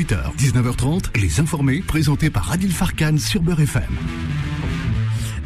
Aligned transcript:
18h, 0.00 0.34
19h30, 0.38 1.20
Les 1.20 1.40
Informés, 1.40 1.82
présentés 1.86 2.30
par 2.30 2.50
Adil 2.50 2.72
Farkan 2.72 3.18
sur 3.18 3.42
Beurre 3.42 3.60
FM. 3.60 3.82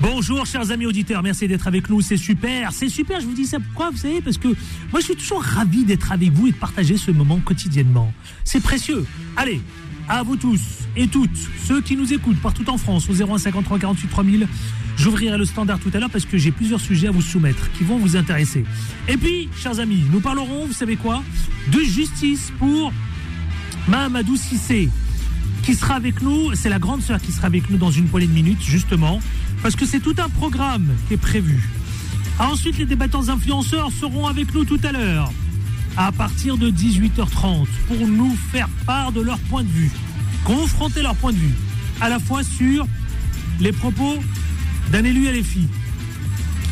Bonjour 0.00 0.46
chers 0.46 0.70
amis 0.70 0.86
auditeurs, 0.86 1.24
merci 1.24 1.48
d'être 1.48 1.66
avec 1.66 1.90
nous, 1.90 2.00
c'est 2.00 2.16
super, 2.16 2.70
c'est 2.70 2.88
super, 2.88 3.20
je 3.20 3.26
vous 3.26 3.34
dis 3.34 3.46
ça 3.46 3.58
pourquoi, 3.58 3.90
vous 3.90 3.96
savez, 3.96 4.20
parce 4.20 4.38
que 4.38 4.46
moi 4.92 5.00
je 5.00 5.06
suis 5.06 5.16
toujours 5.16 5.42
ravi 5.42 5.82
d'être 5.82 6.12
avec 6.12 6.30
vous 6.30 6.46
et 6.46 6.52
de 6.52 6.56
partager 6.56 6.96
ce 6.96 7.10
moment 7.10 7.40
quotidiennement. 7.40 8.14
C'est 8.44 8.60
précieux. 8.60 9.04
Allez, 9.36 9.60
à 10.08 10.22
vous 10.22 10.36
tous 10.36 10.60
et 10.94 11.08
toutes, 11.08 11.36
ceux 11.66 11.80
qui 11.80 11.96
nous 11.96 12.12
écoutent 12.12 12.40
partout 12.40 12.70
en 12.70 12.78
France, 12.78 13.08
au 13.10 13.12
0153 13.12 13.80
48 13.80 14.06
3000, 14.06 14.48
j'ouvrirai 14.96 15.36
le 15.36 15.46
standard 15.46 15.80
tout 15.80 15.90
à 15.94 15.98
l'heure 15.98 16.10
parce 16.10 16.26
que 16.26 16.38
j'ai 16.38 16.52
plusieurs 16.52 16.80
sujets 16.80 17.08
à 17.08 17.10
vous 17.10 17.22
soumettre 17.22 17.72
qui 17.72 17.82
vont 17.82 17.98
vous 17.98 18.14
intéresser. 18.14 18.64
Et 19.08 19.16
puis, 19.16 19.48
chers 19.60 19.80
amis, 19.80 20.04
nous 20.12 20.20
parlerons, 20.20 20.66
vous 20.66 20.72
savez 20.72 20.94
quoi, 20.94 21.24
de 21.72 21.80
justice 21.80 22.52
pour 22.60 22.92
Mahamadou 23.86 24.36
Sissé, 24.36 24.88
qui 25.62 25.74
sera 25.74 25.94
avec 25.94 26.22
nous, 26.22 26.54
c'est 26.54 26.70
la 26.70 26.78
grande 26.78 27.02
sœur 27.02 27.20
qui 27.20 27.32
sera 27.32 27.46
avec 27.46 27.68
nous 27.68 27.76
dans 27.76 27.90
une 27.90 28.06
poignée 28.06 28.26
de 28.26 28.32
minutes, 28.32 28.62
justement, 28.62 29.20
parce 29.62 29.76
que 29.76 29.84
c'est 29.84 30.00
tout 30.00 30.14
un 30.18 30.28
programme 30.28 30.88
qui 31.06 31.14
est 31.14 31.18
prévu. 31.18 31.68
Ensuite, 32.38 32.78
les 32.78 32.86
débattants 32.86 33.28
influenceurs 33.28 33.90
seront 33.92 34.26
avec 34.26 34.54
nous 34.54 34.64
tout 34.64 34.80
à 34.84 34.92
l'heure, 34.92 35.30
à 35.96 36.12
partir 36.12 36.56
de 36.56 36.70
18h30, 36.70 37.66
pour 37.86 38.08
nous 38.08 38.34
faire 38.50 38.68
part 38.86 39.12
de 39.12 39.20
leur 39.20 39.38
point 39.38 39.62
de 39.62 39.68
vue, 39.68 39.90
confronter 40.44 41.02
leur 41.02 41.14
point 41.14 41.32
de 41.32 41.38
vue, 41.38 41.54
à 42.00 42.08
la 42.08 42.18
fois 42.18 42.42
sur 42.42 42.86
les 43.60 43.72
propos 43.72 44.16
d'un 44.90 45.04
élu 45.04 45.42
filles, 45.42 45.68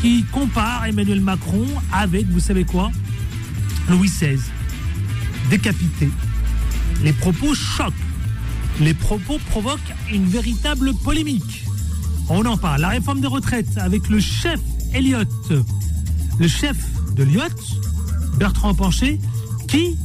qui 0.01 0.23
compare 0.31 0.85
Emmanuel 0.85 1.21
Macron 1.21 1.65
avec, 1.91 2.27
vous 2.27 2.39
savez 2.39 2.63
quoi, 2.65 2.91
Louis 3.87 4.09
XVI, 4.09 4.39
décapité. 5.49 6.09
Les 7.03 7.13
propos 7.13 7.53
choquent. 7.53 7.93
Les 8.79 8.93
propos 8.93 9.37
provoquent 9.49 9.93
une 10.11 10.25
véritable 10.25 10.93
polémique. 10.93 11.65
On 12.29 12.45
en 12.45 12.57
parle. 12.57 12.81
La 12.81 12.89
réforme 12.89 13.19
des 13.19 13.27
retraites 13.27 13.77
avec 13.77 14.07
le 14.09 14.19
chef 14.19 14.59
Elliott, 14.93 15.27
le 16.39 16.47
chef 16.47 16.77
de 17.15 17.23
Lyotte, 17.23 17.61
Bertrand 18.37 18.73
Pancher, 18.73 19.19
qui 19.67 19.97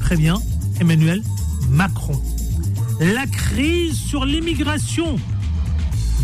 prévient 0.00 0.36
Emmanuel 0.80 1.22
Macron. 1.70 2.20
La 3.00 3.26
crise 3.26 3.96
sur 3.96 4.24
l'immigration, 4.24 5.16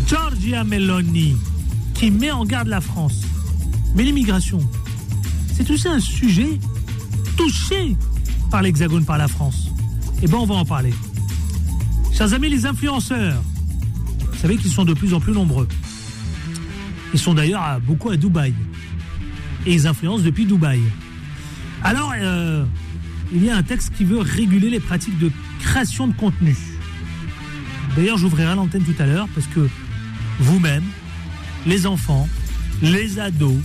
Giorgia 0.07 0.63
Meloni, 0.63 1.35
qui 1.93 2.09
met 2.09 2.31
en 2.31 2.45
garde 2.45 2.67
la 2.67 2.79
France. 2.79 3.21
Mais 3.95 4.03
l'immigration, 4.03 4.59
c'est 5.55 5.69
aussi 5.69 5.87
un 5.87 5.99
sujet 5.99 6.59
touché 7.35 7.97
par 8.49 8.61
l'Hexagone, 8.61 9.03
par 9.03 9.17
la 9.17 9.27
France. 9.27 9.70
Eh 10.23 10.27
bien, 10.27 10.37
on 10.37 10.45
va 10.45 10.55
en 10.55 10.65
parler. 10.65 10.93
Chers 12.13 12.33
amis, 12.33 12.49
les 12.49 12.65
influenceurs, 12.65 13.41
vous 14.31 14.37
savez 14.37 14.57
qu'ils 14.57 14.71
sont 14.71 14.85
de 14.85 14.93
plus 14.93 15.13
en 15.13 15.19
plus 15.19 15.33
nombreux. 15.33 15.67
Ils 17.13 17.19
sont 17.19 17.33
d'ailleurs 17.33 17.79
beaucoup 17.81 18.11
à 18.11 18.17
Dubaï. 18.17 18.53
Et 19.65 19.73
ils 19.73 19.87
influencent 19.87 20.23
depuis 20.23 20.45
Dubaï. 20.45 20.81
Alors, 21.83 22.13
euh, 22.19 22.63
il 23.33 23.43
y 23.43 23.49
a 23.49 23.57
un 23.57 23.63
texte 23.63 23.93
qui 23.95 24.05
veut 24.05 24.19
réguler 24.19 24.69
les 24.69 24.79
pratiques 24.79 25.17
de 25.17 25.31
création 25.59 26.07
de 26.07 26.13
contenu. 26.13 26.55
D'ailleurs, 27.95 28.17
j'ouvrirai 28.17 28.55
l'antenne 28.55 28.83
tout 28.83 28.95
à 29.01 29.05
l'heure 29.07 29.27
parce 29.33 29.47
que 29.47 29.67
vous-même, 30.39 30.83
les 31.65 31.87
enfants, 31.87 32.29
les 32.81 33.19
ados, 33.19 33.57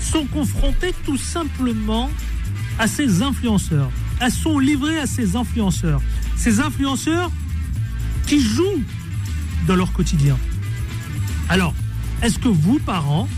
sont 0.00 0.24
confrontés 0.26 0.94
tout 1.04 1.18
simplement 1.18 2.10
à 2.78 2.86
ces 2.86 3.22
influenceurs. 3.22 3.90
Elles 4.20 4.30
sont 4.30 4.58
livrées 4.58 4.98
à 4.98 5.06
ces 5.06 5.36
influenceurs. 5.36 6.00
Ces 6.36 6.60
influenceurs 6.60 7.30
qui 8.26 8.40
jouent 8.40 8.82
dans 9.66 9.76
leur 9.76 9.92
quotidien. 9.92 10.36
Alors, 11.48 11.74
est-ce 12.22 12.38
que 12.38 12.48
vous, 12.48 12.78
parents, 12.78 13.28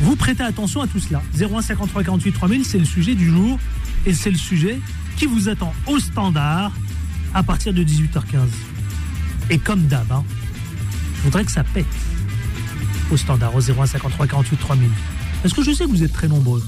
vous 0.00 0.14
prêtez 0.14 0.42
attention 0.42 0.82
à 0.82 0.86
tout 0.86 1.00
cela? 1.00 1.22
0153 1.34 2.04
48 2.04 2.32
3000, 2.32 2.64
c'est 2.64 2.78
le 2.78 2.84
sujet 2.84 3.14
du 3.14 3.28
jour 3.28 3.58
et 4.04 4.12
c'est 4.14 4.30
le 4.30 4.38
sujet 4.38 4.78
qui 5.16 5.26
vous 5.26 5.48
attend 5.48 5.72
au 5.86 5.98
standard 5.98 6.72
à 7.34 7.42
partir 7.42 7.72
de 7.72 7.82
18h15. 7.82 8.48
Et 9.50 9.58
comme 9.58 9.86
d'hab, 9.86 10.10
hein, 10.12 10.24
je 11.16 11.22
voudrais 11.22 11.44
que 11.44 11.52
ça 11.52 11.64
pète 11.64 11.86
au 13.10 13.16
standard 13.16 13.54
au 13.54 13.60
0153 13.60 14.26
48 14.26 14.56
3000. 14.56 14.90
Parce 15.42 15.54
que 15.54 15.62
je 15.62 15.72
sais 15.72 15.84
que 15.84 15.90
vous 15.90 16.02
êtes 16.02 16.12
très 16.12 16.28
nombreux. 16.28 16.62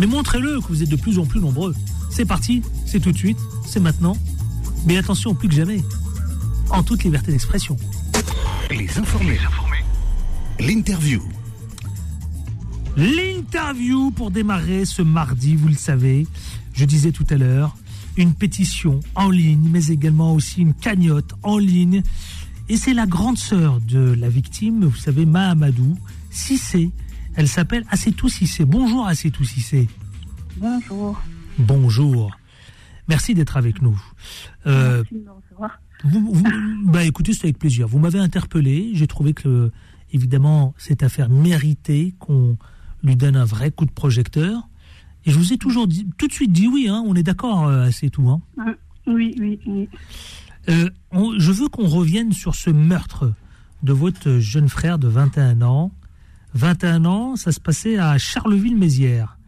Mais 0.00 0.06
montrez-le 0.06 0.62
que 0.62 0.68
vous 0.68 0.82
êtes 0.82 0.88
de 0.88 0.96
plus 0.96 1.18
en 1.18 1.26
plus 1.26 1.40
nombreux. 1.40 1.74
C'est 2.08 2.24
parti, 2.24 2.62
c'est 2.86 3.00
tout 3.00 3.12
de 3.12 3.18
suite, 3.18 3.38
c'est 3.66 3.80
maintenant. 3.80 4.16
Mais 4.86 4.96
attention, 4.96 5.34
plus 5.34 5.46
que 5.46 5.54
jamais, 5.54 5.82
en 6.70 6.82
toute 6.82 7.04
liberté 7.04 7.32
d'expression. 7.32 7.76
Les 8.70 8.98
Informés. 8.98 9.38
L'interview. 10.58 11.20
L'interview 12.96 14.10
pour 14.10 14.30
démarrer 14.30 14.86
ce 14.86 15.02
mardi, 15.02 15.54
vous 15.54 15.68
le 15.68 15.74
savez, 15.74 16.26
je 16.72 16.86
disais 16.86 17.12
tout 17.12 17.26
à 17.28 17.34
l'heure, 17.34 17.76
une 18.16 18.32
pétition 18.32 19.00
en 19.14 19.28
ligne, 19.28 19.68
mais 19.70 19.88
également 19.88 20.34
aussi 20.34 20.62
une 20.62 20.72
cagnotte 20.72 21.34
en 21.42 21.58
ligne. 21.58 22.02
Et 22.70 22.78
c'est 22.78 22.94
la 22.94 23.04
grande 23.04 23.36
sœur 23.36 23.80
de 23.82 24.14
la 24.18 24.30
victime, 24.30 24.86
vous 24.86 24.96
savez, 24.96 25.26
Mahamadou, 25.26 25.98
Sissé. 26.30 26.90
Elle 27.36 27.48
s'appelle 27.48 27.84
Assetou 27.90 28.28
Sissé. 28.28 28.64
Bonjour 28.64 29.06
Assetou 29.06 29.44
Sissé. 29.44 29.88
Bonjour. 30.56 31.20
Bonjour. 31.58 32.36
Merci 33.08 33.34
d'être 33.34 33.56
avec 33.56 33.82
nous. 33.82 34.00
Euh, 34.66 34.98
Merci 35.02 35.14
de 35.14 35.20
me 35.24 35.30
recevoir. 35.32 35.80
vous- 36.04 36.32
vous- 36.34 36.90
bah 36.90 37.04
écoutez, 37.04 37.32
c'est 37.32 37.44
avec 37.44 37.58
plaisir. 37.58 37.88
Vous 37.88 37.98
m'avez 37.98 38.18
interpellé. 38.18 38.90
J'ai 38.94 39.06
trouvé 39.06 39.32
que, 39.32 39.70
évidemment, 40.12 40.74
cette 40.76 41.02
affaire 41.02 41.28
méritait 41.30 42.14
qu'on 42.18 42.56
lui 43.02 43.16
donne 43.16 43.36
un 43.36 43.44
vrai 43.44 43.70
coup 43.70 43.86
de 43.86 43.90
projecteur. 43.90 44.68
Et 45.26 45.30
je 45.30 45.38
vous 45.38 45.52
ai 45.52 45.58
toujours 45.58 45.86
dit, 45.86 46.06
tout 46.18 46.26
de 46.28 46.32
suite 46.32 46.52
dit 46.52 46.66
oui, 46.66 46.88
hein, 46.88 47.02
on 47.06 47.14
est 47.14 47.22
d'accord, 47.22 47.66
euh, 47.66 47.90
c'est 47.90 48.10
tout. 48.10 48.28
Hein. 48.28 48.40
Hum, 48.58 48.74
Oui, 49.06 49.34
oui, 49.40 49.58
oui. 49.66 49.88
Euh, 50.68 50.88
on- 51.10 51.38
je 51.38 51.52
veux 51.52 51.68
qu'on 51.68 51.86
revienne 51.88 52.32
sur 52.32 52.54
ce 52.54 52.70
meurtre 52.70 53.32
de 53.82 53.92
votre 53.92 54.38
jeune 54.38 54.68
frère 54.68 54.98
de 54.98 55.08
21 55.08 55.62
ans. 55.62 55.90
21 56.54 57.04
ans, 57.04 57.36
ça 57.36 57.52
se 57.52 57.60
passait 57.60 57.98
à 57.98 58.18
Charleville-Mézières. 58.18 59.38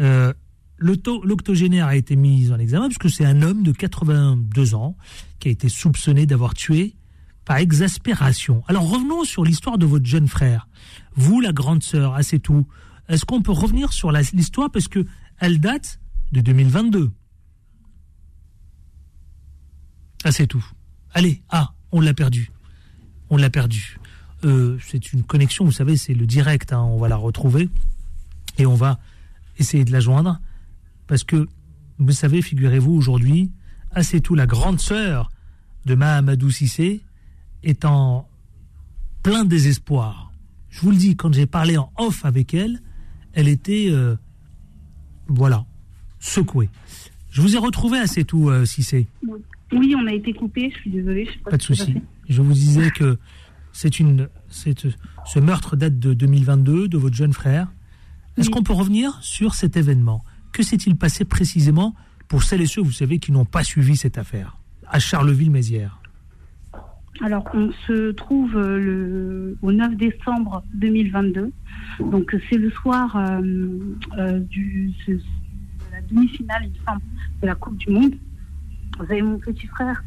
Euh, 0.00 0.32
L'octogénaire 0.78 1.86
a 1.86 1.96
été 1.96 2.16
mis 2.16 2.50
en 2.50 2.58
examen 2.58 2.88
puisque 2.88 3.10
c'est 3.10 3.26
un 3.26 3.42
homme 3.42 3.62
de 3.62 3.72
82 3.72 4.74
ans 4.74 4.96
qui 5.38 5.48
a 5.48 5.50
été 5.50 5.68
soupçonné 5.68 6.24
d'avoir 6.24 6.54
tué 6.54 6.96
par 7.44 7.58
exaspération. 7.58 8.62
Alors 8.66 8.88
revenons 8.88 9.24
sur 9.24 9.44
l'histoire 9.44 9.76
de 9.76 9.84
votre 9.84 10.06
jeune 10.06 10.26
frère. 10.26 10.68
Vous, 11.16 11.40
la 11.40 11.52
grande 11.52 11.82
sœur, 11.82 12.14
ah, 12.14 12.22
c'est 12.22 12.38
tout. 12.38 12.66
Est-ce 13.08 13.26
qu'on 13.26 13.42
peut 13.42 13.52
revenir 13.52 13.92
sur 13.92 14.10
l'histoire 14.10 14.70
parce 14.70 14.88
que 14.88 15.04
elle 15.38 15.60
date 15.60 16.00
de 16.32 16.40
2022 16.40 17.10
ah, 20.24 20.32
c'est 20.32 20.46
tout. 20.46 20.64
Allez, 21.12 21.42
ah, 21.48 21.72
on 21.92 22.00
l'a 22.00 22.12
perdu. 22.12 22.50
On 23.30 23.36
l'a 23.36 23.50
perdu. 23.50 23.98
Euh, 24.44 24.78
c'est 24.86 25.12
une 25.12 25.22
connexion, 25.22 25.64
vous 25.64 25.72
savez, 25.72 25.96
c'est 25.96 26.14
le 26.14 26.26
direct. 26.26 26.72
hein, 26.72 26.80
on 26.82 26.96
va 26.96 27.08
la 27.08 27.16
retrouver 27.16 27.68
et 28.58 28.66
on 28.66 28.74
va 28.74 28.98
essayer 29.58 29.84
de 29.84 29.92
la 29.92 30.00
joindre 30.00 30.40
parce 31.06 31.24
que, 31.24 31.48
vous 31.98 32.12
savez, 32.12 32.40
figurez-vous, 32.40 32.92
aujourd'hui, 32.92 33.50
c'est 34.00 34.20
tout, 34.20 34.34
la 34.34 34.46
grande 34.46 34.80
sœur 34.80 35.30
de 35.84 35.94
Mahamadou 35.94 36.50
Sissé 36.50 37.02
est 37.62 37.84
en 37.84 38.28
plein 39.22 39.44
désespoir. 39.44 40.32
Je 40.70 40.80
vous 40.80 40.90
le 40.90 40.96
dis, 40.96 41.16
quand 41.16 41.34
j'ai 41.34 41.46
parlé 41.46 41.76
en 41.76 41.92
off 41.98 42.24
avec 42.24 42.54
elle, 42.54 42.80
elle 43.32 43.48
était, 43.48 43.88
euh, 43.90 44.16
voilà, 45.26 45.66
secouée. 46.20 46.70
Je 47.30 47.42
vous 47.42 47.54
ai 47.54 47.58
retrouvé 47.58 48.06
c'est 48.06 48.24
tout, 48.24 48.48
euh, 48.48 48.64
Cissé. 48.64 49.06
Oui, 49.72 49.94
on 49.96 50.06
a 50.06 50.12
été 50.12 50.32
coupé, 50.32 50.70
je 50.74 50.80
suis 50.80 50.90
désolée. 50.90 51.26
Je 51.26 51.32
sais 51.32 51.38
Pas 51.50 51.56
de 51.56 51.62
souci. 51.62 51.94
Je 52.28 52.42
vous 52.42 52.52
disais 52.52 52.90
que 52.90 53.18
c'est 53.72 54.00
une, 54.00 54.28
c'est, 54.48 54.74
ce 55.24 55.38
meurtre 55.38 55.76
date 55.76 55.98
de 55.98 56.14
2022 56.14 56.88
de 56.88 56.98
votre 56.98 57.14
jeune 57.16 57.32
frère. 57.32 57.68
Est-ce 58.36 58.48
Oui. 58.48 58.52
qu'on 58.54 58.62
peut 58.62 58.72
revenir 58.72 59.18
sur 59.22 59.54
cet 59.54 59.76
événement? 59.76 60.24
Que 60.52 60.62
s'est-il 60.62 60.96
passé 60.96 61.24
précisément 61.24 61.94
pour 62.28 62.42
celles 62.42 62.60
et 62.62 62.66
ceux, 62.66 62.80
vous 62.82 62.92
savez, 62.92 63.18
qui 63.18 63.32
n'ont 63.32 63.44
pas 63.44 63.62
suivi 63.64 63.96
cette 63.96 64.18
affaire? 64.18 64.56
À 64.88 64.98
Charleville-Mézières 64.98 66.00
Alors, 67.22 67.44
on 67.54 67.70
se 67.86 68.10
trouve 68.12 68.56
euh, 68.56 68.78
le, 68.78 69.58
au 69.62 69.72
9 69.72 69.96
décembre 69.96 70.62
2022. 70.74 71.52
Donc, 72.00 72.36
c'est 72.48 72.56
le 72.56 72.70
soir 72.70 73.14
euh, 73.16 73.40
euh, 74.18 74.38
du, 74.40 74.92
de 75.06 75.18
la 75.92 76.00
demi-finale, 76.02 76.62
il 76.64 76.70
me 76.80 76.84
semble, 76.86 77.02
de 77.42 77.46
la 77.46 77.54
Coupe 77.54 77.76
du 77.76 77.90
Monde. 77.90 78.14
Vous 79.00 79.10
avez 79.10 79.22
mon 79.22 79.38
petit 79.38 79.66
frère 79.66 80.02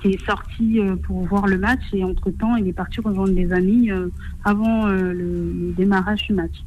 qui 0.00 0.08
est 0.08 0.26
sorti 0.26 0.78
euh, 0.78 0.96
pour 0.96 1.24
voir 1.24 1.46
le 1.46 1.56
match 1.56 1.82
et 1.92 2.04
entre-temps, 2.04 2.56
il 2.56 2.68
est 2.68 2.74
parti 2.74 3.00
rejoindre 3.00 3.32
des 3.32 3.52
amis 3.52 3.90
euh, 3.90 4.08
avant 4.44 4.86
euh, 4.86 5.12
le, 5.12 5.72
démarrage 5.74 6.24
du 6.24 6.34
match. 6.34 6.62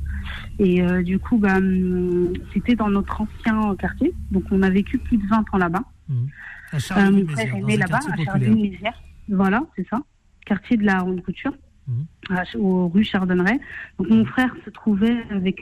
Et 0.60 0.82
du 1.04 1.20
coup, 1.20 1.38
bah, 1.38 1.58
hum, 1.58 2.34
c'était 2.54 2.76
dans 2.76 2.90
notre 2.90 3.22
ancien 3.22 3.76
quartier. 3.76 4.14
Donc, 4.32 4.44
on 4.52 4.62
a 4.64 4.70
vécu 4.70 4.98
plus 4.98 5.18
de 5.18 5.28
20 5.28 5.46
ans 5.54 5.58
là-bas. 5.58 5.84
Euh, 6.10 7.12
mon 7.12 7.28
frère 7.28 7.56
est 7.56 7.62
né 7.62 7.78
là-bas, 7.78 8.00
à 8.12 8.24
Charleville-Mézières. 8.26 9.02
Voilà, 9.30 9.64
c'est 9.76 9.88
ça. 9.88 10.02
Quartier 10.46 10.78
de 10.78 10.84
la 10.84 11.00
Ronde 11.00 11.22
Couture, 11.24 11.54
mmh. 11.88 12.60
aux 12.60 12.90
rue 12.90 13.04
Chardonneret. 13.04 13.60
Donc 14.00 14.10
mon 14.10 14.26
frère 14.26 14.54
se 14.66 14.70
trouvait 14.70 15.24
avec 15.30 15.62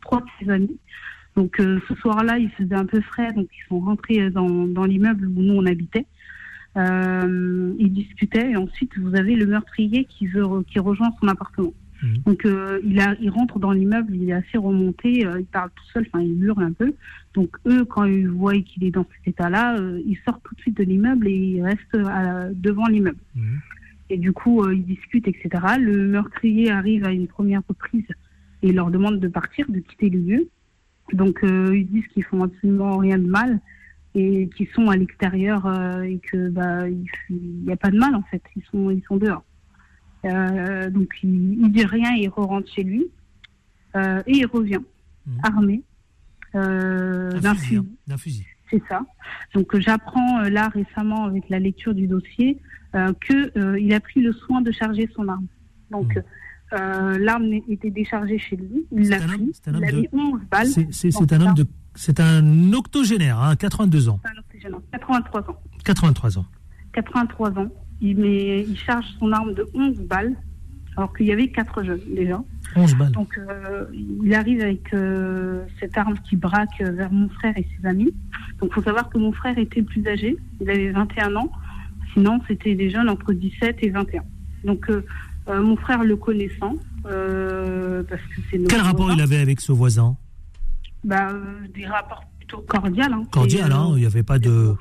trois 0.00 0.20
de 0.20 0.26
ses 0.40 0.50
amis. 0.50 0.78
Donc 1.36 1.56
ce 1.58 1.94
soir-là, 1.96 2.38
il 2.38 2.50
faisait 2.50 2.76
un 2.76 2.86
peu 2.86 3.00
frais, 3.00 3.32
donc 3.32 3.48
ils 3.52 3.68
sont 3.68 3.80
rentrés 3.80 4.30
dans, 4.30 4.66
dans 4.66 4.84
l'immeuble 4.84 5.26
où 5.26 5.42
nous 5.42 5.54
on 5.54 5.66
habitait. 5.66 6.06
Euh, 6.76 7.72
ils 7.78 7.92
discutaient 7.92 8.50
et 8.50 8.56
ensuite 8.56 8.98
vous 8.98 9.14
avez 9.14 9.36
le 9.36 9.46
meurtrier 9.46 10.06
qui, 10.06 10.26
veut, 10.26 10.44
qui 10.66 10.78
rejoint 10.78 11.10
son 11.20 11.28
appartement. 11.28 11.72
Mhm. 12.02 12.18
Donc 12.26 12.44
euh, 12.44 12.80
il, 12.84 13.00
a, 13.00 13.14
il 13.20 13.30
rentre 13.30 13.58
dans 13.58 13.70
l'immeuble, 13.70 14.14
il 14.14 14.28
est 14.28 14.34
assez 14.34 14.58
remonté, 14.58 15.26
euh, 15.26 15.40
il 15.40 15.46
parle 15.46 15.70
tout 15.70 15.84
seul, 15.92 16.06
enfin 16.08 16.22
il 16.22 16.42
hurle 16.42 16.62
un 16.62 16.72
peu. 16.72 16.94
Donc 17.34 17.56
eux, 17.66 17.84
quand 17.84 18.04
ils 18.04 18.28
voient 18.28 18.58
qu'il 18.60 18.84
est 18.84 18.90
dans 18.90 19.06
cet 19.16 19.34
état-là, 19.34 19.76
euh, 19.78 20.00
ils 20.04 20.18
sortent 20.24 20.42
tout 20.42 20.54
de 20.54 20.60
suite 20.60 20.76
de 20.76 20.84
l'immeuble 20.84 21.28
et 21.28 21.36
ils 21.36 21.62
restent 21.62 21.96
devant 22.54 22.86
l'immeuble. 22.86 23.18
Mhm. 23.36 23.60
Et 24.10 24.18
du 24.18 24.32
coup, 24.32 24.68
ils 24.70 24.84
discutent, 24.84 25.28
etc. 25.28 25.48
Le 25.78 26.06
meurtrier 26.06 26.70
arrive 26.70 27.04
à 27.04 27.10
une 27.10 27.26
première 27.26 27.62
reprise 27.66 28.06
et 28.62 28.70
leur 28.70 28.90
demande 28.90 29.18
de 29.18 29.28
partir, 29.28 29.64
de 29.70 29.78
quitter 29.78 30.10
le 30.10 30.18
lieu. 30.20 30.48
Donc 31.12 31.40
ils 31.42 31.86
disent 31.86 32.06
qu'ils 32.08 32.24
font 32.24 32.42
absolument 32.42 32.96
rien 32.96 33.18
de 33.18 33.26
mal 33.26 33.60
et 34.14 34.48
qui 34.56 34.68
sont 34.74 34.88
à 34.88 34.96
l'extérieur 34.96 35.66
euh, 35.66 36.02
et 36.02 36.18
que 36.18 36.48
bah 36.48 36.88
il 36.88 37.64
n'y 37.64 37.72
a 37.72 37.76
pas 37.76 37.90
de 37.90 37.98
mal 37.98 38.14
en 38.14 38.22
fait 38.22 38.42
ils 38.54 38.62
sont 38.70 38.90
ils 38.90 39.02
sont 39.08 39.16
dehors 39.16 39.42
euh, 40.24 40.88
donc 40.90 41.08
il, 41.22 41.60
il, 41.60 41.72
dit 41.72 41.84
rien 41.84 42.12
il 42.12 42.28
re 42.28 42.46
rentre 42.46 42.72
chez 42.72 42.84
lui 42.84 43.06
euh, 43.96 44.22
et 44.26 44.38
il 44.38 44.46
revient 44.46 44.80
mmh. 45.26 45.38
armé 45.42 45.82
d'un 46.54 47.54
fusil, 47.56 47.82
hein, 48.08 48.16
fusil. 48.16 48.44
c'est 48.70 48.82
ça 48.88 49.04
donc 49.52 49.76
j'apprends 49.76 50.42
là 50.42 50.68
récemment 50.68 51.24
avec 51.24 51.48
la 51.48 51.58
lecture 51.58 51.94
du 51.94 52.06
dossier 52.06 52.60
que 52.92 53.76
il 53.76 53.92
a 53.92 53.98
pris 53.98 54.20
le 54.20 54.32
soin 54.32 54.60
de 54.60 54.70
charger 54.70 55.10
son 55.16 55.26
arme 55.26 55.48
donc 55.90 56.14
mmh. 56.14 56.22
L'arme 56.72 57.52
était 57.68 57.90
déchargée 57.90 58.38
chez 58.38 58.56
lui 58.56 58.86
il 58.90 59.08
l'a 59.08 59.18
pris 59.18 59.52
il 59.66 59.84
a 59.84 59.92
mis 59.92 60.08
11 60.12 60.40
balles 60.50 60.68
c'est 60.90 61.32
un 61.32 61.40
homme 61.40 61.54
de 61.54 61.66
c'est 61.94 62.20
un 62.20 62.72
octogénaire, 62.72 63.38
hein, 63.38 63.56
82 63.56 64.08
ans. 64.08 64.20
Un 64.24 64.38
octogénaire, 64.38 64.80
83 64.92 65.50
ans. 65.50 65.60
83 65.84 66.38
ans. 66.38 66.46
83 66.92 67.58
ans. 67.58 67.68
Il, 68.00 68.18
met, 68.18 68.62
il 68.62 68.76
charge 68.76 69.06
son 69.18 69.32
arme 69.32 69.54
de 69.54 69.66
11 69.74 70.00
balles, 70.00 70.34
alors 70.96 71.16
qu'il 71.16 71.26
y 71.26 71.32
avait 71.32 71.48
4 71.48 71.84
jeunes 71.84 72.00
déjà. 72.14 72.42
11 72.76 72.94
balles. 72.96 73.12
Donc 73.12 73.38
euh, 73.38 73.84
il 73.92 74.34
arrive 74.34 74.60
avec 74.60 74.92
euh, 74.92 75.64
cette 75.78 75.96
arme 75.96 76.16
qui 76.28 76.36
braque 76.36 76.80
vers 76.80 77.12
mon 77.12 77.28
frère 77.28 77.56
et 77.56 77.66
ses 77.78 77.86
amis. 77.86 78.12
Donc 78.58 78.70
il 78.72 78.74
faut 78.74 78.82
savoir 78.82 79.08
que 79.08 79.18
mon 79.18 79.32
frère 79.32 79.56
était 79.58 79.82
plus 79.82 80.06
âgé, 80.06 80.36
il 80.60 80.68
avait 80.68 80.90
21 80.90 81.36
ans. 81.36 81.50
Sinon, 82.12 82.40
c'était 82.46 82.74
des 82.74 82.90
jeunes 82.90 83.08
entre 83.08 83.32
17 83.32 83.78
et 83.82 83.90
21. 83.90 84.22
Donc 84.64 84.90
euh, 84.90 85.04
mon 85.46 85.76
frère 85.76 86.02
le 86.04 86.16
connaissant, 86.16 86.74
parce 87.02 88.22
que 88.22 88.40
c'est 88.50 88.58
Quel 88.68 88.80
rapport 88.80 89.12
il 89.12 89.20
avait 89.20 89.38
avec 89.38 89.60
ce 89.60 89.72
voisin? 89.72 90.16
Bah, 91.04 91.28
euh, 91.30 91.68
des 91.74 91.86
rapports 91.86 92.24
plutôt 92.38 92.64
cordiaux. 92.66 93.04
Hein. 93.04 93.22
Cordial, 93.30 93.70
hein, 93.72 93.92
il 93.94 94.00
n'y 94.00 94.06
avait 94.06 94.22
pas 94.22 94.38
de. 94.38 94.74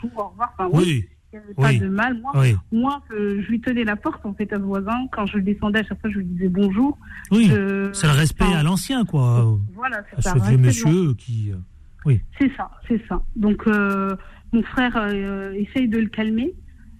oui. 0.71 1.05
Il 1.33 1.39
n'y 1.39 1.45
avait 1.45 1.79
pas 1.79 1.85
de 1.85 1.89
mal. 1.89 2.21
Moi, 2.21 2.45
moi 2.71 3.01
je 3.09 3.47
lui 3.49 3.59
tenais 3.59 3.83
la 3.83 3.95
porte, 3.95 4.23
en 4.23 4.33
fait, 4.35 4.53
à 4.53 4.57
ce 4.57 4.61
voisin. 4.61 5.07
Quand 5.11 5.25
je 5.25 5.39
descendais, 5.39 5.79
à 5.79 5.83
chaque 5.83 5.99
fois, 5.99 6.11
je 6.11 6.19
lui 6.19 6.25
disais 6.25 6.47
bonjour. 6.47 6.97
Oui, 7.31 7.47
c'est 7.47 8.07
le 8.07 8.13
respect 8.13 8.53
à 8.53 8.63
l'ancien, 8.63 9.03
quoi. 9.03 9.57
Voilà, 9.73 10.03
c'est 10.09 10.21
ça. 10.21 10.33
Ce 10.33 10.47
vieux 10.47 10.57
monsieur 10.57 11.13
qui. 11.15 11.51
Euh, 11.51 11.55
oui. 12.05 12.21
C'est 12.39 12.51
ça, 12.55 12.69
c'est 12.87 13.01
ça. 13.07 13.21
Donc, 13.35 13.63
euh, 13.65 14.15
mon 14.51 14.61
frère 14.63 14.95
essaye 15.55 15.87
de 15.87 15.97
le 15.97 16.07
calmer. 16.07 16.53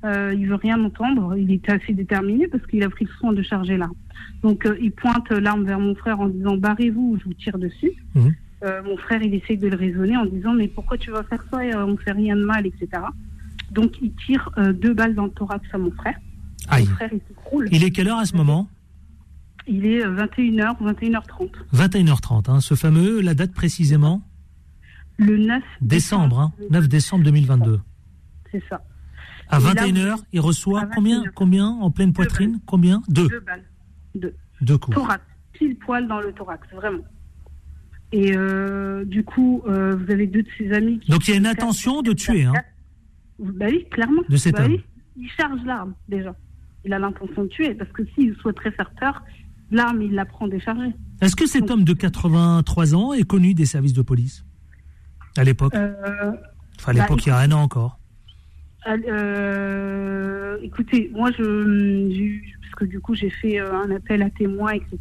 Euh, 0.03 0.35
il 0.37 0.47
veut 0.47 0.55
rien 0.55 0.83
entendre. 0.83 1.37
Il 1.37 1.51
était 1.51 1.71
assez 1.71 1.93
déterminé 1.93 2.47
parce 2.47 2.65
qu'il 2.67 2.83
a 2.83 2.89
pris 2.89 3.05
le 3.05 3.11
soin 3.19 3.33
de 3.33 3.41
charger 3.41 3.77
l'arme. 3.77 3.93
Donc, 4.41 4.67
il 4.81 4.91
pointe 4.91 5.31
l'arme 5.31 5.63
vers 5.63 5.79
mon 5.79 5.95
frère 5.95 6.19
en 6.19 6.27
disant 6.27 6.57
barrez-vous, 6.57 7.17
je 7.19 7.25
vous 7.25 7.33
tire 7.33 7.57
dessus. 7.57 7.91
Mmh. 8.15 8.29
Euh, 8.63 8.81
mon 8.83 8.97
frère, 8.97 9.21
il 9.21 9.33
essaye 9.33 9.57
de 9.57 9.67
le 9.67 9.75
raisonner 9.75 10.15
en 10.15 10.25
disant 10.25 10.53
mais 10.53 10.67
pourquoi 10.67 10.97
tu 10.97 11.11
vas 11.11 11.23
faire 11.23 11.43
ça? 11.51 11.59
On 11.85 11.91
ne 11.91 11.97
fait 11.97 12.11
rien 12.11 12.35
de 12.35 12.43
mal, 12.43 12.65
etc. 12.65 12.87
Donc 13.71 14.01
il 14.01 14.13
tire 14.25 14.49
euh, 14.57 14.71
deux 14.71 14.93
balles 14.93 15.15
dans 15.15 15.25
le 15.25 15.31
thorax 15.31 15.65
à 15.73 15.77
mon 15.77 15.91
frère. 15.91 16.15
Mon 16.71 16.85
frère, 16.85 17.09
il 17.11 17.19
s'écroule. 17.27 17.67
Il 17.71 17.83
est 17.83 17.91
quelle 17.91 18.07
heure 18.07 18.19
à 18.19 18.25
ce 18.25 18.37
moment? 18.37 18.69
Il 19.67 19.85
est 19.85 20.05
21h, 20.05 20.77
21h30. 20.81 21.49
21h30, 21.73 22.51
hein, 22.51 22.59
ce 22.61 22.75
fameux, 22.75 23.21
la 23.21 23.33
date 23.33 23.53
précisément? 23.53 24.21
Le 25.17 25.37
9 25.37 25.61
décembre. 25.81 26.51
9 26.69 26.83
hein, 26.83 26.87
décembre 26.87 27.23
2022. 27.25 27.79
C'est 28.51 28.63
ça. 28.69 28.81
À 29.53 29.59
21h, 29.59 30.17
il 30.31 30.39
reçoit 30.39 30.87
combien, 30.95 31.23
combien 31.35 31.67
en 31.67 31.91
pleine 31.91 32.11
poitrine 32.11 32.59
Combien 32.65 33.01
Deux. 33.07 33.27
Deux 33.29 33.39
balles. 33.39 33.63
Deux. 34.15 34.35
Deux 34.61 34.77
coups. 34.77 34.95
Thorax. 34.95 35.23
Pile 35.53 35.77
poil 35.77 36.07
dans 36.07 36.19
le 36.19 36.33
thorax, 36.33 36.67
vraiment. 36.73 37.03
Et 38.11 38.35
euh, 38.35 39.05
du 39.05 39.23
coup, 39.23 39.61
euh, 39.67 39.95
vous 39.95 40.11
avez 40.11 40.27
deux 40.27 40.43
de 40.43 40.47
ses 40.57 40.71
amis. 40.73 40.99
Qui 40.99 41.11
Donc 41.11 41.27
il 41.27 41.31
y 41.31 41.33
a 41.35 41.37
une 41.37 41.47
intention 41.47 42.01
de 42.01 42.13
tuer, 42.13 42.45
hein 42.45 42.53
Bah 43.39 43.65
oui, 43.69 43.85
clairement. 43.91 44.21
De 44.29 44.37
cet 44.37 44.55
bah 44.55 44.65
homme. 44.65 44.77
il 45.17 45.29
charge 45.31 45.63
l'arme 45.65 45.93
déjà. 46.09 46.35
Il 46.85 46.93
a 46.93 46.99
l'intention 46.99 47.43
de 47.43 47.47
tuer 47.47 47.75
parce 47.75 47.91
que 47.91 48.03
s'il 48.13 48.35
souhaiterait 48.35 48.71
faire 48.71 48.91
peur, 48.99 49.23
l'arme 49.71 50.01
il 50.01 50.13
la 50.13 50.25
prend 50.25 50.47
déchargée. 50.47 50.93
Est-ce 51.21 51.35
que 51.35 51.45
cet 51.47 51.69
homme 51.69 51.83
de 51.83 51.93
83 51.93 52.95
ans 52.95 53.13
est 53.13 53.23
connu 53.23 53.53
des 53.53 53.65
services 53.65 53.93
de 53.93 54.01
police? 54.01 54.43
À 55.37 55.43
l'époque? 55.43 55.73
Euh, 55.75 56.31
Enfin, 56.79 56.91
à 56.91 56.93
l'époque, 56.93 57.17
bah, 57.19 57.23
il 57.25 57.29
y 57.29 57.31
a 57.31 57.37
un 57.37 57.51
an 57.51 57.61
encore. 57.61 57.99
Écoutez, 60.61 61.11
moi, 61.13 61.31
je, 61.31 62.39
parce 62.61 62.75
que 62.75 62.85
du 62.85 62.99
coup, 62.99 63.15
j'ai 63.15 63.29
fait 63.29 63.59
un 63.59 63.91
appel 63.91 64.21
à 64.21 64.29
témoins, 64.29 64.73
etc 64.73 64.99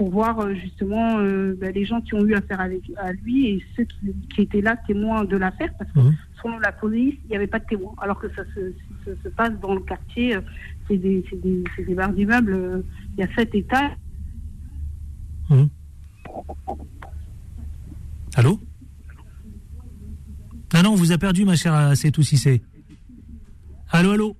pour 0.00 0.08
voir 0.08 0.40
euh, 0.40 0.54
justement 0.54 1.18
euh, 1.18 1.54
bah, 1.60 1.70
les 1.72 1.84
gens 1.84 2.00
qui 2.00 2.14
ont 2.14 2.24
eu 2.24 2.32
affaire 2.32 2.58
avec, 2.58 2.90
à 2.96 3.12
lui 3.12 3.48
et 3.48 3.64
ceux 3.76 3.84
qui, 3.84 4.40
étaient 4.40 4.62
là 4.62 4.74
témoins 4.86 5.24
de 5.24 5.36
l'affaire, 5.36 5.68
parce 5.78 5.92
que 5.92 6.00
mhm. 6.00 6.16
selon 6.42 6.58
la 6.58 6.72
police, 6.72 7.16
il 7.24 7.28
n'y 7.28 7.36
avait 7.36 7.46
pas 7.46 7.58
de 7.58 7.66
témoins, 7.66 7.92
alors 8.00 8.18
que 8.18 8.28
ça 8.34 8.42
se, 8.54 9.28
passe 9.28 9.52
dans 9.60 9.74
le 9.74 9.80
quartier, 9.80 10.36
euh, 10.36 10.40
c'est 10.88 10.96
des, 10.96 11.22
des, 11.34 11.64
des 11.86 11.94
barres 11.94 12.14
d'immeubles, 12.14 12.82
il 13.12 13.20
y 13.20 13.22
a 13.22 13.34
sept 13.34 13.54
étages. 13.54 13.90
Mhm. 15.50 15.68
Allô? 18.36 18.58
Ah 20.72 20.82
non, 20.82 20.92
on 20.92 20.96
vous 20.96 21.12
a 21.12 21.18
perdu, 21.18 21.44
ma 21.44 21.56
chère 21.56 21.92
C'est 21.94 22.18
si 22.22 22.38
c'est. 22.38 22.62
Allô, 23.92 24.12
allô 24.12 24.36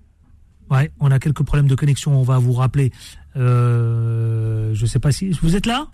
Ouais, 0.70 0.92
on 1.00 1.10
a 1.10 1.18
quelques 1.18 1.42
problèmes 1.42 1.66
de 1.66 1.74
connexion, 1.74 2.16
on 2.16 2.22
va 2.22 2.38
vous 2.38 2.52
rappeler. 2.52 2.92
Euh, 3.36 4.72
je 4.74 4.86
sais 4.86 5.00
pas 5.00 5.10
si 5.10 5.30
vous 5.30 5.56
êtes 5.56 5.66
là? 5.66 5.88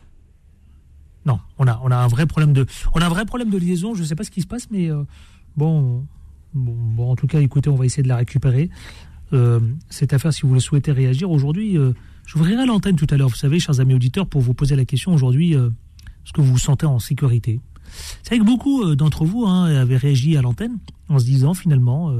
Non, 1.24 1.40
on 1.58 1.66
a 1.66 1.80
on 1.82 1.90
a 1.90 1.96
un 1.96 2.06
vrai 2.06 2.26
problème 2.26 2.52
de 2.52 2.66
on 2.94 3.00
a 3.00 3.06
un 3.06 3.08
vrai 3.08 3.24
problème 3.24 3.48
de 3.48 3.56
liaison. 3.56 3.94
Je 3.94 4.04
sais 4.04 4.14
pas 4.14 4.24
ce 4.24 4.30
qui 4.30 4.42
se 4.42 4.46
passe, 4.46 4.70
mais 4.70 4.90
euh, 4.90 5.04
bon, 5.56 6.04
bon, 6.52 7.10
en 7.10 7.16
tout 7.16 7.26
cas, 7.26 7.40
écoutez, 7.40 7.70
on 7.70 7.76
va 7.76 7.86
essayer 7.86 8.02
de 8.02 8.08
la 8.08 8.16
récupérer. 8.16 8.68
Euh, 9.32 9.58
cette 9.88 10.12
affaire, 10.12 10.34
si 10.34 10.42
vous 10.42 10.52
le 10.52 10.60
souhaitez 10.60 10.92
réagir 10.92 11.30
aujourd'hui, 11.30 11.78
euh, 11.78 11.92
j'ouvrirai 12.26 12.66
l'antenne 12.66 12.96
tout 12.96 13.06
à 13.08 13.16
l'heure. 13.16 13.30
Vous 13.30 13.36
savez, 13.36 13.58
chers 13.58 13.80
amis 13.80 13.94
auditeurs, 13.94 14.26
pour 14.26 14.42
vous 14.42 14.52
poser 14.52 14.76
la 14.76 14.84
question 14.84 15.14
aujourd'hui, 15.14 15.54
est-ce 15.54 16.32
que 16.34 16.42
vous 16.42 16.52
vous 16.52 16.58
sentez 16.58 16.84
en 16.84 16.98
sécurité 16.98 17.60
C'est 18.22 18.34
vrai 18.34 18.38
que 18.38 18.44
beaucoup 18.44 18.94
d'entre 18.94 19.24
vous 19.24 19.46
hein, 19.46 19.64
avaient 19.74 19.96
réagi 19.96 20.36
à 20.36 20.42
l'antenne 20.42 20.76
en 21.08 21.18
se 21.18 21.24
disant 21.24 21.54
finalement, 21.54 22.14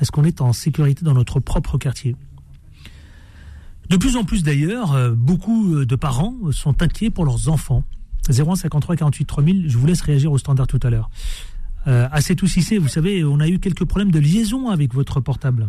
est-ce 0.00 0.12
qu'on 0.12 0.24
est 0.24 0.40
en 0.40 0.52
sécurité 0.52 1.04
dans 1.04 1.14
notre 1.14 1.40
propre 1.40 1.78
quartier? 1.78 2.16
De 3.88 3.96
plus 3.96 4.16
en 4.16 4.24
plus 4.24 4.42
d'ailleurs, 4.42 4.92
euh, 4.92 5.12
beaucoup 5.12 5.74
euh, 5.74 5.86
de 5.86 5.96
parents 5.96 6.34
sont 6.52 6.82
inquiets 6.82 7.10
pour 7.10 7.24
leurs 7.24 7.48
enfants. 7.48 7.84
0153 8.30 8.96
48 8.96 9.24
3000, 9.24 9.70
je 9.70 9.78
vous 9.78 9.86
laisse 9.86 10.02
réagir 10.02 10.30
au 10.30 10.38
standard 10.38 10.66
tout 10.66 10.80
à 10.82 10.90
l'heure. 10.90 11.08
Euh, 11.86 12.08
à 12.12 12.20
c'est 12.20 12.38
vous 12.42 12.88
savez, 12.88 13.24
on 13.24 13.40
a 13.40 13.48
eu 13.48 13.58
quelques 13.58 13.84
problèmes 13.84 14.10
de 14.10 14.18
liaison 14.18 14.68
avec 14.68 14.92
votre 14.92 15.20
portable. 15.20 15.68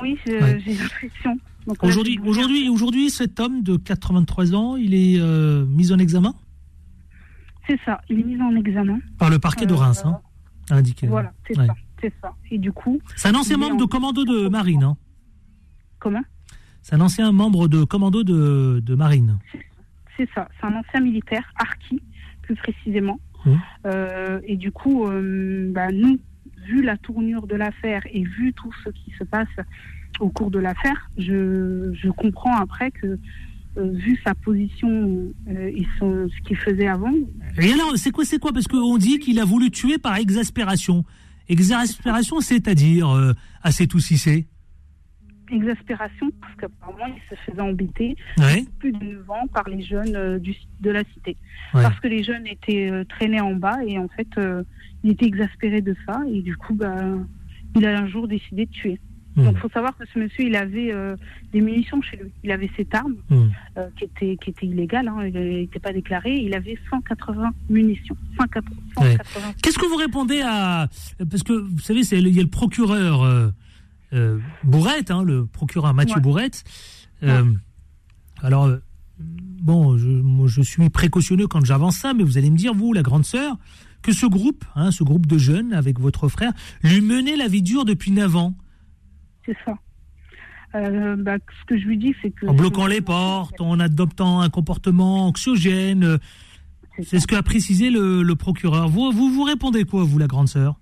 Oui, 0.00 0.16
j'ai 0.26 0.38
l'impression. 0.38 1.38
Aujourd'hui, 1.82 2.20
aujourd'hui, 2.24 2.68
aujourd'hui, 2.68 3.10
cet 3.10 3.40
homme 3.40 3.62
de 3.62 3.76
83 3.76 4.54
ans, 4.54 4.76
il 4.76 4.94
est 4.94 5.18
euh, 5.18 5.64
mis 5.64 5.92
en 5.92 5.98
examen? 5.98 6.34
C'est 7.66 7.78
ça, 7.84 8.00
il 8.10 8.20
est 8.20 8.24
mis 8.24 8.40
en 8.40 8.54
examen. 8.56 8.98
Par 9.18 9.30
le 9.30 9.38
parquet 9.38 9.64
de 9.64 9.72
Reims, 9.72 10.02
hein, 10.04 10.20
indiqué. 10.70 11.06
Voilà, 11.06 11.32
c'est 11.46 11.54
ça, 11.54 11.74
c'est 12.04 12.12
ça. 12.20 12.34
Et 12.50 12.58
du 12.58 12.72
coup. 12.72 13.00
C'est 13.16 13.28
un 13.28 13.34
ancien 13.34 13.56
membre 13.56 13.76
de 13.76 13.84
commando 13.84 14.24
de 14.24 14.48
marine, 14.48 14.82
hein 14.82 14.96
Comment? 15.98 16.22
C'est 16.82 16.96
un 16.96 17.00
ancien 17.00 17.32
membre 17.32 17.66
de 17.66 17.84
commando 17.84 18.22
de, 18.24 18.94
marine. 18.94 19.38
C'est 20.16 20.28
ça, 20.34 20.48
c'est 20.60 20.66
un 20.66 20.74
ancien 20.74 21.00
militaire, 21.00 21.50
Arki, 21.56 22.00
plus 22.42 22.54
précisément. 22.56 23.18
Euh, 23.86 24.40
et 24.44 24.56
du 24.56 24.70
coup, 24.70 25.06
euh, 25.06 25.70
bah, 25.72 25.90
nous, 25.92 26.18
vu 26.66 26.82
la 26.82 26.96
tournure 26.98 27.46
de 27.46 27.56
l'affaire 27.56 28.02
et 28.10 28.22
vu 28.22 28.52
tout 28.52 28.70
ce 28.84 28.90
qui 28.90 29.12
se 29.18 29.24
passe 29.24 29.48
au 30.20 30.28
cours 30.28 30.50
de 30.50 30.58
l'affaire, 30.58 31.10
je, 31.16 32.10
comprends 32.10 32.56
après 32.56 32.90
que, 32.90 33.18
euh, 33.76 33.90
vu 33.92 34.20
sa 34.24 34.34
position 34.34 35.32
et 35.48 35.86
ce 35.98 36.42
qu'il 36.42 36.56
faisait 36.56 36.86
avant. 36.86 37.14
Et 37.58 37.72
alors, 37.72 37.96
c'est 37.96 38.10
quoi, 38.10 38.24
c'est 38.24 38.38
quoi? 38.38 38.52
Parce 38.52 38.68
qu'on 38.68 38.98
dit 38.98 39.18
qu'il 39.18 39.40
a 39.40 39.44
voulu 39.44 39.70
tuer 39.70 39.96
par 39.96 40.16
exaspération. 40.16 41.04
Exaspération, 41.48 42.40
c'est-à-dire 42.40 43.10
euh, 43.10 43.32
assez 43.62 43.86
tout 43.86 44.00
Exaspération, 45.50 46.30
parce 46.40 46.54
qu'apparemment, 46.56 47.06
il 47.14 47.20
se 47.36 47.40
faisait 47.42 47.60
embêter 47.60 48.16
Ouais. 48.38 48.64
plus 48.78 48.92
de 48.92 49.04
9 49.04 49.30
ans 49.30 49.46
par 49.52 49.68
les 49.68 49.82
jeunes 49.82 50.16
euh, 50.16 50.38
du, 50.38 50.54
de 50.80 50.90
la 50.90 51.04
cité. 51.12 51.36
Parce 51.72 52.00
que 52.00 52.08
les 52.08 52.24
jeunes 52.24 52.46
étaient 52.46 52.90
euh, 52.90 53.04
traînés 53.04 53.40
en 53.40 53.54
bas 53.54 53.76
et 53.86 53.98
en 53.98 54.08
fait, 54.08 54.28
il 55.02 55.10
était 55.10 55.26
exaspéré 55.26 55.82
de 55.82 55.94
ça 56.06 56.20
et 56.28 56.40
du 56.40 56.56
coup, 56.56 56.74
bah, 56.74 56.96
il 57.76 57.84
a 57.86 57.98
un 57.98 58.06
jour 58.08 58.26
décidé 58.26 58.66
de 58.66 58.70
tuer. 58.70 59.00
Hmm. 59.36 59.44
Donc, 59.44 59.54
il 59.56 59.60
faut 59.60 59.68
savoir 59.70 59.96
que 59.96 60.04
ce 60.12 60.18
monsieur, 60.18 60.44
il 60.44 60.54
avait 60.56 60.92
euh, 60.92 61.16
des 61.52 61.60
munitions 61.60 62.00
chez 62.02 62.16
lui. 62.16 62.30
Il 62.44 62.50
avait 62.52 62.70
cette 62.76 62.94
arme 62.94 63.14
Hmm. 63.30 63.48
euh, 63.78 63.88
qui 63.98 64.04
était 64.04 64.36
qui 64.36 64.50
était 64.50 64.66
illégale, 64.66 65.08
hein, 65.08 65.26
il 65.26 65.32
n'était 65.32 65.80
pas 65.80 65.92
déclaré. 65.92 66.36
Il 66.36 66.54
avait 66.54 66.78
180 66.90 67.50
munitions. 67.68 68.16
180. 68.38 68.76
Ouais. 69.00 69.12
180. 69.16 69.52
Qu'est-ce 69.62 69.78
que 69.78 69.86
vous 69.86 69.96
répondez 69.96 70.40
à 70.42 70.88
parce 71.30 71.42
que 71.42 71.52
vous 71.52 71.80
savez 71.80 72.04
c'est 72.04 72.18
il 72.18 72.28
y 72.28 72.38
a 72.38 72.42
le 72.42 72.48
procureur 72.48 73.22
euh, 74.12 74.38
Bourrette, 74.62 75.10
hein, 75.10 75.24
le 75.24 75.46
procureur 75.46 75.92
Mathieu 75.94 76.16
Ouais. 76.16 76.20
Bourrette. 76.22 76.62
Alors 78.42 78.68
bon, 79.18 79.96
je, 79.96 80.08
moi, 80.08 80.46
je 80.46 80.60
suis 80.62 80.88
précautionneux 80.90 81.46
quand 81.46 81.64
j'avance 81.64 81.96
ça, 81.96 82.14
mais 82.14 82.22
vous 82.22 82.38
allez 82.38 82.50
me 82.50 82.56
dire 82.56 82.74
vous, 82.74 82.92
la 82.92 83.02
grande 83.02 83.24
sœur, 83.24 83.56
que 84.02 84.12
ce 84.12 84.26
groupe, 84.26 84.64
hein, 84.76 84.90
ce 84.90 85.02
groupe 85.02 85.26
de 85.26 85.38
jeunes 85.38 85.72
avec 85.72 85.98
votre 85.98 86.28
frère, 86.28 86.52
lui 86.82 87.00
menait 87.00 87.36
la 87.36 87.48
vie 87.48 87.62
dure 87.62 87.84
depuis 87.84 88.10
9 88.10 88.36
ans, 88.36 88.54
C'est 89.46 89.56
ça. 89.64 89.74
Euh, 90.74 91.14
bah, 91.16 91.36
ce 91.60 91.64
que 91.66 91.78
je 91.78 91.86
lui 91.86 91.98
dis, 91.98 92.14
c'est 92.20 92.30
que. 92.30 92.46
en 92.46 92.54
bloquant 92.54 92.86
les 92.86 93.00
portes, 93.00 93.60
en 93.60 93.78
adoptant 93.78 94.40
un 94.40 94.48
comportement 94.50 95.26
anxiogène. 95.28 96.02
euh, 96.04 96.18
C'est 97.02 97.20
ce 97.20 97.26
qu'a 97.26 97.42
précisé 97.42 97.90
le, 97.90 98.22
le 98.22 98.34
procureur. 98.34 98.88
Vous, 98.88 99.12
vous 99.12 99.30
vous 99.30 99.44
répondez 99.44 99.84
quoi, 99.84 100.02
vous, 100.04 100.18
la 100.18 100.26
grande 100.26 100.48
sœur? 100.48 100.80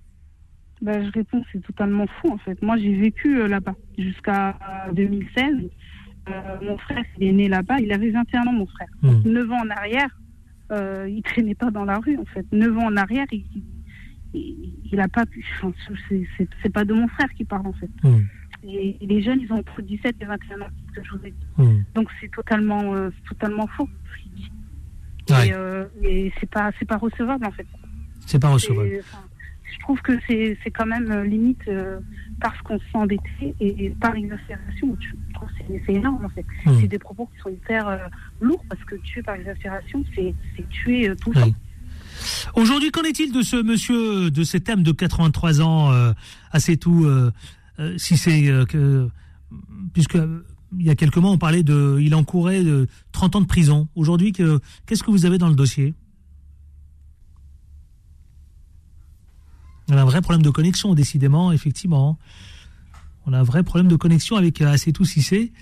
Bah, 0.81 1.03
je 1.05 1.11
réponds, 1.13 1.45
c'est 1.53 1.63
totalement 1.63 2.07
fou 2.21 2.31
en 2.33 2.39
fait. 2.39 2.61
Moi, 2.63 2.77
j'ai 2.79 2.95
vécu 2.95 3.39
euh, 3.39 3.49
là-bas 3.49 3.75
jusqu'à 3.99 4.51
euh, 4.89 4.93
2016. 4.95 5.71
Euh, 6.29 6.33
mon 6.63 6.79
frère, 6.79 7.05
il 7.19 7.27
est 7.29 7.33
né 7.33 7.49
là-bas. 7.49 7.79
Il 7.81 7.93
avait 7.93 8.11
21 8.11 8.47
ans, 8.47 8.53
mon 8.53 8.67
frère. 8.67 8.89
Hmm. 9.03 9.21
9 9.25 9.51
ans 9.53 9.61
en 9.65 9.71
arrière, 9.71 10.09
euh, 10.73 11.07
il 11.09 11.23
traînait 11.23 11.55
pas 11.55 11.71
dans 11.71 11.85
la 11.85 11.99
rue 11.99 12.17
en 12.17 12.25
fait. 12.25 12.47
9 12.51 12.79
ans 12.79 12.87
en 12.87 12.97
arrière, 12.97 13.27
il, 13.31 13.45
il, 14.35 14.73
il 14.91 15.01
a 15.01 15.09
pas 15.09 15.27
pu. 15.27 15.45
Enfin, 15.63 15.73
c'est 16.63 16.71
pas 16.73 16.85
de 16.85 16.95
mon 16.95 17.09
frère 17.09 17.29
qui 17.37 17.45
parle 17.45 17.67
en 17.67 17.73
fait. 17.75 17.91
Hmm. 18.03 18.23
Et, 18.65 18.97
et 19.01 19.07
les 19.07 19.23
jeunes, 19.23 19.41
ils 19.41 19.53
ont 19.53 19.59
entre 19.59 19.83
17 19.83 20.17
et 20.21 20.25
21 20.25 20.61
ans, 20.63 20.67
ce 20.89 21.01
que 21.01 21.05
je 21.07 21.11
vous 21.13 21.27
ai 21.27 21.31
dit. 21.31 21.47
Hmm. 21.59 21.83
Donc 21.95 22.09
c'est 22.21 22.31
totalement, 22.31 22.95
euh, 22.95 23.11
totalement 23.29 23.67
faux 23.67 23.89
ce 24.17 24.23
qu'il 24.23 24.33
dit. 24.33 24.51
Ouais. 25.31 25.49
Et, 25.49 25.53
euh, 25.55 25.85
et 26.03 26.33
c'est 26.41 26.49
pas, 26.51 26.71
pas 26.87 26.97
recevable 26.97 27.45
en 27.47 27.51
fait. 27.53 27.67
C'est 28.27 28.39
pas 28.39 28.51
recevable. 28.51 28.89
Enfin, 29.01 29.19
je 29.73 29.79
trouve 29.81 30.01
que 30.03 30.13
c'est 30.29 30.71
quand 30.71 30.87
même 30.87 31.11
euh, 31.11 31.25
limite 31.25 31.63
euh, 31.69 31.99
parce 32.41 32.61
qu'on 32.63 32.79
se 32.79 32.85
sent 32.85 32.99
embêté 32.99 33.55
et, 33.61 33.87
et 33.87 33.91
par 33.91 34.15
exaspération. 34.15 34.97
Je 35.01 35.35
trouve 35.35 35.49
que 35.49 35.55
c'est- 35.87 35.93
énorme 35.93 36.25
en 36.25 36.29
fait. 36.29 36.45
Hmm. 36.67 36.79
C'est 36.81 36.89
des 36.89 36.99
propos 36.99 37.27
qui 37.35 37.41
sont 37.41 37.49
hyper 37.49 37.89
euh, 37.89 37.97
lourds 38.41 38.65
parce 38.69 38.85
que 38.85 38.95
tuer 38.97 39.23
par 39.23 39.35
exaspération, 39.35 40.05
c'est 40.15 40.35
tuer 40.71 41.11
tout 41.21 41.33
le 41.33 41.41
temps. 41.41 41.55
Aujourd'hui, 42.55 42.91
qu'en 42.93 43.03
est-il 43.03 43.33
de 43.33 43.43
ce 43.43 43.57
monsieur, 43.61 44.31
de 44.31 44.45
cet 44.45 44.69
homme 44.69 44.83
de 44.83 44.93
83 44.93 45.61
ans, 45.63 45.91
assez 46.53 46.77
tout, 46.77 47.07
euh, 47.79 47.97
si 47.99 48.17
c'est 48.17 48.49
euh, 48.49 48.65
que, 48.65 49.09
puisque 49.93 50.19
il 50.79 50.87
y 50.87 50.91
a 50.91 50.95
quelques 50.95 51.17
mois 51.17 51.31
on 51.31 51.39
parlait 51.39 51.63
de, 51.63 51.99
il 52.01 52.15
encourait 52.15 52.63
de 52.63 52.89
30 53.13 53.37
ans 53.37 53.41
de 53.41 53.47
prison. 53.47 53.89
Aujourd'hui, 53.95 54.33
que, 54.33 54.61
qu'est-ce 54.87 55.03
que 55.03 55.11
vous 55.11 55.27
avez 55.27 55.39
dans 55.39 55.49
le 55.49 55.55
dossier? 55.55 55.95
On 59.89 59.97
a 59.97 60.03
un 60.03 60.07
vrai 60.07 60.23
problème 60.23 60.43
de 60.43 60.51
connexion, 60.51 60.95
décidément, 60.95 61.53
effectivement. 61.53 62.19
On 63.27 63.33
a 63.33 63.39
un 63.39 63.43
vrai 63.43 63.63
problème 63.63 63.89
de 63.89 63.97
connexion 63.97 64.37
avec 64.37 64.61
euh, 64.61 64.69
assez 64.69 64.93
tout 64.93 65.05
Cissé. 65.05 65.53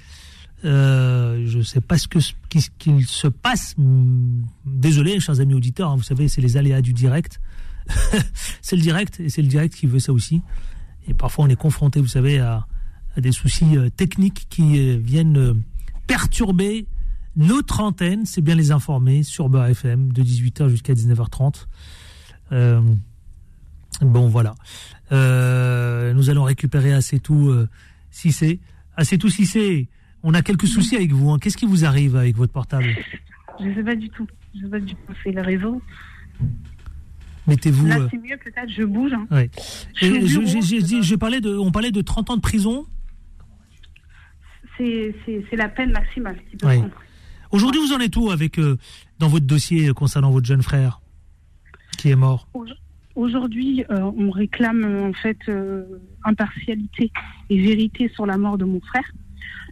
Euh, 0.65 1.47
je 1.47 1.59
ne 1.59 1.63
sais 1.63 1.81
pas 1.81 1.97
ce 1.97 2.07
que 2.07 2.19
qu'il 2.79 3.07
se 3.07 3.29
passe. 3.29 3.75
Désolé, 4.67 5.19
chers 5.21 5.41
amis 5.41 5.55
auditeurs, 5.55 5.91
hein, 5.91 5.97
vous 5.97 6.03
savez, 6.03 6.29
c'est 6.29 6.43
les 6.43 6.57
aléas 6.57 6.83
du 6.83 6.93
direct. 6.93 7.41
c'est 8.63 8.77
le 8.77 8.83
direct 8.83 9.21
et 9.21 9.31
c'est 9.31 9.43
le 9.43 9.49
direct 9.49 9.75
qui 9.75 9.87
veut 9.87 9.99
ça 9.99 10.13
aussi. 10.13 10.43
Et 11.09 11.15
parfois, 11.15 11.45
on 11.45 11.49
est 11.49 11.57
confronté, 11.57 12.01
vous 12.01 12.07
savez, 12.07 12.39
à, 12.39 12.67
des 13.17 13.33
soucis 13.33 13.77
euh, 13.77 13.89
techniques 13.91 14.47
qui 14.51 14.79
euh, 14.79 14.97
viennent 15.03 15.37
euh, 15.39 15.55
perturber 16.07 16.87
notre 17.37 17.81
antenne. 17.81 18.25
C'est 18.27 18.41
bien 18.43 18.55
les 18.55 18.71
informer 18.71 19.23
sur 19.23 19.49
Beurre 19.49 19.67
FM 19.67 20.13
de 20.13 20.23
18h 20.23 20.69
jusqu'à 20.69 20.95
19h30. 20.95 21.67
Euh, 22.53 22.81
bon, 24.01 24.29
voilà. 24.29 24.55
Nous 25.11 26.31
allons 26.31 26.45
récupérer 26.45 26.93
assez 26.93 27.19
tout 27.21 27.49
euh, 27.49 27.69
Cissé. 28.11 28.61
Assez 28.97 29.19
tout 29.19 29.29
Cissé. 29.29 29.89
On 30.23 30.35
a 30.35 30.43
quelques 30.43 30.67
soucis 30.69 30.97
avec 30.97 31.13
vous. 31.13 31.31
hein. 31.31 31.39
Qu'est-ce 31.41 31.57
qui 31.57 31.67
vous 31.67 31.85
arrive 31.85 32.17
avec 32.17 32.37
votre 32.37 32.53
portable? 32.53 32.87
Je 33.59 33.75
sais 33.75 33.83
pas 33.83 33.95
du 33.97 34.09
tout. 34.11 34.27
Je 34.55 34.61
sais 34.63 34.69
pas 34.69 34.81
du 34.81 34.95
tout. 34.95 35.13
C'est 35.25 35.33
le 35.33 35.43
réseau. 35.43 35.81
Mettez-vous. 37.47 37.87
Là, 37.87 37.99
euh, 38.01 38.09
c'est 38.11 38.19
mieux 38.19 38.37
peut-être. 38.43 38.69
Je 38.71 38.83
bouge. 38.85 39.13
hein. 39.13 39.27
ouais. 39.31 39.51
Je 39.95 40.07
Et 40.07 40.27
je- 40.27 40.39
bureau, 40.39 41.19
parlais 41.19 41.41
de, 41.41 41.57
on 41.57 41.71
parlait 41.73 41.91
de 41.91 42.01
30 42.03 42.31
ans 42.31 42.37
de 42.37 42.41
prison. 42.43 42.87
C'est 44.79 45.13
la 45.57 45.69
peine 45.69 45.93
maximale. 45.93 46.37
prendre. 46.59 46.89
Aujourd'hui, 47.51 47.81
vous 47.81 47.93
en 47.93 47.99
êtes 48.01 48.17
où 48.17 48.31
avec 48.31 48.59
euh, 48.59 48.79
dans 49.19 49.29
votre 49.29 49.45
dossier 49.47 49.89
euh, 49.89 49.93
concernant 49.93 50.31
votre 50.31 50.47
jeune 50.47 50.63
frère 50.63 51.01
qui 51.99 52.09
est 52.11 52.17
mort? 52.17 52.49
Aujourd'hui, 53.15 53.85
euh, 53.91 54.01
on 54.17 54.31
réclame 54.31 54.85
en 55.03 55.13
fait 55.13 55.37
euh, 55.49 55.85
impartialité 56.25 57.11
et 57.51 57.61
vérité 57.61 58.09
sur 58.15 58.25
la 58.25 58.39
mort 58.39 58.57
de 58.57 58.65
mon 58.65 58.81
frère. 58.81 59.05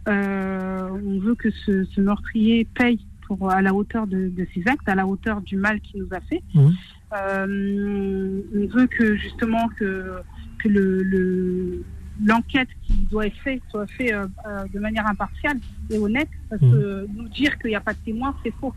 On 0.05 1.19
veut 1.19 1.35
que 1.35 1.49
ce, 1.65 1.85
ce 1.85 2.01
meurtrier 2.01 2.65
paye 2.65 2.99
pour, 3.25 3.49
à 3.51 3.61
la 3.61 3.73
hauteur 3.73 4.05
de, 4.07 4.29
de 4.29 4.47
ses 4.53 4.63
actes, 4.67 4.87
à 4.89 4.95
la 4.95 5.07
hauteur 5.07 5.41
du 5.41 5.55
mal 5.55 5.79
qu'il 5.81 6.01
nous 6.01 6.09
a 6.11 6.19
fait. 6.21 6.43
Mhm. 6.53 6.75
Euh, 7.13 8.41
on 8.55 8.67
veut 8.67 8.87
que 8.87 9.15
justement 9.17 9.67
que, 9.79 10.19
que 10.61 10.67
le, 10.69 11.01
le- 11.03 11.83
l'enquête 12.23 12.67
qui 12.83 12.93
doit 13.09 13.27
être 13.27 13.37
faite 13.37 13.61
soit 13.69 13.87
faite 13.87 14.11
euh, 14.13 14.27
euh, 14.47 14.65
de 14.73 14.79
manière 14.79 15.07
impartiale 15.07 15.57
et 15.89 15.97
honnête, 15.97 16.29
parce 16.49 16.61
Mhm. 16.61 16.71
que 16.71 17.07
nous 17.15 17.29
dire 17.29 17.57
qu'il 17.59 17.69
n'y 17.71 17.75
a 17.75 17.81
pas 17.81 17.93
de 17.93 17.99
témoins, 18.05 18.35
c'est 18.43 18.53
faux. 18.59 18.73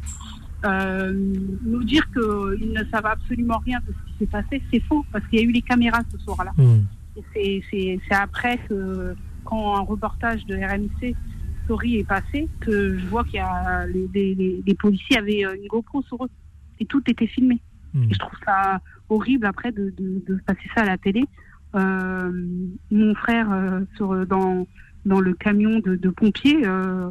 Euh, 0.65 1.13
nous 1.65 1.83
dire 1.85 2.09
qu'ils 2.13 2.73
ne 2.73 2.85
savent 2.93 3.07
absolument 3.07 3.59
rien 3.59 3.81
de 3.81 3.93
ce 3.93 4.13
qui 4.13 4.19
s'est 4.21 4.27
passé, 4.31 4.63
c'est 4.73 4.81
faux, 4.85 5.05
parce 5.13 5.27
qu'il 5.27 5.41
y 5.41 5.43
a 5.43 5.45
eu 5.45 5.51
les 5.53 5.63
caméras 5.63 6.01
ce 6.11 6.19
soir-là. 6.19 6.53
Et 7.17 7.23
c'est- 7.35 7.63
c'est 7.71 8.01
c'est 8.09 8.15
après 8.15 8.59
que, 8.69 9.15
quand 9.45 9.77
un 9.77 9.81
reportage 9.81 10.47
de 10.47 10.55
RMC 10.57 11.15
Story 11.65 11.97
est 11.99 12.05
passé, 12.09 12.49
que 12.61 12.97
je 12.97 13.07
vois 13.09 13.25
qu'il 13.25 13.35
y 13.35 13.39
a 13.41 13.87
les, 13.87 14.09
les- 14.15 14.63
les- 14.67 14.75
policiers 14.75 15.19
avaient 15.19 15.43
une 15.43 15.67
GoPro 15.69 16.03
sur 16.03 16.25
eux. 16.25 16.31
Et 16.81 16.87
tout 16.87 17.03
était 17.09 17.27
filmé. 17.27 17.61
Et 17.95 18.15
je 18.15 18.19
trouve 18.19 18.39
ça 18.45 18.81
horrible 19.09 19.47
après 19.47 19.73
de, 19.73 19.93
passer 20.47 20.69
ça 20.75 20.83
à 20.83 20.87
la 20.87 20.99
télé. 20.99 21.25
Euh, 21.75 22.31
mon 22.91 23.15
frère 23.15 23.51
euh, 23.51 24.25
dans, 24.27 25.21
le 25.21 25.35
camion 25.35 25.79
de, 25.79 25.97
de 25.97 26.11
pompiers, 26.11 26.67
euh, 26.67 27.11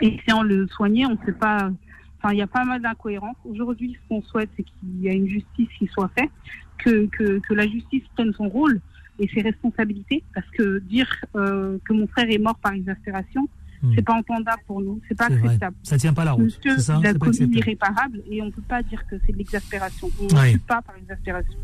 essayant 0.00 0.42
de 0.42 0.48
le 0.48 0.68
soigner, 0.68 1.06
on 1.06 1.12
ne 1.12 1.24
sait 1.24 1.32
pas. 1.32 1.70
Enfin, 2.18 2.32
il 2.32 2.38
y 2.38 2.42
a 2.42 2.46
pas 2.46 2.64
mal 2.64 2.80
d'incohérences. 2.80 3.36
Aujourd'hui, 3.44 3.94
ce 3.94 4.08
qu'on 4.08 4.22
souhaite, 4.22 4.50
c'est 4.56 4.62
qu'il 4.62 5.00
y 5.00 5.08
a 5.08 5.12
une 5.12 5.28
justice 5.28 5.68
qui 5.78 5.86
soit 5.88 6.10
faite, 6.16 6.30
que, 6.78 7.06
que, 7.06 7.54
la 7.54 7.66
justice 7.66 8.02
prenne 8.14 8.32
son 8.32 8.48
rôle 8.48 8.80
et 9.18 9.28
ses 9.28 9.42
responsabilités, 9.42 10.24
parce 10.34 10.48
que 10.50 10.78
dire 10.78 11.08
que 11.34 11.92
mon 11.92 12.06
frère 12.08 12.30
est 12.30 12.38
mort 12.38 12.56
par 12.56 12.72
exaspération, 12.72 13.48
Hmm. 13.84 13.92
c'est 13.94 14.02
pas 14.02 14.14
entendable 14.14 14.62
pour 14.66 14.80
nous, 14.80 15.00
c'est 15.08 15.14
pas 15.16 15.26
C'est 15.28 15.34
vrai. 15.36 15.46
acceptable. 15.48 15.76
Ça 15.82 15.98
tient 15.98 16.14
pas 16.14 16.24
la 16.24 16.32
route. 16.32 16.44
Monsieur, 16.44 16.78
ça 16.78 16.96
il 17.00 17.06
a 17.06 17.12
C'est 17.12 17.18
pas 17.18 17.26
commis 17.26 17.28
acceptable. 17.36 17.54
l'irréparable 17.54 18.22
et 18.30 18.40
on 18.42 18.46
ne 18.46 18.50
peut 18.50 18.62
pas 18.66 18.82
dire 18.82 19.02
que 19.10 19.16
c'est 19.26 19.32
de 19.32 19.38
l'exaspération. 19.38 20.08
On 20.20 20.24
ne 20.24 20.50
tue 20.52 20.58
pas 20.58 20.80
par 20.82 20.96
exaspération. 20.96 21.54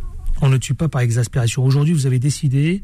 On 0.43 0.49
ne 0.49 0.57
tue 0.59 0.75
pas 0.75 0.89
par 0.89 1.01
exaspération. 1.03 1.65
Aujourd'hui, 1.65 1.95
vous 1.95 2.07
avez 2.07 2.19
décidé 2.19 2.83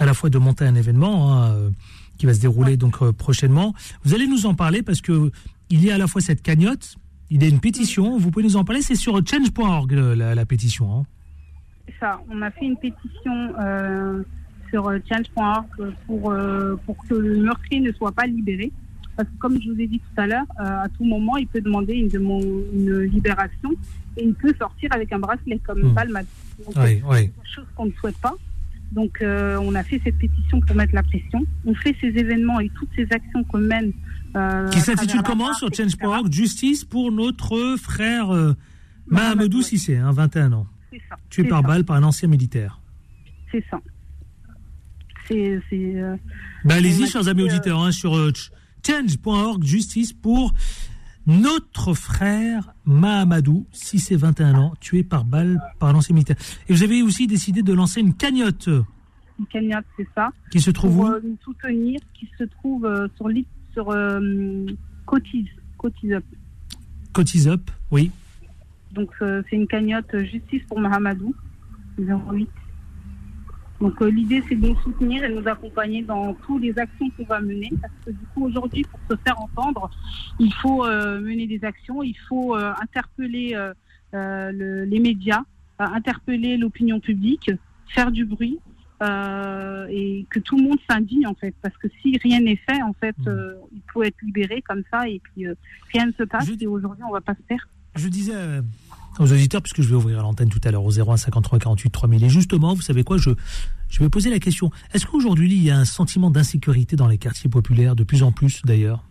à 0.00 0.06
la 0.06 0.14
fois 0.14 0.28
de 0.30 0.38
monter 0.38 0.64
un 0.64 0.74
événement 0.74 1.32
hein, 1.34 1.50
euh, 1.52 1.70
qui 2.18 2.26
va 2.26 2.34
se 2.34 2.40
dérouler 2.40 2.76
donc 2.76 2.96
euh, 3.02 3.12
prochainement. 3.12 3.74
Vous 4.02 4.14
allez 4.14 4.26
nous 4.26 4.46
en 4.46 4.54
parler 4.54 4.82
parce 4.82 5.00
que 5.00 5.30
il 5.70 5.84
y 5.84 5.90
a 5.90 5.94
à 5.94 5.98
la 5.98 6.06
fois 6.08 6.20
cette 6.20 6.42
cagnotte, 6.42 6.96
il 7.30 7.42
y 7.42 7.46
a 7.46 7.48
une 7.48 7.60
pétition. 7.60 8.18
Vous 8.18 8.30
pouvez 8.30 8.44
nous 8.44 8.56
en 8.56 8.64
parler. 8.64 8.82
C'est 8.82 8.94
sur 8.96 9.14
change.org 9.24 9.92
la, 9.92 10.34
la 10.34 10.46
pétition. 10.46 11.00
hein. 11.00 11.02
Ça. 12.00 12.20
On 12.30 12.42
a 12.42 12.50
fait 12.50 12.64
une 12.66 12.76
pétition 12.76 13.52
euh, 13.60 14.22
sur 14.70 14.88
euh, 14.88 14.98
change.org 15.08 15.66
pour, 16.06 16.30
euh, 16.30 16.76
pour 16.86 16.96
que 17.06 17.14
le 17.14 17.38
meurtrier 17.42 17.80
ne 17.80 17.92
soit 17.92 18.12
pas 18.12 18.26
libéré. 18.26 18.70
Parce 19.16 19.28
que 19.28 19.34
comme 19.38 19.60
je 19.60 19.70
vous 19.72 19.80
ai 19.80 19.86
dit 19.88 19.98
tout 19.98 20.20
à 20.20 20.26
l'heure, 20.26 20.46
euh, 20.60 20.84
à 20.84 20.88
tout 20.96 21.04
moment, 21.04 21.36
il 21.36 21.46
peut 21.48 21.60
demander 21.60 21.94
une, 21.94 23.00
libération 23.02 23.70
et 24.16 24.24
il 24.24 24.34
peut 24.34 24.54
sortir 24.58 24.88
avec 24.92 25.12
un 25.12 25.18
bracelet 25.18 25.58
comme 25.66 25.82
Hmm. 25.90 25.94
Palmade. 25.94 26.26
Donc, 26.64 26.74
Oui, 26.76 27.02
oui. 27.06 27.16
quelque 27.30 27.54
chose 27.54 27.66
qu'on 27.74 27.86
ne 27.86 27.92
souhaite 27.92 28.16
pas. 28.18 28.34
Donc, 28.92 29.20
euh, 29.20 29.58
on 29.60 29.74
a 29.74 29.82
fait 29.82 30.00
cette 30.04 30.16
pétition 30.18 30.60
pour 30.60 30.74
mettre 30.76 30.94
la 30.94 31.02
pression. 31.02 31.44
On 31.66 31.74
fait 31.74 31.94
ces 32.00 32.06
événements 32.08 32.58
et 32.60 32.70
toutes 32.70 32.88
ces 32.96 33.06
actions 33.10 33.44
qu'on 33.44 33.58
mène. 33.58 33.92
euh, 34.36 34.68
Qui 34.70 34.80
s'intitule 34.80 35.22
comment 35.22 35.52
sur 35.54 35.68
change.org 35.74 36.32
Justice 36.32 36.84
pour 36.84 37.10
notre 37.12 37.76
frère 37.76 38.30
euh, 38.34 38.54
Mahamadou. 39.08 39.62
Sissé, 39.62 39.96
hein, 39.96 40.10
21 40.12 40.52
ans, 40.52 40.66
tué 41.28 41.44
par 41.44 41.60
ça. 41.62 41.66
balle 41.68 41.84
par 41.84 41.96
un 41.96 42.02
ancien 42.04 42.28
militaire. 42.28 42.80
c'est 43.52 43.64
ça. 43.70 43.78
C'est. 45.28 45.60
euh, 45.72 46.16
Ben, 46.64 46.76
allez-y, 46.76 47.06
chers 47.06 47.28
amis 47.28 47.42
euh, 47.42 47.46
auditeurs, 47.46 47.80
hein, 47.82 47.92
sur 47.92 48.16
euh, 48.16 48.32
ch- 48.34 48.50
change.org, 48.86 49.62
justice 49.64 50.12
pour 50.12 50.54
notre 51.26 51.92
frère 51.94 52.72
Mahamadou, 52.86 53.66
6 53.72 54.12
et 54.12 54.16
21 54.16 54.54
ans, 54.54 54.74
tué 54.80 55.02
par 55.02 55.24
balle 55.24 55.60
par 55.78 55.92
l'ancien 55.92 56.14
militaire. 56.14 56.36
Et 56.68 56.72
vous 56.72 56.82
avez 56.82 57.02
aussi 57.02 57.26
décidé 57.26 57.62
de 57.62 57.72
lancer 57.72 58.00
une 58.00 58.14
cagnotte 58.14 58.68
une 59.38 59.46
cagnotte, 59.46 59.84
c'est 59.96 60.08
ça. 60.16 60.30
qui 60.50 60.60
se 60.60 60.72
trouve 60.72 60.96
Pour 60.96 61.04
où? 61.04 61.12
euh, 61.12 61.20
soutenir, 61.44 62.00
qui 62.12 62.28
se 62.36 62.42
trouve 62.44 62.84
euh, 62.86 63.06
sur, 63.16 63.28
sur 63.72 63.90
euh, 63.90 64.66
Cotise, 65.06 65.46
Cotise 65.76 66.12
Up. 66.14 66.24
Cotise 67.12 67.46
Up, 67.46 67.70
oui. 67.92 68.10
Donc 68.92 69.10
c'est 69.20 69.44
une 69.54 69.66
cagnotte 69.68 70.10
Justice 70.24 70.62
pour 70.66 70.80
Mahamadou, 70.80 71.34
08. 71.98 72.48
Donc 73.80 74.00
euh, 74.02 74.10
l'idée 74.10 74.42
c'est 74.48 74.56
de 74.56 74.68
nous 74.68 74.76
soutenir 74.80 75.22
et 75.24 75.28
nous 75.28 75.46
accompagner 75.46 76.02
dans 76.02 76.34
toutes 76.34 76.62
les 76.62 76.76
actions 76.78 77.08
qu'on 77.16 77.24
va 77.24 77.40
mener. 77.40 77.70
Parce 77.80 77.92
que 78.04 78.10
du 78.10 78.24
coup 78.34 78.44
aujourd'hui 78.46 78.82
pour 78.90 78.98
se 79.10 79.16
faire 79.24 79.40
entendre, 79.40 79.88
il 80.40 80.52
faut 80.54 80.84
euh, 80.84 81.20
mener 81.20 81.46
des 81.46 81.64
actions, 81.64 82.02
il 82.02 82.16
faut 82.28 82.56
euh, 82.56 82.72
interpeller 82.82 83.52
euh, 83.54 83.72
euh, 84.14 84.50
le- 84.52 84.84
les 84.84 84.98
médias, 85.00 85.42
euh, 85.80 85.84
interpeller 85.84 86.56
l'opinion 86.56 86.98
publique, 87.00 87.50
faire 87.88 88.10
du 88.10 88.24
bruit. 88.24 88.58
euh, 89.00 89.86
et 89.90 90.26
que 90.28 90.40
tout 90.40 90.56
le 90.56 90.64
monde 90.64 90.78
s'indigne 90.90 91.24
en 91.28 91.34
fait. 91.34 91.54
Parce 91.62 91.76
que 91.76 91.86
si 92.02 92.18
rien 92.18 92.40
n'est 92.40 92.56
fait 92.68 92.82
en 92.82 92.92
fait 92.94 93.14
euh, 93.28 93.54
il 93.72 93.80
faut 93.92 94.02
être 94.02 94.16
libéré 94.22 94.60
comme 94.62 94.82
ça. 94.90 95.08
Et 95.08 95.20
puis 95.22 95.46
euh, 95.46 95.54
rien 95.92 96.06
ne 96.06 96.12
se 96.12 96.24
passe. 96.24 96.46
Je- 96.48 96.54
et 96.64 96.66
aujourd'hui 96.66 97.04
on 97.08 97.12
va 97.12 97.20
pas 97.20 97.34
se 97.34 97.42
faire. 97.46 97.68
Je 97.94 98.08
disais 98.08 98.34
euh, 98.34 98.60
aux 99.20 99.32
auditeurs, 99.32 99.62
puisque 99.62 99.82
je 99.82 99.88
vais 99.88 99.94
ouvrir 99.94 100.22
l'antenne 100.22 100.48
tout 100.48 100.60
à 100.64 100.70
l'heure 100.70 100.84
au 100.84 100.90
01 100.90 101.16
53 101.16 101.58
48 101.58 101.90
3000, 101.90 102.24
et 102.24 102.28
justement, 102.28 102.74
vous 102.74 102.82
savez 102.82 103.04
quoi, 103.04 103.18
je, 103.18 103.30
je 103.88 104.00
vais 104.00 104.08
poser 104.08 104.30
la 104.30 104.38
question. 104.38 104.70
Est-ce 104.92 105.06
qu'aujourd'hui, 105.06 105.52
il 105.52 105.62
y 105.62 105.70
a 105.70 105.78
un 105.78 105.84
sentiment 105.84 106.30
d'insécurité 106.30 106.96
dans 106.96 107.08
les 107.08 107.18
quartiers 107.18 107.50
populaires, 107.50 107.96
de 107.96 108.04
plus 108.04 108.22
en 108.22 108.32
plus 108.32 108.62
d'ailleurs? 108.64 109.04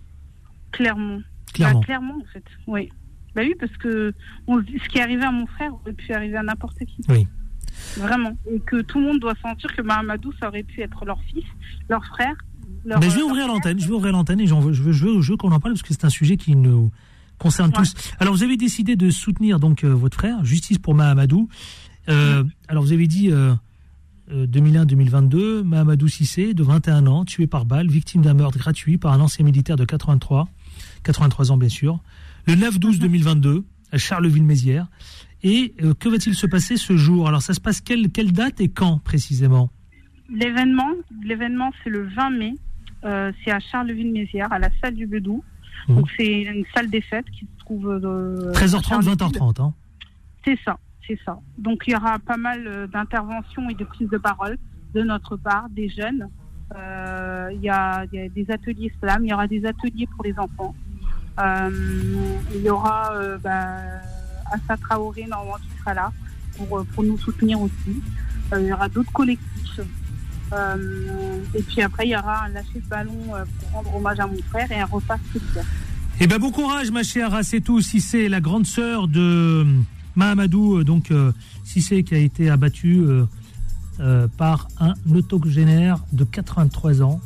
Clairement. 0.71 1.19
Clairement. 1.53 1.79
Bah, 1.79 1.85
clairement, 1.85 2.15
en 2.15 2.33
fait. 2.33 2.43
Oui. 2.67 2.89
Bah 3.35 3.43
oui, 3.43 3.53
parce 3.59 3.75
que 3.77 4.13
on 4.47 4.59
ce 4.61 4.89
qui 4.89 4.97
est 4.97 5.01
arrivé 5.01 5.23
à 5.23 5.31
mon 5.31 5.45
frère 5.45 5.71
aurait 5.73 5.93
pu 5.93 6.11
arriver 6.11 6.37
à 6.37 6.43
n'importe 6.43 6.79
qui. 6.79 7.01
Oui. 7.09 7.27
Vraiment. 7.97 8.35
Et 8.51 8.59
que 8.59 8.81
tout 8.81 8.99
le 8.99 9.05
monde 9.05 9.19
doit 9.19 9.35
sentir 9.43 9.75
que 9.75 9.81
Mahamadou, 9.81 10.33
ça 10.39 10.47
aurait 10.47 10.63
pu 10.63 10.81
être 10.81 11.05
leur 11.05 11.21
fils, 11.21 11.45
leur 11.89 12.03
frère. 12.05 12.35
Leur, 12.83 12.99
Ben, 12.99 13.09
je 13.09 13.15
vais 13.15 13.21
euh, 13.21 13.25
ouvrir 13.25 13.47
l'antenne, 13.47 13.79
je 13.79 13.87
vais 13.87 13.93
ouvrir 13.93 14.13
l'antenne 14.13 14.39
et 14.39 14.47
je 14.47 14.55
veux, 14.55 14.73
je 14.73 14.81
veux, 14.81 15.21
je 15.21 15.31
veux 15.31 15.37
qu'on 15.37 15.51
en 15.51 15.59
parle 15.59 15.73
parce 15.73 15.83
que 15.83 15.93
c'est 15.93 16.05
un 16.05 16.09
sujet 16.09 16.37
qui 16.37 16.55
nous 16.55 16.91
concerne 17.37 17.69
Ouais. 17.69 17.75
tous. 17.77 17.93
Alors 18.19 18.33
vous 18.33 18.43
avez 18.43 18.57
décidé 18.57 18.95
de 18.95 19.09
soutenir 19.09 19.59
donc 19.59 19.83
euh, 19.83 19.89
votre 19.93 20.17
frère, 20.17 20.43
Justice 20.45 20.77
pour 20.77 20.95
Mahamadou. 20.95 21.49
Euh, 22.09 22.43
alors 22.67 22.83
vous 22.83 22.93
avez 22.93 23.07
dit 23.07 23.31
euh, 23.31 23.53
euh, 24.31 24.47
2001-2022, 24.47 25.63
Mahamadou 25.63 26.07
Sissé, 26.07 26.53
de 26.53 26.63
21 26.63 27.05
ans, 27.07 27.25
tué 27.25 27.47
par 27.47 27.65
balle, 27.65 27.87
victime 27.89 28.21
d'un 28.21 28.33
meurtre 28.33 28.57
gratuit 28.57 28.97
par 28.97 29.11
un 29.13 29.19
ancien 29.19 29.43
militaire 29.45 29.75
de 29.75 29.85
83, 29.85 30.47
83 31.03 31.51
ans 31.51 31.57
bien 31.57 31.69
sûr. 31.69 31.99
Le 32.45 32.53
9-12-2022, 32.55 33.63
à 33.91 33.97
Charleville-Mézières. 33.97 34.87
Et 35.43 35.75
que 35.99 36.09
va-t-il 36.09 36.33
se 36.33 36.47
passer 36.47 36.77
ce 36.77 36.97
jour? 36.97 37.27
Alors 37.27 37.41
ça 37.41 37.53
se 37.53 37.59
passe 37.59 37.81
quelle, 37.81 38.09
quelle 38.09 38.31
date 38.31 38.59
et 38.61 38.69
quand 38.69 38.97
précisément? 38.99 39.69
L'événement, 40.29 40.89
l'événement, 41.23 41.71
c'est 41.83 41.89
le 41.89 42.07
20 42.07 42.29
mai. 42.31 42.53
C'est 43.03 43.51
à 43.51 43.59
Charleville-Mézières, 43.59 44.51
à 44.51 44.59
la 44.59 44.69
salle 44.81 44.95
du 44.95 45.05
Bedou. 45.07 45.43
Mhm. 45.87 45.95
Donc 45.95 46.09
c'est 46.17 46.41
une 46.41 46.65
salle 46.75 46.89
des 46.89 47.01
fêtes 47.01 47.29
qui 47.31 47.45
se 47.45 47.59
trouve. 47.59 47.87
euh, 47.89 48.51
13h30, 48.53 48.77
à 48.77 48.81
Charleville. 48.81 49.13
20h30. 49.13 49.61
Hein. 49.61 49.73
C'est 50.45 50.57
ça, 50.63 50.77
c'est 51.05 51.19
ça. 51.25 51.37
Donc 51.57 51.83
il 51.87 51.93
y 51.93 51.95
aura 51.95 52.19
pas 52.19 52.37
mal 52.37 52.65
euh, 52.67 52.87
d'interventions 52.87 53.69
et 53.69 53.73
de 53.73 53.83
prises 53.83 54.09
de 54.09 54.17
parole 54.17 54.57
de 54.93 55.01
notre 55.03 55.35
part, 55.37 55.67
des 55.69 55.89
jeunes. 55.89 56.29
Euh, 56.75 57.49
Il 57.53 57.61
y, 57.61 57.69
a, 57.69 58.05
il 58.11 58.19
y 58.19 58.21
a 58.23 58.29
des 58.29 58.49
ateliers 58.51 58.91
slam, 58.99 59.23
il 59.25 59.29
y 59.29 59.33
aura 59.33 59.47
des 59.47 59.65
ateliers 59.65 60.07
pour 60.15 60.23
les 60.25 60.37
enfants. 60.37 60.73
Euh, 61.39 61.69
il 62.55 62.61
y 62.61 62.69
aura 62.69 63.13
euh, 63.13 63.37
bah, 63.37 63.77
Assa 64.51 64.75
Traoré 64.77 65.25
normalement 65.27 65.57
qui 65.61 65.77
sera 65.79 65.93
là 65.93 66.11
pour, 66.57 66.79
euh, 66.79 66.83
pour 66.93 67.03
nous 67.03 67.17
soutenir 67.17 67.61
aussi. 67.61 68.01
Euh, 68.53 68.61
il 68.61 68.67
y 68.67 68.73
aura 68.73 68.89
d'autres 68.89 69.11
collectifs. 69.11 69.79
Euh, 70.53 70.75
et 71.53 71.61
puis 71.63 71.81
après, 71.81 72.05
il 72.07 72.11
y 72.11 72.15
aura 72.15 72.45
un 72.45 72.49
lâcher 72.49 72.79
de 72.79 72.87
ballon 72.89 73.17
euh, 73.35 73.43
pour 73.59 73.71
rendre 73.71 73.95
hommage 73.95 74.19
à 74.19 74.27
mon 74.27 74.41
frère 74.49 74.71
et 74.71 74.79
un 74.79 74.85
repas 74.85 75.17
solidaire. 75.33 75.65
Eh 76.19 76.27
ben 76.27 76.39
bon 76.39 76.51
courage, 76.51 76.89
ma 76.89 77.03
chère 77.03 77.31
Rassetou 77.31 77.81
Sissé, 77.81 78.27
la 78.29 78.41
grande 78.41 78.65
sœur 78.65 79.07
de 79.07 79.65
Mahamadou, 80.15 80.77
euh, 80.77 80.83
donc 80.83 81.11
Sissé, 81.63 82.03
qui 82.03 82.15
a 82.15 82.17
été 82.17 82.49
euh, 82.49 83.25
euh, 83.99 84.27
par 84.37 84.67
un 84.79 84.93
autogénaire 85.13 86.03
de 86.13 86.23
83 86.23 87.01
ans. 87.01 87.19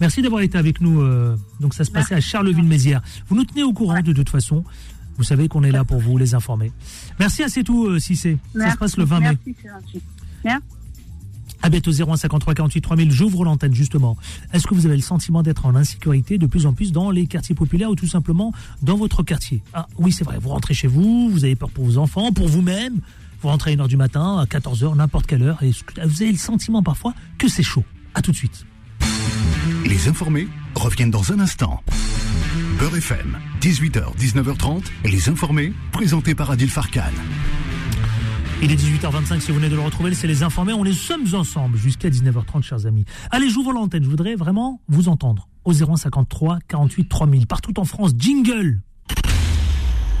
Merci 0.00 0.22
d'avoir 0.22 0.42
été 0.42 0.56
avec 0.58 0.80
nous. 0.80 1.00
euh, 1.00 1.36
donc 1.60 1.74
ça 1.74 1.84
se 1.84 1.90
passait 1.90 2.14
à 2.14 2.20
Charleville-Mézières. 2.20 3.02
Vous 3.28 3.36
nous 3.36 3.44
tenez 3.44 3.62
au 3.62 3.72
courant 3.72 4.00
de 4.00 4.12
toute 4.12 4.30
façon. 4.30 4.64
Vous 5.18 5.24
savez 5.24 5.48
qu'on 5.48 5.62
est 5.64 5.72
là 5.72 5.84
pour 5.84 6.00
vous 6.00 6.16
les 6.16 6.34
informer. 6.34 6.72
Merci 7.18 7.42
à 7.42 7.48
c'est 7.48 7.62
tout, 7.64 7.86
euh, 7.86 7.98
Cissé. 7.98 8.38
Ça 8.56 8.72
se 8.72 8.76
passe 8.78 8.96
le 8.96 9.04
20 9.04 9.20
mai. 9.20 9.38
Merci, 10.44 10.70
c'est 11.62 11.68
gentil. 11.68 11.70
À 11.70 11.70
bientôt 11.70 11.90
01 11.90 12.16
53 12.16 12.54
48 12.54 12.80
3000. 12.80 13.10
J'ouvre 13.12 13.44
l'antenne 13.44 13.74
justement. 13.74 14.16
Est-ce 14.52 14.66
que 14.66 14.74
vous 14.74 14.86
avez 14.86 14.96
le 14.96 15.02
sentiment 15.02 15.42
d'être 15.42 15.66
en 15.66 15.74
insécurité 15.74 16.38
de 16.38 16.46
plus 16.46 16.66
en 16.66 16.72
plus 16.72 16.92
dans 16.92 17.10
les 17.10 17.26
quartiers 17.26 17.54
populaires 17.54 17.90
ou 17.90 17.96
tout 17.96 18.08
simplement 18.08 18.52
dans 18.82 18.96
votre 18.96 19.22
quartier? 19.22 19.62
Ah 19.74 19.86
oui, 19.98 20.12
c'est 20.12 20.24
vrai. 20.24 20.38
Vous 20.40 20.50
rentrez 20.50 20.74
chez 20.74 20.88
vous, 20.88 21.30
vous 21.30 21.44
avez 21.44 21.56
peur 21.56 21.70
pour 21.70 21.84
vos 21.84 21.98
enfants, 21.98 22.32
pour 22.32 22.48
vous-même. 22.48 23.00
Vous 23.42 23.48
rentrez 23.48 23.72
à 23.72 23.76
1h 23.76 23.88
du 23.88 23.96
matin, 23.96 24.38
à 24.38 24.44
14h, 24.44 24.96
n'importe 24.96 25.26
quelle 25.26 25.42
heure, 25.42 25.62
et 25.62 25.70
vous 26.04 26.22
avez 26.22 26.32
le 26.32 26.38
sentiment 26.38 26.82
parfois 26.82 27.14
que 27.38 27.48
c'est 27.48 27.62
chaud? 27.62 27.84
À 28.14 28.20
tout 28.20 28.32
de 28.32 28.36
suite. 28.36 28.66
Les 29.86 30.08
informés 30.08 30.46
reviennent 30.74 31.10
dans 31.10 31.32
un 31.32 31.40
instant. 31.40 31.82
Beurre 32.78 32.96
FM, 32.96 33.38
18h, 33.62 34.14
19h30, 34.18 34.82
Les 35.04 35.28
informés, 35.30 35.72
présentés 35.92 36.34
par 36.34 36.50
Adil 36.50 36.68
Farkan. 36.68 37.12
Il 38.62 38.70
est 38.70 38.76
18h25 38.76 39.40
si 39.40 39.52
vous 39.52 39.56
venez 39.56 39.70
de 39.70 39.74
le 39.74 39.80
retrouver, 39.80 40.12
c'est 40.14 40.26
les 40.26 40.42
informés. 40.42 40.74
On 40.74 40.82
les 40.82 40.92
sommes 40.92 41.34
ensemble 41.34 41.78
jusqu'à 41.78 42.10
19h30, 42.10 42.62
chers 42.62 42.84
amis. 42.84 43.06
Allez, 43.30 43.48
j'ouvre 43.48 43.72
l'antenne. 43.72 44.04
Je 44.04 44.08
voudrais 44.10 44.34
vraiment 44.34 44.82
vous 44.86 45.08
entendre 45.08 45.48
au 45.64 45.72
0153 45.72 46.58
48 46.68 47.08
3000. 47.08 47.46
Partout 47.46 47.80
en 47.80 47.86
France, 47.86 48.12
jingle 48.18 48.82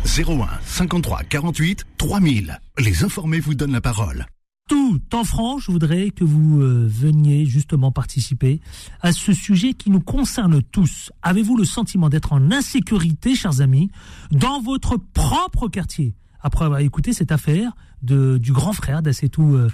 01 0.06 0.48
53 0.64 1.24
48 1.24 1.84
3000. 1.98 2.60
Les 2.78 3.04
informés 3.04 3.40
vous 3.40 3.54
donnent 3.54 3.72
la 3.72 3.82
parole. 3.82 4.24
Tout 4.70 5.02
en 5.12 5.24
France, 5.24 5.64
je 5.66 5.72
voudrais 5.72 6.10
que 6.10 6.24
vous 6.24 6.62
euh, 6.62 6.86
veniez 6.88 7.44
justement 7.44 7.92
participer 7.92 8.62
à 9.02 9.12
ce 9.12 9.34
sujet 9.34 9.74
qui 9.74 9.90
nous 9.90 10.00
concerne 10.00 10.62
tous. 10.62 11.12
Avez-vous 11.22 11.58
le 11.58 11.64
sentiment 11.64 12.08
d'être 12.08 12.32
en 12.32 12.50
insécurité, 12.52 13.34
chers 13.34 13.60
amis, 13.60 13.90
dans 14.30 14.62
votre 14.62 14.96
propre 14.96 15.68
quartier? 15.68 16.14
Après 16.42 16.64
avoir 16.64 16.80
écouté 16.80 17.12
cette 17.12 17.32
affaire 17.32 17.72
de, 18.02 18.38
du 18.38 18.52
grand 18.52 18.72
frère 18.72 19.02
d'Assetou 19.02 19.54
euh, 19.54 19.68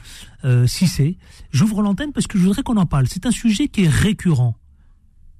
euh, 0.45 0.67
Cissé, 0.67 1.19
j'ouvre 1.51 1.83
l'antenne 1.83 2.12
parce 2.12 2.27
que 2.27 2.39
je 2.39 2.45
voudrais 2.45 2.62
qu'on 2.62 2.77
en 2.77 2.87
parle. 2.87 3.07
C'est 3.09 3.27
un 3.27 3.31
sujet 3.31 3.69
qui 3.69 3.85
est 3.85 3.89
récurrent. 3.89 4.57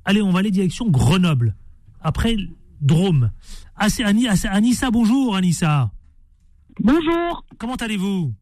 Allez, 0.05 0.23
on 0.23 0.31
va 0.31 0.41
aller 0.41 0.51
direction 0.51 0.89
Grenoble. 0.89 1.57
Après, 2.01 2.37
Drôme. 2.81 3.31
Ah, 3.77 3.89
ah, 4.05 4.35
Anissa, 4.51 4.91
bonjour 4.91 5.35
Anissa. 5.35 5.91
Bonjour, 6.81 7.45
Comment 7.59 7.77
allez-vous? 7.77 8.35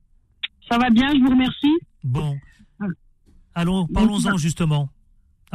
Ça 0.69 0.79
va 0.79 0.91
bien, 0.91 1.13
je 1.13 1.21
vous 1.21 1.31
remercie. 1.31 1.79
Bon. 2.03 2.37
Allons, 3.55 3.87
parlons-en 3.87 4.37
justement. 4.37 4.91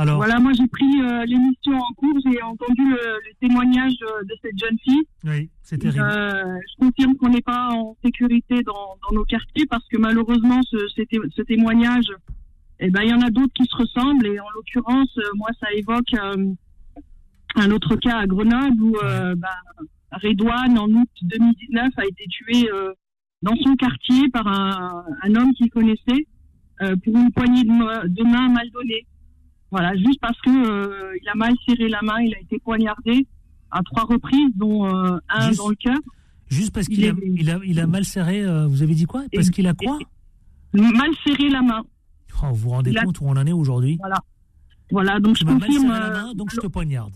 Alors, 0.01 0.17
Voilà, 0.17 0.39
moi 0.39 0.53
j'ai 0.53 0.67
pris 0.67 1.01
euh, 1.01 1.25
l'émission 1.25 1.73
en 1.77 1.93
cours, 1.95 2.17
j'ai 2.25 2.41
entendu 2.41 2.83
le, 2.89 2.95
le 3.27 3.33
témoignage 3.41 3.95
euh, 4.01 4.23
de 4.23 4.33
cette 4.41 4.57
jeune 4.57 4.77
fille. 4.83 5.03
oui, 5.25 5.49
c'est 5.62 5.77
terrible. 5.77 6.01
Euh, 6.01 6.55
je 6.71 6.85
confirme 6.85 7.15
qu'on 7.17 7.29
n'est 7.29 7.41
pas 7.41 7.69
en 7.73 7.97
sécurité 8.03 8.62
dans, 8.63 8.95
dans 9.03 9.13
nos 9.15 9.25
quartiers 9.25 9.65
parce 9.69 9.85
que 9.89 9.97
malheureusement 9.97 10.62
ce, 10.63 10.77
ce 10.95 11.01
té- 11.01 11.19
ce 11.35 11.41
témoignage, 11.41 12.05
eh 12.79 12.89
ben 12.89 13.01
il 13.03 13.09
y 13.09 13.13
en 13.13 13.21
a 13.21 13.29
d'autres 13.29 13.51
qui 13.53 13.65
se 13.65 13.75
ressemblent 13.75 14.25
et 14.25 14.39
en 14.39 14.49
l'occurrence, 14.55 15.13
moi 15.35 15.49
ça 15.59 15.67
évoque 15.73 16.13
euh, 16.13 16.53
un 17.55 17.71
autre 17.71 17.95
cas 17.97 18.19
à 18.19 18.25
Grenoble 18.27 18.81
où 18.81 18.93
bah, 19.35 19.49
Redouane 20.13 20.77
en 20.79 20.88
août 20.88 21.09
2019 21.23 21.89
a 21.97 22.05
été 22.05 22.23
tué 22.29 22.69
dans 23.41 23.55
son 23.57 23.75
quartier 23.75 24.29
par 24.29 24.47
un, 24.47 25.03
un 25.23 25.35
homme 25.35 25.51
qu'il 25.55 25.69
connaissait 25.69 26.25
pour 27.03 27.17
une 27.17 27.31
poignée 27.33 27.63
de, 27.65 28.07
de 28.07 28.23
main 28.23 28.47
mal 28.49 28.69
donnée. 28.71 29.05
Voilà, 29.71 29.95
juste 29.95 30.19
parce 30.19 30.39
que 30.41 30.49
euh, 30.49 31.15
il 31.21 31.29
a 31.29 31.36
mal 31.36 31.53
serré 31.67 31.89
la 31.89 32.01
main, 32.01 32.19
il 32.21 32.34
a 32.36 32.39
été 32.39 32.58
poignardé 32.60 33.27
à 33.71 33.82
trois 33.84 34.03
reprises, 34.05 34.51
dont 34.55 34.86
euh, 34.88 35.17
un 35.29 35.47
Juste- 35.47 35.60
dans 35.60 35.69
le 35.69 35.75
cœur. 35.75 35.97
Juste 36.49 36.73
parce 36.73 36.88
il 36.88 36.95
qu'il 36.95 37.05
a, 37.08 37.13
il 37.23 37.49
a, 37.51 37.60
il 37.63 37.79
a 37.79 37.86
mal 37.86 38.03
serré, 38.05 38.43
euh, 38.43 38.65
vous 38.67 38.82
avez 38.82 38.95
dit 38.95 39.05
quoi? 39.05 39.23
Parce 39.32 39.51
qu'il 39.51 39.67
a 39.67 39.73
quoi? 39.75 39.99
Mal 40.73 41.12
serré 41.23 41.49
la 41.49 41.62
main. 41.62 41.84
Oh, 42.41 42.47
Vous 42.49 42.55
vous 42.55 42.69
rendez 42.69 42.89
il 42.91 42.97
a- 42.97 43.03
compte 43.03 43.19
où 43.21 43.25
on 43.25 43.32
en 43.38 43.45
est 43.45 43.51
aujourd'hui? 43.51 43.99
Voilà, 44.91 45.19
donc 45.19 45.36
Tu 45.36 45.41
je 45.41 45.45
m'as 45.45 45.53
mal 45.60 45.67
confirme. 45.69 45.88
serré 45.88 45.99
la 45.99 46.10
main, 46.10 46.34
donc 46.34 46.49
je 46.51 46.58
te 46.60 46.65
poignarde. 46.67 47.13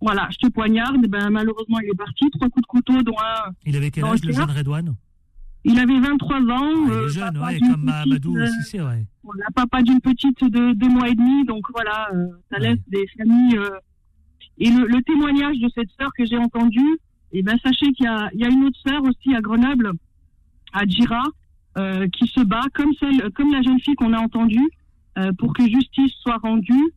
Voilà, 0.00 0.28
je 0.30 0.36
te 0.46 0.52
poignarde. 0.52 1.04
Ben, 1.08 1.30
malheureusement, 1.30 1.78
il 1.80 1.88
est 1.88 1.96
parti. 1.96 2.30
Trois 2.30 2.48
coups 2.50 2.62
de 2.62 2.66
couteau, 2.66 3.02
dont 3.02 3.16
un. 3.18 3.50
Il 3.66 3.74
avait 3.76 3.90
quel 3.90 4.04
âge, 4.04 4.22
le 4.22 4.32
jeune 4.32 4.50
Redouane? 4.50 4.94
Il 5.64 5.78
avait 5.78 5.98
23 5.98 6.36
ans. 6.36 6.42
ah, 6.52 6.76
Il 6.86 6.92
est 6.92 7.08
jeune, 7.08 7.38
ouais, 7.38 7.58
comme 7.58 7.82
Mahamadou 7.84 8.36
aussi, 8.38 8.52
c'est 8.70 8.78
vrai. 8.78 9.06
On 9.24 9.34
n'a 9.34 9.46
papa 9.54 9.82
d'une 9.82 10.00
petite 10.00 10.42
de 10.44 10.72
deux 10.74 10.88
mois 10.88 11.08
et 11.08 11.14
demi, 11.14 11.44
donc 11.44 11.64
voilà, 11.72 12.08
euh, 12.14 12.26
ça 12.50 12.58
laisse 12.58 12.78
des 12.88 13.06
familles. 13.16 13.56
euh, 13.58 13.70
et 14.58 14.70
le, 14.70 14.86
le 14.86 15.02
témoignage 15.02 15.58
de 15.58 15.68
cette 15.74 15.90
sœur 15.98 16.10
que 16.16 16.24
j'ai 16.24 16.36
entendu, 16.38 16.84
et 17.32 17.42
ben 17.42 17.56
sachez 17.64 17.92
qu'il 17.92 18.04
y 18.04 18.08
a, 18.08 18.28
il 18.34 18.40
y 18.40 18.44
a 18.44 18.48
une 18.48 18.64
autre 18.64 18.78
sœur 18.86 19.02
aussi 19.02 19.34
à 19.34 19.40
Grenoble, 19.40 19.92
à 20.72 20.84
Djira, 20.84 21.24
euh, 21.78 22.06
qui 22.08 22.26
se 22.28 22.40
bat 22.40 22.62
comme 22.74 22.92
celle, 23.00 23.30
comme 23.32 23.50
la 23.52 23.62
jeune 23.62 23.80
fille 23.80 23.94
qu'on 23.96 24.12
a 24.12 24.18
entendue, 24.20 24.68
pour 25.38 25.52
que 25.54 25.62
justice 25.68 26.12
soit 26.22 26.38
rendue, 26.38 26.92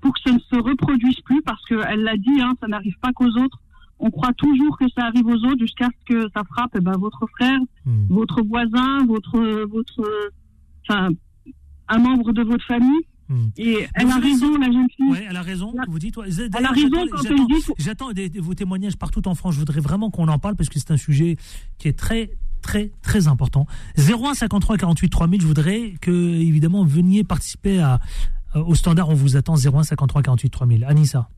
pour 0.00 0.12
que 0.14 0.20
ça 0.24 0.32
ne 0.32 0.38
se 0.38 0.56
reproduise 0.56 1.20
plus, 1.22 1.42
parce 1.42 1.64
qu'elle 1.66 2.02
l'a 2.02 2.16
dit, 2.16 2.40
hein, 2.40 2.52
ça 2.60 2.68
n'arrive 2.68 2.96
pas 3.00 3.12
qu'aux 3.12 3.30
autres. 3.42 3.58
On 4.00 4.10
croit 4.12 4.32
toujours 4.34 4.78
que 4.78 4.84
ça 4.96 5.06
arrive 5.06 5.26
aux 5.26 5.44
autres 5.44 5.58
jusqu'à 5.58 5.88
ce 6.00 6.04
que 6.14 6.20
ça 6.34 6.42
frappe 6.44 6.70
eh 6.76 6.80
ben, 6.80 6.92
votre 6.98 7.26
frère, 7.36 7.58
Hmm. 7.84 8.06
votre 8.10 8.42
voisin, 8.44 9.04
votre, 9.06 9.40
votre, 9.64 10.30
enfin, 10.88 11.08
un 11.88 11.98
membre 11.98 12.32
de 12.32 12.42
votre 12.42 12.64
famille. 12.66 13.00
Hmm. 13.30 13.48
Et 13.58 13.86
elle 13.94 14.08
a 14.08 14.16
raison, 14.18 14.56
la 14.56 14.66
jeune 14.72 14.86
fille. 14.96 15.10
Ouais, 15.10 15.26
elle 15.28 15.36
a 15.36 15.42
raison. 15.42 15.72
Elle 15.74 15.80
a- 15.80 15.84
Vous 15.88 15.98
dites. 15.98 16.16
ouais. 16.16 16.28
Elle 16.30 16.64
a 16.64 16.70
raison 16.70 17.06
quand 17.10 17.22
elle 17.28 17.36
dit. 17.46 17.64
J'attends 17.78 18.12
des- 18.12 18.30
des- 18.30 18.40
vos 18.40 18.54
témoignages 18.54 18.96
partout 18.96 19.26
en 19.28 19.34
France. 19.34 19.54
Je 19.54 19.58
voudrais 19.58 19.80
vraiment 19.80 20.10
qu'on 20.10 20.28
en 20.28 20.38
parle 20.38 20.56
parce 20.56 20.70
que 20.70 20.78
c'est 20.78 20.90
un 20.92 20.96
sujet 20.96 21.36
qui 21.76 21.88
est 21.88 21.98
très, 21.98 22.30
très, 22.62 22.90
très 23.02 23.28
important. 23.28 23.66
01 23.96 24.32
53 24.32 24.78
48 24.78 25.10
3000. 25.10 25.42
Je 25.42 25.46
voudrais 25.46 25.92
que, 26.00 26.10
évidemment, 26.10 26.84
veniez 26.86 27.22
participer 27.22 27.80
à, 27.80 28.00
euh, 28.56 28.62
au 28.64 28.74
standard. 28.74 29.10
On 29.10 29.14
vous 29.14 29.36
attend 29.36 29.56
01 29.56 29.82
53 29.82 30.22
48 30.22 30.48
3000. 30.48 30.84
Anissa. 30.84 31.28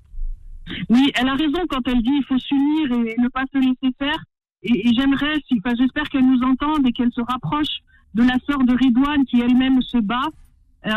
Oui, 0.90 1.10
elle 1.16 1.26
a 1.28 1.34
raison 1.34 1.58
quand 1.68 1.80
elle 1.88 2.02
dit 2.02 2.10
il 2.12 2.24
faut 2.28 2.38
s'unir 2.38 2.92
et 2.92 3.16
ne 3.20 3.28
pas 3.28 3.42
se 3.52 3.58
laisser 3.58 3.92
faire. 3.98 4.22
Et, 4.62 4.88
et 4.88 4.92
j'aimerais, 4.94 5.40
enfin, 5.58 5.74
j'espère 5.76 6.04
qu'elle 6.04 6.24
nous 6.26 6.40
entende 6.42 6.86
et 6.86 6.92
qu'elle 6.92 7.10
se 7.12 7.20
rapproche 7.22 7.80
de 8.14 8.22
la 8.22 8.36
sœur 8.48 8.58
de 8.64 8.74
Ridouane 8.74 9.24
qui 9.24 9.40
elle-même 9.40 9.80
se 9.82 9.98
bat 9.98 10.28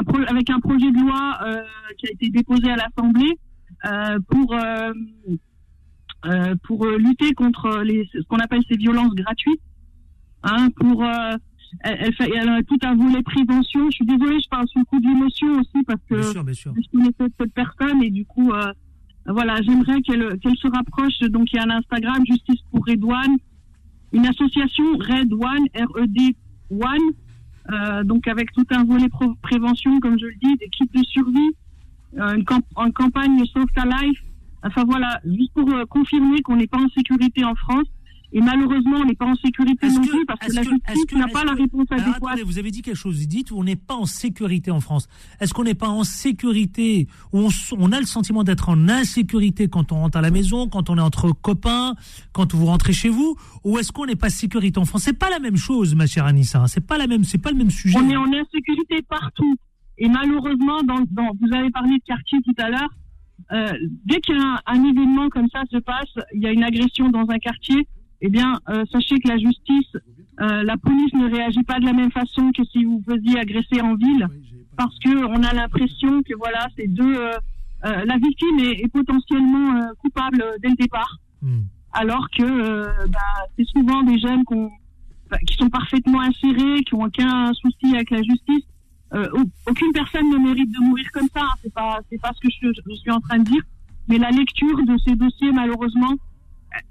pro- 0.05 0.25
avec 0.27 0.49
un 0.49 0.59
projet 0.59 0.91
de 0.91 0.99
loi 0.99 1.37
euh, 1.45 1.61
qui 1.97 2.07
a 2.07 2.11
été 2.11 2.29
déposé 2.29 2.69
à 2.71 2.75
l'Assemblée 2.75 3.37
euh, 3.85 4.17
pour 4.29 4.53
euh, 4.55 4.91
euh, 6.25 6.55
pour 6.63 6.85
euh, 6.85 6.97
lutter 6.97 7.33
contre 7.33 7.81
les, 7.83 8.07
ce 8.13 8.19
qu'on 8.27 8.37
appelle 8.37 8.61
ces 8.69 8.77
violences 8.77 9.13
gratuites. 9.13 9.59
Hein, 10.43 10.69
pour 10.77 11.03
euh, 11.03 11.35
elle, 11.81 11.97
elle, 11.99 12.13
fait, 12.13 12.29
elle 12.35 12.49
a 12.49 12.63
tout 12.63 12.77
un 12.83 12.95
volet 12.95 13.21
prévention. 13.23 13.85
Je 13.89 13.95
suis 13.97 14.05
désolée, 14.05 14.39
je 14.41 14.47
parle 14.49 14.67
sous 14.69 14.79
le 14.79 14.85
coup 14.85 14.99
de 14.99 15.07
l'émotion 15.07 15.47
aussi 15.59 15.83
parce 15.85 16.01
que 16.09 16.15
Bien 16.15 16.31
sûr, 16.31 16.43
bien 16.43 16.53
sûr. 16.53 16.73
je 16.75 16.97
connaissais 16.97 17.33
cette 17.39 17.53
personne 17.53 18.03
et 18.03 18.09
du 18.09 18.25
coup, 18.25 18.51
euh, 18.51 18.71
voilà, 19.25 19.61
j'aimerais 19.61 20.01
qu'elle 20.01 20.37
qu'elle 20.39 20.55
se 20.57 20.67
rapproche. 20.67 21.19
Donc, 21.29 21.51
il 21.51 21.57
y 21.57 21.59
a 21.59 21.63
un 21.63 21.69
Instagram, 21.77 22.23
Justice 22.25 22.61
pour 22.71 22.85
Redouane, 22.85 23.37
une 24.11 24.25
association 24.27 24.83
Red 24.97 25.33
One, 25.33 25.65
R-E-D 25.75 26.35
One, 26.73 27.13
euh, 27.71 28.03
donc 28.03 28.27
avec 28.27 28.51
tout 28.53 28.65
un 28.71 28.83
volet 28.83 29.07
prévention, 29.41 29.99
comme 29.99 30.17
je 30.19 30.25
le 30.25 30.35
dis, 30.41 30.55
des 30.57 30.69
de 30.93 31.03
survie, 31.05 31.51
euh, 32.17 32.35
une, 32.35 32.43
camp- 32.43 32.65
une 32.77 32.93
campagne 32.93 33.43
Sauve 33.45 33.65
ta 33.75 33.85
life. 33.85 34.19
Enfin 34.63 34.83
voilà, 34.85 35.19
juste 35.25 35.53
pour 35.53 35.69
euh, 35.73 35.85
confirmer 35.85 36.41
qu'on 36.41 36.55
n'est 36.55 36.67
pas 36.67 36.79
en 36.79 36.89
sécurité 36.89 37.43
en 37.43 37.55
France. 37.55 37.87
Et 38.35 38.41
malheureusement, 38.41 38.97
on 38.97 39.05
n'est 39.05 39.13
pas 39.13 39.27
en 39.27 39.35
sécurité 39.35 39.87
non 39.89 40.01
plus 40.01 40.25
parce 40.25 40.39
que 40.47 40.53
la 40.55 40.63
justice 40.63 41.11
n'a 41.15 41.27
pas 41.27 41.43
la 41.43 41.53
réponse 41.53 41.85
adéquate. 41.91 42.15
attendez, 42.17 42.41
vous 42.43 42.57
avez 42.57 42.71
dit 42.71 42.81
quelque 42.81 42.95
chose. 42.97 43.19
Vous 43.21 43.27
dites 43.27 43.51
on 43.51 43.63
n'est 43.63 43.75
pas 43.75 43.93
en 43.93 44.05
sécurité 44.07 44.71
en 44.71 44.79
France. 44.79 45.07
Est-ce 45.39 45.53
qu'on 45.53 45.63
n'est 45.63 45.75
pas 45.75 45.87
en 45.89 46.03
sécurité 46.03 47.07
on, 47.31 47.49
on 47.77 47.91
a 47.91 47.99
le 47.99 48.05
sentiment 48.07 48.43
d'être 48.43 48.69
en 48.69 48.89
insécurité 48.89 49.67
quand 49.67 49.91
on 49.91 49.97
rentre 49.97 50.17
à 50.17 50.21
la 50.21 50.31
maison, 50.31 50.67
quand 50.67 50.89
on 50.89 50.97
est 50.97 51.01
entre 51.01 51.31
copains, 51.31 51.93
quand 52.31 52.53
vous 52.55 52.65
rentrez 52.65 52.91
chez 52.93 53.09
vous, 53.09 53.35
ou 53.63 53.77
est-ce 53.77 53.91
qu'on 53.91 54.05
n'est 54.07 54.15
pas 54.15 54.29
sécurité 54.31 54.79
en 54.79 54.85
France? 54.85 55.03
C'est 55.03 55.17
pas 55.17 55.29
la 55.29 55.39
même 55.39 55.57
chose, 55.57 55.93
ma 55.95 56.07
chère 56.07 56.25
Anissa. 56.25 56.61
hein. 56.61 56.67
C'est 56.67 56.85
pas 56.85 56.97
la 56.97 57.05
même, 57.07 57.23
c'est 57.23 57.37
pas 57.37 57.51
le 57.51 57.57
même 57.57 57.69
sujet. 57.69 57.97
On 57.97 58.09
est 58.09 58.17
en 58.17 58.25
insécurité 58.33 59.01
partout. 59.07 59.55
Et 59.99 60.09
malheureusement, 60.09 60.81
dans, 60.83 61.01
dans- 61.11 61.31
vous 61.39 61.53
avez 61.55 61.69
parlé 61.69 61.97
de 61.99 62.03
quartier 62.03 62.39
tout 62.43 62.55
à 62.57 62.69
l'heure. 62.69 62.89
euh, 63.51 63.71
dès 64.05 64.19
qu'un 64.21 64.59
un 64.65 64.83
événement 64.83 65.29
comme 65.29 65.47
ça 65.53 65.61
se 65.71 65.77
passe, 65.77 66.09
il 66.33 66.41
y 66.41 66.47
a 66.47 66.51
une 66.51 66.63
agression 66.63 67.09
dans 67.09 67.25
un 67.29 67.37
quartier, 67.37 67.87
eh 68.23 68.29
bien, 68.29 68.59
euh, 68.69 68.83
sachez 68.91 69.19
que 69.19 69.27
la 69.27 69.37
justice, 69.37 69.93
euh, 70.41 70.63
la 70.63 70.77
police 70.77 71.13
ne 71.13 71.29
réagit 71.29 71.63
pas 71.63 71.79
de 71.79 71.85
la 71.85 71.93
même 71.93 72.11
façon 72.11 72.51
que 72.57 72.63
si 72.71 72.83
vous 72.85 73.03
faisiez 73.07 73.37
agresser 73.39 73.79
en 73.81 73.93
ville, 73.95 74.27
parce 74.77 74.97
que 74.99 75.13
on 75.25 75.43
a 75.43 75.53
l'impression 75.53 76.23
que 76.23 76.33
voilà, 76.43 76.67
c'est 76.75 76.87
deux. 76.87 77.15
euh, 77.15 77.33
euh, 77.85 78.05
la 78.05 78.17
victime 78.17 78.57
est, 78.59 78.81
est 78.83 78.91
potentiellement 78.91 79.75
euh, 79.75 79.87
coupable 79.99 80.41
dès 80.61 80.69
le 80.69 80.75
départ 80.75 81.17
Hmm. 81.41 81.63
alors 81.91 82.25
que 82.29 82.41
euh, 82.43 82.85
bah, 83.09 83.19
c'est 83.57 83.67
souvent 83.67 84.01
des 84.03 84.17
jeunes 84.17 84.45
qu'on- 84.45 84.71
bah, 85.29 85.37
qui 85.45 85.55
sont 85.55 85.69
parfaitement 85.69 86.21
insérés, 86.21 86.81
qui 86.85 86.93
ont 86.95 87.03
aucun 87.03 87.51
souci 87.53 87.93
avec 87.93 88.09
la 88.11 88.21
justice. 88.23 88.63
Euh, 89.13 89.27
au- 89.33 89.69
aucune 89.69 89.91
personne 89.91 90.27
ne 90.29 90.37
mérite 90.37 90.71
de 90.71 90.79
mourir 90.79 91.05
comme 91.11 91.27
ça. 91.35 91.41
hein. 91.43 91.55
C'est 91.61 91.73
pas, 91.73 91.99
c'est 92.09 92.21
pas 92.21 92.31
ce 92.35 92.39
que 92.39 92.49
je, 92.49 92.67
je 92.89 92.95
suis 92.95 93.11
en 93.11 93.19
train 93.19 93.39
de 93.39 93.43
dire. 93.43 93.61
Mais 94.07 94.17
la 94.17 94.31
lecture 94.31 94.77
de 94.85 94.95
ces 95.05 95.15
dossiers, 95.15 95.51
malheureusement, 95.51 96.13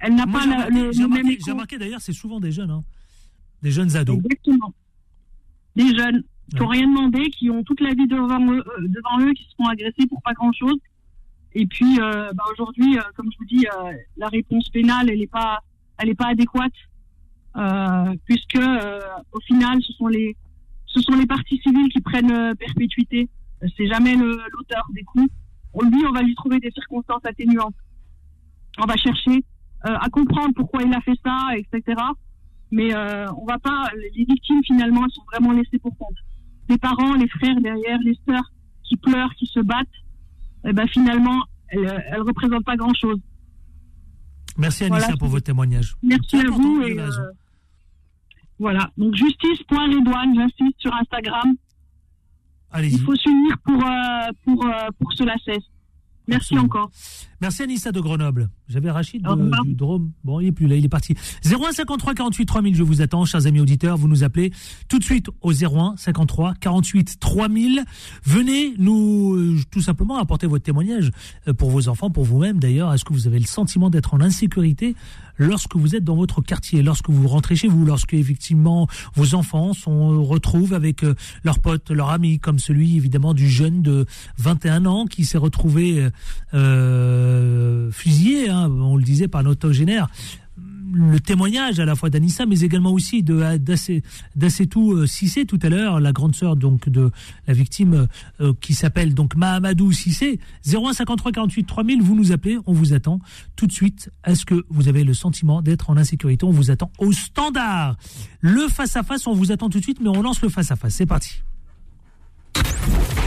elle 0.00 0.14
n'a 0.14 0.26
pas 0.26 0.46
la- 0.46 0.68
le, 0.68 0.90
le 0.90 1.08
même 1.08 1.10
remarqué- 1.12 1.32
écho. 1.32 1.42
j'ai 1.46 1.52
remarqué 1.52 1.78
d'ailleurs, 1.78 2.00
c'est 2.00 2.12
souvent 2.12 2.40
des 2.40 2.52
jeunes, 2.52 2.70
hein. 2.70 2.84
des 3.62 3.70
jeunes 3.70 3.96
ados. 3.96 4.18
Exactement. 4.24 4.72
Des 5.76 5.94
jeunes 5.96 6.22
qui 6.50 6.56
Ouais. 6.56 6.60
n'ont 6.60 6.66
rien 6.68 6.86
demandé, 6.88 7.30
qui 7.30 7.50
ont 7.50 7.62
toute 7.64 7.80
la 7.80 7.94
vie 7.94 8.06
devant 8.06 8.40
eux, 8.52 8.58
euh, 8.78 8.88
devant 8.88 9.20
eux 9.26 9.32
qui 9.32 9.44
se 9.44 9.54
font 9.56 9.66
agresser 9.66 10.06
pour 10.08 10.20
pas 10.22 10.32
grand 10.34 10.52
chose. 10.52 10.76
Et 11.54 11.66
puis, 11.66 11.98
euh, 12.00 12.32
bah, 12.34 12.44
aujourd'hui, 12.52 12.98
euh, 12.98 13.02
comme 13.14 13.30
je 13.32 13.38
vous 13.38 13.44
dis, 13.44 13.66
euh, 13.66 13.92
la 14.16 14.28
réponse 14.28 14.68
pénale, 14.70 15.08
elle 15.10 15.18
n'est 15.18 15.26
pas, 15.26 15.60
elle 15.98 16.08
est 16.08 16.14
pas 16.14 16.28
adéquate, 16.28 16.72
puisque 18.24 18.58
au 19.32 19.40
final, 19.40 19.82
ce 19.82 19.92
sont 19.94 20.06
les, 20.08 20.36
ce 20.86 21.00
sont 21.00 21.14
les 21.14 21.26
parties 21.26 21.58
civiles 21.58 21.88
qui 21.92 22.00
prennent 22.00 22.54
perpétuité. 22.56 23.28
C'est 23.76 23.86
jamais 23.86 24.14
l'auteur 24.16 24.84
des 24.94 25.02
coups. 25.04 25.28
On, 25.74 25.82
lui, 25.82 26.04
on 26.06 26.12
va 26.12 26.22
lui 26.22 26.34
trouver 26.34 26.58
des 26.60 26.70
circonstances 26.70 27.24
atténuantes. 27.24 27.74
On 28.78 28.84
va 28.86 28.96
chercher 28.96 29.44
à 29.84 30.08
comprendre 30.10 30.52
pourquoi 30.54 30.82
il 30.82 30.92
a 30.94 31.00
fait 31.00 31.18
ça, 31.24 31.48
etc. 31.56 32.00
Mais 32.70 32.94
euh, 32.94 33.26
on 33.32 33.44
va 33.44 33.58
pas. 33.58 33.90
Les 34.14 34.24
victimes 34.24 34.62
finalement, 34.64 35.04
elles 35.04 35.12
sont 35.12 35.24
vraiment 35.32 35.52
laissées 35.52 35.78
pour 35.78 35.96
compte. 35.98 36.16
Les 36.68 36.78
parents, 36.78 37.14
les 37.14 37.28
frères 37.28 37.60
derrière, 37.60 37.98
les 38.02 38.16
sœurs 38.26 38.50
qui 38.84 38.96
pleurent, 38.96 39.34
qui 39.34 39.46
se 39.46 39.60
battent, 39.60 39.86
eh 40.66 40.72
ben 40.72 40.86
finalement, 40.88 41.42
elles, 41.68 42.02
elles 42.10 42.22
représentent 42.22 42.64
pas 42.64 42.76
grand 42.76 42.94
chose. 42.94 43.18
Merci 44.58 44.84
Anissa 44.84 45.00
Voilà. 45.06 45.16
pour 45.16 45.28
votre 45.28 45.44
témoignage. 45.46 45.96
Merci 46.02 46.36
à 46.36 46.50
vous 46.50 46.82
et 46.82 46.98
euh, 46.98 47.10
voilà. 48.58 48.90
Donc 48.96 49.14
justice.redouane, 49.14 50.34
j'insiste 50.34 50.78
sur 50.78 50.94
Instagram. 50.94 51.54
Il 52.78 52.98
faut 53.00 53.16
s'unir 53.16 53.56
pour 53.64 53.84
euh, 53.84 54.30
pour 54.44 54.66
euh, 54.66 54.70
pour 54.98 55.10
que 55.10 55.16
cela 55.16 55.34
cesse. 55.44 55.64
Merci 56.28 56.54
Absolument. 56.54 56.64
encore. 56.66 56.90
Merci 57.42 57.64
Anissa 57.64 57.90
de 57.90 57.98
Grenoble. 57.98 58.50
J'avais 58.68 58.88
Rachid 58.92 59.20
de- 59.20 59.64
du 59.64 59.74
Drôme. 59.74 60.12
Bon, 60.22 60.38
il 60.38 60.46
est 60.46 60.52
plus 60.52 60.68
là, 60.68 60.76
il 60.76 60.84
est 60.84 60.88
parti. 60.88 61.16
01 61.44 61.72
53 61.72 62.14
48 62.14 62.46
3000, 62.46 62.76
je 62.76 62.84
vous 62.84 63.02
attends, 63.02 63.24
chers 63.24 63.48
amis 63.48 63.58
auditeurs. 63.58 63.96
Vous 63.96 64.06
nous 64.06 64.22
appelez 64.22 64.52
tout 64.88 65.00
de 65.00 65.04
suite 65.04 65.26
au 65.40 65.52
01 65.52 65.94
53 65.96 66.54
48 66.60 67.18
3000. 67.18 67.82
Venez 68.24 68.74
nous, 68.78 69.34
euh, 69.34 69.56
tout 69.72 69.80
simplement, 69.80 70.18
apporter 70.18 70.46
votre 70.46 70.62
témoignage 70.62 71.10
euh, 71.48 71.52
pour 71.52 71.70
vos 71.70 71.88
enfants, 71.88 72.10
pour 72.10 72.22
vous-même 72.24 72.60
d'ailleurs. 72.60 72.94
Est-ce 72.94 73.04
que 73.04 73.12
vous 73.12 73.26
avez 73.26 73.40
le 73.40 73.46
sentiment 73.46 73.90
d'être 73.90 74.14
en 74.14 74.20
insécurité 74.20 74.94
lorsque 75.36 75.74
vous 75.74 75.96
êtes 75.96 76.04
dans 76.04 76.14
votre 76.14 76.42
quartier, 76.42 76.82
lorsque 76.82 77.10
vous 77.10 77.26
rentrez 77.26 77.56
chez 77.56 77.66
vous, 77.66 77.84
lorsque 77.84 78.14
effectivement 78.14 78.86
vos 79.14 79.34
enfants 79.34 79.72
sont 79.72 80.22
retrouvent 80.22 80.74
avec 80.74 81.02
euh, 81.02 81.16
leurs 81.42 81.58
potes, 81.58 81.90
leurs 81.90 82.10
amis, 82.10 82.38
comme 82.38 82.60
celui 82.60 82.96
évidemment 82.96 83.34
du 83.34 83.48
jeune 83.48 83.82
de 83.82 84.06
21 84.38 84.86
ans 84.86 85.06
qui 85.06 85.24
s'est 85.24 85.38
retrouvé 85.38 86.06
euh, 86.54 87.31
fusillé, 87.92 88.48
hein, 88.48 88.70
on 88.70 88.96
le 88.96 89.02
disait 89.02 89.28
par 89.28 89.42
génère. 89.72 90.08
Le 90.94 91.20
témoignage 91.20 91.80
à 91.80 91.86
la 91.86 91.96
fois 91.96 92.10
d'Anissa, 92.10 92.44
mais 92.44 92.60
également 92.60 92.92
aussi 92.92 93.22
de 93.22 93.56
d'Assetou 94.36 94.92
euh, 94.92 95.06
Sissé 95.06 95.46
tout 95.46 95.58
à 95.62 95.70
l'heure, 95.70 96.00
la 96.00 96.12
grande 96.12 96.34
sœur 96.36 96.54
donc 96.54 96.90
de 96.90 97.10
la 97.46 97.54
victime 97.54 98.08
euh, 98.42 98.52
qui 98.60 98.74
s'appelle 98.74 99.14
donc 99.14 99.34
Mahamadou 99.34 99.90
Sissé. 99.90 100.38
01 100.66 100.92
53 100.92 101.32
48 101.32 101.64
3000, 101.64 102.02
vous 102.02 102.14
nous 102.14 102.30
appelez, 102.32 102.58
on 102.66 102.74
vous 102.74 102.92
attend 102.92 103.20
tout 103.56 103.66
de 103.66 103.72
suite. 103.72 104.10
Est-ce 104.26 104.44
que 104.44 104.66
vous 104.68 104.88
avez 104.88 105.02
le 105.02 105.14
sentiment 105.14 105.62
d'être 105.62 105.88
en 105.88 105.96
insécurité? 105.96 106.44
On 106.44 106.50
vous 106.50 106.70
attend 106.70 106.92
au 106.98 107.12
standard. 107.12 107.96
Le 108.40 108.68
face 108.68 108.94
à 108.96 109.02
face, 109.02 109.26
on 109.26 109.32
vous 109.32 109.50
attend 109.50 109.70
tout 109.70 109.78
de 109.78 109.84
suite, 109.84 110.00
mais 110.02 110.10
on 110.10 110.20
lance 110.20 110.42
le 110.42 110.50
face 110.50 110.70
à 110.70 110.76
face. 110.76 110.96
C'est 110.96 111.06
parti. 111.06 111.42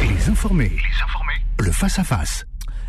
Les 0.01 0.29
informés. 0.29 0.69
Les 0.69 1.03
informés. 1.03 1.33
Le 1.59 1.71
face-à-face. 1.71 2.45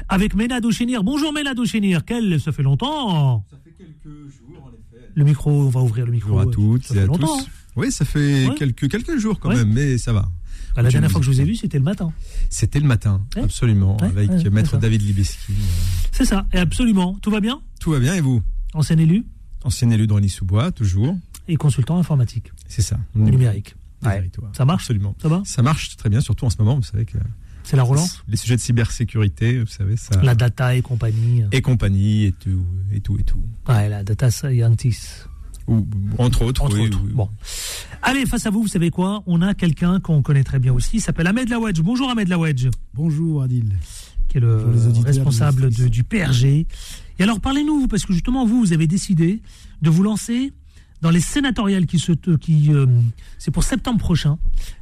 Avec 0.08 0.34
Ménado 0.34 0.70
Chénir. 0.70 1.02
Bonjour 1.02 1.32
Ménado 1.32 1.64
Chénir. 1.64 2.04
Quel, 2.04 2.40
ça 2.40 2.52
fait 2.52 2.62
longtemps. 2.62 3.44
Ça 3.50 3.56
fait 3.64 3.72
quelques 3.76 4.04
jours, 4.30 4.62
en 4.64 4.68
effet. 4.68 5.10
Le 5.14 5.24
micro, 5.24 5.50
on 5.50 5.68
va 5.68 5.80
ouvrir 5.80 6.06
le 6.06 6.12
micro. 6.12 6.30
Bonjour 6.30 6.48
à 6.48 6.52
toutes 6.52 6.84
Ça 6.84 6.94
et 6.94 6.98
fait 6.98 7.02
à 7.02 7.06
longtemps, 7.06 7.26
tous. 7.38 7.42
hein. 7.42 7.46
Oui, 7.74 7.90
ça 7.90 8.04
fait 8.04 8.46
Ouais. 8.48 8.54
quelques, 8.56 8.88
quelques 8.88 9.18
jours 9.18 9.40
quand 9.40 9.48
Ouais. 9.48 9.56
même, 9.56 9.72
mais 9.72 9.98
ça 9.98 10.12
va. 10.12 10.28
Bah, 10.76 10.82
la 10.82 10.90
dernière 10.90 11.10
fois 11.10 11.20
que 11.20 11.26
je 11.26 11.30
vous 11.30 11.40
ai 11.40 11.44
vu, 11.44 11.56
c'était 11.56 11.78
le 11.78 11.84
matin. 11.84 12.12
C'était 12.50 12.78
le 12.80 12.86
matin, 12.86 13.26
Ouais. 13.34 13.42
absolument, 13.42 13.96
Ouais, 14.00 14.06
avec 14.08 14.30
Maître. 14.52 14.76
David 14.78 15.02
Libeski. 15.02 15.54
C'est 16.12 16.24
ça, 16.26 16.46
et 16.52 16.58
absolument. 16.58 17.14
Tout 17.20 17.30
va 17.30 17.40
bien? 17.40 17.60
Tout 17.80 17.90
va 17.90 17.98
bien 17.98 18.14
et 18.14 18.20
vous? 18.20 18.42
Ancien 18.74 18.98
élu? 18.98 19.24
Ancien 19.64 19.90
élu 19.90 20.06
de 20.06 20.12
Rony-sous-Bois, 20.12 20.70
toujours. 20.72 21.16
et 21.48 21.56
consultant 21.56 21.96
informatique 21.98 22.50
C'est 22.68 22.82
ça. 22.82 22.98
numérique. 23.14 23.74
Ouais. 24.04 24.30
Ça 24.52 24.64
marche? 24.64 24.82
Absolument. 24.84 25.14
Ça 25.22 25.28
va? 25.28 25.42
Ça 25.44 25.62
marche 25.62 25.96
très 25.96 26.08
bien, 26.10 26.20
surtout 26.20 26.44
en 26.44 26.50
ce 26.50 26.56
moment, 26.58 26.76
vous 26.76 26.82
savez 26.82 27.04
que 27.06 27.18
C'est 27.68 27.76
la 27.76 27.82
relance 27.82 28.22
les 28.28 28.36
sujets 28.36 28.56
de 28.56 28.60
cybersécurité, 28.60 29.58
vous 29.60 29.66
savez, 29.66 29.96
ça. 29.96 30.22
La 30.22 30.34
data 30.34 30.74
et 30.76 30.82
compagnie. 30.82 31.42
Et 31.52 31.60
compagnie, 31.60 32.24
et 32.26 32.32
tout, 32.32 32.64
et 32.92 33.00
tout, 33.00 33.18
et 33.18 33.22
tout. 33.24 33.42
Ouais, 33.68 33.88
la 33.88 34.02
data 34.04 34.30
scientist. 34.30 35.28
Ou, 35.66 35.84
entre 36.18 36.42
autres, 36.42 36.62
Entre 36.62 36.76
oui, 36.78 36.86
autres. 36.86 37.00
oui. 37.04 37.10
Bon. 37.12 37.28
Allez, 38.02 38.24
face 38.24 38.46
à 38.46 38.50
vous, 38.50 38.62
vous 38.62 38.68
savez 38.68 38.90
quoi? 38.90 39.24
On 39.26 39.42
a 39.42 39.52
quelqu'un 39.52 39.98
qu'on 39.98 40.22
connaît 40.22 40.44
très 40.44 40.60
bien 40.60 40.72
aussi. 40.72 40.98
Il 40.98 41.00
s'appelle 41.00 41.26
Ahmed 41.26 41.48
Lawedge. 41.48 41.80
Bonjour 41.80 42.08
Ahmed 42.08 42.28
Lawedge, 42.28 42.68
Bonjour 42.94 43.42
Adil. 43.42 43.74
qui 44.28 44.36
est 44.38 44.40
le 44.40 44.64
responsable 45.04 45.70
de- 45.74 45.88
du 45.88 46.04
PRG. 46.04 46.66
Et 47.18 47.22
alors, 47.22 47.40
parlez-nous, 47.40 47.88
parce 47.88 48.04
que 48.06 48.12
justement, 48.12 48.46
vous, 48.46 48.60
vous 48.60 48.72
avez 48.72 48.86
décidé 48.86 49.40
de 49.82 49.90
vous 49.90 50.04
lancer 50.04 50.52
dans 51.02 51.10
les 51.10 51.20
sénatoriales 51.20 51.86
qui 51.86 51.98
se. 51.98 52.12
Qui, 52.36 52.72
euh, 52.72 52.86
c'est 53.38 53.50
pour 53.50 53.64
septembre 53.64 53.98
prochain. 53.98 54.38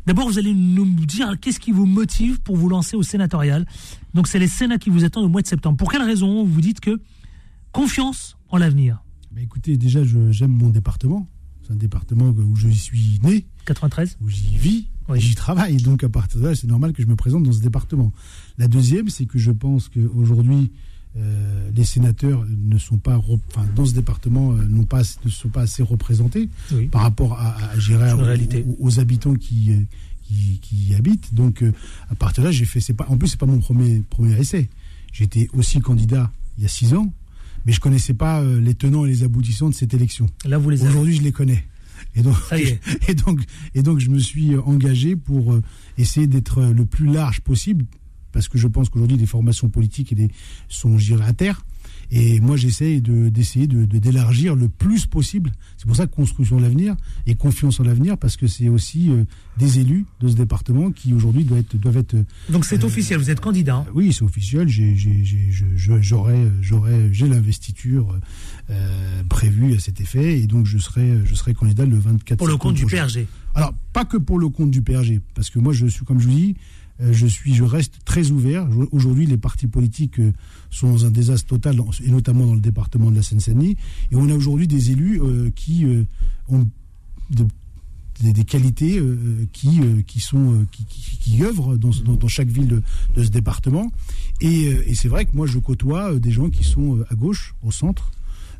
D'abord, 0.06 0.28
vous 0.28 0.38
allez 0.38 0.54
nous 0.54 0.86
dire 1.06 1.34
qu'est-ce 1.40 1.60
qui 1.60 1.72
vous 1.72 1.86
motive 1.86 2.40
pour 2.40 2.56
vous 2.56 2.68
lancer 2.68 2.96
au 2.96 3.02
sénatorial. 3.02 3.66
Donc, 4.14 4.28
c'est 4.28 4.38
les 4.38 4.48
sénats 4.48 4.78
qui 4.78 4.90
vous 4.90 5.04
attendent 5.04 5.24
au 5.24 5.28
mois 5.28 5.42
de 5.42 5.46
septembre. 5.46 5.76
Pour 5.76 5.90
quelle 5.90 6.02
raison 6.02 6.44
vous 6.44 6.60
dites 6.60 6.80
que 6.80 7.00
confiance 7.72 8.36
en 8.48 8.56
l'avenir 8.58 9.02
Bah, 9.32 9.40
écoutez, 9.40 9.76
déjà, 9.76 10.00
j'aime 10.30 10.52
mon 10.52 10.70
département. 10.70 11.28
C'est 11.66 11.72
un 11.72 11.76
département 11.76 12.28
où 12.28 12.56
je 12.56 12.68
suis 12.68 13.18
né, 13.22 13.46
93 13.64 14.18
où 14.22 14.28
j'y 14.28 14.54
vis, 14.56 14.86
Oui. 15.08 15.18
j'y 15.20 15.34
travaille. 15.34 15.78
Donc, 15.78 16.04
à 16.04 16.08
partir 16.10 16.40
de 16.40 16.46
là, 16.48 16.54
c'est 16.54 16.66
normal 16.66 16.92
que 16.92 17.02
je 17.02 17.08
me 17.08 17.16
présente 17.16 17.42
dans 17.42 17.52
ce 17.52 17.60
département. 17.62 18.12
La 18.58 18.68
deuxième, 18.68 19.08
c'est 19.08 19.24
que 19.26 19.38
je 19.38 19.50
pense 19.50 19.88
qu'aujourd'hui, 19.88 20.70
euh, 21.16 21.70
les 21.74 21.84
sénateurs 21.84 22.44
ne 22.48 22.76
sont 22.78 22.98
pas, 22.98 23.16
enfin, 23.18 23.64
dans 23.76 23.86
ce 23.86 23.92
département, 23.94 24.52
euh, 24.52 24.64
n'ont 24.64 24.84
pas, 24.84 25.02
ne 25.24 25.30
sont 25.30 25.48
pas 25.48 25.62
assez 25.62 25.82
représentés 25.82 26.48
Oui. 26.72 26.86
par 26.88 27.02
rapport 27.02 27.34
à, 27.34 27.50
à, 27.56 27.72
à, 27.74 28.16
aux- 28.80 28.98
habitants 29.00 29.34
qui, 29.34 29.72
euh, 29.72 29.76
qui, 30.24 30.58
qui 30.60 30.76
y 30.88 30.94
habitent. 30.96 31.32
Donc, 31.34 31.62
euh, 31.62 31.72
à 32.10 32.14
partir 32.16 32.42
de 32.42 32.48
là, 32.48 32.52
j'ai 32.52 32.64
fait. 32.64 32.80
C'est 32.80 32.94
pas. 32.94 33.06
En 33.08 33.16
plus, 33.16 33.28
c'est 33.28 33.38
pas 33.40 33.46
mon 33.46 33.60
premier 33.60 34.02
premier 34.10 34.38
essai. 34.40 34.68
J'étais 35.12 35.48
aussi 35.52 35.80
candidat 35.80 36.32
il 36.58 36.62
y 36.62 36.66
a 36.66 36.68
six 36.68 36.94
ans, 36.94 37.12
mais 37.64 37.72
je 37.72 37.78
connaissais 37.80 38.14
pas 38.14 38.40
euh, 38.42 38.60
les 38.60 38.74
tenants 38.74 39.04
et 39.06 39.08
les 39.08 39.22
aboutissants 39.22 39.68
de 39.68 39.74
cette 39.74 39.94
élection. 39.94 40.26
Là, 40.44 40.58
vous 40.58 40.70
les 40.70 40.80
avez. 40.82 40.90
Aujourd'hui, 40.90 41.14
je 41.16 41.22
les 41.22 41.32
connais. 41.32 41.64
Et 42.16 42.22
donc, 42.22 42.34
Ça 42.48 42.58
y 42.58 42.62
est. 42.64 42.80
et 43.08 43.14
donc, 43.14 43.40
et 43.76 43.82
donc, 43.82 44.00
je 44.00 44.10
me 44.10 44.18
suis 44.18 44.56
engagé 44.56 45.14
pour 45.14 45.56
essayer 45.96 46.26
d'être 46.26 46.62
le 46.64 46.84
plus 46.84 47.06
large 47.12 47.40
possible, 47.40 47.84
parce 48.34 48.48
que 48.48 48.58
je 48.58 48.66
pense 48.68 48.90
qu'aujourd'hui, 48.90 49.16
les 49.16 49.24
formations 49.26 49.70
politiques 49.70 50.12
et 50.12 50.28
sont, 50.68 50.98
je 50.98 51.14
à 51.14 51.32
terre. 51.32 51.64
Et 52.10 52.38
moi, 52.40 52.56
j'essaye 52.56 53.00
de, 53.00 53.30
d'essayer 53.30 53.66
de, 53.66 53.86
de- 53.86 53.98
d'élargir 53.98 54.54
le 54.56 54.68
plus 54.68 55.06
possible. 55.06 55.50
C'est 55.78 55.86
pour 55.86 55.96
ça 55.96 56.06
que 56.06 56.14
construction 56.14 56.58
de 56.58 56.62
l'avenir 56.62 56.94
et 57.26 57.34
confiance 57.34 57.80
en 57.80 57.84
l'avenir, 57.84 58.18
parce 58.18 58.36
que 58.36 58.46
c'est 58.46 58.68
aussi 58.68 59.10
euh, 59.10 59.24
des 59.58 59.78
élus 59.80 60.04
de 60.20 60.28
ce 60.28 60.34
département 60.34 60.90
qui 60.92 61.14
aujourd'hui 61.14 61.44
doivent 61.44 61.60
être, 61.60 61.76
doivent 61.76 61.96
être 61.96 62.16
Donc 62.50 62.66
c'est 62.66 62.84
officiel, 62.84 63.18
vous 63.18 63.30
êtes 63.30 63.40
candidat. 63.40 63.76
hein? 63.76 63.86
oui, 63.94 64.12
c'est 64.12 64.22
officiel. 64.22 64.68
J'ai, 64.68 64.94
j'aurai, 66.00 66.48
j'aurai, 66.60 67.08
j'ai 67.12 67.26
l'investiture 67.28 68.18
euh, 68.70 69.22
prévue 69.28 69.74
à 69.74 69.78
cet 69.78 70.00
effet, 70.00 70.40
et 70.40 70.46
donc 70.46 70.66
je 70.66 70.78
serai, 70.78 71.20
je 71.24 71.34
serai 71.34 71.54
candidat 71.54 71.86
le 71.86 71.98
24. 71.98 72.38
pour 72.38 72.48
le 72.48 72.56
compte 72.56 72.74
du. 72.74 72.86
PRG. 72.86 73.26
Alors, 73.54 73.72
pas 73.92 74.04
que 74.04 74.16
pour 74.16 74.38
le 74.38 74.48
compte 74.48 74.70
du 74.70 74.82
PRG, 74.82 75.20
parce 75.34 75.48
que 75.50 75.58
moi, 75.58 75.72
je 75.72 75.86
suis, 75.86 76.04
comme 76.04 76.20
je 76.20 76.26
vous 76.26 76.34
dis, 76.34 76.54
euh, 76.54 76.58
je 77.00 77.26
suis, 77.26 77.54
je 77.54 77.64
reste 77.64 77.94
très 78.04 78.30
ouvert. 78.30 78.68
Aujourd'hui, 78.92 79.26
les 79.26 79.36
partis 79.36 79.66
politiques 79.66 80.20
euh, 80.20 80.32
sont 80.70 80.90
dans 80.92 81.06
un 81.06 81.10
désastre 81.10 81.46
total, 81.48 81.80
et 82.04 82.10
notamment 82.10 82.46
dans 82.46 82.54
le 82.54 82.60
département 82.60 83.10
de 83.10 83.16
la 83.16 83.22
Seine-Saint-Denis. 83.22 83.76
Et 84.12 84.16
on 84.16 84.28
a 84.28 84.34
aujourd'hui 84.34 84.68
des 84.68 84.90
élus 84.92 85.20
euh, 85.20 85.50
qui 85.54 85.84
euh, 85.84 86.04
ont 86.48 86.66
de- 87.30 87.46
des, 88.20 88.44
qualités 88.44 88.98
euh, 88.98 89.44
qui, 89.52 89.80
euh, 89.80 90.02
qui 90.06 90.20
sont 90.20 90.54
euh, 90.54 90.66
qui, 90.70 91.42
œuvrent 91.42 91.76
dans, 91.76 91.90
chaque 92.28 92.48
ville 92.48 92.68
de, 93.16 93.24
ce 93.24 93.28
département. 93.28 93.90
Et, 94.40 94.68
euh, 94.68 94.94
c'est 94.94 95.08
vrai 95.08 95.24
que 95.24 95.34
moi, 95.36 95.46
je 95.48 95.58
côtoie 95.58 96.12
euh, 96.12 96.18
des 96.20 96.30
gens 96.30 96.48
qui 96.48 96.62
sont 96.62 96.98
euh, 96.98 97.06
à 97.10 97.16
gauche, 97.16 97.54
au 97.64 97.72
centre. 97.72 98.12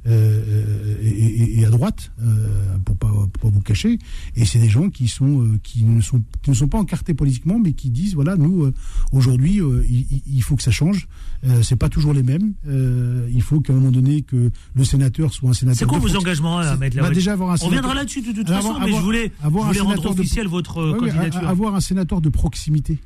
Euh, 0.07 0.97
et, 1.03 1.09
et- 1.09 1.61
et 1.61 1.64
à 1.64 1.71
droite, 1.71 2.12
euh, 2.23 2.77
pour 2.85 2.97
pas 2.97 3.09
pour 3.09 3.29
pas 3.29 3.49
vous 3.49 3.61
cacher, 3.62 3.99
et 4.37 4.45
c'est 4.45 4.59
des 4.59 4.69
gens 4.69 4.90
qui 4.90 5.09
sont 5.09 5.43
euh, 5.43 5.59
qui 5.62 5.85
ne 5.85 6.01
sont 6.01 6.23
qui 6.43 6.51
ne 6.51 6.55
sont 6.55 6.69
pas 6.69 6.79
encartés 6.79 7.14
politiquement, 7.14 7.59
mais 7.59 7.73
qui 7.73 7.90
disent 7.90 8.14
voilà 8.14 8.37
nous 8.37 8.64
euh, 8.64 8.75
aujourd'hui 9.12 9.61
euh, 9.61 9.85
il, 9.88 10.07
il- 10.27 10.43
faut 10.43 10.57
que 10.57 10.62
ça 10.62 10.71
change. 10.71 11.09
Euh, 11.47 11.62
c'est 11.62 11.77
pas 11.77 11.88
toujours 11.88 12.12
les 12.14 12.23
mêmes. 12.23 12.53
Euh, 12.67 13.29
il 13.33 13.43
faut 13.43 13.61
qu'à 13.61 13.73
un 13.73 13.77
moment 13.77 13.90
donné 13.90 14.23
que 14.23 14.51
le 14.75 14.85
sénateur 14.85 15.33
soit 15.33 15.51
un 15.51 15.53
sénateur. 15.55 15.79
C'est 15.79 15.87
quoi 15.87 15.99
de 15.99 16.03
vos 16.03 16.09
proxi- 16.09 16.19
engagements, 16.19 16.62
C'est- 16.62 16.69
Ahmed 16.69 16.95
bah, 16.95 17.01
Lawedge 17.03 17.14
déjà 17.14 17.33
avoir 17.33 17.51
un 17.51 17.55
On 17.55 17.57
sénateur- 17.57 17.77
reviendra 17.79 17.95
là-dessus 17.95 18.23
de 18.23 18.33
toute 18.33 18.49
façon, 18.49 18.69
avoir- 18.75 18.87
mais 18.87 18.93
je 18.93 19.01
voulais, 19.01 19.33
avoir 19.43 19.64
je 19.73 19.79
voulais 19.81 19.81
un 19.93 19.95
rendre 20.01 20.14
de- 20.14 20.21
officiel 20.21 20.49
votre 20.49 20.79
euh, 20.79 20.93
Ouais, 20.93 20.99
candidature. 21.11 21.49
avoir 21.49 21.75
un 21.75 21.81
sénateur 21.81 22.21
de 22.21 22.29
proximité. 22.29 22.99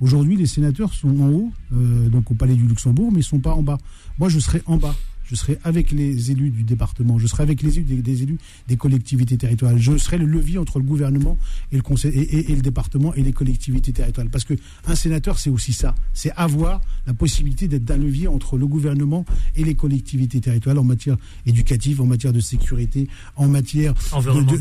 Aujourd'hui, 0.00 0.36
les 0.36 0.46
sénateurs 0.46 0.92
sont 0.92 1.08
en 1.20 1.28
haut, 1.30 1.52
euh, 1.74 2.08
donc 2.10 2.30
au 2.30 2.34
Palais 2.34 2.54
du 2.54 2.66
Luxembourg, 2.66 3.10
mais 3.12 3.20
ils 3.20 3.24
sont 3.24 3.38
pas 3.40 3.54
en 3.54 3.62
bas. 3.62 3.78
Moi, 4.18 4.28
je 4.28 4.38
serai 4.38 4.62
en 4.66 4.76
bas. 4.76 4.94
Je 5.28 5.34
serai 5.34 5.58
avec 5.64 5.90
les 5.92 6.30
élus 6.30 6.50
du 6.50 6.62
département. 6.62 7.18
Je 7.18 7.26
serai 7.26 7.42
avec 7.42 7.62
les 7.62 7.76
élus 7.78 7.84
des, 7.84 8.02
des 8.02 8.22
élus 8.22 8.38
des 8.68 8.76
collectivités 8.76 9.36
territoriales. 9.36 9.78
Je 9.80 9.96
serai 9.98 10.18
le 10.18 10.26
levier 10.26 10.58
entre 10.58 10.78
le 10.78 10.84
gouvernement 10.84 11.36
et 11.72 11.76
le 11.76 11.82
conseil 11.82 12.12
et, 12.12 12.20
et- 12.38 12.52
et 12.52 12.54
le 12.54 12.62
département 12.62 13.12
et 13.14 13.22
les 13.22 13.32
collectivités 13.32 13.92
territoriales. 13.92 14.30
Parce 14.30 14.44
que 14.44 14.54
un 14.86 14.94
sénateur, 14.94 15.38
c'est 15.38 15.50
aussi 15.50 15.72
ça. 15.72 15.94
C'est 16.14 16.30
avoir 16.36 16.80
la 17.06 17.14
possibilité 17.14 17.66
d'être 17.68 17.84
d'un 17.84 17.96
levier 17.96 18.28
entre 18.28 18.56
le 18.56 18.66
gouvernement 18.66 19.24
et 19.56 19.64
les 19.64 19.74
collectivités 19.74 20.40
territoriales 20.40 20.78
en 20.78 20.84
matière 20.84 21.16
éducative, 21.46 22.00
en 22.00 22.06
matière 22.06 22.32
de 22.32 22.40
sécurité, 22.40 23.08
en 23.36 23.48
matière 23.48 23.94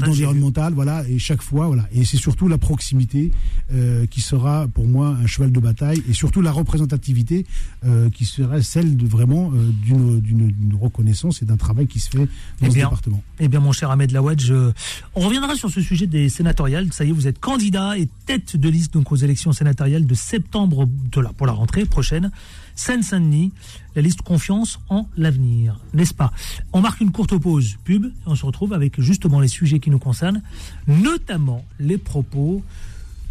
Environnementale, 0.09 0.73
voilà, 0.73 1.07
et 1.07 1.19
chaque 1.19 1.41
fois, 1.41 1.67
voilà. 1.67 1.87
Et 1.93 2.03
c'est 2.05 2.17
surtout 2.17 2.47
la 2.47 2.57
proximité 2.57 3.31
euh, 3.73 4.05
qui 4.07 4.21
sera 4.21 4.67
pour 4.67 4.85
moi 4.87 5.09
un 5.21 5.27
cheval 5.27 5.51
de 5.51 5.59
bataille, 5.59 6.01
et 6.09 6.13
surtout 6.13 6.41
la 6.41 6.51
représentativité 6.51 7.45
euh, 7.85 8.09
qui 8.09 8.25
serait 8.25 8.61
celle 8.63 8.97
de 8.97 9.05
vraiment 9.07 9.51
euh, 9.53 9.71
d'une 9.83 10.19
d'une- 10.57 10.75
reconnaissance 10.75 11.41
et 11.41 11.45
d'un 11.45 11.57
travail 11.57 11.87
qui 11.87 11.99
se 11.99 12.09
fait 12.09 12.17
dans 12.19 12.27
Eh 12.63 12.69
ce 12.69 12.75
département. 12.75 13.23
Eh 13.39 13.47
bien, 13.47 13.59
mon 13.59 13.71
cher 13.71 13.89
Ahmed 13.91 14.13
euh, 14.15 14.71
on 15.15 15.21
reviendra 15.21 15.55
sur 15.55 15.69
ce 15.69 15.81
sujet 15.81 16.07
des 16.07 16.29
sénatoriales. 16.29 16.91
Ça 16.93 17.05
y 17.05 17.09
est, 17.09 17.11
vous 17.11 17.27
êtes 17.27 17.39
candidat 17.39 17.97
et 17.97 18.07
tête 18.25 18.55
de 18.57 18.69
liste 18.69 18.93
donc 18.93 19.11
aux 19.11 19.15
élections 19.15 19.51
sénatoriales 19.53 20.05
de 20.05 20.13
septembre 20.15 20.85
de 21.11 21.21
pour 21.37 21.47
la 21.47 21.53
rentrée 21.53 21.85
prochaine. 21.85 22.31
Seine-Saint-Denis, 22.75 23.51
la 23.95 24.01
liste 24.01 24.21
confiance 24.21 24.79
en 24.89 25.07
l'avenir, 25.15 25.79
n'est-ce 25.93 26.13
pas? 26.13 26.33
On 26.73 26.81
marque 26.81 26.99
une 26.99 27.11
courte 27.11 27.37
pause 27.37 27.77
pub 27.85 28.05
et 28.05 28.09
on 28.25 28.35
se 28.35 28.45
retrouve 28.45 28.73
avec 28.73 28.99
justement 28.99 29.39
les 29.39 29.47
sujets 29.47 29.79
qui 29.79 29.89
nous 29.89 29.99
concernent, 29.99 30.41
notamment 30.87 31.63
les 31.79 31.97
propos. 31.97 32.63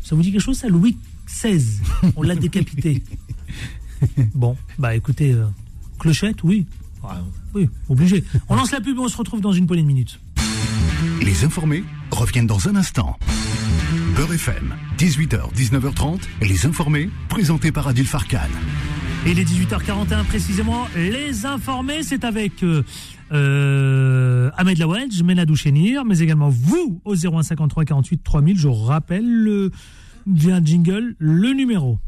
Ça 0.02 0.14
vous 0.16 0.22
dit 0.22 0.32
quelque 0.32 0.40
chose, 0.40 0.56
ça 0.58 0.68
Louis 0.68 0.96
XVI, 1.26 1.62
on 2.16 2.22
l'a 2.22 2.34
décapité. 2.36 3.02
Bon, 4.34 4.56
bah 4.78 4.94
écoutez, 4.94 5.32
euh, 5.32 5.46
clochette, 5.98 6.42
oui. 6.42 6.66
Oui, 7.54 7.68
obligé. 7.88 8.24
On 8.48 8.56
lance 8.56 8.72
la 8.72 8.80
pub 8.80 8.96
et 8.96 9.00
on 9.00 9.08
se 9.08 9.16
retrouve 9.16 9.40
dans 9.40 9.52
une 9.52 9.66
poignée 9.66 9.82
de 9.82 9.88
minutes. 9.88 10.20
Les 11.22 11.44
informés 11.44 11.84
reviennent 12.10 12.46
dans 12.46 12.68
un 12.68 12.76
instant. 12.76 13.16
Beurre 14.16 14.34
FM, 14.34 14.74
18h, 14.98 15.52
19h30, 15.54 16.20
les 16.42 16.66
informés, 16.66 17.10
présentés 17.28 17.72
par 17.72 17.88
Adil 17.88 18.06
Farkan. 18.06 18.38
Et 19.26 19.30
il 19.30 19.38
est 19.38 19.44
18h41 19.44 20.24
précisément. 20.24 20.86
Les 20.96 21.46
informés, 21.46 22.02
c'est 22.02 22.24
avec 22.24 22.62
euh, 22.62 22.82
euh, 23.32 24.50
Ahmed 24.56 24.78
Lawedge, 24.78 25.22
Menadou 25.22 25.56
Chénir, 25.56 26.04
mais 26.04 26.18
également 26.18 26.50
vous 26.50 27.00
au 27.04 27.14
0153 27.14 27.84
48 27.84 28.22
3000. 28.22 28.58
Je 28.58 28.68
rappelle 28.68 29.26
le, 29.26 29.70
via 30.26 30.62
jingle 30.62 31.16
le 31.18 31.52
numéro. 31.54 31.98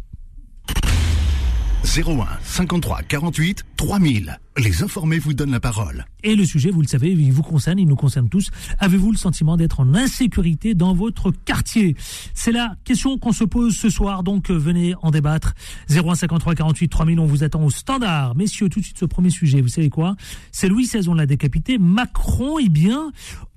01 1.86 2.26
53 2.42 3.02
48 3.02 3.64
3000. 3.76 4.40
Les 4.58 4.82
informés 4.82 5.18
vous 5.20 5.34
donnent 5.34 5.52
la 5.52 5.60
parole. 5.60 6.04
Et 6.24 6.34
le 6.34 6.44
sujet, 6.44 6.70
vous 6.70 6.82
le 6.82 6.88
savez, 6.88 7.12
il 7.12 7.32
vous 7.32 7.44
concerne, 7.44 7.78
il 7.78 7.86
nous 7.86 7.94
concerne 7.94 8.28
tous. 8.28 8.50
Avez-vous 8.80 9.12
le 9.12 9.16
sentiment 9.16 9.56
d'être 9.56 9.78
en 9.78 9.94
insécurité 9.94 10.74
dans 10.74 10.94
votre 10.94 11.30
quartier? 11.30 11.94
C'est 12.34 12.50
la 12.50 12.74
question 12.84 13.18
qu'on 13.18 13.32
se 13.32 13.44
pose 13.44 13.76
ce 13.76 13.88
soir, 13.88 14.24
donc 14.24 14.50
euh, 14.50 14.54
venez 14.54 14.94
en 15.02 15.12
débattre. 15.12 15.54
0153 15.88 16.56
48 16.56 16.88
3000, 16.88 17.20
on 17.20 17.26
vous 17.26 17.44
attend 17.44 17.62
au 17.62 17.70
standard. 17.70 18.34
Messieurs, 18.34 18.68
tout 18.68 18.80
de 18.80 18.84
suite 18.84 18.98
ce 18.98 19.04
premier 19.04 19.30
sujet, 19.30 19.60
vous 19.60 19.68
savez 19.68 19.90
quoi? 19.90 20.16
C'est 20.50 20.68
Louis 20.68 20.86
XVI, 20.86 21.08
on 21.08 21.14
l'a 21.14 21.26
décapité. 21.26 21.78
Macron, 21.78 22.58
eh 22.58 22.68
bien, 22.68 23.12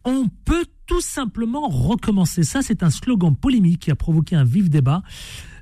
on 0.05 0.27
peut 0.45 0.65
tout 0.85 1.01
simplement 1.01 1.67
recommencer. 1.67 2.43
Ça, 2.43 2.61
c'est 2.61 2.83
un 2.83 2.89
slogan 2.89 3.35
polémique 3.35 3.79
qui 3.81 3.91
a 3.91 3.95
provoqué 3.95 4.35
un 4.35 4.43
vif 4.43 4.69
débat. 4.69 5.01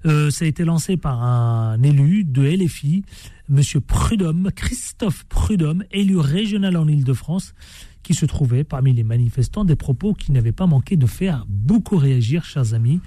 Euh, 0.08 0.30
ça 0.30 0.46
a 0.46 0.48
été 0.48 0.64
lancé 0.64 0.96
par 0.98 1.22
un 1.22 1.82
élu 1.84 2.24
de 2.24 2.44
LFI, 2.44 3.04
Monsieur 3.50 3.82
Prudhomme, 3.82 4.52
Christophe 4.56 5.26
Prudhomme, 5.26 5.84
élu 5.92 6.18
régional 6.18 6.78
en 6.78 6.88
Ile-de-France, 6.88 7.54
qui 8.04 8.14
se 8.14 8.26
trouvait 8.26 8.64
parmi 8.64 8.94
les 8.94 9.04
manifestants 9.04 9.66
des 9.66 9.76
propos 9.76 10.14
qui 10.14 10.32
n'avaient 10.32 10.54
pas 10.54 10.66
manqué 10.66 10.96
de 10.96 11.06
faire 11.06 11.46
beaucoup 11.50 11.98
réagir, 11.98 12.46
chers 12.46 12.74
amis. 12.74 13.02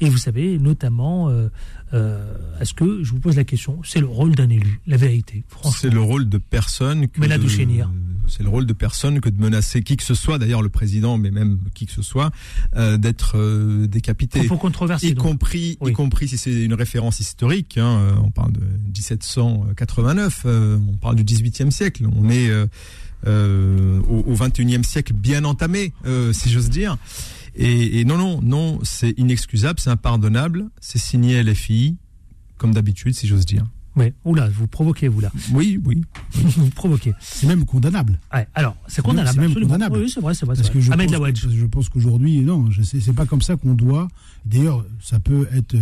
Et 0.00 0.08
vous 0.08 0.18
savez, 0.18 0.58
notamment, 0.58 1.28
euh, 1.28 1.48
euh, 1.92 2.36
est-ce 2.60 2.74
que, 2.74 3.02
je 3.02 3.10
vous 3.10 3.20
pose 3.20 3.36
la 3.36 3.44
question, 3.44 3.80
c'est 3.82 4.00
le 4.00 4.06
rôle 4.06 4.34
d'un 4.34 4.48
élu, 4.48 4.80
la 4.86 4.96
vérité. 4.96 5.44
C'est 5.72 5.90
le 5.90 6.00
rôle 6.00 6.28
de 6.28 6.38
personne 6.38 7.08
que 7.08 7.20
est 7.60 7.66
nire. 7.66 7.90
C'est 8.26 8.42
le 8.42 8.48
rôle 8.48 8.66
de 8.66 8.72
personne 8.72 9.20
que 9.20 9.28
de 9.28 9.40
menacer 9.40 9.82
qui 9.82 9.96
que 9.96 10.02
ce 10.02 10.14
soit, 10.14 10.38
d'ailleurs 10.38 10.62
le 10.62 10.68
président, 10.68 11.18
mais 11.18 11.30
même 11.30 11.58
qui 11.74 11.86
que 11.86 11.92
ce 11.92 12.02
soit, 12.02 12.30
euh, 12.76 12.96
d'être 12.96 13.36
euh, 13.36 13.86
décapité. 13.86 14.38
Propos 14.40 14.56
controversés. 14.60 15.08
Y 15.08 15.14
donc. 15.14 15.24
compris, 15.24 15.76
Oui. 15.80 15.90
y 15.90 15.94
compris 15.94 16.28
si 16.28 16.38
c'est 16.38 16.64
une 16.64 16.74
référence 16.74 17.20
historique. 17.20 17.78
Hein, 17.78 17.98
euh, 18.00 18.14
on 18.22 18.30
parle 18.30 18.52
de 18.52 18.60
1789. 18.60 20.42
euh, 20.46 20.78
on 20.88 20.96
parle 20.96 21.16
du 21.16 21.24
18e 21.24 21.70
siècle. 21.70 22.06
On 22.16 22.28
est 22.30 22.50
au, 23.26 24.24
au 24.26 24.34
21e 24.34 24.82
siècle 24.84 25.12
bien 25.12 25.44
entamé, 25.44 25.92
si 26.32 26.50
j'ose 26.50 26.70
dire. 26.70 26.96
Et, 27.56 28.00
et 28.00 28.04
non, 28.04 28.18
non, 28.18 28.40
non, 28.42 28.80
c'est 28.82 29.10
inexcusable, 29.16 29.78
c'est 29.78 29.90
impardonnable. 29.90 30.68
C'est 30.80 30.98
signé 30.98 31.40
LFI, 31.42 31.96
comme 32.58 32.74
d'habitude, 32.74 33.14
si 33.14 33.26
j'ose 33.28 33.46
dire. 33.46 33.64
Oui. 33.96 34.12
Oula, 34.24 34.48
vous 34.48 34.66
provoquez, 34.66 35.08
vous 35.08 35.20
là. 35.20 35.30
Oui, 35.52 35.80
oui. 35.84 36.02
vous 36.32 36.70
provoquez. 36.70 37.14
C'est 37.20 37.46
même 37.46 37.64
condamnable. 37.64 38.18
Ouais, 38.32 38.46
alors, 38.54 38.76
c'est 38.88 39.02
condamnable. 39.02 39.34
c'est 39.34 39.40
même 39.40 39.54
condamnable. 39.54 39.98
Oui, 39.98 40.10
c'est 40.10 40.20
vrai, 40.20 40.34
c'est 40.34 40.46
vrai. 40.46 40.56
Parce 40.56 40.70
que 40.70 40.80
je 40.80 40.92
Ahmed 40.92 41.10
pense, 41.10 41.48
je 41.48 41.66
pense 41.66 41.88
qu'aujourd'hui, 41.88 42.40
non, 42.40 42.68
c'est 42.82 43.12
pas 43.12 43.26
comme 43.26 43.42
ça 43.42 43.56
qu'on 43.56 43.74
doit. 43.74 44.08
D'ailleurs, 44.44 44.84
ça 45.00 45.20
peut 45.20 45.46
être. 45.52 45.76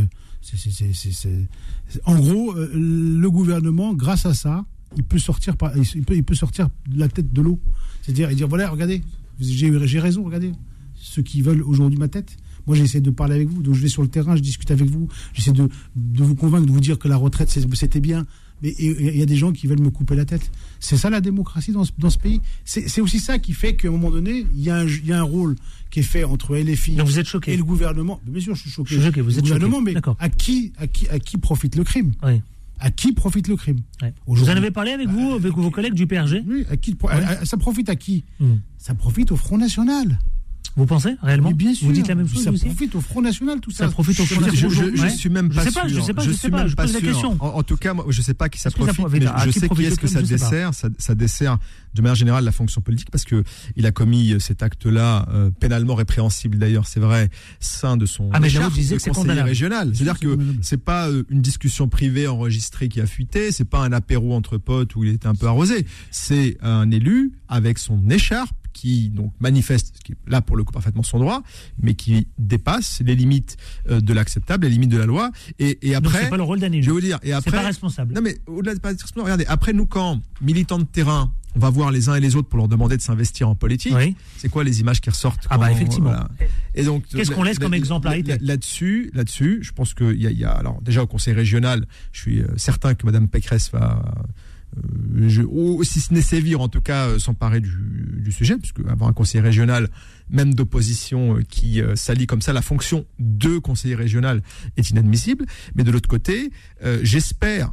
en 2.04 2.16
gros, 2.16 2.56
euh, 2.56 2.70
le 2.74 3.30
gouvernement, 3.30 3.94
grâce 3.94 4.26
à 4.26 4.34
ça, 4.34 4.64
il 4.96 5.04
peut 5.04 5.18
sortir 5.18 5.56
par, 5.56 5.72
il 5.76 6.04
peut, 6.04 6.16
il 6.16 6.24
peut 6.24 6.34
sortir 6.34 6.68
la 6.94 7.08
tête 7.08 7.32
de 7.32 7.40
l'eau. 7.40 7.58
C'est-à-dire, 8.02 8.30
et 8.30 8.34
dire 8.34 8.48
voilà, 8.48 8.68
regardez, 8.68 9.02
j'ai 9.40 10.00
raison, 10.00 10.24
regardez, 10.24 10.52
ceux 10.94 11.22
qui 11.22 11.40
veulent 11.40 11.62
aujourd'hui 11.62 11.98
ma 11.98 12.08
tête. 12.08 12.36
Moi, 12.66 12.76
j'essaie 12.76 13.00
de 13.00 13.10
parler 13.10 13.34
avec 13.34 13.48
vous, 13.48 13.62
donc 13.62 13.74
je 13.74 13.80
vais 13.80 13.88
sur 13.88 14.02
le 14.02 14.08
terrain, 14.08 14.36
je 14.36 14.42
discute 14.42 14.70
avec 14.70 14.88
vous, 14.88 15.08
j'essaie 15.32 15.52
de, 15.52 15.68
de 15.96 16.22
vous 16.24 16.34
convaincre, 16.34 16.66
de 16.66 16.72
vous 16.72 16.80
dire 16.80 16.98
que 16.98 17.08
la 17.08 17.16
retraite, 17.16 17.50
c'était 17.74 18.00
bien. 18.00 18.26
Mais 18.62 18.68
et- 18.68 18.86
et 18.86 19.12
il 19.14 19.18
y 19.18 19.22
a 19.22 19.26
des 19.26 19.34
gens 19.34 19.50
qui 19.50 19.66
veulent 19.66 19.80
me 19.80 19.90
couper 19.90 20.14
la 20.14 20.24
tête. 20.24 20.48
C'est 20.78 20.96
ça 20.96 21.10
la 21.10 21.20
démocratie 21.20 21.72
dans 21.72 21.84
ce, 21.84 21.90
dans 21.98 22.10
ce 22.10 22.18
pays? 22.18 22.40
C'est 22.64 23.00
aussi 23.00 23.18
ça 23.18 23.40
qui 23.40 23.52
fait 23.54 23.74
qu'à 23.74 23.88
un 23.88 23.90
moment 23.90 24.10
donné, 24.12 24.46
il 24.54 24.62
y, 24.62 24.70
a 24.70 24.76
un, 24.76 24.86
il 24.86 25.04
y 25.06 25.12
a 25.12 25.18
un 25.18 25.22
rôle 25.24 25.56
qui 25.90 25.98
est 25.98 26.04
fait 26.04 26.22
entre 26.22 26.56
LFI 26.56 26.92
Donc 26.94 27.08
vous 27.08 27.18
êtes 27.18 27.26
et 27.26 27.28
choqué. 27.28 27.56
le 27.56 27.64
gouvernement. 27.64 28.20
Mais 28.24 28.34
Bien 28.34 28.40
sûr, 28.40 28.54
je 28.54 28.60
suis 28.60 28.70
choqué. 28.70 28.90
Je 28.94 29.00
suis 29.00 29.04
choqué, 29.08 29.20
vous 29.20 29.30
Le 29.30 29.32
êtes 29.32 29.38
choqué. 29.44 29.54
gouvernement, 29.54 29.80
mais 29.80 29.94
D'accord. 29.94 30.16
à 30.20 30.28
qui, 30.28 30.72
à, 30.78 30.86
qui, 30.86 31.08
à 31.08 31.18
qui 31.18 31.38
profite 31.38 31.74
le 31.74 31.82
crime? 31.82 32.12
Oui. 32.22 32.40
À 32.78 32.92
qui 32.92 33.12
profite 33.12 33.48
le 33.48 33.56
crime? 33.56 33.80
Ouais. 34.00 34.14
Vous 34.28 34.44
en 34.44 34.52
avez 34.56 34.70
parlé 34.70 34.92
avec 34.92 35.08
vous, 35.08 35.32
avec 35.32 35.52
vos 35.54 35.70
collègues 35.72 35.94
du 35.94 36.06
PRG 36.06 36.44
Oui, 36.48 36.64
à 36.70 36.76
qui, 36.76 36.96
à- 37.08 37.16
à- 37.40 37.44
ça 37.44 37.56
profite 37.56 37.88
à 37.88 37.96
qui? 37.96 38.22
Hmm. 38.38 38.54
Ça 38.78 38.94
profite 38.94 39.32
au 39.32 39.36
Front 39.36 39.58
National. 39.58 40.18
Vous 40.76 40.86
pensez 40.86 41.14
réellement 41.22 41.48
Mais 41.48 41.54
bien 41.54 41.74
sûr. 41.74 41.86
Vous 41.86 41.92
dites 41.92 42.08
la 42.08 42.14
même 42.14 42.26
chose 42.28 42.42
Ça 42.44 42.50
aussi 42.50 42.64
profite 42.64 42.94
au 42.94 43.00
Front 43.02 43.20
National, 43.20 43.60
tout 43.60 43.70
ça. 43.70 43.84
Ça 43.86 43.90
profite 43.90 44.18
au 44.20 44.24
Je 44.24 44.34
Front 44.34 44.40
Je, 44.46 44.50
National. 44.50 44.70
je, 44.92 44.96
je 44.96 45.02
Ouais. 45.02 45.10
suis 45.10 45.28
même 45.28 45.50
Je 45.52 45.56
pas 45.56 45.64
sais 45.64 45.70
sûr. 45.70 45.82
pas, 45.82 45.88
je 45.88 46.00
sais 46.00 46.14
pas, 46.14 46.22
je 46.24 46.30
sais 46.32 46.38
suis 46.38 46.50
pas, 46.50 46.66
je 46.66 46.74
pose 46.74 46.92
la 46.94 46.98
sûr. 47.00 47.08
question. 47.08 47.36
En, 47.40 47.46
en 47.58 47.62
tout 47.62 47.76
cas, 47.76 47.92
moi, 47.92 48.06
je 48.08 48.22
sais 48.22 48.32
pas 48.34 48.48
qui 48.48 48.58
ça 48.58 48.68
Est-ce 48.70 48.76
que 48.76 48.86
ça 48.86 48.94
profite, 48.94 49.20
mais 49.22 49.26
je 49.44 49.50
qui 49.50 49.60
sais 49.60 49.68
qui 49.68 49.84
est-ce 49.84 49.98
que 50.00 50.06
ça 50.06 50.20
je 50.20 50.24
sais 50.24 50.32
dessert. 50.34 50.72
Ça, 50.74 50.88
ça 50.98 51.14
dessert 51.14 51.58
de 51.94 52.00
manière 52.00 52.14
générale 52.14 52.44
la 52.44 52.52
fonction 52.52 52.80
politique 52.80 53.10
parce 53.10 53.24
que 53.24 53.44
il 53.76 53.84
a 53.84 53.92
commis 53.92 54.32
euh, 54.32 54.38
cet 54.38 54.62
acte-là 54.62 55.26
euh, 55.30 55.50
pénalement 55.50 55.94
répréhensible 55.94 56.56
d'ailleurs, 56.58 56.86
c'est 56.86 57.00
vrai, 57.00 57.28
sein 57.60 57.98
de 57.98 58.06
son 58.06 58.30
Ah, 58.32 58.40
mais 58.40 58.48
disait 58.48 58.96
que 58.96 59.10
conseiller 59.10 59.42
régional. 59.42 59.92
C'est-à-dire 59.94 60.16
c'est 60.18 60.26
que 60.26 60.38
c'est 60.62 60.82
pas 60.82 61.08
euh, 61.10 61.24
une 61.28 61.42
discussion 61.42 61.88
privée 61.88 62.26
enregistrée 62.28 62.88
qui 62.88 63.00
a 63.02 63.06
fuité, 63.06 63.52
c'est 63.52 63.66
pas 63.66 63.80
un 63.80 63.92
apéro 63.92 64.34
entre 64.34 64.56
potes 64.56 64.96
où 64.96 65.04
il 65.04 65.10
était 65.10 65.26
un 65.26 65.34
peu 65.34 65.46
arrosé. 65.46 65.86
C'est 66.10 66.56
un 66.62 66.90
élu 66.90 67.32
avec 67.48 67.78
son 67.78 68.08
écharpe 68.08 68.54
qui 68.72 69.08
donc 69.10 69.32
manifeste, 69.40 69.94
ce 69.96 70.00
qui 70.00 70.12
est 70.12 70.16
là 70.26 70.40
pour 70.40 70.56
le 70.56 70.64
coup 70.64 70.72
parfaitement 70.72 71.02
son 71.02 71.18
droit, 71.18 71.42
mais 71.80 71.94
qui 71.94 72.26
dépasse 72.38 73.00
les 73.04 73.14
limites 73.14 73.56
euh, 73.90 74.00
de 74.00 74.12
l'acceptable, 74.12 74.64
les 74.66 74.70
limites 74.72 74.90
de 74.90 74.98
la 74.98 75.06
loi. 75.06 75.30
Et, 75.58 75.78
et 75.88 75.94
après, 75.94 76.22
c'est 76.24 76.30
pas 76.30 76.36
le 76.36 76.42
rôle 76.42 76.60
d'un 76.60 76.66
je 76.68 76.72
vais 76.72 76.78
élu. 76.78 76.90
vous 76.90 77.00
dire, 77.00 77.18
et 77.22 77.28
C'est 77.28 77.32
après, 77.34 77.50
pas 77.52 77.60
responsable. 77.62 78.14
non 78.14 78.20
mais 78.22 78.38
au-delà 78.46 78.74
de 78.74 78.80
pas 78.80 78.88
responsable, 78.90 79.20
regardez, 79.22 79.46
après 79.46 79.72
nous 79.72 79.86
quand 79.86 80.20
militants 80.40 80.78
de 80.78 80.84
terrain, 80.84 81.32
on 81.54 81.58
va 81.58 81.68
voir 81.68 81.90
les 81.90 82.08
uns 82.08 82.14
et 82.14 82.20
les 82.20 82.34
autres 82.34 82.48
pour 82.48 82.56
leur 82.56 82.68
demander 82.68 82.96
de 82.96 83.02
s'investir 83.02 83.46
en 83.46 83.54
politique. 83.54 83.92
Oui. 83.94 84.16
C'est 84.38 84.48
quoi 84.48 84.64
les 84.64 84.80
images 84.80 85.02
qui 85.02 85.10
ressortent 85.10 85.46
Ah 85.50 85.58
bah 85.58 85.70
effectivement. 85.70 86.08
voilà. 86.08 86.28
Et 86.74 86.82
donc 86.82 87.04
Qu'est-ce 87.08 87.30
qu'on 87.30 87.42
laisse 87.42 87.58
comme 87.58 87.74
exemplarité 87.74 88.32
là- 88.32 88.38
Là-dessus, 88.40 89.10
là-dessus, 89.12 89.58
je 89.62 89.72
pense 89.72 89.92
qu'il 89.92 90.14
y 90.14 90.32
y 90.34 90.44
a 90.44 90.50
alors 90.50 90.80
déjà 90.80 91.02
au 91.02 91.06
Conseil 91.06 91.34
régional, 91.34 91.86
je 92.12 92.20
suis 92.22 92.40
euh, 92.40 92.46
certain 92.56 92.94
que 92.94 93.04
Madame 93.04 93.28
Pécresse 93.28 93.70
va 93.70 94.02
je, 95.28 95.42
ou 95.42 95.82
si 95.84 96.00
ce 96.00 96.14
n'est 96.14 96.22
sévir, 96.22 96.60
en 96.60 96.68
tout 96.68 96.80
cas 96.80 97.08
euh, 97.08 97.18
s'emparer 97.18 97.60
du, 97.60 98.32
sujet, 98.32 98.56
puisque 98.56 98.80
avoir 98.88 99.10
un 99.10 99.12
conseiller 99.12 99.42
régional, 99.42 99.88
même 100.30 100.54
d'opposition, 100.54 101.36
euh, 101.36 101.42
qui 101.42 101.82
euh, 101.82 101.96
s'allie 101.96 102.26
comme 102.26 102.40
ça 102.40 102.52
la 102.52 102.62
fonction 102.62 103.04
de 103.18 103.58
conseiller 103.58 103.94
régional 103.94 104.42
est 104.76 104.90
inadmissible. 104.90 105.44
Mais 105.74 105.84
de 105.84 105.90
l'autre 105.90 106.08
côté, 106.08 106.50
j'espère 107.02 107.72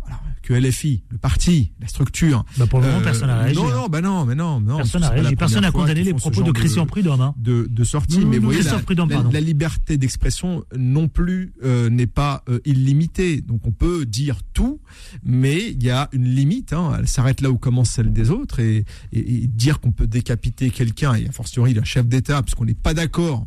que 0.49 0.55
LFI, 0.55 1.03
le 1.09 1.19
parti, 1.19 1.73
la 1.79 1.87
structure, 1.87 2.43
Bah, 2.57 2.65
pour 2.65 2.79
le 2.79 2.87
moment, 2.87 2.97
euh, 3.01 3.03
personne 3.03 3.27
n'a 3.27 3.37
réagi. 3.37 3.55
Non, 3.55 3.67
hein. 3.69 3.75
non, 3.75 3.87
bah 3.87 4.01
non, 4.01 4.25
mais 4.25 4.33
non, 4.33 4.59
non. 4.59 4.77
Personne 4.77 5.01
n'a 5.01 5.09
réagi. 5.09 5.35
Personne 5.35 5.61
n'a 5.61 5.71
condamné 5.71 6.03
les 6.03 6.13
propos 6.15 6.41
de 6.41 6.51
Christian 6.51 6.87
Prudhomme. 6.87 7.21
hein. 7.21 7.35
de, 7.37 7.67
de 7.69 7.83
sortie. 7.83 8.25
Mais 8.25 8.39
vous 8.39 8.45
voyez, 8.45 8.63
la, 8.63 8.79
Prudhomme, 8.79 9.11
la- 9.31 9.41
liberté 9.41 9.99
d'expression 9.99 10.65
non 10.75 11.07
plus 11.07 11.53
euh, 11.63 11.91
n'est 11.91 12.07
pas 12.07 12.43
euh, 12.49 12.59
illimitée. 12.65 13.41
Donc 13.41 13.67
on 13.67 13.71
peut 13.71 14.07
dire 14.07 14.39
tout, 14.53 14.81
mais 15.23 15.69
il 15.69 15.83
y 15.83 15.91
a 15.91 16.09
une 16.13 16.25
limite. 16.25 16.73
Hein, 16.73 16.95
elle 16.97 17.07
s'arrête 17.07 17.41
là 17.41 17.51
où 17.51 17.59
commence 17.59 17.91
celle 17.91 18.11
des 18.11 18.31
autres. 18.31 18.59
Et, 18.59 18.85
et- 19.13 19.43
et 19.43 19.45
dire 19.47 19.79
qu'on 19.79 19.91
peut 19.91 20.07
décapiter 20.07 20.71
quelqu'un, 20.71 21.13
et 21.13 21.27
a 21.27 21.31
fortiori 21.31 21.77
un 21.77 21.83
chef 21.83 22.07
d'État, 22.07 22.41
puisqu'on 22.41 22.65
n'est 22.65 22.73
pas 22.73 22.95
d'accord 22.95 23.45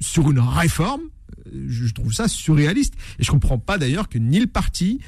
sur 0.00 0.30
une 0.30 0.40
réforme, 0.40 1.00
euh, 1.46 1.64
je 1.68 1.86
je 1.86 1.94
trouve 1.94 2.12
ça 2.12 2.28
surréaliste. 2.28 2.92
Et 3.18 3.24
je 3.24 3.30
comprends 3.30 3.58
pas 3.58 3.78
d'ailleurs 3.78 4.10
que 4.10 4.18
ni 4.18 4.38
le 4.40 4.46
parti, 4.46 5.00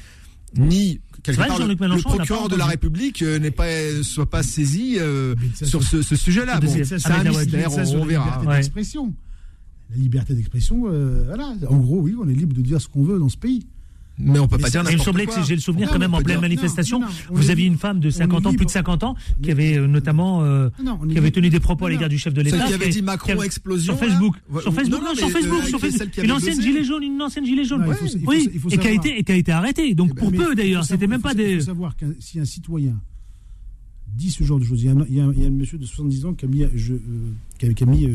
ni 0.56 1.00
quelque 1.22 1.46
part, 1.46 1.66
le, 1.66 1.76
procureur 2.02 2.48
de 2.48 2.56
la. 2.56 2.66
République 2.66 3.22
euh, 3.22 3.38
n'est 3.38 3.50
pas 3.50 3.66
soit 4.02 4.28
pas 4.28 4.42
saisi 4.42 4.96
euh, 4.98 5.34
sur 5.62 5.82
ce, 5.82 6.02
ce 6.02 6.16
sujet-là. 6.16 6.60
Bon, 6.60 6.68
c'est 6.68 7.06
un 7.10 7.24
mystère, 7.24 7.72
on, 7.72 7.96
on 7.96 7.98
la 7.98 8.04
verra. 8.06 8.24
liberté 8.26 8.46
Ouais. 8.46 8.56
d'expression. 8.56 9.14
La 9.90 9.96
liberté 9.96 10.34
d'expression, 10.34 10.84
euh, 10.86 11.24
voilà. 11.26 11.54
En 11.68 11.78
gros, 11.78 12.00
oui, 12.00 12.14
on 12.20 12.28
est 12.28 12.34
libre 12.34 12.54
de 12.54 12.60
dire 12.60 12.80
ce 12.80 12.88
qu'on 12.88 13.02
veut 13.02 13.18
dans 13.18 13.28
ce 13.30 13.38
pays. 13.38 13.66
Mais 14.20 14.38
on 14.40 14.48
peut 14.48 14.56
Mais 14.56 14.62
pas 14.64 14.70
dire 14.70 14.82
il 14.90 14.98
me 14.98 15.02
semblait 15.02 15.26
quoi. 15.26 15.36
que 15.36 15.42
j'ai 15.46 15.54
le 15.54 15.60
souvenir 15.60 15.86
Non, 15.86 15.92
quand 15.92 15.98
même 16.00 16.12
en 16.14 16.18
pleine 16.18 16.36
dire- 16.36 16.40
manifestation. 16.40 16.98
non, 16.98 17.06
non, 17.06 17.12
on 17.30 17.34
Vous 17.36 17.50
aviez 17.50 17.66
une 17.66 17.76
femme 17.78 18.00
de 18.00 18.08
On 18.08 18.10
est 18.10 18.12
50 18.12 18.46
ans, 18.46 18.50
plus 18.50 18.56
de 18.56 18.60
libre. 18.62 18.70
50 18.72 19.04
ans, 19.04 19.14
qui 19.42 19.50
avait 19.50 19.76
euh, 19.78 19.86
notamment 19.86 20.42
euh, 20.42 20.70
qui 21.10 21.18
avait 21.18 21.30
tenu 21.30 21.50
des 21.50 21.60
propos 21.60 21.86
à 21.86 21.90
l'égard 21.90 22.08
du 22.08 22.18
chef 22.18 22.34
de 22.34 22.42
Celle 22.42 22.52
l'État. 22.52 22.66
qui 22.66 22.74
avait 22.74 22.88
dit 22.88 23.02
Macron 23.02 23.40
explosion. 23.42 23.96
Sur 23.96 24.04
Facebook, 24.04 24.34
là. 24.52 24.60
sur 24.60 24.72
Facebook, 24.74 25.00
Non, 25.02 25.14
sur 25.14 25.26
euh, 25.26 25.30
sur 25.30 25.80
Facebook. 25.80 26.08
celle 26.14 26.24
Une 26.24 26.32
ancienne 26.32 26.60
gilet 26.60 26.82
jaune, 26.84 27.02
une 27.04 27.22
ancienne 27.22 27.46
gilet 27.46 27.64
jaune. 27.64 27.84
Oui, 28.26 28.50
et 28.70 28.78
qui 28.78 28.86
a 28.88 28.90
été 28.90 29.18
et 29.18 29.22
qui 29.22 29.32
a 29.32 29.36
été 29.36 29.52
arrêtée. 29.52 29.94
Donc 29.94 30.14
pour 30.16 30.32
peu 30.32 30.48
il 30.52 30.56
d'ailleurs, 30.56 30.84
c'était 30.84 31.06
même 31.06 31.20
pas 31.22 31.30
faut- 31.30 31.38
Il 31.38 31.44
des. 31.46 31.54
faut 31.60 31.66
savoir 31.66 31.96
que 31.96 32.06
si 32.18 32.40
un 32.40 32.44
citoyen 32.44 32.96
dit 34.16 34.30
ce 34.30 34.42
genre 34.42 34.58
de 34.58 34.64
choses, 34.64 34.82
il 34.82 34.86
y 35.14 35.20
a 35.20 35.24
un, 35.24 35.50
monsieur 35.50 35.78
de 35.78 35.84
70 35.86 36.24
ans 36.24 36.34
qui 36.34 36.44
a 36.44 36.48
mis, 36.48 36.64
qui 37.58 37.66
a, 37.66 37.86
mis 37.86 38.08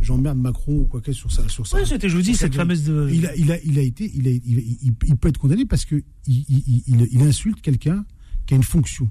j'emmerde 0.00 0.38
Macron 0.38 0.80
ou 0.80 0.84
quoi 0.84 1.00
que 1.00 1.12
sur 1.12 1.30
ça. 1.32 1.48
Sur 1.48 1.66
ça. 1.66 1.78
Oui, 1.78 1.82
c'était, 1.86 2.08
je 2.08 2.16
vous 2.16 2.22
dis, 2.22 2.34
cette 2.34 2.54
fameuse 2.54 2.84
de. 2.84 3.08
Il 3.12 3.26
a, 3.26 3.34
il 3.36 3.50
a, 3.52 3.58
il 3.64 3.78
a 3.78 3.82
été, 3.82 4.10
il, 4.14 4.26
a, 4.28 4.30
il, 4.30 4.42
il- 4.82 4.94
il 5.06 5.16
peut 5.16 5.28
être 5.28 5.38
condamné 5.38 5.64
parce 5.66 5.84
que 5.84 6.02
il 6.26 7.22
insulte 7.22 7.60
quelqu'un 7.60 8.04
qui 8.46 8.54
a 8.54 8.56
une 8.56 8.62
fonction. 8.62 9.10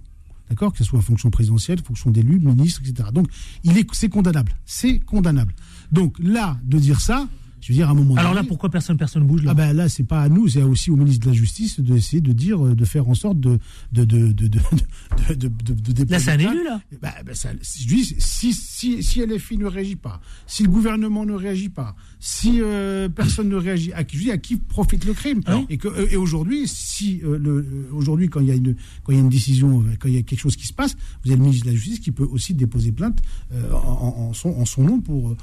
D'accord? 0.50 0.72
Que 0.72 0.78
ce 0.78 0.84
soit 0.84 1.02
fonction 1.02 1.32
présidentielle, 1.32 1.80
fonction 1.84 2.12
d'élu, 2.12 2.40
ministre, 2.40 2.82
etc. 2.86 3.10
Donc, 3.12 3.28
il 3.64 3.78
est, 3.80 3.88
c'est 3.94 4.10
condamnable. 4.10 4.56
C'est 4.66 5.00
condamnable. 5.00 5.56
Donc, 5.92 6.18
là, 6.20 6.60
de 6.64 6.78
dire 6.78 7.02
ça, 7.02 7.28
je 7.66 7.72
veux 7.72 7.78
dire, 7.78 7.88
à 7.88 7.94
un 7.94 7.96
moment 7.96 8.16
Alors 8.16 8.36
là, 8.36 8.44
pourquoi 8.44 8.70
personne 8.70 8.96
personne 8.96 9.26
bouge 9.26 9.42
là 9.42 9.52
ah 9.52 9.54
ben 9.56 9.74
là, 9.74 9.90
c'est 9.90 10.04
pas 10.04 10.22
à 10.22 10.30
nous, 10.30 10.48
c'est 10.48 10.62
aussi 10.62 10.92
au 10.92 10.96
ministre 10.96 11.26
de 11.26 11.32
la 11.32 11.36
Justice 11.36 11.80
d'essayer 11.80 12.22
de 12.22 12.32
dire, 12.32 12.64
euh, 12.64 12.76
de 12.76 12.86
faire 12.86 13.10
en 13.10 13.16
sorte 13.16 13.40
de 13.40 13.58
de 13.92 14.04
de 14.04 14.32
de 14.32 14.48
de 14.48 15.48
de, 15.48 16.12
Là, 16.12 16.20
c'est 16.20 16.30
un 16.32 16.38
élu 16.38 16.64
là. 16.64 16.80
Ben, 17.02 17.12
ben, 17.26 17.34
ça- 17.34 17.50
je 17.54 17.88
dis, 17.88 18.16
si, 18.20 18.54
si, 18.54 19.02
si 19.02 19.20
LFI 19.26 19.58
ne 19.58 19.66
réagit 19.66 19.96
pas, 19.96 20.22
si 20.46 20.62
le 20.62 20.70
gouvernement 20.70 21.26
ne 21.26 21.34
réagit 21.34 21.70
pas, 21.70 21.96
si 22.20 22.62
euh, 22.62 23.10
personne 23.10 23.50
ne 23.50 23.56
réagit, 23.56 23.94
à 23.94 24.04
qui, 24.04 24.18
je 24.18 24.24
dis, 24.24 24.32
à 24.32 24.38
qui 24.38 24.58
profite 24.58 25.04
le 25.06 25.14
crime 25.14 25.42
Et, 25.70 25.78
que, 25.78 25.88
euh, 25.88 26.08
et 26.12 26.18
aujourd'hui, 26.18 26.68
si 26.68 27.22
euh, 27.24 27.88
aujourd'hui 27.92 28.30
quand 28.30 28.42
il 28.42 28.48
y 28.48 28.52
a 28.52 28.56
une 28.56 28.76
quand 29.04 29.12
il 29.12 29.16
y 29.16 29.18
a 29.18 29.22
une 29.22 29.30
décision, 29.30 29.84
quand 30.00 30.08
il 30.08 30.16
y 30.16 30.20
a 30.20 30.22
quelque 30.22 30.40
chose 30.40 30.56
qui 30.56 30.68
se 30.68 30.74
passe, 30.74 30.96
vous 31.24 31.32
avez 31.32 31.38
le 31.40 31.44
ministre 31.44 31.66
de 31.66 31.72
la 31.72 31.76
Justice 31.76 32.00
qui 32.00 32.12
peut 32.12 32.26
aussi 32.26 32.54
déposer 32.54 32.92
plainte 32.92 33.24
euh, 33.54 33.72
en, 33.74 34.34
son 34.34 34.50
en 34.50 34.66
son 34.66 34.84
nom 34.84 35.00
pour 35.02 35.36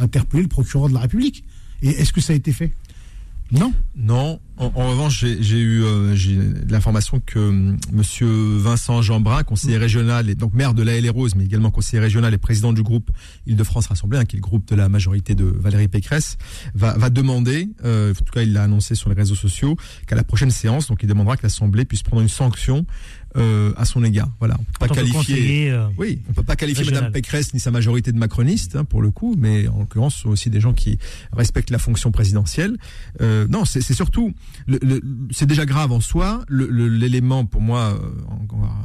interpeller 0.00 0.42
le 0.42 0.48
procureur 0.48 0.88
de 0.88 0.94
la 0.94 1.00
République. 1.00 1.19
Et 1.82 1.88
est-ce 1.88 2.12
que 2.12 2.20
ça 2.20 2.32
a 2.32 2.36
été 2.36 2.52
fait? 2.52 2.72
Non. 3.52 3.72
Non. 3.96 4.38
En, 4.58 4.66
en 4.74 4.90
revanche, 4.90 5.24
j'ai 5.24 5.58
eu 5.58 5.82
euh, 5.82 6.14
l'information 6.68 7.20
que 7.24 7.38
hum, 7.38 7.78
Monsieur 7.92 8.28
Vincent 8.28 9.02
Jeanbrun, 9.02 9.42
conseiller 9.42 9.76
régional 9.76 10.30
et 10.30 10.34
donc 10.34 10.52
maire 10.54 10.74
de 10.74 10.82
la 10.82 11.00
Les 11.00 11.08
Rose, 11.08 11.34
mais 11.34 11.46
également 11.46 11.70
conseiller 11.70 12.00
régional 12.00 12.32
et 12.32 12.38
président 12.38 12.72
du 12.72 12.82
groupe 12.82 13.10
Île-de-France 13.46 13.86
Rassemblée, 13.86 14.18
hein, 14.18 14.24
qui 14.24 14.36
est 14.36 14.38
le 14.38 14.42
groupe 14.42 14.68
de 14.68 14.76
la 14.76 14.88
majorité 14.88 15.34
de 15.34 15.44
Valérie 15.44 15.88
Pécresse, 15.88 16.36
va, 16.74 16.96
va 16.96 17.10
demander, 17.10 17.68
euh, 17.84 18.12
en 18.12 18.24
tout 18.24 18.32
cas 18.32 18.42
il 18.42 18.52
l'a 18.52 18.62
annoncé 18.62 18.94
sur 18.94 19.08
les 19.08 19.16
réseaux 19.16 19.34
sociaux, 19.34 19.76
qu'à 20.06 20.14
la 20.14 20.24
prochaine 20.24 20.50
séance, 20.50 20.86
donc 20.86 21.02
il 21.02 21.08
demandera 21.08 21.36
que 21.36 21.42
l'Assemblée 21.42 21.84
puisse 21.84 22.02
prendre 22.02 22.22
une 22.22 22.28
sanction 22.28 22.86
euh, 23.36 23.72
à 23.76 23.84
son 23.84 24.02
égard. 24.04 24.28
Voilà, 24.38 24.56
on 24.58 24.62
peut 24.64 24.84
En 24.84 24.88
pas 24.88 24.94
qualifier. 24.94 25.70
euh, 25.70 25.86
Oui, 25.98 26.20
on 26.28 26.32
peut 26.32 26.42
pas 26.42 26.56
qualifier 26.56 26.80
Régional. 26.82 27.02
Madame 27.02 27.12
Pécresse 27.12 27.54
ni 27.54 27.60
sa 27.60 27.70
majorité 27.70 28.12
de 28.12 28.18
macronistes 28.18 28.76
hein, 28.76 28.84
pour 28.84 29.02
le 29.02 29.10
coup, 29.10 29.36
mais 29.38 29.68
en 29.68 29.78
l'occurrence 29.80 30.14
ce 30.16 30.22
sont 30.22 30.28
aussi 30.30 30.50
des 30.50 30.60
gens 30.60 30.72
qui 30.72 30.98
respectent 31.32 31.70
la 31.70 31.78
fonction 31.78 32.10
présidentielle. 32.10 32.76
Euh, 33.20 33.46
non, 33.48 33.64
c'est 33.64 33.80
surtout 33.94 34.32
le- 34.66 34.78
le- 34.82 35.00
c'est 35.30 35.46
déjà 35.46 35.64
grave 35.66 35.92
en 35.92 36.00
soi. 36.00 36.44
Le- 36.48 36.66
le- 36.68 36.88
L'élément 36.88 37.44
pour 37.46 37.60
moi 37.60 37.98
euh, 38.02 38.10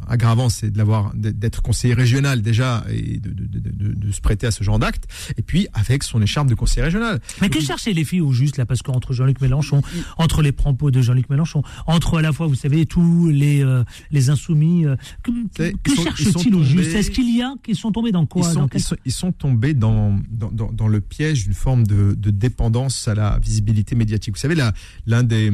aggravant, 0.07 0.49
c'est 0.49 0.69
de 0.71 0.77
l'avoir 0.77 1.11
d'être 1.15 1.61
conseiller 1.61 1.93
régional 1.93 2.41
déjà 2.41 2.83
et 2.89 3.17
de, 3.19 3.29
de- 3.31 3.45
de- 3.47 3.69
de- 3.71 3.93
de 3.93 4.11
se 4.11 4.21
prêter 4.21 4.47
à 4.47 4.51
ce 4.51 4.63
genre 4.63 4.79
d'acte. 4.79 5.05
Et 5.37 5.41
puis 5.41 5.67
avec 5.73 6.03
son 6.03 6.21
écharpe 6.21 6.47
de 6.49 6.55
conseiller 6.55 6.83
régional. 6.83 7.19
Mais 7.41 7.49
que 7.49 7.59
cherchaient 7.61 7.93
les 7.93 8.05
filles 8.05 8.21
au 8.21 8.31
juste 8.31 8.57
là 8.57 8.65
Parce 8.65 8.81
qu'entre 8.81 9.13
Jean-Luc 9.13 9.41
Mélenchon, 9.41 9.81
entre 10.17 10.41
les 10.41 10.51
propos 10.51 10.91
de 10.91 11.01
Jean-Luc 11.01 11.29
Mélenchon, 11.29 11.63
entre 11.87 12.17
à 12.19 12.21
la 12.21 12.31
fois, 12.31 12.47
vous 12.47 12.55
savez, 12.55 12.85
tous 12.85 13.29
les 13.29 13.63
euh, 13.63 13.83
les 14.11 14.29
insoumis, 14.35 14.85
euh, 14.85 14.95
que, 15.23 15.31
que 15.83 15.95
cherchent-ils 15.95 16.53
au 16.55 16.63
juste 16.63 16.93
Est-ce 16.93 17.11
qu'il 17.11 17.35
y 17.35 17.41
a 17.41 17.53
qu'ils 17.63 17.75
sont 17.75 17.91
tombés 17.91 18.11
dans 18.11 18.25
quoi 18.25 18.41
ils, 18.43 18.53
Dans 18.55 18.61
sont, 18.61 18.67
quel- 18.67 18.81
ils, 18.81 18.83
sont, 18.83 18.95
ils 19.05 19.11
sont 19.11 19.31
tombés 19.31 19.73
dans, 19.73 20.19
dans, 20.29 20.51
dans, 20.51 20.71
dans 20.71 20.87
le 20.87 21.01
piège 21.01 21.43
d'une 21.45 21.53
forme 21.53 21.85
de, 21.87 22.13
de 22.17 22.29
dépendance 22.29 23.07
à 23.07 23.15
la 23.15 23.39
visibilité 23.39 23.95
médiatique. 23.95 24.35
Vous 24.35 24.39
savez, 24.39 24.55
l'un 25.05 25.23
des 25.23 25.51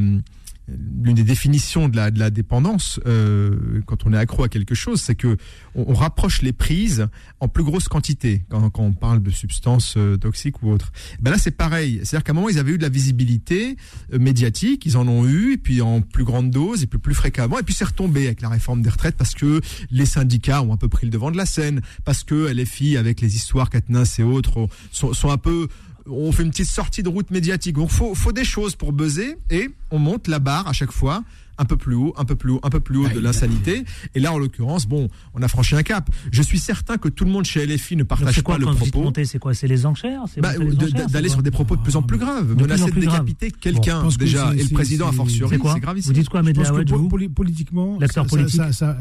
l'une 1.01 1.15
des 1.15 1.23
définitions 1.23 1.89
de 1.89 1.95
la, 1.95 2.11
de 2.11 2.19
la 2.19 2.29
dépendance, 2.29 2.99
euh, 3.05 3.81
quand 3.85 4.05
on 4.05 4.13
est 4.13 4.17
accro 4.17 4.43
à 4.43 4.49
quelque 4.49 4.75
chose, 4.75 5.01
c'est 5.01 5.15
que 5.15 5.37
on, 5.75 5.93
rapproche 5.93 6.41
les 6.41 6.53
prises 6.53 7.07
en 7.39 7.47
plus 7.47 7.63
grosse 7.63 7.87
quantité 7.87 8.43
quand, 8.49 8.69
quand 8.69 8.83
on 8.83 8.93
parle 8.93 9.21
de 9.21 9.29
substances 9.31 9.95
euh, 9.97 10.17
toxiques 10.17 10.61
ou 10.63 10.71
autres. 10.71 10.91
Ben 11.21 11.31
là, 11.31 11.37
c'est 11.37 11.51
pareil. 11.51 11.99
C'est-à-dire 12.03 12.23
qu'à 12.23 12.31
un 12.31 12.35
moment, 12.35 12.49
ils 12.49 12.59
avaient 12.59 12.71
eu 12.71 12.77
de 12.77 12.83
la 12.83 12.89
visibilité 12.89 13.77
euh, 14.13 14.19
médiatique, 14.19 14.85
ils 14.85 14.97
en 14.97 15.07
ont 15.07 15.25
eu, 15.27 15.53
et 15.53 15.57
puis 15.57 15.81
en 15.81 16.01
plus 16.01 16.23
grande 16.23 16.49
dose, 16.51 16.83
et 16.83 16.87
puis 16.87 16.99
plus 16.99 17.13
fréquemment, 17.15 17.59
et 17.59 17.63
puis 17.63 17.73
c'est 17.73 17.85
retombé 17.85 18.25
avec 18.25 18.41
la 18.41 18.49
réforme 18.49 18.81
des 18.81 18.89
retraites 18.89 19.15
parce 19.15 19.33
que 19.33 19.61
les 19.89 20.05
syndicats 20.05 20.61
ont 20.61 20.73
un 20.73 20.77
peu 20.77 20.87
pris 20.87 21.05
le 21.07 21.11
devant 21.11 21.31
de 21.31 21.37
la 21.37 21.45
scène, 21.45 21.81
parce 22.05 22.23
que 22.23 22.51
LFI, 22.51 22.97
avec 22.97 23.21
les 23.21 23.35
histoires 23.35 23.69
Katniss 23.69 24.19
et 24.19 24.23
autres, 24.23 24.57
ont- 24.57 24.69
sont, 24.91 25.13
sont 25.13 25.29
un 25.31 25.37
peu 25.37 25.67
on 26.07 26.31
fait 26.31 26.43
une 26.43 26.49
petite 26.51 26.67
sortie 26.67 27.03
de 27.03 27.09
route 27.09 27.29
médiatique. 27.31 27.75
Donc 27.75 27.89
faut, 27.89 28.15
faut 28.15 28.31
des 28.31 28.45
choses 28.45 28.75
pour 28.75 28.91
buzzer 28.93 29.37
et 29.49 29.69
on 29.91 29.99
monte 29.99 30.27
la 30.27 30.39
barre 30.39 30.67
à 30.67 30.73
chaque 30.73 30.91
fois 30.91 31.23
un 31.57 31.65
peu 31.65 31.77
plus 31.77 31.93
haut, 31.93 32.11
un 32.17 32.25
peu 32.25 32.35
plus 32.35 32.51
haut, 32.53 32.59
un 32.63 32.69
peu 32.71 32.79
plus 32.79 32.97
haut 32.97 33.07
de 33.07 33.19
l'insanité. 33.19 33.83
Et 34.15 34.19
là, 34.19 34.33
en 34.33 34.39
l'occurrence, 34.39 34.87
bon, 34.87 35.09
on 35.35 35.43
a 35.43 35.47
franchi 35.47 35.75
un 35.75 35.83
cap. 35.83 36.09
Je 36.31 36.41
suis 36.41 36.57
certain 36.57 36.97
que 36.97 37.07
tout 37.07 37.23
le 37.23 37.29
monde 37.29 37.45
chez 37.45 37.63
LFI 37.67 37.97
ne 37.97 38.03
partage 38.03 38.41
quoi 38.41 38.55
pas 38.55 38.59
le 38.59 38.65
propos. 38.73 39.11
C'est 39.25 39.37
quoi 39.37 39.53
C'est 39.53 39.67
les 39.67 39.85
enchères 39.85 40.23
C'est 40.33 40.41
Bah, 40.41 40.57
de- 40.57 41.07
d'aller 41.11 41.29
sur 41.29 41.43
des 41.43 41.51
propos 41.51 41.75
de 41.75 41.81
plus 41.83 41.95
en 41.95 42.01
plus 42.01 42.17
graves, 42.17 42.47
De 42.49 42.53
plus 42.55 42.63
en 42.63 42.67
menacer 42.67 42.91
de 42.91 42.99
décapiter 42.99 43.51
quelqu'un 43.51 43.97
je 43.99 44.03
pense 44.05 44.17
que 44.17 44.23
déjà, 44.23 44.55
et 44.55 44.63
le 44.63 44.69
président 44.69 45.07
a 45.07 45.11
fortiori, 45.11 45.51
C'est 45.51 45.59
quoi 45.59 45.71
c'est 45.73 45.79
Vous 45.79 45.81
gravissime. 45.81 46.13
dites 46.13 46.29
quoi, 46.29 46.39
Je 46.41 46.45
pense 46.47 46.57
Medela 46.57 46.69
que 46.71 46.75
Wedge, 46.77 46.89
po- 46.89 46.97
vous 46.97 47.09
poli- 47.09 47.29
politiquement, 47.29 47.97
L'acteur 47.99 48.25
politique. 48.25 48.55
ça- 48.55 48.71
ça- 48.71 48.97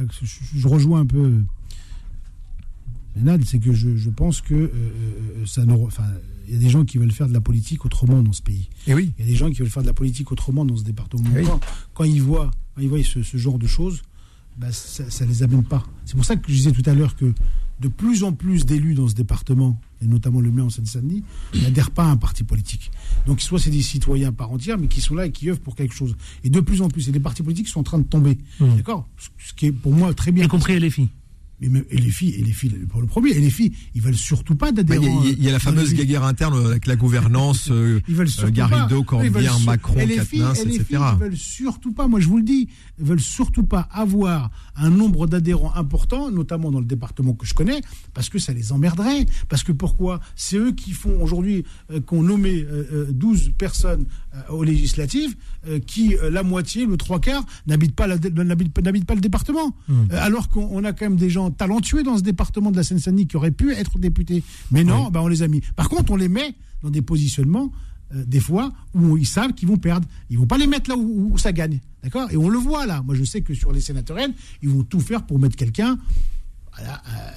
je, 0.55 0.68
rejoins 0.68 1.01
un 1.01 1.07
peu 1.07 1.32
Ménade, 3.16 3.42
c'est 3.44 3.59
que 3.59 3.72
je, 3.72 3.96
je 3.96 4.11
pense 4.11 4.40
que 4.40 4.55
euh, 4.55 4.68
euh, 4.74 5.46
ça 5.46 5.64
ne, 5.64 5.72
enfin, 5.72 6.05
il 6.51 6.57
y 6.57 6.59
a 6.59 6.61
des 6.61 6.68
gens 6.68 6.84
qui 6.84 6.98
veulent 6.98 7.12
faire 7.12 7.28
de 7.28 7.32
la 7.32 7.40
politique 7.40 7.84
autrement 7.84 8.22
dans 8.24 8.32
ce 8.32 8.42
pays. 8.42 8.68
Et 8.88 8.94
oui. 8.94 9.12
Il 9.18 9.24
y 9.24 9.28
a 9.28 9.30
des 9.30 9.36
gens 9.36 9.51
qui 9.51 9.61
veulent 9.61 9.70
faire 9.70 9.84
de 9.84 9.86
la 9.86 9.94
politique 9.94 10.32
autrement 10.32 10.64
dans 10.64 10.76
ce 10.76 10.82
département. 10.82 11.30
Oui. 11.32 11.44
Quand, 11.44 11.61
quand 11.94 12.05
ils 12.05 12.20
voient, 12.20 12.51
quand 12.74 12.82
ils 12.82 12.88
voient 12.88 13.03
ce, 13.05 13.22
ce 13.22 13.36
genre 13.36 13.57
de 13.57 13.68
choses, 13.68 14.03
bah, 14.59 14.72
ça, 14.72 15.09
ça 15.09 15.24
les 15.24 15.44
amène 15.44 15.62
pas. 15.62 15.86
C'est 16.05 16.16
pour 16.16 16.24
ça 16.24 16.34
que 16.34 16.51
je 16.51 16.57
disais 16.57 16.72
tout 16.72 16.82
à 16.86 16.92
l'heure 16.92 17.14
que 17.14 17.32
de 17.78 17.88
plus 17.88 18.24
en 18.24 18.32
plus 18.32 18.66
d'élus 18.66 18.94
dans 18.94 19.07
ce 19.07 19.14
département, 19.14 19.80
et 20.03 20.07
notamment 20.07 20.40
le 20.40 20.51
mien 20.51 20.64
en 20.64 20.70
Seine-Saint-Denis, 20.70 21.22
n'adhèrent 21.62 21.92
pas 21.92 22.05
à 22.05 22.09
un 22.09 22.16
parti 22.16 22.42
politique. 22.42 22.90
Donc 23.26 23.40
soit 23.40 23.61
c'est 23.61 23.70
des 23.70 23.80
citoyens 23.80 24.30
à 24.30 24.32
part 24.32 24.51
entière, 24.51 24.76
mais 24.76 24.88
qui 24.88 25.01
sont 25.01 25.14
là 25.14 25.26
et 25.26 25.30
qui 25.30 25.48
œuvrent 25.48 25.61
pour 25.61 25.76
quelque 25.76 25.94
chose. 25.94 26.16
Et 26.42 26.51
de 26.51 26.59
plus 26.59 26.82
en 26.82 26.88
plus, 26.88 27.09
et 27.09 27.12
les 27.12 27.20
partis 27.20 27.44
politiques 27.44 27.68
sont 27.68 27.80
en 27.80 27.84
train 27.84 27.98
de 27.98 28.05
tomber. 28.05 28.38
Mmh. 28.59 28.76
D'accord? 28.76 29.09
Ce 29.38 29.55
qui 29.55 29.66
est 29.66 29.72
pour 29.72 29.92
moi 29.92 30.12
très 30.14 30.32
bien. 30.32 30.46
Y 30.46 30.48
compris 30.48 30.80
les 30.80 30.90
filles. 30.90 31.11
Mais 31.61 31.68
même- 31.68 31.84
et 31.90 31.98
les 31.98 32.11
filles, 32.11 32.34
et 32.38 32.42
les 32.42 32.52
filles, 32.52 32.70
pour 32.88 33.00
le 33.00 33.06
premier, 33.06 33.30
et 33.32 33.40
les 33.40 33.50
filles, 33.50 33.72
ils 33.94 34.00
veulent 34.00 34.14
surtout 34.16 34.54
pas 34.54 34.72
d'adhérents. 34.72 35.22
Il 35.24 35.28
y, 35.30 35.32
a- 35.32 35.36
il 35.38 35.44
y 35.44 35.48
a 35.48 35.50
la 35.50 35.56
euh, 35.56 35.61
fameuse 35.61 35.92
guerre 35.94 36.24
interne 36.24 36.66
avec 36.66 36.86
la 36.86 36.96
gouvernance, 36.96 37.68
euh, 37.70 38.00
Ils 38.08 38.14
veulent 38.14 38.26
euh, 38.26 38.30
surtout 38.30 38.52
Garrido, 38.52 38.96
veulent 38.96 39.04
Corbière, 39.04 39.54
sur- 39.56 39.66
Macron, 39.66 39.94
et 39.98 40.06
les 40.06 40.20
filles, 40.24 40.40
et 40.40 40.64
les 40.64 40.74
etc. 40.76 40.84
filles, 40.88 40.98
ils 41.14 41.20
veulent 41.20 41.36
surtout 41.36 41.92
pas, 41.92 42.08
moi 42.08 42.20
je 42.20 42.28
vous 42.28 42.38
le 42.38 42.42
dis, 42.44 42.68
ils 42.98 43.04
veulent 43.04 43.20
surtout 43.20 43.64
pas 43.64 43.88
avoir 43.92 44.50
un 44.76 44.90
nombre 44.90 45.26
d'adhérents 45.26 45.74
important, 45.74 46.30
notamment 46.30 46.70
dans 46.70 46.80
le 46.80 46.86
département 46.86 47.34
que 47.34 47.44
je 47.46 47.52
connais, 47.54 47.80
parce 48.14 48.28
que 48.30 48.38
ça 48.38 48.52
les 48.52 48.72
emmerderait. 48.72 49.26
Parce 49.48 49.62
que 49.62 49.72
pourquoi? 49.72 50.20
C'est 50.36 50.56
eux 50.56 50.72
qui 50.72 50.92
font 50.92 51.20
aujourd'hui, 51.22 51.64
euh, 51.90 52.00
qu'on 52.00 52.22
nommé 52.22 52.62
euh, 52.62 52.86
euh, 52.92 53.06
12 53.12 53.52
personnes 53.58 54.06
euh, 54.29 54.29
aux 54.50 54.62
législatives, 54.64 55.34
euh, 55.66 55.78
qui, 55.80 56.14
euh, 56.16 56.30
la 56.30 56.42
moitié, 56.42 56.86
le 56.86 56.96
trois 56.96 57.20
quarts, 57.20 57.44
n'habitent 57.66 57.94
pas, 57.96 58.06
n'habitent 58.06 58.72
pas- 58.72 59.14
le 59.14 59.20
département. 59.20 59.74
Euh, 59.90 60.02
alors 60.12 60.48
qu'on 60.48 60.68
on 60.70 60.84
a 60.84 60.92
quand 60.92 61.04
même 61.06 61.16
des 61.16 61.30
gens 61.30 61.50
talentueux 61.50 62.02
dans 62.02 62.16
ce 62.16 62.22
département 62.22 62.70
de 62.70 62.76
la 62.76 62.82
Seine-Saint-Denis 62.84 63.26
qui 63.26 63.36
auraient 63.36 63.50
pu 63.50 63.72
être 63.72 63.98
députés. 63.98 64.42
Mais 64.70 64.84
non, 64.84 65.10
ben, 65.10 65.20
on 65.20 65.26
les 65.28 65.42
a 65.42 65.48
mis. 65.48 65.60
Par 65.76 65.88
contre, 65.88 66.12
on 66.12 66.16
les 66.16 66.28
met 66.28 66.54
dans 66.82 66.90
des 66.90 67.02
positionnements, 67.02 67.72
euh, 68.14 68.24
des 68.24 68.40
fois, 68.40 68.72
où 68.94 69.16
ils 69.16 69.26
savent 69.26 69.52
qu'ils 69.52 69.68
vont 69.68 69.76
perdre. 69.78 70.06
Ils 70.30 70.38
vont 70.38 70.46
pas 70.46 70.58
les 70.58 70.66
mettre 70.66 70.88
là 70.90 70.96
où, 70.96 71.30
où 71.32 71.38
ça 71.38 71.52
gagne. 71.52 71.80
D'accord? 72.02 72.30
Et 72.30 72.36
on 72.36 72.48
le 72.48 72.58
voit 72.58 72.86
là. 72.86 73.02
Moi, 73.02 73.14
je 73.14 73.24
sais 73.24 73.42
que 73.42 73.52
sur 73.54 73.72
les 73.72 73.80
sénatoriales, 73.80 74.32
ils 74.62 74.68
vont 74.68 74.84
tout 74.84 75.00
faire 75.00 75.26
pour 75.26 75.38
mettre 75.38 75.56
quelqu'un. 75.56 75.98
voilà, 76.76 77.02
euh, 77.08 77.30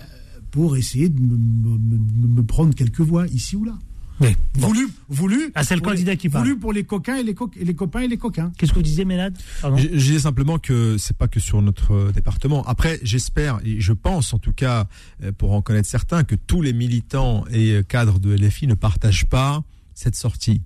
pour 0.51 0.77
essayer 0.77 1.09
de 1.09 1.19
me, 1.19 1.35
me- 1.35 1.77
me- 1.79 2.27
me 2.35 2.43
prendre 2.43 2.75
quelques 2.75 3.01
voix 3.01 3.25
ici 3.27 3.55
ou 3.55 3.65
là. 3.65 3.73
Oui. 4.21 4.35
Bon. 4.59 4.67
Voulu, 4.67 4.87
voulu. 5.09 5.51
Ah, 5.55 5.63
c'est 5.63 5.75
le 5.75 5.81
pour 5.81 5.91
les- 5.91 5.95
candidat 5.97 6.15
qui 6.15 6.29
parle. 6.29 6.45
Voulu 6.45 6.59
pour 6.59 6.71
les 6.71 6.83
coquins 6.83 7.15
et 7.17 7.23
les, 7.23 7.33
co- 7.33 7.49
et 7.59 7.65
les 7.65 7.73
copains 7.73 8.01
et 8.01 8.07
les 8.07 8.17
coquins. 8.17 8.51
Qu'est-ce 8.57 8.71
que 8.71 8.77
vous 8.77 8.83
disiez, 8.83 9.05
Mélade? 9.05 9.37
Pardon? 9.61 9.77
Je, 9.77 9.87
je 9.87 9.95
disais 9.97 10.19
simplement 10.19 10.59
que 10.59 10.97
c'est 10.97 11.17
pas 11.17 11.27
que 11.27 11.39
sur 11.39 11.61
notre 11.61 11.93
euh, 11.93 12.11
département. 12.11 12.63
Après, 12.65 12.99
j'espère 13.03 13.59
et 13.65 13.79
je 13.81 13.91
pense 13.93 14.33
en 14.33 14.39
tout 14.39 14.53
cas, 14.53 14.87
euh, 15.23 15.31
pour 15.31 15.53
en 15.53 15.61
connaître 15.61 15.89
certains, 15.89 16.23
que 16.23 16.35
tous 16.35 16.61
les 16.61 16.73
militants 16.73 17.43
et 17.51 17.71
euh, 17.71 17.83
cadres 17.83 18.19
de 18.19 18.33
LFI 18.35 18.67
ne 18.67 18.75
partagent 18.75 19.25
pas 19.25 19.63
cette 19.95 20.15
sortie. 20.15 20.61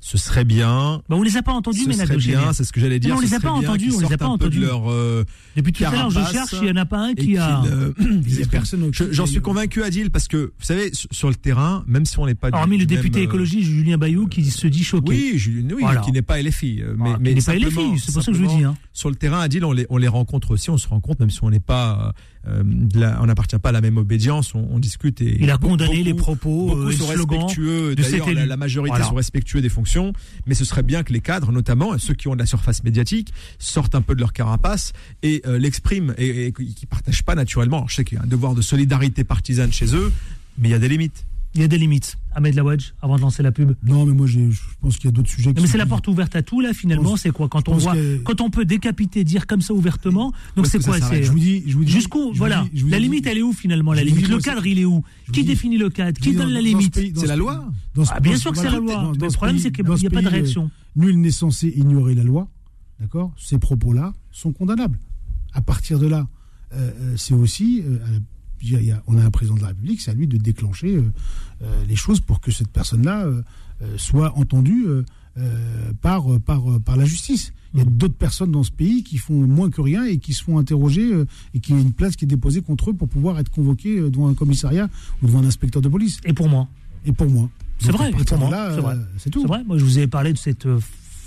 Ce 0.00 0.16
serait 0.16 0.44
bien. 0.44 1.02
Bah, 1.08 1.16
on 1.16 1.22
les 1.22 1.36
a 1.36 1.42
pas 1.42 1.52
entendus, 1.52 1.80
Ce 1.82 1.88
Mélade 1.88 2.06
serait 2.06 2.16
bien, 2.18 2.52
c'est 2.52 2.62
ce 2.62 2.72
que 2.72 2.80
j'allais 2.80 3.00
dire. 3.00 3.10
Non, 3.10 3.18
on 3.18 3.20
les 3.20 3.34
a 3.34 3.40
pas 3.40 3.50
entendus, 3.50 3.92
on 3.96 4.00
les 4.00 4.12
a 4.12 4.16
pas 4.16 4.28
entendus. 4.28 4.60
leur 4.60 4.88
euh, 4.90 5.24
Depuis 5.56 5.72
tout 5.72 5.84
à 5.84 5.90
l'heure, 5.90 6.08
je 6.10 6.20
cherche, 6.32 6.52
il 6.52 6.62
n'y 6.62 6.70
en 6.70 6.76
a 6.76 6.86
pas 6.86 6.98
un 7.00 7.14
qui 7.14 7.36
a. 7.36 7.62
euh, 7.64 7.92
Il 8.00 8.38
y 8.38 8.42
a 8.42 8.46
personne 8.46 8.84
au- 8.84 8.92
je- 8.92 9.10
J'en 9.12 9.26
suis 9.26 9.40
convaincu, 9.40 9.82
Adil, 9.82 10.10
parce 10.10 10.28
que 10.28 10.36
vous 10.58 10.64
savez, 10.64 10.92
sur 11.10 11.28
le 11.28 11.34
terrain, 11.34 11.82
même 11.88 12.04
si 12.04 12.18
on 12.20 12.26
n'est 12.26 12.36
pas. 12.36 12.50
Hormis 12.52 12.78
le 12.78 12.86
député 12.86 13.20
euh, 13.20 13.24
écologiste 13.24 13.68
Julien 13.68 13.98
Bayou 13.98 14.28
qui 14.28 14.44
se 14.44 14.68
dit 14.68 14.84
choqué. 14.84 15.08
Oui, 15.10 15.32
Julien, 15.36 15.74
oui, 15.74 15.82
Voilà. 15.82 16.00
qui 16.00 16.12
n'est 16.12 16.22
pas 16.22 16.40
LFI. 16.40 16.80
euh, 16.80 16.94
Mais, 16.96 17.14
qui 17.14 17.20
mais 17.20 17.34
n'est 17.34 17.42
pas 17.42 17.54
LFI, 17.56 17.98
c'est 17.98 18.12
pour 18.12 18.22
ça 18.22 18.30
que 18.30 18.38
je 18.38 18.42
vous 18.44 18.56
dis. 18.56 18.64
Hein. 18.64 18.76
sur 18.92 19.10
le 19.10 19.16
terrain, 19.16 19.40
Adil, 19.40 19.64
on 19.64 19.72
les, 19.72 19.86
on 19.90 19.96
les 19.96 20.08
rencontre 20.08 20.52
aussi, 20.52 20.70
on 20.70 20.78
se 20.78 20.86
rencontre, 20.88 21.20
même 21.20 21.30
si 21.30 21.40
on 21.42 21.50
n'est 21.50 21.60
pas, 21.60 22.12
euh, 22.46 22.62
la- 22.94 23.20
on 23.22 23.26
n'appartient 23.26 23.58
pas 23.58 23.70
à 23.70 23.72
la 23.72 23.80
même 23.80 23.96
obédience, 23.98 24.54
on, 24.54 24.66
on 24.70 24.78
discute 24.78 25.20
et. 25.20 25.38
Il 25.40 25.50
a 25.50 25.56
beaucoup- 25.58 25.72
condamné 25.72 26.02
les 26.04 26.14
propos 26.14 26.68
Beaucoup 26.68 26.80
euh, 26.82 26.88
et 26.88 26.92
le 26.92 26.98
sont 26.98 27.12
slogan. 27.12 27.38
respectueux, 27.40 27.94
de 27.96 28.46
la, 28.48 28.56
majorité 28.56 28.90
Voilà. 28.90 29.04
sont 29.06 29.14
respectueux 29.14 29.60
des 29.60 29.68
fonctions, 29.68 29.87
mais 30.46 30.54
ce 30.54 30.64
serait 30.64 30.82
bien 30.82 31.02
que 31.02 31.12
les 31.12 31.20
cadres, 31.20 31.52
notamment 31.52 31.98
ceux 31.98 32.14
qui 32.14 32.28
ont 32.28 32.34
de 32.34 32.38
la 32.38 32.46
surface 32.46 32.84
médiatique, 32.84 33.32
sortent 33.58 33.94
un 33.94 34.02
peu 34.02 34.14
de 34.14 34.20
leur 34.20 34.32
carapace 34.32 34.92
et 35.22 35.42
euh, 35.46 35.58
l'expriment 35.58 36.14
et, 36.18 36.46
et 36.46 36.52
qui 36.52 36.86
partagent 36.86 37.24
pas 37.24 37.34
naturellement. 37.34 37.86
Je 37.88 37.96
sais 37.96 38.04
qu'il 38.04 38.18
y 38.18 38.20
a 38.20 38.24
un 38.24 38.26
devoir 38.26 38.54
de 38.54 38.62
solidarité 38.62 39.24
partisane 39.24 39.72
chez 39.72 39.94
eux, 39.94 40.12
mais 40.58 40.68
il 40.68 40.72
y 40.72 40.74
a 40.74 40.78
des 40.78 40.88
limites. 40.88 41.24
Il 41.54 41.62
y 41.62 41.64
a 41.64 41.68
des 41.68 41.78
limites. 41.78 42.16
Ahmed 42.34 42.54
Lawadj, 42.54 42.92
avant 43.02 43.16
de 43.16 43.22
lancer 43.22 43.42
la 43.42 43.50
pub. 43.50 43.72
Non, 43.82 44.04
mais 44.06 44.12
moi, 44.12 44.26
je 44.26 44.38
pense 44.80 44.96
qu'il 44.96 45.06
y 45.06 45.08
a 45.08 45.12
d'autres 45.12 45.30
sujets. 45.30 45.52
qui 45.54 45.60
mais 45.62 45.66
c'est 45.66 45.78
la 45.78 45.86
porte 45.86 46.06
ouverte 46.06 46.36
à 46.36 46.42
tout 46.42 46.60
là 46.60 46.72
finalement. 46.72 47.16
C'est 47.16 47.30
quoi? 47.30 47.48
Quand 47.48 47.68
on 47.68 47.74
voit, 47.76 47.94
que- 47.94 48.18
quand 48.18 48.40
on 48.42 48.50
peut 48.50 48.64
décapiter, 48.64 49.24
dire 49.24 49.46
comme 49.46 49.60
ça 49.62 49.72
ouvertement. 49.74 50.32
Donc 50.56 50.66
c'est 50.66 50.82
quoi? 50.82 51.00
C'est 51.00 51.22
Je 51.24 51.32
vous 51.32 51.38
dis, 51.38 51.64
je 51.66 51.74
vous 51.76 51.84
dis. 51.84 51.90
jusqu'où? 51.92 52.32
Voilà. 52.34 52.66
dis- 52.70 52.78
je 52.80 52.84
vous 52.84 52.90
La 52.90 52.98
dis- 52.98 53.04
limite, 53.04 53.26
elle 53.26 53.38
est 53.38 53.42
où 53.42 53.52
finalement? 53.52 53.92
La 53.92 54.04
limite. 54.04 54.26
dis, 54.26 54.30
Le 54.30 54.38
cadre, 54.38 54.66
il 54.66 54.78
est 54.78 54.84
où? 54.84 55.02
Qui 55.32 55.42
définit 55.42 55.78
le 55.78 55.88
cadre? 55.90 56.20
Qui 56.20 56.34
donne 56.34 56.50
la 56.52 56.60
limite? 56.60 56.94
C'est 56.94 57.16
ce 57.16 57.26
la 57.26 57.34
loi. 57.36 57.68
dans 57.94 58.04
ce- 58.04 58.10
Ah, 58.14 58.20
bien 58.20 58.32
dans 58.34 58.38
sûr 58.38 58.50
ce- 58.50 58.54
que 58.54 58.66
c'est 58.66 58.70
la 58.70 58.78
loi. 58.78 59.12
le 59.18 59.28
problème, 59.32 59.58
c'est 59.58 59.72
qu'il 59.72 59.84
n'y 59.84 59.90
a 59.90 59.94
pas 59.94 59.96
de 59.96 60.08
pays, 60.08 60.26
euh, 60.26 60.28
réaction. 60.28 60.70
Nul 60.96 61.18
n'est 61.20 61.30
censé 61.30 61.72
ignorer 61.74 62.14
la 62.14 62.22
loi. 62.24 62.48
D'accord? 63.00 63.32
Ces 63.36 63.58
propos-là 63.58 64.12
sont 64.30 64.52
condamnables. 64.52 64.98
À 65.54 65.60
partir 65.62 65.98
de 65.98 66.06
là, 66.06 66.28
euh, 66.72 66.90
euh, 67.00 67.14
c'est 67.16 67.34
aussi. 67.34 67.82
Il 68.62 68.82
y 68.84 68.90
a- 68.92 69.02
on 69.06 69.16
a 69.18 69.24
un 69.24 69.30
président 69.30 69.56
de 69.56 69.60
la 69.62 69.68
République, 69.68 70.00
c'est 70.00 70.10
à 70.10 70.14
lui 70.14 70.26
de 70.26 70.36
déclencher 70.36 70.96
euh, 70.96 71.02
euh, 71.62 71.84
les 71.88 71.96
choses 71.96 72.20
pour 72.20 72.40
que 72.40 72.50
cette 72.50 72.68
personne-là 72.68 73.24
euh, 73.26 73.42
soit 73.96 74.36
entendue 74.36 74.86
par, 76.02 76.24
par, 76.40 76.62
par 76.84 76.96
la 76.96 77.04
justice. 77.04 77.52
Il 77.74 77.80
y 77.80 77.82
a 77.82 77.84
Mmh. 77.84 77.90
d'autres 77.98 78.14
personnes 78.16 78.50
dans 78.50 78.62
ce 78.64 78.70
pays 78.72 79.02
qui 79.04 79.18
font 79.18 79.46
moins 79.46 79.68
que 79.70 79.80
rien 79.82 80.04
et 80.04 80.18
qui 80.18 80.32
se 80.32 80.42
font 80.42 80.58
interroger 80.58 81.12
euh, 81.12 81.26
et 81.54 81.60
qui 81.60 81.74
a 81.74 81.76
une 81.78 81.92
place 81.92 82.16
qui 82.16 82.24
est 82.24 82.28
déposée 82.28 82.62
contre 82.62 82.90
eux 82.90 82.94
pour 82.94 83.08
pouvoir 83.08 83.38
être 83.38 83.50
convoqués 83.50 83.98
euh, 83.98 84.10
devant 84.10 84.28
un 84.28 84.34
commissariat 84.34 84.88
ou 85.22 85.26
devant 85.26 85.40
un 85.40 85.44
inspecteur 85.46 85.82
de 85.82 85.88
police. 85.88 86.18
Et 86.24 86.32
pour 86.32 86.48
moi, 86.48 86.66
Et 87.04 87.12
pour 87.12 87.28
moi. 87.28 87.48
C'est 87.78 87.92
vrai, 87.92 88.10
pour 88.10 88.38
moi, 88.38 88.52
euh, 88.54 88.96
c'est 89.18 89.28
tout. 89.30 89.42
c'est 89.42 89.46
vrai. 89.48 89.62
Moi, 89.64 89.76
je 89.78 89.84
vous 89.84 89.98
ai 89.98 90.06
parlé 90.08 90.32
de 90.32 90.38
cette 90.38 90.66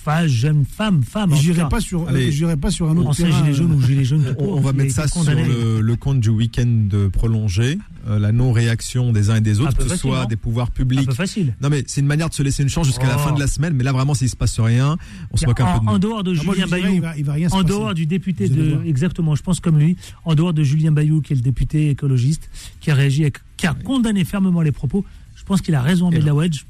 fa- 0.03 0.27
jeune 0.27 0.65
femme, 0.65 1.03
femme. 1.03 1.33
J'irai 1.35 1.67
pas 1.69 1.79
sur, 1.79 2.07
euh, 2.07 2.29
j'irai 2.31 2.57
pas 2.57 2.71
sur 2.71 2.89
un 2.89 2.97
autre 2.97 3.09
ancien 3.09 3.27
terrain. 3.27 3.39
gilet 3.43 3.53
jaune 3.53 3.71
euh, 3.71 3.75
ou 3.75 3.81
gilet 3.81 4.03
jaune. 4.03 4.23
tout 4.37 4.43
On, 4.43 4.59
va 4.61 4.73
mettre 4.73 4.93
ça 4.93 5.07
sur 5.07 5.23
le, 5.23 5.81
le 5.81 5.95
compte 5.95 6.19
du 6.19 6.29
week-end 6.29 6.87
prolongé, 7.13 7.77
euh, 8.07 8.19
la 8.19 8.31
non-réaction 8.31 9.11
des 9.11 9.29
uns 9.29 9.35
et 9.35 9.41
des 9.41 9.59
Un 9.59 9.63
autres, 9.63 9.77
que 9.77 9.83
ce 9.83 9.89
facile, 9.89 10.01
soit 10.01 10.25
des 10.25 10.35
pouvoirs 10.35 10.67
Un 10.67 10.71
publics. 10.71 11.05
peu 11.07 11.13
facile. 11.13 11.55
Non 11.61 11.69
mais 11.69 11.83
c'est 11.87 12.01
une 12.01 12.07
manière 12.07 12.29
de 12.29 12.33
se 12.33 12.43
laisser 12.43 12.63
une 12.63 12.69
chance 12.69 12.87
jusqu'à 12.87 13.07
la 13.07 13.15
Oh. 13.17 13.19
fin 13.27 13.31
de 13.33 13.39
la 13.39 13.47
semaine, 13.47 13.73
mais 13.73 13.83
là 13.83 13.91
vraiment 13.91 14.13
s'il 14.13 14.29
se 14.29 14.35
passe 14.35 14.59
rien, 14.59 14.97
on 15.31 15.37
se 15.37 15.45
moque 15.45 15.59
un 15.59 15.73
peu 15.73 15.79
de 15.79 15.85
En, 15.85 15.89
en 15.89 15.93
nous. 15.93 15.99
dehors 15.99 16.23
de 16.23 16.31
ah, 16.31 16.41
Julien 16.41 16.67
Bayou, 16.67 16.93
il 16.93 17.01
va, 17.01 17.17
il 17.17 17.23
va 17.25 17.33
rien 17.33 17.49
se 17.49 17.53
en 17.53 17.57
passer. 17.61 17.69
dehors 17.69 17.93
du 17.93 18.05
député 18.05 18.47
Vous 18.47 18.55
de 18.55 18.79
exactement, 18.85 19.35
je 19.35 19.43
pense 19.43 19.59
comme 19.59 19.77
lui, 19.79 19.97
en 20.25 20.33
dehors 20.35 20.53
de 20.53 20.63
Julien 20.63 20.91
Bayou 20.91 21.21
qui 21.21 21.33
est 21.33 21.35
le 21.35 21.41
député 21.41 21.89
écologiste 21.91 22.49
qui 22.79 22.89
a 22.91 22.95
réagi, 22.95 23.21
avec- 23.23 23.37
qui 23.57 23.67
a 23.67 23.73
condamné 23.73 24.23
fermement 24.25 24.61
les 24.61 24.71
propos, 24.71 25.05
je 25.35 25.43
pense 25.43 25.61
qu'il 25.61 25.75
a 25.75 25.81
raison, 25.81 26.09
Lawadj. 26.09 26.65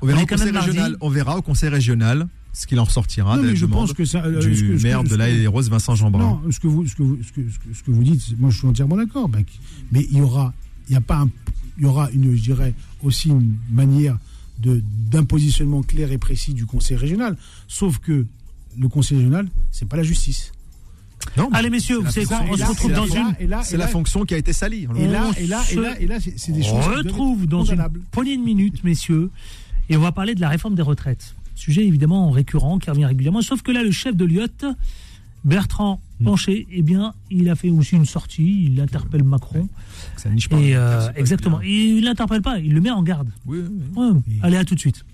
On 0.00 0.06
verra 0.06 0.20
on 0.20 0.22
au 0.22 0.26
conseil 0.26 0.50
régional, 0.52 0.96
on 1.00 1.08
verra 1.08 1.36
au 1.38 1.42
conseil 1.42 1.68
régional 1.70 2.28
ce 2.60 2.66
qu'il 2.66 2.80
en 2.80 2.84
ressortira 2.84 3.36
Non, 3.36 3.42
mais 3.44 3.54
je 3.56 3.66
pense 3.66 3.92
que 3.92 4.04
ça, 4.04 4.24
euh, 4.24 4.40
du 4.40 4.56
ce 4.56 4.62
que- 4.62 4.76
ce 4.78 4.82
que- 4.82 4.82
maire 4.82 5.02
ce 5.04 5.10
de 5.10 5.14
la 5.16 5.28
que- 5.28 5.34
et 5.34 5.46
Rose, 5.46 5.70
Vincent 5.70 5.94
Jeanbrun. 5.94 6.20
Non, 6.20 6.40
ce 6.50 6.58
que 6.58 6.66
vous, 6.66 6.86
ce 6.86 6.96
que 6.96 7.02
vous, 7.04 7.18
ce 7.22 7.30
que, 7.32 7.40
ce 7.72 7.90
vous 7.90 8.02
dites, 8.02 8.38
moi 8.38 8.50
je 8.50 8.58
suis 8.58 8.66
entièrement 8.66 8.96
d'accord. 8.96 9.28
ben, 9.28 9.44
mais 9.92 10.06
il 10.10 10.18
y 10.18 10.20
aura, 10.20 10.52
il 10.88 10.94
y 10.94 10.96
a 10.96 11.00
pas, 11.00 11.18
un- 11.18 11.30
il 11.78 11.84
y 11.84 11.86
aura 11.86 12.10
une, 12.10 12.34
je 12.34 12.42
dirais 12.42 12.74
aussi 13.02 13.28
une 13.28 13.54
manière 13.70 14.18
de 14.58 14.82
d'un 15.10 15.24
positionnement 15.24 15.82
clair 15.82 16.10
et 16.10 16.18
précis 16.18 16.52
du 16.52 16.66
Conseil 16.66 16.96
régional. 16.96 17.36
Sauf 17.68 17.98
que 17.98 18.26
le 18.76 18.88
Conseil 18.88 19.18
régional, 19.18 19.48
c'est 19.70 19.88
pas 19.88 19.96
la 19.96 20.02
justice. 20.02 20.52
Non, 21.36 21.48
Allez, 21.52 21.70
messieurs, 21.70 21.96
c'est 21.96 22.00
vous 22.00 22.04
la 22.06 22.10
savez 22.12 22.26
quoi 22.26 22.36
fonction- 22.38 22.54
On 22.54 22.56
se 22.56 22.70
retrouve 22.70 22.92
dans 22.92 23.06
une. 23.06 23.62
C'est 23.62 23.76
la 23.76 23.86
fonction 23.88 24.24
qui 24.24 24.34
a 24.34 24.36
été 24.38 24.52
salie. 24.52 24.88
Et 24.96 25.06
là, 25.06 25.30
et 25.38 25.46
là, 25.46 25.62
et 25.70 25.74
là, 25.76 26.00
et 26.00 26.06
là, 26.06 26.16
c'est 26.20 26.52
des 26.52 26.62
choses. 26.62 26.72
On 26.74 26.80
retrouve 26.96 27.46
dans 27.46 27.64
une 27.64 27.84
poignée 28.10 28.36
de 28.36 28.42
minutes, 28.42 28.82
messieurs, 28.84 29.30
et 29.88 29.96
on 29.96 30.00
va 30.00 30.10
parler 30.12 30.34
de 30.34 30.40
la 30.40 30.48
réforme 30.48 30.74
des 30.74 30.82
retraites. 30.82 31.34
Sujet 31.58 31.86
évidemment 31.86 32.30
récurrent 32.30 32.78
qui 32.78 32.90
revient 32.90 33.06
régulièrement, 33.06 33.42
sauf 33.42 33.62
que 33.62 33.72
là, 33.72 33.82
le 33.82 33.90
chef 33.90 34.16
de 34.16 34.24
l'IOT, 34.24 34.74
Bertrand 35.44 36.00
Hmm. 36.20 36.24
Pancher, 36.24 36.66
eh 36.72 36.82
bien, 36.82 37.14
il 37.30 37.48
a 37.48 37.54
fait 37.54 37.70
aussi 37.70 37.94
une 37.94 38.04
sortie, 38.04 38.64
il 38.64 38.80
interpelle 38.80 39.22
Macron. 39.22 39.68
Ça 40.16 40.28
niche 40.30 40.48
pas. 40.48 40.58
Et 40.58 40.74
euh, 40.74 41.08
exactement, 41.14 41.58
bien. 41.58 41.68
il 41.68 42.04
l'interpelle 42.04 42.42
pas, 42.42 42.58
il 42.58 42.74
le 42.74 42.80
met 42.80 42.90
en 42.90 43.02
garde. 43.02 43.28
Oui, 43.46 43.58
oui, 43.60 43.78
oui. 43.96 44.02
Ouais. 44.02 44.20
Allez, 44.42 44.56
à 44.56 44.64
tout 44.64 44.74
de 44.74 44.80
suite. 44.80 45.04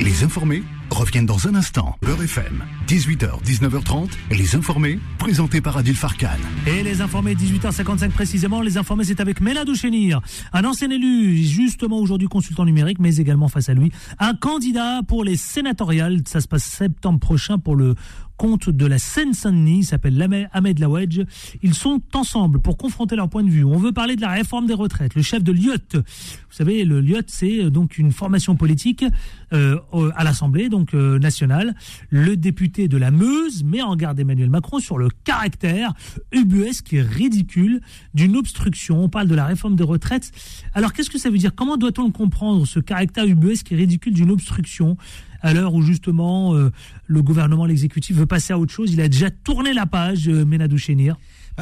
Les 0.00 0.22
informés 0.22 0.62
reviennent 0.90 1.26
dans 1.26 1.46
un 1.48 1.54
instant. 1.54 1.96
Beurre 2.02 2.22
FM, 2.22 2.64
18h, 2.86 3.42
19h30. 3.44 4.10
Les 4.30 4.54
informés, 4.54 4.98
présentés 5.18 5.60
par 5.60 5.76
Adil 5.76 5.94
Farkan. 5.94 6.28
Et 6.66 6.82
les 6.82 7.00
informés, 7.00 7.34
18h55 7.34 8.10
précisément, 8.10 8.60
les 8.60 8.78
informés 8.78 9.04
c'est 9.04 9.20
avec 9.20 9.40
Méladou 9.40 9.74
Chénir, 9.74 10.20
un 10.52 10.64
ancien 10.64 10.90
élu, 10.90 11.36
justement 11.38 11.98
aujourd'hui 11.98 12.28
consultant 12.28 12.64
numérique, 12.64 12.98
mais 12.98 13.16
également 13.16 13.48
face 13.48 13.68
à 13.68 13.74
lui, 13.74 13.92
un 14.18 14.34
candidat 14.34 15.02
pour 15.06 15.24
les 15.24 15.36
sénatoriales, 15.36 16.22
ça 16.26 16.40
se 16.40 16.48
passe 16.48 16.64
septembre 16.64 17.20
prochain 17.20 17.58
pour 17.58 17.76
le 17.76 17.94
compte 18.38 18.70
de 18.70 18.86
la 18.86 18.98
Seine-Saint-Denis, 18.98 19.84
s'appelle 19.84 20.48
Ahmed 20.52 20.78
Lawedge. 20.78 21.20
Ils 21.62 21.74
sont 21.74 22.00
ensemble 22.14 22.60
pour 22.60 22.78
confronter 22.78 23.16
leur 23.16 23.28
point 23.28 23.42
de 23.42 23.50
vue. 23.50 23.64
On 23.64 23.76
veut 23.76 23.92
parler 23.92 24.16
de 24.16 24.22
la 24.22 24.30
réforme 24.30 24.66
des 24.66 24.74
retraites. 24.74 25.14
Le 25.16 25.22
chef 25.22 25.42
de 25.42 25.52
l'IOT, 25.52 25.74
vous 25.92 26.00
savez, 26.50 26.84
le 26.84 27.00
l'IOT 27.00 27.22
c'est 27.26 27.68
donc 27.70 27.98
une 27.98 28.12
formation 28.12 28.54
politique 28.54 29.04
euh, 29.52 29.78
à 30.14 30.24
l'Assemblée 30.24 30.68
donc 30.78 30.94
euh. 30.94 31.18
Le 32.10 32.36
député 32.36 32.88
de 32.88 32.96
la 32.96 33.10
Meuse 33.10 33.64
met 33.64 33.82
en 33.82 33.96
garde 33.96 34.18
Emmanuel 34.20 34.50
Macron 34.50 34.78
sur 34.78 34.98
le 34.98 35.08
caractère 35.24 35.92
ubuesque 36.32 36.92
et 36.92 37.02
ridicule 37.02 37.80
d'une 38.14 38.36
obstruction. 38.36 39.02
On 39.02 39.08
parle 39.08 39.26
de 39.26 39.34
la 39.34 39.44
réforme 39.44 39.76
des 39.76 39.84
retraites. 39.84 40.30
Alors 40.74 40.92
qu'est-ce 40.92 41.10
que 41.10 41.18
ça 41.18 41.30
veut 41.30 41.38
dire? 41.38 41.54
Comment 41.54 41.76
doit-on 41.76 42.06
le 42.06 42.12
comprendre 42.12 42.66
ce 42.66 42.80
caractère 42.80 43.26
ubuesque 43.26 43.72
et 43.72 43.76
ridicule 43.76 44.14
d'une 44.14 44.30
obstruction? 44.30 44.96
À 45.40 45.54
l'heure 45.54 45.74
où 45.74 45.82
justement 45.82 46.54
euh, 46.54 46.70
le 47.06 47.22
gouvernement, 47.22 47.64
l'exécutif 47.64 48.16
veut 48.16 48.26
passer 48.26 48.52
à 48.52 48.58
autre 48.58 48.72
chose 48.72 48.92
Il 48.92 49.00
a 49.00 49.08
déjà 49.08 49.30
tourné 49.30 49.72
la 49.72 49.86
page, 49.86 50.28
euh, 50.28 50.44
Ménadou 50.44 50.78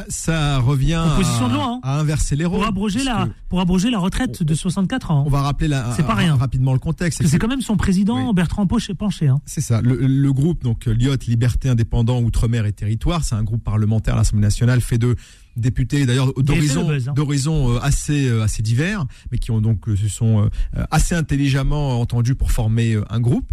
Ça 0.09 0.59
revient 0.59 1.01
Proposition 1.07 1.45
à, 1.45 1.49
de 1.49 1.53
loi, 1.53 1.65
hein. 1.75 1.79
à 1.83 1.99
inverser 1.99 2.35
les 2.35 2.45
rôles. 2.45 2.59
pour 2.59 2.67
abroger 2.67 3.03
la 3.03 3.25
que 3.25 3.31
pour 3.49 3.59
abroger 3.61 3.89
la 3.89 3.99
retraite 3.99 4.43
de 4.43 4.53
64 4.53 5.11
ans. 5.11 5.23
On 5.25 5.29
va 5.29 5.41
rappeler 5.41 5.67
la- 5.67 5.93
pas 6.03 6.13
rien. 6.15 6.35
rapidement 6.35 6.73
le 6.73 6.79
contexte. 6.79 7.25
C'est 7.25 7.39
quand 7.39 7.47
même 7.47 7.61
son 7.61 7.77
président 7.77 8.27
Oui. 8.27 8.33
Bertrand 8.33 8.67
Poche 8.67 8.91
Penché. 8.93 9.27
Hein. 9.27 9.39
C'est 9.45 9.61
ça. 9.61 9.81
Le, 9.81 9.95
le 9.95 10.33
groupe, 10.33 10.63
donc 10.63 10.85
Lyot, 10.85 11.15
Liberté, 11.27 11.69
Indépendant, 11.69 12.21
Outre-mer 12.21 12.65
et 12.65 12.73
Territoire, 12.73 13.23
c'est 13.23 13.35
un 13.35 13.43
groupe 13.43 13.63
parlementaire 13.63 14.13
à 14.15 14.17
l'Assemblée 14.17 14.43
nationale 14.43 14.81
fait 14.81 14.97
de 14.97 15.15
députés 15.57 16.05
d'ailleurs 16.05 16.33
d'horizons 16.33 16.89
hein. 16.89 17.13
d'horizons 17.13 17.75
euh, 17.75 17.79
assez 17.81 18.27
euh, 18.27 18.43
assez 18.43 18.61
divers 18.61 19.05
mais 19.31 19.37
qui 19.37 19.51
ont 19.51 19.61
donc 19.61 19.87
euh, 19.87 19.95
se 19.95 20.07
sont 20.07 20.49
assez 20.91 21.15
intelligemment 21.15 21.99
entendus 21.99 22.35
pour 22.35 22.51
former 22.51 22.97
un 23.09 23.19
groupe 23.19 23.51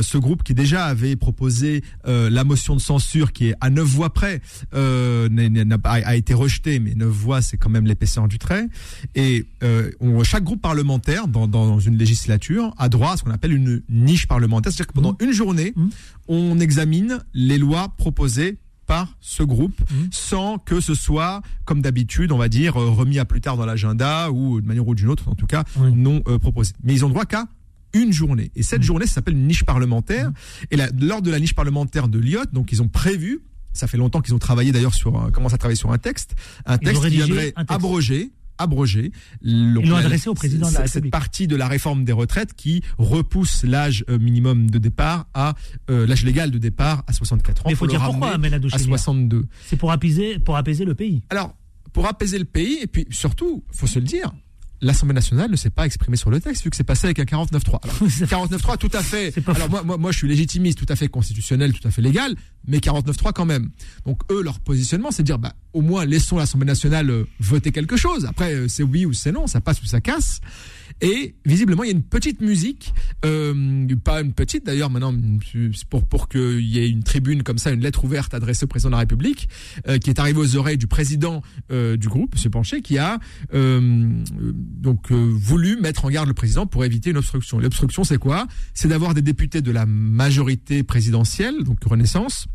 ce 0.00 0.18
groupe 0.18 0.42
qui 0.42 0.54
déjà 0.54 0.86
avait 0.86 1.16
proposé 1.16 1.82
la 2.04 2.44
motion 2.44 2.74
de 2.74 2.80
censure 2.80 3.32
qui 3.32 3.48
est 3.48 3.54
à 3.60 3.70
neuf 3.70 3.86
voix 3.86 4.12
près 4.12 4.40
a 4.72 6.16
été 6.16 6.34
rejetée 6.34 6.78
mais 6.78 6.94
neuf 6.94 7.10
voix 7.10 7.42
c'est 7.42 7.56
quand 7.56 7.70
même 7.70 7.86
l'épaisseur 7.86 8.28
du 8.28 8.38
trait 8.38 8.66
et 9.14 9.46
chaque 10.22 10.44
groupe 10.44 10.60
parlementaire 10.60 11.28
dans, 11.28 11.46
dans 11.46 11.78
une 11.78 11.96
législature 11.96 12.74
a 12.78 12.88
droit 12.88 13.12
à 13.12 13.16
ce 13.16 13.22
qu'on 13.22 13.30
appelle 13.30 13.52
une 13.52 13.82
niche 13.88 14.26
parlementaire 14.26 14.72
c'est-à-dire 14.72 14.88
que 14.88 14.94
pendant 14.94 15.16
une 15.20 15.32
journée 15.32 15.74
Mmh. 15.76 15.88
on 16.28 16.60
examine 16.60 17.20
les 17.32 17.58
lois 17.58 17.92
proposées 17.96 18.58
par 18.86 19.16
ce 19.20 19.42
groupe 19.42 19.78
Mmh. 19.90 19.94
sans 20.10 20.58
que 20.58 20.80
ce 20.80 20.94
soit, 20.94 21.42
comme 21.64 21.80
d'habitude, 21.82 22.32
on 22.32 22.38
va 22.38 22.48
dire, 22.48 22.76
euh, 22.80 22.90
remis 22.90 23.18
à 23.18 23.24
plus 23.24 23.40
tard 23.40 23.56
dans 23.56 23.66
l'agenda 23.66 24.30
ou 24.30 24.60
de 24.60 24.66
manière 24.66 24.86
ou 24.86 24.94
d'une 24.94 25.08
autre, 25.08 25.28
en 25.28 25.34
tout 25.34 25.46
cas, 25.46 25.64
Oui. 25.78 25.92
non 25.94 26.22
euh, 26.28 26.38
proposé. 26.38 26.72
Mais 26.82 26.92
ils 26.94 27.04
ont 27.04 27.08
droit 27.08 27.24
qu'à 27.24 27.46
une 27.92 28.12
journée. 28.12 28.50
Et 28.56 28.62
cette 28.62 28.82
journée, 28.82 29.06
ça 29.06 29.14
s'appelle 29.14 29.34
une 29.34 29.46
niche 29.46 29.64
parlementaire. 29.64 30.30
Et 30.70 30.76
la- 30.76 30.88
lors 31.00 31.22
de 31.22 31.30
la 31.30 31.38
niche 31.40 31.54
parlementaire 31.54 32.08
de 32.08 32.18
Lyotte, 32.18 32.52
donc 32.52 32.72
ils 32.72 32.82
ont 32.82 32.88
prévu, 32.88 33.40
ça 33.72 33.86
fait 33.86 33.96
longtemps 33.98 34.20
qu'ils 34.20 34.34
ont 34.34 34.38
travaillé 34.38 34.72
d'ailleurs 34.72 34.94
sur, 34.94 35.16
à 35.24 35.30
travailler 35.30 35.76
sur 35.76 35.92
un 35.92 35.98
texte, 35.98 36.34
un 36.66 36.74
Ils 36.82 36.86
texte 36.88 37.02
qui 37.02 37.08
viendrait 37.10 37.52
abroger 37.68 38.30
abroger 38.58 39.12
le- 39.42 39.80
Ils 39.82 39.88
l'ont 39.88 39.96
adressé 39.96 40.28
au 40.28 40.34
président 40.34 40.68
de 40.68 40.74
la 40.74 40.86
cette- 40.86 41.10
partie 41.10 41.46
de 41.46 41.56
la 41.56 41.68
réforme 41.68 42.04
des 42.04 42.12
retraites 42.12 42.54
qui 42.54 42.82
repousse 42.98 43.64
l'âge 43.64 44.04
euh, 44.08 44.18
minimum 44.18 44.70
de 44.70 44.78
départ 44.78 45.26
à 45.34 45.54
euh, 45.90 46.06
l'âge 46.06 46.24
légal 46.24 46.50
de 46.50 46.58
départ 46.58 47.02
à 47.06 47.12
64 47.12 47.60
ans. 47.60 47.62
Mais 47.66 47.72
il 47.72 47.76
faut 47.76 47.86
le 47.86 47.90
dire 47.90 48.02
pourquoi 48.04 48.34
à 48.34 48.78
Chénier. 48.78 48.84
62. 48.86 49.46
C'est 49.66 49.76
pour 49.76 49.90
apaiser, 49.92 50.38
pour 50.38 50.56
apaiser 50.56 50.84
le 50.84 50.94
pays. 50.94 51.22
Alors, 51.30 51.54
pour 51.92 52.06
apaiser 52.06 52.38
le 52.38 52.44
pays, 52.44 52.78
et 52.82 52.86
puis 52.86 53.06
surtout, 53.10 53.64
faut 53.72 53.86
se 53.86 53.98
le 53.98 54.04
dire, 54.04 54.32
l'Assemblée 54.84 55.14
nationale 55.14 55.50
ne 55.50 55.56
s'est 55.56 55.70
pas 55.70 55.86
exprimée 55.86 56.16
sur 56.16 56.30
le 56.30 56.40
texte, 56.40 56.64
vu 56.64 56.70
que 56.70 56.76
c'est 56.76 56.84
passé 56.84 57.06
avec 57.06 57.18
un 57.18 57.24
49.3. 57.24 57.80
Alors, 57.82 58.48
49.3, 58.50 58.78
tout 58.78 58.90
à 58.92 59.02
fait. 59.02 59.32
Alors, 59.46 59.70
moi, 59.70 59.82
moi, 59.82 59.96
moi, 59.96 60.12
je 60.12 60.18
suis 60.18 60.28
légitimiste, 60.28 60.78
tout 60.78 60.86
à 60.92 60.96
fait 60.96 61.08
constitutionnel, 61.08 61.72
tout 61.72 61.86
à 61.86 61.90
fait 61.90 62.02
légal, 62.02 62.36
mais 62.66 62.78
49.3 62.78 63.32
quand 63.32 63.46
même. 63.46 63.70
Donc, 64.06 64.20
eux, 64.30 64.42
leur 64.42 64.60
positionnement, 64.60 65.10
c'est 65.10 65.22
de 65.22 65.26
dire, 65.26 65.38
bah, 65.38 65.54
au 65.72 65.80
moins, 65.80 66.04
laissons 66.04 66.36
l'Assemblée 66.36 66.66
nationale 66.66 67.10
euh, 67.10 67.24
voter 67.40 67.72
quelque 67.72 67.96
chose. 67.96 68.26
Après, 68.26 68.54
euh, 68.54 68.68
c'est 68.68 68.82
oui 68.82 69.06
ou 69.06 69.12
c'est 69.12 69.32
non, 69.32 69.46
ça 69.46 69.60
passe 69.60 69.82
ou 69.82 69.86
ça 69.86 70.00
casse. 70.00 70.40
Et 71.00 71.34
visiblement, 71.44 71.82
il 71.82 71.88
y 71.88 71.90
a 71.90 71.94
une 71.94 72.02
petite 72.02 72.40
musique, 72.40 72.94
euh, 73.24 73.86
pas 74.04 74.20
une 74.20 74.32
petite 74.32 74.64
d'ailleurs, 74.64 74.90
maintenant, 74.90 75.14
pour, 75.90 76.06
pour 76.06 76.28
qu'il 76.28 76.60
y 76.60 76.78
ait 76.78 76.88
une 76.88 77.02
tribune 77.02 77.42
comme 77.42 77.58
ça, 77.58 77.72
une 77.72 77.80
lettre 77.80 78.04
ouverte 78.04 78.32
adressée 78.32 78.64
au 78.64 78.68
président 78.68 78.90
de 78.90 78.92
la 78.92 78.98
République, 79.00 79.48
euh, 79.88 79.98
qui 79.98 80.10
est 80.10 80.18
arrivée 80.18 80.38
aux 80.38 80.56
oreilles 80.56 80.78
du 80.78 80.86
président 80.86 81.42
euh, 81.72 81.96
du 81.96 82.08
groupe, 82.08 82.36
M. 82.42 82.50
Pancher, 82.50 82.80
qui 82.80 82.98
a 82.98 83.18
euh, 83.54 84.22
donc 84.76 85.10
euh, 85.10 85.30
voulu 85.32 85.76
mettre 85.80 86.04
en 86.04 86.10
garde 86.10 86.28
le 86.28 86.34
président 86.34 86.66
pour 86.66 86.84
éviter 86.84 87.10
une 87.10 87.16
obstruction. 87.16 87.58
L'obstruction, 87.58 88.04
c'est 88.04 88.18
quoi? 88.18 88.46
C'est 88.74 88.88
d'avoir 88.88 89.14
des 89.14 89.22
députés 89.22 89.62
de 89.62 89.70
la 89.70 89.86
majorité 89.86 90.82
présidentielle, 90.82 91.64
donc 91.64 91.78
Renaissance, 91.84 92.46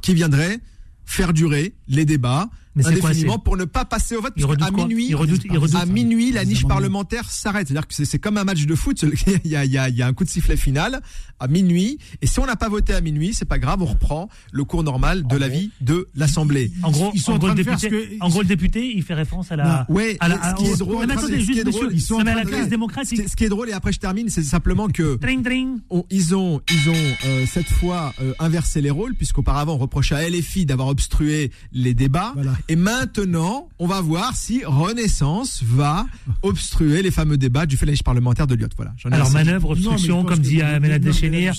qui 0.00 0.14
viendraient 0.14 0.60
faire 1.04 1.32
durer 1.32 1.74
les 1.88 2.04
débats 2.04 2.48
Mais 2.74 2.82
quoi, 2.82 2.92
indéfiniment 2.92 3.38
pour 3.38 3.56
ne 3.56 3.64
pas 3.64 3.84
passer 3.84 4.16
au 4.16 4.22
vote. 4.22 4.32
Parce 4.34 4.46
redoutent 4.46 4.70
quoi 4.72 4.86
minuit, 4.86 5.06
Ils 5.08 5.14
redoutent- 5.14 5.42
ils 5.44 5.58
redoutent- 5.58 5.80
à 5.80 5.86
minuit, 5.86 6.32
la 6.32 6.44
niche 6.44 6.66
parlementaire 6.66 7.30
s'arrête. 7.30 7.68
C'est-à-dire 7.68 7.86
que 7.86 7.94
c'est- 7.94 8.18
comme 8.18 8.38
un 8.38 8.44
match 8.44 8.64
de 8.66 8.74
foot. 8.74 9.02
Il 9.44 9.50
y 9.50 9.56
a, 9.56 9.64
il 9.64 9.70
y 9.72 9.78
a- 9.78 9.88
il 9.88 9.96
y 9.96 10.02
a 10.02 10.06
un 10.06 10.12
coup 10.12 10.24
de 10.24 10.30
sifflet 10.30 10.56
final 10.56 11.00
à 11.40 11.48
minuit. 11.48 11.98
Et 12.22 12.26
si 12.26 12.38
on 12.40 12.46
n'a 12.46 12.56
pas 12.56 12.68
voté 12.68 12.94
à 12.94 13.00
minuit, 13.00 13.34
c'est 13.34 13.44
pas 13.44 13.58
grave, 13.58 13.82
on 13.82 13.86
reprend 13.86 14.28
le 14.52 14.64
cours 14.64 14.82
normal 14.84 15.26
de 15.26 15.36
la 15.36 15.48
vie 15.48 15.70
de 15.80 16.08
l'Assemblée. 16.14 16.70
En 16.82 16.90
gros, 16.90 17.10
Ils 17.14 17.20
sont 17.20 17.32
en 17.32 17.34
en 17.34 17.38
gros, 17.38 17.46
train 17.48 17.56
le 17.56 17.64
député, 17.64 17.88
que- 17.90 18.08
en 18.20 18.28
gros, 18.28 18.40
le 18.42 18.48
député, 18.48 18.92
il 18.94 19.02
fait 19.02 19.14
référence 19.14 19.50
à 19.52 19.56
la, 19.56 19.86
Ouais, 19.88 20.16
à 20.20 20.28
la, 20.28 20.36
ce 20.56 20.62
qui 20.62 20.70
est 20.70 20.76
drôle, 20.78 21.06
mais 21.06 21.12
attendez, 21.14 21.40
juste, 21.40 21.64
monsieur, 21.66 21.88
ils 21.92 22.00
sont 22.00 22.18
non, 22.18 22.26
à 22.26 22.34
la 22.36 22.44
crise 22.44 22.68
démocratique. 22.68 23.28
Ce 23.28 23.36
qui 23.36 23.44
est 23.44 23.48
drôle, 23.48 23.68
et 23.68 23.72
après 23.72 23.92
je 23.92 23.98
termine, 23.98 24.28
c'est 24.28 24.42
simplement 24.42 24.88
que 24.88 25.16
Tring, 25.16 25.42
tring. 25.42 25.78
on- 25.90 26.04
ils 26.10 26.34
ont, 26.34 26.60
ils 26.70 26.88
ont 26.90 27.16
euh, 27.26 27.44
cette 27.46 27.68
fois 27.68 28.14
euh, 28.20 28.32
inversé 28.38 28.80
les 28.80 28.90
rôles, 28.90 29.14
puisqu'auparavant 29.14 29.74
on 29.74 29.78
reprochait 29.78 30.14
à 30.14 30.28
LFI 30.28 30.64
d'avoir 30.66 30.88
obstrué 30.88 31.50
les 31.72 31.94
débats. 31.94 32.32
Voilà. 32.34 32.52
Et 32.68 32.76
maintenant, 32.76 33.68
on 33.78 33.86
va 33.86 34.00
voir 34.00 34.36
si 34.36 34.64
Renaissance 34.64 35.62
va 35.64 36.06
obstruer 36.42 37.02
les 37.02 37.10
fameux 37.10 37.36
débats 37.36 37.66
du 37.66 37.76
niche 37.86 38.02
parlementaire 38.02 38.46
de 38.46 38.54
Lyotte. 38.54 38.72
Voilà. 38.76 38.94
Alors, 39.10 39.30
manœuvre, 39.30 39.70
obstruction, 39.70 40.24
comme 40.24 40.38
dit 40.38 40.62
Ahmed 40.62 41.02
Deschenir, 41.02 41.54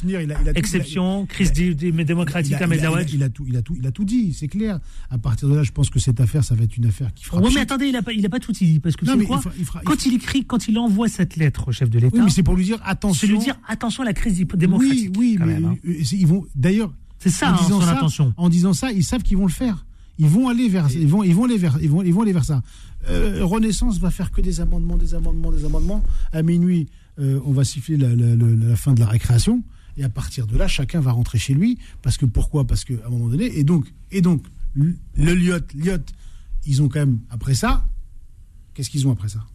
exception, 0.55 1.25
crise 1.25 1.51
dé- 1.51 1.73
dé- 1.75 1.91
démocratique 1.91 2.53
à 2.53 2.65
a- 2.65 2.67
il 3.13 3.23
a- 3.23 3.29
tout, 3.29 3.45
il 3.47 3.55
a 3.57 3.61
tout, 3.61 3.75
il 3.77 3.87
a 3.87 3.91
tout 3.91 4.05
dit, 4.05 4.33
c'est 4.33 4.47
clair. 4.47 4.79
À 5.09 5.17
partir 5.17 5.49
de 5.49 5.55
là, 5.55 5.63
je 5.63 5.71
pense 5.71 5.89
que 5.89 5.99
cette 5.99 6.19
affaire, 6.19 6.43
ça 6.43 6.55
va 6.55 6.63
être 6.63 6.77
une 6.77 6.85
affaire 6.85 7.13
qui 7.13 7.25
fera. 7.25 7.41
Ouais, 7.41 7.49
mais 7.53 7.61
attendez, 7.61 7.87
il 7.87 7.95
a 7.95 8.01
pas, 8.01 8.13
il 8.13 8.25
a 8.25 8.29
pas 8.29 8.39
tout 8.39 8.51
dit, 8.51 8.79
parce 8.79 8.95
que 8.95 9.05
Non, 9.05 9.13
c'est 9.13 9.17
mais 9.19 9.25
quoi 9.25 9.37
il 9.37 9.41
fera- 9.43 9.55
il 9.59 9.65
fera- 9.65 9.79
il 9.83 9.85
Quand 9.85 10.05
il 10.05 10.13
écrit, 10.15 10.45
quand 10.45 10.67
il 10.67 10.77
envoie 10.79 11.07
cette 11.09 11.35
lettre 11.35 11.67
au 11.67 11.71
chef 11.71 11.89
de 11.89 11.99
l'État, 11.99 12.15
Oui, 12.17 12.23
mais 12.25 12.31
c'est 12.31 12.43
pour 12.43 12.55
lui 12.55 12.65
dire 12.65 12.79
attention. 12.83 13.27
c'est 13.27 13.31
lui 13.31 13.39
dire 13.39 13.55
attention 13.67 14.03
à 14.03 14.05
la 14.05 14.13
crise 14.13 14.37
démocratique. 14.55 15.11
Oui, 15.17 15.31
oui, 15.31 15.35
quand 15.39 15.45
mais 15.45 15.53
même, 15.55 15.65
hein. 15.65 15.75
euh, 15.87 15.93
ils 16.11 16.27
vont. 16.27 16.45
D'ailleurs, 16.55 16.93
C'est 17.19 17.29
ça, 17.29 17.51
en 17.51 17.53
hein, 17.53 17.57
disant 17.61 17.79
son 17.81 17.85
ça, 17.85 17.91
intention. 17.93 18.33
En 18.37 18.49
disant 18.49 18.73
ça, 18.73 18.91
ils 18.91 19.03
savent 19.03 19.23
qu'ils 19.23 19.37
vont 19.37 19.45
le 19.45 19.51
faire. 19.51 19.85
Ils 20.19 20.27
vont 20.27 20.47
aller 20.47 20.69
vers, 20.69 20.89
ils 20.91 21.07
vont, 21.07 21.23
ils 21.23 21.33
vont 21.33 21.45
aller 21.45 21.57
vers, 21.57 21.77
ils 21.81 21.89
vont, 21.89 22.03
ils 22.03 22.13
vont 22.13 22.21
aller 22.21 22.33
vers 22.33 22.45
ça. 22.45 22.61
Euh, 23.09 23.43
Renaissance 23.43 23.97
va 23.99 24.11
faire 24.11 24.31
que 24.31 24.41
des 24.41 24.61
amendements, 24.61 24.95
des 24.97 25.15
amendements, 25.15 25.51
des 25.51 25.65
amendements. 25.65 26.03
À 26.31 26.43
minuit, 26.43 26.87
euh, 27.19 27.39
on 27.45 27.51
va 27.51 27.63
siffler 27.63 27.97
la, 27.97 28.09
la- 28.15 28.35
la- 28.35 28.69
la 28.69 28.75
fin 28.75 28.93
de 28.93 28.99
la 28.99 29.07
récréation. 29.07 29.63
Et 29.97 30.03
à 30.03 30.09
partir 30.09 30.47
de 30.47 30.55
là, 30.57 30.67
chacun 30.67 30.99
va 31.01 31.11
rentrer 31.11 31.37
chez 31.39 31.53
lui. 31.53 31.77
Parce 32.01 32.17
que 32.17 32.25
pourquoi? 32.25 32.65
Parce 32.65 32.83
qu'à 32.85 32.93
un 33.05 33.09
moment 33.09 33.27
donné, 33.27 33.57
et 33.57 33.63
donc, 33.63 33.91
et 34.11 34.21
donc, 34.21 34.43
le 34.75 34.95
le 35.17 35.33
Lyot, 35.35 35.59
Lyot, 35.75 35.97
ils 36.65 36.81
ont 36.81 36.89
quand 36.89 36.99
même 36.99 37.19
après 37.29 37.53
ça. 37.55 37.85
Qu'est-ce 38.73 38.89
qu'ils 38.89 39.07
ont 39.07 39.11
après 39.11 39.29
ça? 39.29 39.45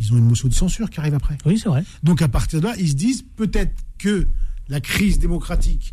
Ils 0.00 0.12
ont 0.12 0.16
une 0.18 0.24
motion 0.28 0.48
de 0.48 0.54
censure 0.54 0.90
qui 0.90 1.00
arrive 1.00 1.14
après. 1.14 1.36
Oui, 1.44 1.58
c'est 1.58 1.68
vrai. 1.68 1.84
Donc 2.04 2.22
à 2.22 2.28
partir 2.28 2.60
de 2.60 2.66
là, 2.66 2.74
ils 2.78 2.88
se 2.90 2.94
disent 2.94 3.24
peut-être 3.36 3.74
que 3.98 4.26
la 4.68 4.80
crise 4.80 5.18
démocratique 5.18 5.92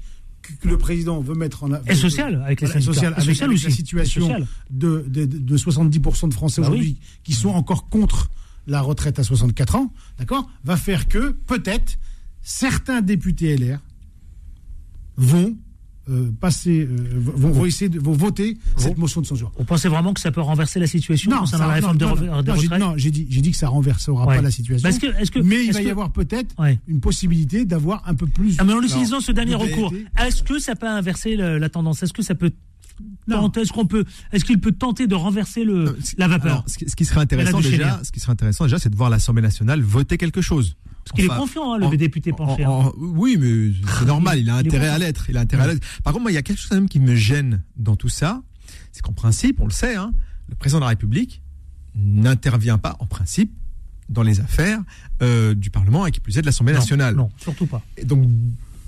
que, 0.61 0.67
le 0.67 0.77
président 0.77 1.19
veut 1.21 1.35
mettre 1.35 1.63
en 1.63 1.71
Et 1.87 1.95
sociale, 1.95 2.41
avec 2.45 2.61
les 2.61 2.67
syndicats. 2.67 2.91
avec, 2.91 3.25
sociale 3.25 3.49
avec 3.49 3.53
aussi. 3.53 3.65
la 3.65 3.71
situation 3.71 4.45
de, 4.69 5.05
de, 5.07 5.25
de 5.25 5.57
70% 5.57 6.29
de 6.29 6.33
Français 6.33 6.61
Bah 6.61 6.67
aujourd'hui 6.67 6.97
qui 7.23 7.33
sont 7.33 7.49
encore 7.49 7.89
contre 7.89 8.29
la 8.67 8.81
retraite 8.81 9.19
à 9.19 9.23
64 9.23 9.75
ans, 9.75 9.93
d'accord, 10.17 10.49
va 10.63 10.77
faire 10.77 11.07
que 11.07 11.31
peut-être 11.31 11.97
certains 12.41 13.01
députés 13.01 13.55
LR 13.57 13.79
vont 15.17 15.55
euh, 16.09 16.31
passer, 16.39 16.81
euh, 16.89 16.95
vont, 17.17 17.51
vont 17.51 17.65
essayer 17.65 17.89
de 17.89 17.99
vont 17.99 18.13
voter 18.13 18.57
cette 18.77 18.97
motion 18.97 19.21
de 19.21 19.25
censure. 19.25 19.51
Vous 19.57 19.63
pensez 19.65 19.87
vraiment 19.87 20.13
que 20.13 20.19
ça 20.21 20.31
peut 20.31 20.41
renverser 20.41 20.79
la 20.79 20.87
situation 20.87 21.31
concernant 21.31 21.63
ça- 21.63 21.67
la 21.67 21.73
réforme 21.75 21.97
non, 21.97 22.15
des 22.15 22.25
non, 22.27 22.41
re- 22.41 22.43
des 22.43 22.51
non, 22.51 22.57
j'ai- 22.57 22.67
non, 22.77 22.95
dit, 22.95 23.41
dit 23.41 23.51
que 23.51 23.57
ça 23.57 23.67
renversera 23.69 24.25
Ouais. 24.27 24.35
pas 24.37 24.41
la 24.41 24.51
situation. 24.51 24.87
Est-ce 24.87 24.99
que- 24.99 25.29
que- 25.31 25.39
mais 25.39 25.65
il 25.65 25.73
va 25.73 25.81
y 25.81 25.89
avoir 25.89 26.11
peut-être 26.11 26.53
Ouais. 26.59 26.79
une 26.87 26.99
possibilité 26.99 27.65
d'avoir 27.65 28.03
un 28.07 28.13
peu 28.15 28.27
plus. 28.27 28.55
Ah, 28.59 28.63
mais 28.63 28.73
en 28.73 28.81
utilisant 28.81 29.19
ce 29.19 29.31
dernier 29.31 29.51
de 29.51 29.55
recours, 29.57 29.93
est-ce 30.19 30.43
que 30.43 30.59
ça 30.59 30.75
peut 30.75 30.87
inverser 30.87 31.35
la 31.35 31.69
tendance? 31.69 32.03
Est-ce 32.03 32.13
que 32.13 32.21
ça 32.23 32.35
peut 32.35 32.51
Non. 33.27 33.51
Est-ce 33.57 33.73
qu'on 33.73 33.85
peut 33.87 34.05
Est-ce 34.31 34.45
qu'il 34.45 34.59
peut 34.59 34.71
tenter 34.71 35.07
de 35.07 35.15
renverser 35.15 35.63
le 35.65 35.97
la 36.17 36.27
vapeur? 36.29 36.51
alors, 36.51 36.63
ce, 36.67 36.77
qui, 36.77 36.89
ce 36.89 36.95
qui 36.95 37.03
serait 37.03 37.19
intéressant 37.21 37.59
déjà, 37.59 37.99
ce 38.03 38.11
qui 38.11 38.19
serait 38.21 38.31
intéressant 38.31 38.65
déjà, 38.65 38.79
c'est 38.79 38.89
de 38.89 38.95
voir 38.95 39.09
l'Assemblée 39.09 39.41
nationale 39.41 39.81
voter 39.81 40.17
quelque 40.17 40.41
chose. 40.41 40.77
Parce 41.05 41.15
qu'il 41.21 41.25
est 41.25 41.27
confiant, 41.37 41.73
hein, 41.73 41.77
le 41.77 41.85
en- 41.85 41.89
député 41.91 42.31
en- 42.31 42.35
penché. 42.35 42.65
en- 42.65 42.87
hein. 42.87 42.91
oui, 42.97 43.37
mais 43.39 43.71
c'est 43.99 44.05
normal, 44.05 44.39
il 44.39 44.49
a 44.49 44.55
intérêt 44.57 44.87
à 44.89 44.97
l'être. 44.97 45.29
Il 45.29 45.37
a 45.37 45.41
intérêt 45.41 45.63
à 45.63 45.67
l'être. 45.67 45.85
Par 46.03 46.13
contre, 46.13 46.23
moi, 46.23 46.31
il 46.31 46.35
y 46.35 46.37
a 46.37 46.41
quelque 46.41 46.57
chose 46.57 46.69
quand 46.69 46.75
même 46.75 46.89
qui 46.89 46.99
me 46.99 47.15
gêne 47.15 47.61
dans 47.77 47.95
tout 47.95 48.09
ça, 48.09 48.41
c'est 48.91 49.01
qu'en 49.01 49.13
principe, 49.13 49.59
on 49.61 49.65
le 49.65 49.71
sait, 49.71 49.95
hein, 49.95 50.11
le 50.49 50.55
président 50.55 50.79
de 50.79 50.83
la 50.83 50.89
République 50.89 51.41
n'intervient 51.95 52.77
pas, 52.77 52.95
en 52.99 53.05
principe, 53.05 53.51
dans 54.09 54.21
les 54.23 54.39
affaires 54.39 54.79
euh, 55.21 55.53
du 55.55 55.69
Parlement 55.71 56.05
et 56.05 56.11
qui 56.11 56.19
plus 56.19 56.37
est 56.37 56.41
de 56.41 56.45
l'Assemblée 56.45 56.73
nationale. 56.73 57.15
Non, 57.15 57.29
surtout 57.37 57.65
pas. 57.65 57.81
Et 57.97 58.05
donc 58.05 58.27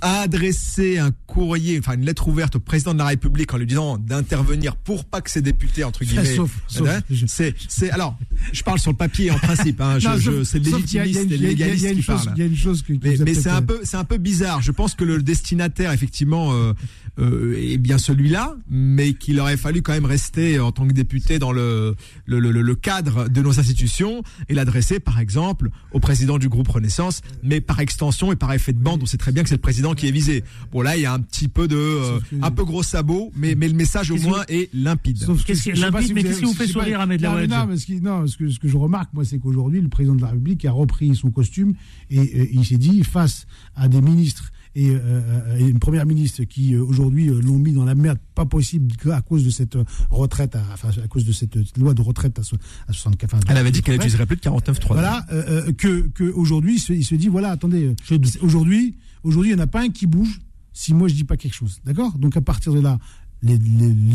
adresser 0.02 1.00
un 1.00 1.10
courrier, 1.26 1.80
enfin 1.80 1.94
une 1.96 2.06
lettre 2.06 2.28
ouverte 2.28 2.56
au 2.58 2.60
président 2.60 2.94
de 2.94 3.00
la 3.00 3.06
République 3.08 3.52
en 3.54 3.58
lui 3.58 3.66
disant 3.66 3.98
d'intervenir 3.98 4.76
pour 4.76 5.06
pas 5.06 5.22
que 5.22 5.30
ses 5.32 5.42
députés 5.42 5.84
entre 5.84 6.04
guillemets. 6.06 6.38
Hein, 6.38 7.02
c'est, 7.28 7.56
c'est, 7.68 7.90
alors, 7.90 8.16
je 8.54 8.64
parle 8.64 8.80
sur 8.80 8.92
le 8.92 8.98
papier 8.98 9.32
en 9.32 9.38
principe. 9.38 9.82
Hein, 9.82 10.00
je, 10.00 10.10
je- 10.20 10.44
c'est 10.44 10.60
légitimiste 10.60 11.32
et 11.32 11.38
légaliste 11.38 11.94
qui 11.96 12.02
chose- 12.02 12.26
parle. 12.26 12.34
Il 12.38 12.40
y 12.40 12.44
a 12.44 12.46
une 12.48 12.56
chose 12.56 12.82
que, 12.82 12.94
que 12.94 13.00
Mais, 13.08 13.18
mais 13.24 13.34
c'est 13.34 13.50
un 13.50 13.62
peu, 13.62 13.80
c'est 13.84 13.98
un 13.98 14.04
peu 14.04 14.18
bizarre. 14.18 14.62
Je 14.62 14.72
pense 14.72 14.96
que 14.96 15.04
le 15.04 15.22
destinataire, 15.22 15.92
effectivement, 15.92 16.54
euh, 16.54 16.74
euh, 17.20 17.56
est 17.58 17.78
bien 17.78 17.98
celui-là, 17.98 18.56
mais 18.70 19.14
qu'il 19.14 19.40
aurait 19.40 19.58
fallu 19.58 19.82
quand 19.82 19.94
même 19.94 20.06
rester 20.06 20.60
en 20.60 20.72
tant 20.72 20.88
que 20.88 20.94
député 20.94 21.40
dans 21.40 21.52
le 21.52 21.96
le, 22.26 22.40
le, 22.40 22.52
le 22.52 22.76
cadre 22.76 23.28
de 23.30 23.42
nos 23.42 23.60
institutions 23.60 24.22
et 24.50 24.54
l'adresser, 24.54 25.00
par 25.00 25.20
exemple, 25.20 25.70
au 25.92 26.00
président 26.00 26.38
du 26.38 26.48
groupe 26.50 26.68
Renaissance, 26.68 27.22
mais 27.44 27.60
par 27.62 27.80
extension 27.80 28.32
et 28.32 28.36
par 28.36 28.54
effet 28.54 28.74
de 28.74 28.80
bande, 28.80 29.02
on 29.02 29.06
sait 29.06 29.18
très 29.18 29.32
bien 29.32 29.44
que 29.44 29.50
c'est 29.50 29.56
le 29.56 29.62
président 29.62 29.94
qui 29.96 30.08
est 30.08 30.12
visé. 30.12 30.44
Bon 30.72 30.82
là, 30.82 30.96
il 30.96 31.02
y 31.02 31.06
a 31.06 31.14
un 31.14 31.20
petit 31.20 31.48
peu 31.48 31.68
de, 31.68 31.76
euh, 31.76 32.20
que- 32.30 32.36
un 32.42 32.52
peu 32.52 32.64
gros 32.66 32.84
sabot, 32.84 33.32
mais 33.36 33.56
mais 33.56 33.68
le 33.68 33.74
message 33.74 34.12
au 34.12 34.18
moins 34.18 34.44
est 34.48 34.70
limpide. 34.74 35.18
Sauf 35.18 35.44
Qu'est-ce 35.44 35.64
qui 35.64 35.70
est 35.70 35.74
limpide, 35.74 36.08
si 36.08 36.14
mais 36.14 36.24
qu'est-ce 36.24 36.40
qui 36.40 36.46
vous 36.46 36.54
fait 36.54 36.68
sourire, 36.68 37.00
Ahmed 37.02 37.22
Non, 37.22 37.36
mais 37.36 37.48
Laouedj 37.48 37.90
Non, 38.02 38.27
ce, 38.28 38.38
que, 38.38 38.50
ce 38.50 38.60
que 38.60 38.68
je 38.68 38.78
remarque, 38.78 39.14
moi, 39.14 39.26
c'est 39.26 39.40
qu'aujourd'hui, 39.40 39.82
le 39.82 39.90
président 39.90 40.16
de 40.16 40.22
la 40.22 40.28
République 40.30 40.64
a 40.66 40.72
repris 40.72 41.16
son 41.16 41.32
costume 41.32 41.74
et, 42.10 42.20
euh, 42.20 42.48
il 42.52 42.66
s'est 42.66 42.78
dit, 42.78 43.04
face 43.04 43.48
à 43.76 43.88
des 43.88 44.02
ministres 44.02 44.52
et, 44.76 44.90
euh, 44.92 45.00
euh, 45.04 45.58
et 45.58 45.64
une 45.68 45.80
première 45.80 46.06
ministre 46.06 46.44
qui, 46.44 46.76
aujourd'hui, 46.76 47.26
l'ont 47.28 47.58
mis 47.58 47.74
dans 47.74 47.86
la 47.86 47.96
merde, 47.96 48.20
pas 48.36 48.46
possible, 48.46 48.94
à 49.12 49.22
cause 49.22 49.44
de 49.44 49.50
cette 49.50 49.78
retraite, 50.12 50.56
à, 50.56 50.64
enfin, 50.74 50.90
à 51.04 51.08
cause 51.08 51.26
de 51.26 51.32
cette 51.32 51.58
loi 51.78 51.94
de 51.96 52.02
retraite 52.02 52.38
à, 52.38 52.44
so- 52.44 52.58
à 52.88 52.94
64 52.94 53.34
enfin, 53.34 53.44
Elle 53.50 53.58
avait 53.58 53.72
dit 53.72 53.82
qu'elle 53.82 53.96
n'utiliserait 53.96 54.28
plus 54.28 54.36
de 54.36 54.42
49.3. 54.42 54.88
Voilà, 54.94 55.26
euh, 55.32 55.68
euh, 55.70 55.72
que, 55.74 56.08
que 56.10 56.26
aujourd'hui, 56.32 56.76
il 56.76 56.80
se, 56.80 56.94
il 56.94 57.04
se 57.04 57.16
dit, 57.16 57.28
voilà, 57.28 57.50
attendez, 57.52 57.96
aujourd'hui, 58.42 58.96
aujourd'hui, 59.24 59.52
il 59.52 59.56
n'y 59.56 59.62
en 59.62 59.64
a 59.64 59.68
pas 59.68 59.82
un 59.82 59.90
qui 59.90 60.06
bouge 60.06 60.40
si 60.74 60.94
moi 60.94 61.08
je 61.08 61.16
dis 61.16 61.24
pas 61.24 61.38
quelque 61.38 61.56
chose. 61.56 61.80
D'accord? 61.86 62.16
Donc 62.20 62.38
à 62.38 62.42
partir 62.42 62.72
de 62.72 62.80
là, 62.80 63.00
les, 63.44 63.58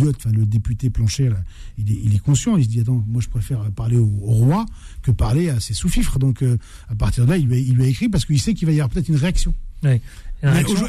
enfin 0.08 0.30
le 0.32 0.44
député 0.44 0.90
Plancher, 0.90 1.30
il, 1.78 2.14
est, 2.14 2.18
conscient, 2.18 2.56
il 2.56 2.64
se 2.64 2.68
dit, 2.68 2.80
attends, 2.80 3.04
moi 3.06 3.20
je 3.22 3.28
préfère 3.28 3.70
parler 3.70 3.96
au, 3.96 4.06
roi 4.06 4.66
que 5.02 5.10
parler 5.10 5.48
à 5.48 5.60
ses 5.60 5.74
sous-fifres. 5.74 6.18
Donc 6.18 6.42
euh, 6.42 6.58
à 6.88 6.94
partir 6.94 7.24
de 7.24 7.30
là, 7.30 7.36
il 7.36 7.46
lui 7.46 7.84
a, 7.84 7.86
écrit 7.86 8.08
parce 8.08 8.24
qu'il 8.24 8.40
sait 8.40 8.54
qu'il 8.54 8.66
va 8.66 8.72
y 8.72 8.80
avoir 8.80 8.90
peut-être 8.90 9.08
une 9.08 9.16
réaction. 9.16 9.54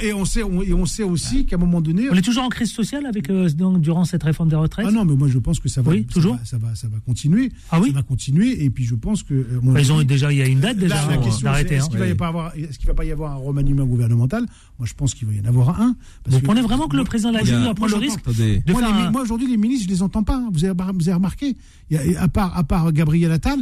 Et 0.02 0.14
on 0.14 0.26
sait, 0.26 0.42
on, 0.44 0.62
et 0.64 0.74
on 0.74 0.86
sait 0.88 1.04
aussi 1.04 1.46
qu'à 1.46 1.58
un 1.58 1.60
moment 1.60 1.80
donné. 1.80 2.10
On 2.10 2.16
est 2.16 2.22
toujours 2.24 2.44
en 2.44 2.50
crise 2.50 2.72
sociale 2.72 3.06
avec 3.06 3.30
euh, 3.30 3.48
donc, 3.52 3.82
durant 3.82 4.04
cette 4.04 4.24
réforme 4.24 4.50
des 4.50 4.56
retraites 4.56 4.86
Ah 4.90 4.92
non, 4.92 5.06
mais 5.06 5.16
moi 5.16 5.28
je 5.28 5.38
pense 5.38 5.60
que 5.60 5.70
ça 5.70 5.82
va, 5.84 5.92
Oui, 5.92 6.06
ça 6.10 6.14
toujours 6.14 6.36
va, 6.38 6.46
ça 6.46 6.58
va, 6.58 6.74
ça 6.74 6.88
va 6.88 6.98
continuer. 7.06 7.52
Ah 7.70 7.80
oui 7.80 7.90
Ça 7.90 7.96
va 7.96 8.02
continuer. 8.02 8.64
Et 8.64 8.70
puis 8.72 8.84
je 8.86 8.96
pense 8.96 9.22
que. 9.22 9.34
euh, 9.36 9.60
Bah, 9.62 9.80
Ils 9.80 9.92
ont 9.92 10.02
déjà, 10.02 10.32
il 10.32 10.40
y 10.40 10.42
a 10.42 10.48
une 10.48 10.60
date 10.60 10.78
déjà 10.78 10.96
Là, 10.96 11.06
la 11.08 11.14
hein, 11.14 11.18
question, 11.24 11.44
d'arrêter. 11.46 11.76
est-ce 11.76 11.86
hein. 11.86 11.90
qu'il 11.90 12.00
va 12.00 12.08
y 12.08 12.16
pas 12.16 12.28
avoir, 12.30 12.56
est-ce 12.56 12.80
qu'il 12.80 12.88
va 12.88 12.96
pas 12.96 13.06
y 13.06 13.12
avoir 13.12 13.34
un 13.34 13.36
remaniement 13.36 13.86
gouvernemental? 13.86 14.46
Moi, 14.80 14.88
je 14.88 14.94
pense 14.96 15.14
qu'il 15.14 15.28
va 15.28 15.34
y 15.36 15.40
en 15.40 15.46
avoir 15.46 15.80
un. 15.80 15.96
parce 16.24 16.36
Vous 16.36 16.42
que- 16.42 16.46
prenez 16.48 16.62
vraiment 16.62 16.88
que 16.88 16.98
le 16.98 17.04
président 17.04 17.30
de 17.30 17.36
la 17.36 17.42
République 17.42 17.66
va 17.68 17.74
prendre 17.76 17.92
le 17.92 17.98
moi, 17.98 18.06
risque 18.06 18.26
de 18.66 18.72
moi, 18.72 18.82
faire 18.82 18.96
les- 18.96 19.02
un- 19.04 19.12
moi, 19.12 19.22
aujourd'hui, 19.22 19.48
les 19.48 19.58
ministres, 19.58 19.86
je 19.88 19.94
les 19.94 20.02
entends 20.02 20.24
pas. 20.24 20.36
hein. 20.38 20.50
Vous 20.52 20.66
avez, 20.66 20.74
vous 20.74 21.08
avez 21.10 21.14
remarqué? 21.14 21.56
Il 21.92 21.98
y 22.12 22.16
a- 22.16 22.24
à, 22.24 22.28
part, 22.28 22.58
à 22.58 22.64
part 22.64 22.92
Gabriel 22.92 23.32
Attal, 23.32 23.60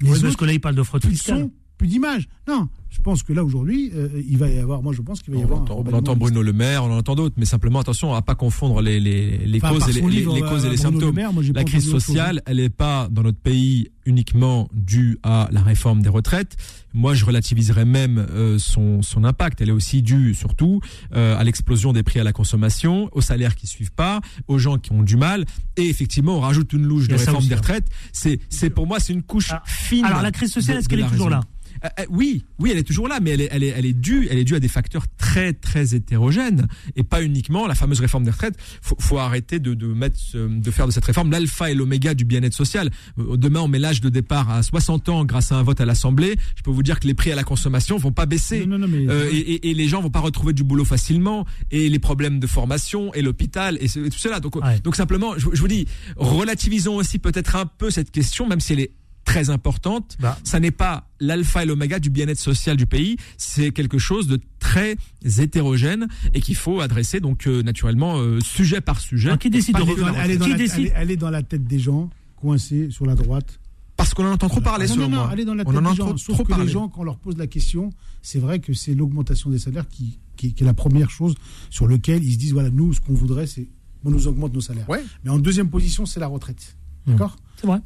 les 0.00 0.08
Ouais, 0.10 0.18
parce 0.20 0.36
que 0.36 0.44
là, 0.46 0.52
il 0.54 0.60
parle 0.60 0.74
de 0.74 0.82
fraude 0.82 1.02
plus 1.02 1.10
de 1.10 1.14
fiscale. 1.16 1.38
son, 1.40 1.50
plus 1.76 1.88
d'image. 1.88 2.28
Non, 2.46 2.68
je 2.90 3.00
pense 3.00 3.22
que 3.22 3.32
là, 3.32 3.42
aujourd'hui, 3.42 3.90
euh, 3.94 4.08
il 4.28 4.36
va 4.36 4.48
y 4.50 4.58
avoir. 4.58 4.82
Moi, 4.82 4.92
je 4.92 5.00
pense 5.00 5.22
qu'il 5.22 5.32
va 5.32 5.40
y 5.40 5.42
On 5.42 5.46
avoir. 5.46 5.62
entend, 5.62 5.82
on 5.86 5.92
entend 5.94 6.14
Bruno 6.14 6.42
Le 6.42 6.52
Maire, 6.52 6.84
on 6.84 6.92
en 6.92 6.98
entend 6.98 7.14
d'autres, 7.14 7.36
mais 7.38 7.46
simplement 7.46 7.80
attention 7.80 8.12
à 8.12 8.20
pas 8.20 8.34
confondre 8.34 8.82
les, 8.82 9.00
les, 9.00 9.38
les 9.38 9.58
Enfin, 9.64 9.70
causes 9.70 9.88
et 9.88 9.92
les, 9.92 10.00
les- 10.02 10.08
livre, 10.10 10.34
les 10.34 10.42
euh, 10.42 10.48
causes 10.50 10.66
et 10.66 10.68
les 10.68 10.76
Bruno 10.76 10.90
Le 10.90 10.96
symptômes. 11.00 11.14
Maire, 11.14 11.32
moi, 11.32 11.42
j'ai 11.42 11.52
La 11.54 11.64
crise 11.64 11.90
sociale, 11.90 12.42
elle 12.44 12.58
n'est 12.58 12.68
pas 12.68 13.08
dans 13.10 13.22
notre 13.22 13.38
pays 13.38 13.88
uniquement 14.04 14.68
due 14.74 15.18
à 15.22 15.48
la 15.52 15.62
réforme 15.62 16.02
des 16.02 16.10
retraites. 16.10 16.56
Moi, 16.92 17.14
je 17.14 17.24
relativiserais 17.24 17.86
même 17.86 18.18
euh, 18.30 18.58
son, 18.58 19.00
son 19.00 19.24
impact. 19.24 19.62
Elle 19.62 19.70
est 19.70 19.72
aussi 19.72 20.02
due 20.02 20.34
surtout 20.34 20.80
euh, 21.14 21.38
à 21.38 21.42
l'explosion 21.44 21.94
des 21.94 22.02
prix 22.02 22.20
à 22.20 22.24
la 22.24 22.34
consommation, 22.34 23.08
aux 23.12 23.22
salaires 23.22 23.56
qui 23.56 23.66
suivent 23.66 23.92
pas, 23.92 24.20
aux 24.48 24.58
gens 24.58 24.76
qui 24.76 24.92
ont 24.92 25.02
du 25.02 25.16
mal. 25.16 25.46
Et 25.78 25.88
effectivement, 25.88 26.36
on 26.36 26.40
rajoute 26.40 26.74
une 26.74 26.84
louche 26.84 27.08
de 27.08 27.14
réforme 27.14 27.38
aussi, 27.38 27.48
des 27.48 27.54
hein. 27.54 27.56
retraites. 27.56 27.86
C'est, 28.12 28.38
c'est 28.50 28.68
pour 28.68 28.86
moi, 28.86 29.00
c'est 29.00 29.14
une 29.14 29.22
couche 29.22 29.50
fine. 29.64 30.04
Alors, 30.04 30.20
la 30.20 30.30
crise 30.30 30.52
sociale, 30.52 30.76
de- 30.76 30.80
est-ce 30.80 30.88
qu'elle 30.90 31.00
est 31.00 31.04
toujours 31.08 31.28
raison. 31.28 31.28
là? 31.30 31.40
Euh, 31.84 31.88
euh, 32.00 32.04
oui, 32.10 32.44
oui, 32.58 32.70
elle 32.72 32.78
est 32.78 32.82
toujours 32.84 33.08
là, 33.08 33.18
mais 33.20 33.30
elle 33.30 33.42
est, 33.42 33.48
elle 33.50 33.62
est, 33.62 33.68
elle 33.76 33.84
est 33.86 33.92
due, 33.92 34.26
elle 34.30 34.38
est 34.38 34.44
due 34.44 34.54
à 34.54 34.60
des 34.60 34.68
facteurs 34.68 35.04
très, 35.18 35.52
très 35.52 35.94
hétérogènes 35.94 36.66
et 36.96 37.02
pas 37.02 37.22
uniquement 37.22 37.66
la 37.66 37.74
fameuse 37.74 38.00
réforme 38.00 38.24
des 38.24 38.30
retraites. 38.30 38.56
Faut, 38.80 38.96
faut 38.98 39.18
arrêter 39.18 39.58
de, 39.58 39.74
de 39.74 39.86
mettre, 39.88 40.18
ce- 40.18 40.38
de 40.48 40.70
faire 40.70 40.86
de 40.86 40.92
cette 40.92 41.04
réforme 41.04 41.30
l'alpha 41.30 41.70
et 41.70 41.74
l'oméga 41.74 42.14
du 42.14 42.24
bien-être 42.24 42.54
social. 42.54 42.90
Euh, 43.18 43.36
Demain, 43.36 43.60
on 43.60 43.68
met 43.68 43.78
l'âge 43.78 44.00
de 44.00 44.08
départ 44.08 44.50
à 44.50 44.62
60 44.62 45.08
ans 45.10 45.24
grâce 45.24 45.52
à 45.52 45.56
un 45.56 45.62
vote 45.62 45.80
à 45.80 45.84
l'Assemblée. 45.84 46.36
Je 46.56 46.62
peux 46.62 46.70
vous 46.70 46.82
dire 46.82 47.00
que 47.00 47.06
les 47.06 47.14
prix 47.14 47.32
à 47.32 47.34
la 47.36 47.44
consommation 47.44 47.98
vont 47.98 48.12
pas 48.12 48.26
baisser. 48.26 48.64
Non, 48.66 48.78
non, 48.78 48.86
non, 48.86 48.88
mais- 48.88 49.06
Euh, 49.08 49.28
et, 49.30 49.36
et- 49.36 49.70
et 49.70 49.74
les 49.74 49.88
gens 49.88 50.00
vont 50.00 50.10
pas 50.10 50.20
retrouver 50.20 50.52
du 50.54 50.64
boulot 50.64 50.84
facilement 50.86 51.44
et 51.70 51.88
les 51.90 51.98
problèmes 51.98 52.40
de 52.40 52.46
formation 52.46 53.12
et 53.12 53.20
l'hôpital 53.20 53.76
et, 53.80 53.88
tout 53.88 54.18
cela. 54.18 54.40
Donc, 54.40 54.56
Ouais. 54.56 54.78
donc 54.82 54.96
simplement, 54.96 55.34
je, 55.36 55.48
je 55.52 55.60
vous 55.60 55.68
dis, 55.68 55.86
relativisons 56.16 56.96
aussi 56.96 57.18
peut-être 57.18 57.56
un 57.56 57.66
peu 57.66 57.90
cette 57.90 58.10
question, 58.10 58.46
même 58.48 58.60
si 58.60 58.72
elle 58.72 58.80
est 58.80 58.90
très 59.24 59.50
importante. 59.50 60.16
Bah. 60.20 60.38
Ça 60.44 60.60
n'est 60.60 60.70
pas 60.70 61.08
l'alpha 61.20 61.62
et 61.62 61.66
l'oméga 61.66 61.98
du 61.98 62.10
bien-être 62.10 62.38
social 62.38 62.76
du 62.76 62.86
pays. 62.86 63.16
C'est 63.38 63.70
quelque 63.72 63.98
chose 63.98 64.26
de 64.26 64.38
très 64.58 64.96
hétérogène 65.38 66.06
et 66.34 66.40
qu'il 66.40 66.56
faut 66.56 66.80
adresser 66.80 67.20
donc 67.20 67.46
euh, 67.46 67.62
naturellement 67.62 68.18
euh, 68.18 68.40
sujet 68.40 68.80
par 68.80 69.00
sujet. 69.00 69.28
Alors, 69.28 69.38
qui 69.38 69.50
décide 69.50 69.76
de 69.76 69.82
est 69.82 69.96
dans- 69.96 70.06
la- 70.12 70.56
décide 70.56 70.74
elle 70.76 70.86
est- 70.86 70.92
elle 70.96 71.10
est 71.10 71.16
dans 71.16 71.30
la 71.30 71.42
tête 71.42 71.64
des 71.64 71.78
gens, 71.78 72.10
coincés 72.36 72.90
sur 72.90 73.06
la 73.06 73.14
droite. 73.14 73.58
Parce 73.96 74.12
qu'on 74.12 74.26
en 74.26 74.32
entend 74.32 74.48
trop 74.48 74.60
parler, 74.60 74.86
Ah 74.86 74.88
non, 74.88 74.94
selon 74.94 75.08
non, 75.08 75.16
non, 75.16 75.22
moi. 75.22 75.30
elle 75.32 75.40
est 75.40 75.44
dans 75.44 75.54
la 75.54 75.62
On 75.66 75.70
tête 75.70 75.78
en 75.78 75.82
des 75.82 75.86
entend 75.88 75.94
gens. 75.96 76.14
trop, 76.14 76.18
Sauf 76.18 76.38
que 76.42 76.48
parler. 76.48 76.66
les 76.66 76.72
gens, 76.72 76.88
quand 76.88 77.02
on 77.02 77.04
leur 77.04 77.18
pose 77.18 77.36
la 77.36 77.46
question, 77.46 77.90
c'est 78.22 78.40
vrai 78.40 78.58
que 78.58 78.72
c'est 78.74 78.92
l'augmentation 78.94 79.50
des 79.50 79.58
salaires 79.58 79.88
qui, 79.88 80.18
qui, 80.36 80.52
qui 80.52 80.62
est 80.64 80.66
la 80.66 80.74
première 80.74 81.10
chose 81.10 81.34
sur 81.70 81.86
laquelle 81.86 82.22
ils 82.24 82.32
se 82.32 82.38
disent 82.38 82.52
voilà, 82.52 82.70
nous, 82.70 82.92
ce 82.92 83.00
qu'on 83.00 83.14
voudrait, 83.14 83.46
c'est 83.46 83.68
on 84.04 84.10
nous 84.10 84.26
augmente 84.26 84.52
nos 84.52 84.60
salaires. 84.60 84.88
Ouais. 84.90 85.02
Mais 85.24 85.30
en 85.30 85.38
deuxième 85.38 85.70
position, 85.70 86.04
c'est 86.06 86.20
la 86.20 86.26
retraite. 86.26 86.76
D'accord 87.06 87.36
C'est 87.56 87.66
vrai. 87.66 87.80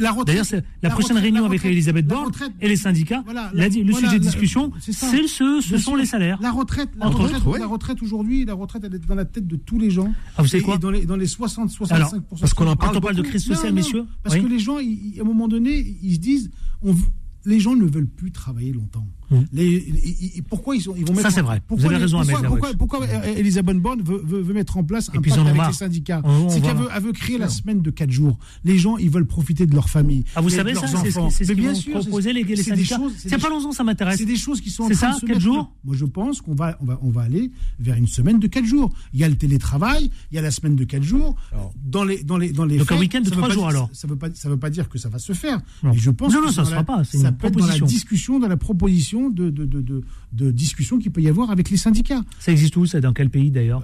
La 0.00 0.10
retraite. 0.10 0.26
D'ailleurs, 0.26 0.62
la, 0.82 0.90
prochaine 0.90 1.16
retraite- 1.16 1.22
réunion 1.22 1.40
la 1.42 1.46
avec 1.48 1.64
Elisabeth 1.64 2.06
la 2.08 2.14
Borne 2.14 2.32
et 2.60 2.68
les 2.68 2.76
syndicats, 2.76 3.22
Voilà, 3.24 3.50
l'a 3.54 3.68
le 3.68 3.82
voilà, 3.84 3.96
sujet 4.08 4.18
de 4.18 4.24
la- 4.24 4.30
discussion, 4.30 4.72
c'est 4.80 4.92
ce, 4.92 5.60
ce 5.62 5.78
sont 5.78 5.90
sûr. 5.92 5.96
les 5.96 6.06
salaires. 6.06 6.38
La 6.42 6.50
retraite, 6.50 6.88
la 6.98 7.06
Entre 7.06 7.20
retraite, 7.20 7.44
ouais. 7.44 7.58
la 7.60 7.66
retraite 7.66 8.02
aujourd'hui, 8.02 8.44
la 8.44 8.54
retraite, 8.54 8.82
elle 8.84 8.94
est 8.94 9.06
dans 9.06 9.14
la 9.14 9.24
tête 9.24 9.46
de 9.46 9.56
tous 9.56 9.78
les 9.78 9.90
gens. 9.90 10.12
Ah, 10.36 10.42
vous 10.42 10.48
savez 10.48 10.62
quoi 10.62 10.74
et 10.74 10.78
dans 10.78 10.90
les, 10.90 11.06
dans 11.06 11.16
les 11.16 11.26
60, 11.26 11.70
65%. 11.70 11.92
Alors, 11.94 12.12
parce 12.40 12.54
qu'on 12.54 12.66
en 12.66 12.76
parle 12.76 12.92
Quand 12.92 12.98
on 12.98 13.00
parle 13.00 13.16
de 13.16 13.22
crise 13.22 13.44
sociale, 13.44 13.70
non, 13.70 13.76
messieurs, 13.76 14.04
Parce 14.22 14.34
oui. 14.36 14.42
que 14.42 14.48
les 14.48 14.58
gens, 14.58 14.78
ils- 14.78 15.14
à 15.18 15.22
un 15.22 15.26
moment 15.26 15.48
donné, 15.48 15.96
ils 16.02 16.14
se 16.14 16.18
disent, 16.20 16.50
on, 16.82 16.94
les 17.44 17.60
gens 17.60 17.76
ne 17.76 17.84
veulent 17.86 18.08
plus 18.08 18.32
travailler 18.32 18.72
longtemps. 18.72 19.06
Mm. 19.30 19.36
Les, 19.52 20.42
pourquoi 20.48 20.76
ils, 20.76 20.82
sont, 20.82 20.94
ils 20.96 21.02
vont 21.04 21.14
Ça, 21.14 21.22
mettre 21.22 21.30
c'est 21.34 21.40
en- 21.40 21.44
vrai. 21.44 21.62
Pourquoi 21.66 21.86
Vous 21.88 21.92
avez 21.94 22.02
raison, 22.02 22.18
pourquoi, 22.22 22.38
pourquoi, 22.42 22.58
Laouedj. 22.68 22.76
pourquoi, 22.78 23.02
euh, 23.04 23.34
Elisabeth 23.36 23.76
Borne 23.78 24.02
veut, 24.02 24.22
veut, 24.24 24.40
veut 24.42 24.54
mettre 24.54 24.76
en 24.76 24.84
place 24.84 25.08
un 25.08 25.20
pacte 25.20 25.36
avec 25.38 25.66
les 25.66 25.72
syndicats 25.72 26.22
C'est 26.48 26.60
qu'elle 26.60 26.76
veut, 27.02 27.12
créer 27.12 27.38
la 27.38 27.48
semaine 27.48 27.82
de 27.82 27.90
4 27.90 28.10
jours. 28.10 28.38
Les 28.64 28.78
gens, 28.78 28.96
ils 28.98 29.10
veulent 29.10 29.26
profiter 29.26 29.66
de 29.66 29.74
leur 29.74 29.88
famille. 29.88 30.24
Ah, 30.34 30.40
vous 30.40 30.50
savez 30.50 30.74
ça 30.74 30.86
C'est 30.86 31.10
ce 31.10 31.44
c'est 31.44 31.54
bien 31.54 31.74
sûr, 31.74 31.94
c'est- 31.94 32.08
proposer 32.08 32.32
les, 32.32 32.44
les 32.44 32.56
c'est 32.56 32.62
syndicats. 32.70 33.00
c'est 33.16 33.30
des 33.30 33.38
parlons-en, 33.38 33.72
ça 33.72 33.84
m'intéresse. 33.84 34.18
c'est 34.18 34.24
des 34.24 34.36
choses 34.36 34.60
qui 34.60 34.70
sont 34.70 34.84
en 34.84 34.88
C'est 34.88 34.94
train 34.94 35.08
ça, 35.12 35.14
de 35.16 35.20
se 35.20 35.26
quatre 35.26 35.28
mettre. 35.36 35.40
jours 35.40 35.72
Moi, 35.84 35.94
je 35.96 36.04
pense 36.04 36.40
qu'on 36.40 36.54
va, 36.54 36.76
on 36.80 36.84
va, 36.84 36.98
on 37.02 37.10
va 37.10 37.22
aller 37.22 37.50
vers 37.80 37.96
une 37.96 38.06
semaine 38.06 38.38
de 38.38 38.46
4 38.46 38.64
jours. 38.64 38.92
Il 39.12 39.20
y 39.20 39.24
a 39.24 39.28
le 39.28 39.36
télétravail, 39.36 40.10
il 40.30 40.36
y 40.36 40.38
a 40.38 40.42
la 40.42 40.50
semaine 40.50 40.76
de 40.76 40.84
4 40.84 41.02
jours. 41.02 41.36
Dans 41.84 42.04
les, 42.04 42.22
dans 42.22 42.36
les, 42.38 42.50
dans 42.52 42.64
les 42.64 42.78
Donc 42.78 42.92
un 42.92 42.98
week-end 42.98 43.20
de 43.20 43.24
ça 43.24 43.30
veut 43.30 43.36
trois 43.36 43.48
pas 43.48 43.54
jours, 43.54 43.62
dire- 43.64 43.70
alors. 43.70 43.90
Ça 43.92 44.06
pas, 44.08 44.28
ça 44.34 44.48
veut 44.48 44.56
pas 44.56 44.70
dire 44.70 44.88
que 44.88 44.98
ça 44.98 45.08
va 45.08 45.18
se 45.18 45.32
faire. 45.32 45.60
Je 45.94 46.10
pense 46.10 46.32
Non, 46.32 46.40
non, 46.42 46.48
c'est 46.48 46.54
ça 46.54 46.62
dans 46.62 46.66
se 46.68 46.74
la- 46.74 46.82
fera 46.84 46.96
pas, 46.98 47.04
c'est 47.04 47.18
Ça 47.18 47.28
une 47.28 47.36
peut 47.36 47.46
être 47.48 47.56
dans 47.58 47.66
la 47.66 47.78
discussion, 47.80 48.38
dans 48.38 48.48
la 48.48 48.56
proposition 48.56 49.15
de, 49.30 49.50
de, 49.50 49.64
de, 49.64 49.80
de, 49.80 50.02
de 50.32 50.50
discussion 50.50 50.98
qu'il 50.98 51.10
peut 51.12 51.20
y 51.22 51.28
avoir 51.28 51.50
avec 51.50 51.70
les 51.70 51.76
syndicats. 51.76 52.22
Ça 52.38 52.52
existe 52.52 52.76
où 52.76 52.86
Ça 52.86 53.00
dans 53.00 53.12
quel 53.12 53.30
pays 53.30 53.50
d'ailleurs? 53.50 53.82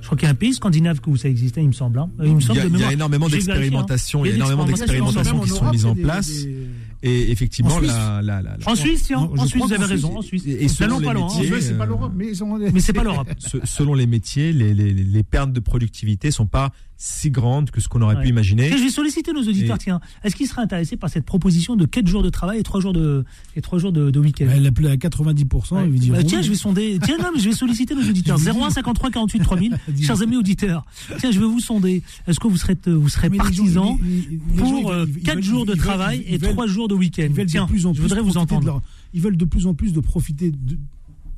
Je 0.00 0.06
crois 0.06 0.16
qu'il 0.16 0.24
y 0.24 0.28
a 0.28 0.32
un 0.32 0.34
pays 0.34 0.54
scandinave 0.54 0.98
où 1.06 1.16
ça 1.18 1.28
existait, 1.28 1.60
il 1.62 1.66
me 1.68 1.72
semble. 1.72 1.98
hein. 1.98 2.08
Il 2.24 2.34
me 2.34 2.40
Il 2.40 2.42
semble 2.46 2.58
y 2.58 2.62
a, 2.62 2.64
de 2.64 2.68
il 2.68 2.72
y 2.72 2.74
a 2.76 2.78
mémoire. 2.78 2.92
énormément 2.92 3.26
hein. 3.26 3.28
d'expérimentations, 3.28 4.24
il 4.24 4.30
y 4.30 4.32
a 4.32 4.36
énormément 4.36 4.64
d'expérimentations 4.64 5.40
qui 5.40 5.48
sont 5.50 5.70
mises 5.70 5.84
en 5.84 5.94
place. 5.94 6.30
des- 6.44 6.66
Et 7.02 7.30
effectivement, 7.30 7.70
En 7.74 7.78
Suisse. 7.78 7.88
la, 7.90 8.22
la, 8.22 8.42
la- 8.42 8.56
la- 8.56 8.70
En 8.70 8.74
Suisse, 8.76 9.04
tiens, 9.06 9.18
en 9.18 9.36
Suisse, 9.46 9.54
crois 9.54 9.66
vous 9.66 9.72
avez 9.74 9.84
raison, 9.84 10.08
Suisse, 10.08 10.18
en 10.18 10.22
Suisse. 10.22 10.42
et- 10.46 10.64
et 10.64 10.68
selon 10.68 10.88
N'allons 10.88 11.00
les 11.00 11.06
pas 11.06 11.12
loin, 11.14 11.22
hein. 11.30 11.36
métiers, 11.38 11.52
Ouais, 11.52 11.60
c'est 11.60 11.76
pas 11.78 11.86
l'Europe, 11.86 12.12
mais 12.16 12.26
Mais 12.72 12.80
c'est 12.80 12.92
pas 12.94 13.04
l'Europe. 13.04 13.28
se- 13.38 13.58
selon 13.64 13.92
les 13.94 14.06
métiers, 14.06 14.52
les, 14.54 14.72
les, 14.74 14.92
les 14.94 15.22
pertes 15.22 15.52
de 15.52 15.60
productivité 15.60 16.30
sont 16.30 16.46
pas 16.46 16.72
si 17.02 17.30
grandes 17.30 17.70
que 17.70 17.80
ce 17.80 17.88
qu'on 17.88 18.02
aurait 18.02 18.14
Ouais. 18.16 18.22
pu 18.24 18.28
imaginer. 18.28 18.68
Je 18.68 18.74
vais 18.76 18.90
solliciter 18.90 19.32
nos 19.32 19.40
auditeurs, 19.40 19.76
Et- 19.76 19.84
tiens. 19.84 20.00
Est-ce 20.22 20.36
qu'ils 20.36 20.46
seraient 20.46 20.60
intéressés 20.60 20.98
par 20.98 21.08
cette 21.08 21.24
proposition 21.24 21.74
de 21.74 21.86
4 21.86 22.06
jours 22.06 22.22
de 22.22 22.28
travail 22.28 22.58
et 22.58 22.62
3 22.62 22.80
jours 22.82 22.92
de, 22.92 23.24
et 23.56 23.62
3 23.62 23.78
jours 23.78 23.90
de, 23.90 24.10
de 24.10 24.20
week-end 24.20 24.46
Elle 24.50 24.66
appelait 24.66 24.90
à 24.90 24.96
90%, 24.98 25.76
Ouais. 25.76 25.86
il 25.86 25.92
veut 25.92 25.98
dire. 25.98 26.12
Bah, 26.12 26.22
tiens, 26.22 26.42
je 26.42 26.50
vais 26.50 26.56
sonder. 26.56 26.98
Tiens, 27.02 27.16
non, 27.16 27.30
mais 27.34 27.40
je 27.40 27.48
vais 27.48 27.54
solliciter 27.54 27.94
nos 27.94 28.02
auditeurs. 28.06 28.36
01 28.38 28.68
53 28.68 29.10
48 29.10 29.38
3000. 29.42 29.78
Dis-le. 29.88 30.06
Chers 30.06 30.20
amis 30.20 30.36
auditeurs, 30.36 30.84
tiens, 31.18 31.30
je 31.30 31.40
vais 31.40 31.46
vous 31.46 31.60
sonder. 31.60 32.02
Est-ce 32.26 32.38
que 32.38 32.48
vous 32.48 32.58
serez, 32.58 32.76
vous 32.86 33.08
serez 33.08 33.30
partisans 33.30 33.96
ils 34.02 34.38
pour 34.58 34.90
veulent- 34.92 35.08
ils 35.08 35.22
4 35.22 35.36
veulent- 35.36 35.42
jours 35.44 35.64
de 35.64 35.72
ils 35.72 35.78
travail 35.78 36.22
ils 36.28 36.34
et 36.34 36.36
veulent- 36.38 36.52
3 36.52 36.66
jours 36.66 36.88
de 36.88 36.94
week-end 36.94 37.28
Ils 37.34 37.46
Tiens, 37.46 37.64
de 37.64 37.70
plus 37.70 37.86
en 37.86 37.94
je 37.94 38.02
voudrais 38.02 38.20
vous 38.20 38.36
entendre. 38.36 38.66
leur- 38.66 38.82
ils 39.14 39.22
veulent 39.22 39.38
de 39.38 39.44
plus 39.46 39.66
en 39.66 39.72
plus 39.72 39.94
de 39.94 40.00
profiter 40.00 40.50
de, 40.50 40.76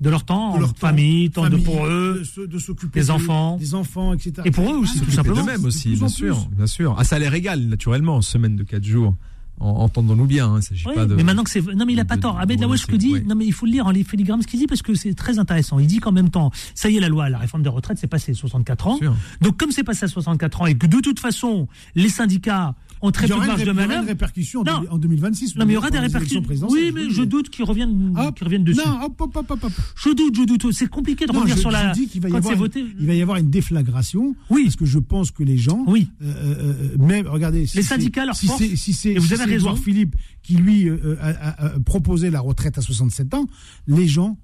De 0.03 0.11
leur 0.11 0.25
temps, 0.25 0.55
de 0.57 0.61
leur 0.61 0.75
temps, 0.75 0.89
famille, 0.89 1.31
temps 1.31 1.49
de 1.49 1.57
pour 1.57 1.87
eux. 1.87 2.17
de 2.19 2.25
se- 2.25 2.41
de 2.41 2.59
s'occuper 2.59 3.01
des 3.01 3.07
de- 3.07 3.11
enfants. 3.13 3.57
des 3.57 3.75
enfants, 3.75 4.13
etc. 4.13 4.33
Et 4.45 4.51
pour 4.51 4.71
eux 4.73 4.77
aussi, 4.77 4.99
tout 4.99 5.07
Ah, 5.11 5.15
simplement. 5.15 5.41
de 5.43 5.47
même 5.47 5.65
aussi, 5.65 5.91
bien 5.95 6.03
en 6.03 6.09
sûr, 6.09 6.49
bien 6.57 6.67
sûr. 6.67 6.99
À 6.99 7.05
salaire 7.05 7.33
égal, 7.35 7.61
naturellement, 7.69 8.21
semaine 8.21 8.57
de 8.57 8.65
4 8.65 8.85
jours. 8.85 9.15
En- 9.61 9.69
Entendons-nous 9.85 10.27
bien, 10.27 10.47
hein, 10.49 10.53
il 10.55 10.57
ne 10.57 10.61
s'agit 10.63 10.89
Oui, 10.89 10.95
pas 10.95 11.07
de. 11.07 11.15
mais 11.15 11.23
maintenant 11.23 11.45
que 11.45 11.51
c'est. 11.51 11.61
Non, 11.75 11.85
mais 11.87 11.93
il 11.93 12.01
a 12.01 12.05
pas 12.05 12.17
de- 12.17 12.23
tort. 12.23 12.37
ce 12.77 12.87
que 12.87 12.97
dit, 12.97 13.13
ouais. 13.13 13.21
non, 13.21 13.37
mais 13.37 13.47
il 13.47 13.53
faut 13.53 13.65
le 13.67 13.71
lire 13.73 13.87
en 13.87 13.93
filigrane 13.93 14.43
ce 14.43 14.47
qu'il 14.49 14.59
dit 14.59 14.67
parce 14.67 14.83
que 14.83 14.95
c'est 14.95 15.15
très 15.15 15.39
intéressant. 15.39 15.79
Il 15.79 15.87
dit 15.87 15.99
qu'en 16.01 16.11
même 16.11 16.31
temps, 16.31 16.51
ça 16.75 16.91
y 16.91 16.97
est, 16.97 17.01
la 17.01 17.09
loi, 17.09 17.29
la 17.29 17.39
réforme 17.39 17.63
des 17.63 17.69
retraites, 17.69 17.99
c'est 17.99 18.09
passé 18.09 18.35
64 18.35 18.89
ans. 18.89 18.97
Sûr. 18.97 19.15
Donc, 19.41 19.57
comme 19.59 19.71
c'est 19.71 19.85
passé 19.85 20.07
à 20.07 20.09
64 20.09 20.63
ans 20.63 20.67
et 20.67 20.75
que 20.75 20.87
de 20.89 20.99
toute 21.01 21.21
façon, 21.21 21.69
les 21.95 22.09
syndicats 22.09 22.75
ont 23.03 23.11
très 23.11 23.27
Il 23.27 23.31
y 23.31 23.33
peu 23.35 23.41
de 23.41 23.47
marge 23.47 23.59
de 23.61 23.65
il 23.65 23.67
y 23.67 23.71
aura 23.71 23.81
manœuvre. 23.81 24.03
une 24.03 24.09
répercussion 24.09 24.61
en 24.61 24.65
Non. 24.65 24.85
en 24.91 24.99
2026. 24.99 25.57
Non, 25.57 25.67
mais 25.67 25.73
il 25.73 25.75
y 25.75 25.77
aura 25.79 25.91
des 25.91 25.99
répercussions. 25.99 26.43
Oui, 26.71 26.93
mais 26.95 27.11
je 27.11 27.23
doute 27.23 27.51
qu'ils 27.51 27.65
reviennent, 27.65 28.17
qu'ils 28.37 28.45
reviennent 28.45 28.65
dessus. 28.65 28.81
Non, 28.87 29.03
hop, 29.05 29.21
hop, 29.21 29.37
hop, 29.37 29.51
hop. 29.65 29.73
Je 29.97 30.11
doute, 30.15 30.37
je 30.37 30.45
doute. 30.45 30.73
C'est 30.73 30.89
compliqué 30.89 31.27
de 31.27 31.33
Non, 31.33 31.41
revenir 31.41 31.57
je, 31.57 31.61
sur 31.61 31.71
la. 31.71 31.93
dis 31.93 32.07
qu'il 32.09 32.21
va 32.21 32.31
quand 32.31 32.43
c'est 32.43 32.55
voté. 32.55 32.85
il 33.01 33.07
va 33.07 33.15
y 33.15 33.21
avoir 33.23 33.37
une 33.39 33.51
déflagration. 33.51 34.35
Oui. 34.51 34.65
Parce 34.65 34.77
que 34.77 34.85
je 34.87 34.99
pense 34.99 35.31
que 35.31 35.43
les 35.43 35.59
gens, 35.59 35.85
Oui. 35.87 36.09
euh, 36.23 36.27
euh, 36.33 36.75
euh, 36.95 37.05
même 37.05 37.27
regardez, 37.27 37.67
si 37.67 37.77
Les 37.79 37.83
syndicats, 37.83 38.25
leur 38.25 38.37
si 38.37 38.47
force, 38.47 38.59
c'est 38.61 38.77
si 38.77 38.93
c'est 38.93 39.13
et 39.13 39.19
vous 39.19 39.33
avez 39.33 39.45
raison. 39.45 39.75
Philippe 39.77 40.15
qui 40.43 40.55
lui 40.55 40.89
euh, 40.89 40.97
euh, 41.05 41.17
a, 41.21 41.29
a- 41.29 41.67
a 41.67 41.81
proposé 41.81 42.31
la 42.31 42.41
retraite 42.41 42.79
à 42.79 42.83
67 42.83 43.35
ans, 43.35 43.47
les 43.87 44.07
gens 44.07 44.39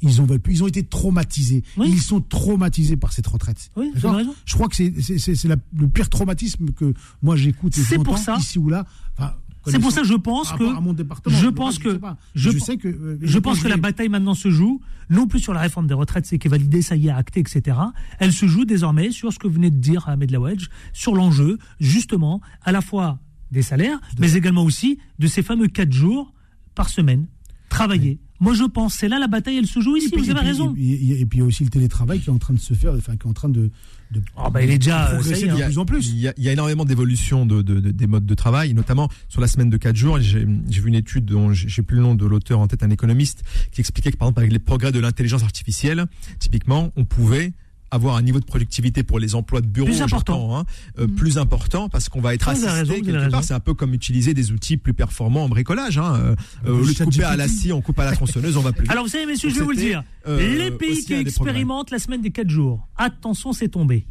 ils 0.00 0.20
ont 0.20 0.24
veulent 0.24 0.40
plus, 0.40 0.54
ils 0.54 0.62
ont 0.62 0.68
été 0.68 0.82
traumatisés. 0.82 1.62
Oui. 1.76 1.88
Ils 1.90 2.00
sont 2.00 2.20
traumatisés 2.20 2.96
par 2.96 3.12
cette 3.12 3.26
retraite. 3.26 3.70
Oui, 3.76 3.90
vous. 3.94 4.34
Je 4.44 4.54
crois 4.54 4.68
que 4.68 4.76
c'est 4.76 4.92
le 4.94 5.88
pire 5.88 6.08
traumatisme 6.08 6.70
que 6.72 6.94
moi 7.22 7.36
j'écoute 7.36 7.76
et 7.76 7.80
C'est 7.82 7.96
pour 7.96 8.16
j'entends 8.16 8.36
ça. 8.36 8.40
ici 8.40 8.58
ou 8.58 8.68
là. 8.68 8.86
Enfin, 9.18 9.34
C'est 9.66 9.78
pour 9.78 9.92
ça 9.92 10.00
que 10.02 10.06
je 10.06 10.14
pense 10.14 10.52
que. 10.52 10.64
à 10.76 10.80
mon 10.80 10.94
département, 10.94 11.36
je 11.36 11.48
pense 11.48 11.78
que- 11.78 11.92
sais 11.92 11.98
pas. 11.98 12.16
je 12.34 12.50
je, 12.50 12.56
pen- 12.56 12.60
sais 12.64 12.76
que 12.78 12.88
euh, 12.88 13.18
Je 13.20 13.38
pense 13.38 13.58
quand 13.58 13.64
que 13.64 13.68
la 13.68 13.76
bataille 13.76 14.08
maintenant 14.08 14.34
se 14.34 14.50
joue, 14.50 14.80
non 15.10 15.26
plus 15.26 15.40
sur 15.40 15.52
la 15.52 15.60
réforme 15.60 15.86
des 15.86 15.94
retraites, 15.94 16.24
c'est 16.24 16.38
qui 16.38 16.46
est 16.46 16.50
validée, 16.50 16.80
ça 16.80 16.96
y 16.96 17.08
est, 17.08 17.10
acté, 17.10 17.40
etc. 17.40 17.76
Elle 18.18 18.32
se 18.32 18.46
joue 18.46 18.64
désormais 18.64 19.10
sur 19.10 19.32
ce 19.32 19.38
que 19.38 19.48
venait 19.48 19.70
de 19.70 19.76
dire 19.78 20.08
Ahmed 20.08 20.30
Laouedj, 20.30 20.68
sur 20.94 21.14
l'enjeu, 21.14 21.58
justement, 21.80 22.40
à 22.62 22.72
la 22.72 22.80
fois 22.80 23.18
des 23.50 23.62
salaires, 23.62 23.98
mais 24.18 24.32
également 24.34 24.64
aussi 24.64 24.98
de 25.18 25.26
ces 25.26 25.42
fameux 25.42 25.68
4 25.68 25.92
jours 25.92 26.32
par 26.74 26.88
semaine, 26.88 27.26
travailler. 27.68 28.18
Moi, 28.40 28.54
je 28.54 28.62
pense, 28.62 28.94
c'est 28.94 29.08
là 29.08 29.18
la 29.18 29.26
bataille, 29.26 29.56
elle 29.56 29.66
se 29.66 29.80
joue 29.80 29.96
ici, 29.96 30.10
puis- 30.10 30.20
vous 30.22 30.30
avez 30.30 30.38
puis- 30.40 30.48
raison. 30.48 30.70
Et, 30.70 30.74
puis- 30.74 31.12
et 31.12 31.26
puis 31.26 31.38
il 31.38 31.40
y 31.40 31.42
a 31.42 31.46
aussi 31.46 31.64
le 31.64 31.70
télétravail 31.70 32.20
qui 32.20 32.28
est 32.28 32.32
en 32.32 32.38
train 32.38 32.54
de 32.54 32.60
se 32.60 32.72
faire, 32.72 32.92
enfin 32.92 33.16
qui 33.16 33.26
est 33.26 33.30
en 33.30 33.32
train 33.32 33.48
de, 33.48 33.70
de, 34.12 34.22
Ah, 34.36 34.48
bah, 34.48 34.62
il 34.62 34.70
est 34.70 34.78
déjà, 34.78 34.96
de 34.96 35.02
euh, 35.02 35.08
ça 35.08 35.14
progresser 35.16 35.40
y 35.40 35.44
est, 35.48 35.52
de 35.56 35.62
hein. 35.62 35.66
plus 35.66 35.78
en 35.78 35.84
plus. 35.84 36.08
Il 36.10 36.18
y 36.20 36.28
a, 36.28 36.34
il 36.36 36.44
y 36.44 36.48
a 36.48 36.52
énormément 36.52 36.84
d'évolutions 36.84 37.46
de, 37.46 37.62
de- 37.62 37.80
de- 37.80 37.90
des 37.90 38.06
modes 38.06 38.26
de 38.26 38.34
travail, 38.34 38.74
notamment 38.74 39.08
sur 39.28 39.40
la 39.40 39.48
semaine 39.48 39.70
de 39.70 39.76
4 39.76 39.96
jours. 39.96 40.20
J'ai 40.20 40.44
vu 40.44 40.86
une 40.88 40.94
étude 40.94 41.24
dont 41.24 41.52
j'ai 41.52 41.68
j'ai 41.68 41.82
plus 41.82 41.96
le 41.96 42.02
nom 42.02 42.14
de 42.14 42.24
l'auteur 42.26 42.60
en 42.60 42.68
tête, 42.68 42.84
un 42.84 42.90
économiste, 42.90 43.42
qui 43.72 43.80
expliquait 43.80 44.12
que 44.12 44.16
par 44.16 44.28
exemple 44.28 44.40
avec 44.40 44.52
les 44.52 44.58
progrès 44.60 44.92
de 44.92 45.00
l'intelligence 45.00 45.42
artificielle, 45.42 46.06
typiquement, 46.38 46.92
on 46.96 47.04
pouvait 47.04 47.52
avoir 47.90 48.16
un 48.16 48.22
niveau 48.22 48.38
de 48.40 48.44
productivité 48.44 49.02
pour 49.02 49.18
les 49.18 49.34
emplois 49.34 49.60
de 49.60 49.66
bureau 49.66 49.86
Plus 49.86 50.02
important. 50.02 50.56
hein, 50.58 50.64
euh, 50.98 51.06
plus 51.06 51.38
important 51.38 51.88
parce 51.88 52.08
qu'on 52.08 52.20
va 52.20 52.34
être 52.34 52.48
assisté 52.48 52.70
raison, 52.70 52.94
quelque 52.94 53.30
part. 53.30 53.44
C'est 53.44 53.54
un 53.54 53.60
peu 53.60 53.74
comme 53.74 53.94
utiliser 53.94 54.34
des 54.34 54.52
outils 54.52 54.76
plus 54.76 54.94
performants 54.94 55.44
en 55.44 55.48
bricolage. 55.48 55.98
Hein. 55.98 56.34
Euh, 56.66 56.70
au 56.72 56.80
lieu 56.80 56.92
de 56.92 56.92
Chat 56.92 57.04
couper 57.04 57.24
à 57.24 57.36
la 57.36 57.48
scie, 57.48 57.72
on 57.72 57.80
coupe 57.80 57.98
à 57.98 58.04
la 58.04 58.12
tronçonneuse, 58.12 58.56
on 58.56 58.60
va 58.62 58.72
plus 58.72 58.82
vite. 58.82 58.90
Alors, 58.90 59.04
vous 59.04 59.10
savez, 59.10 59.26
messieurs, 59.26 59.48
Donc, 59.48 59.54
je 59.54 59.60
vais 59.60 59.64
vous 59.64 59.70
le 59.72 59.76
dire. 59.76 60.02
euh, 60.26 60.56
les 60.58 60.70
pays 60.70 61.02
qui 61.04 61.14
expérimentent 61.14 61.90
la 61.90 61.98
semaine 61.98 62.20
des 62.22 62.30
4 62.30 62.48
jours, 62.50 62.86
attention, 62.96 63.52
c'est 63.52 63.68
tombé. 63.68 64.06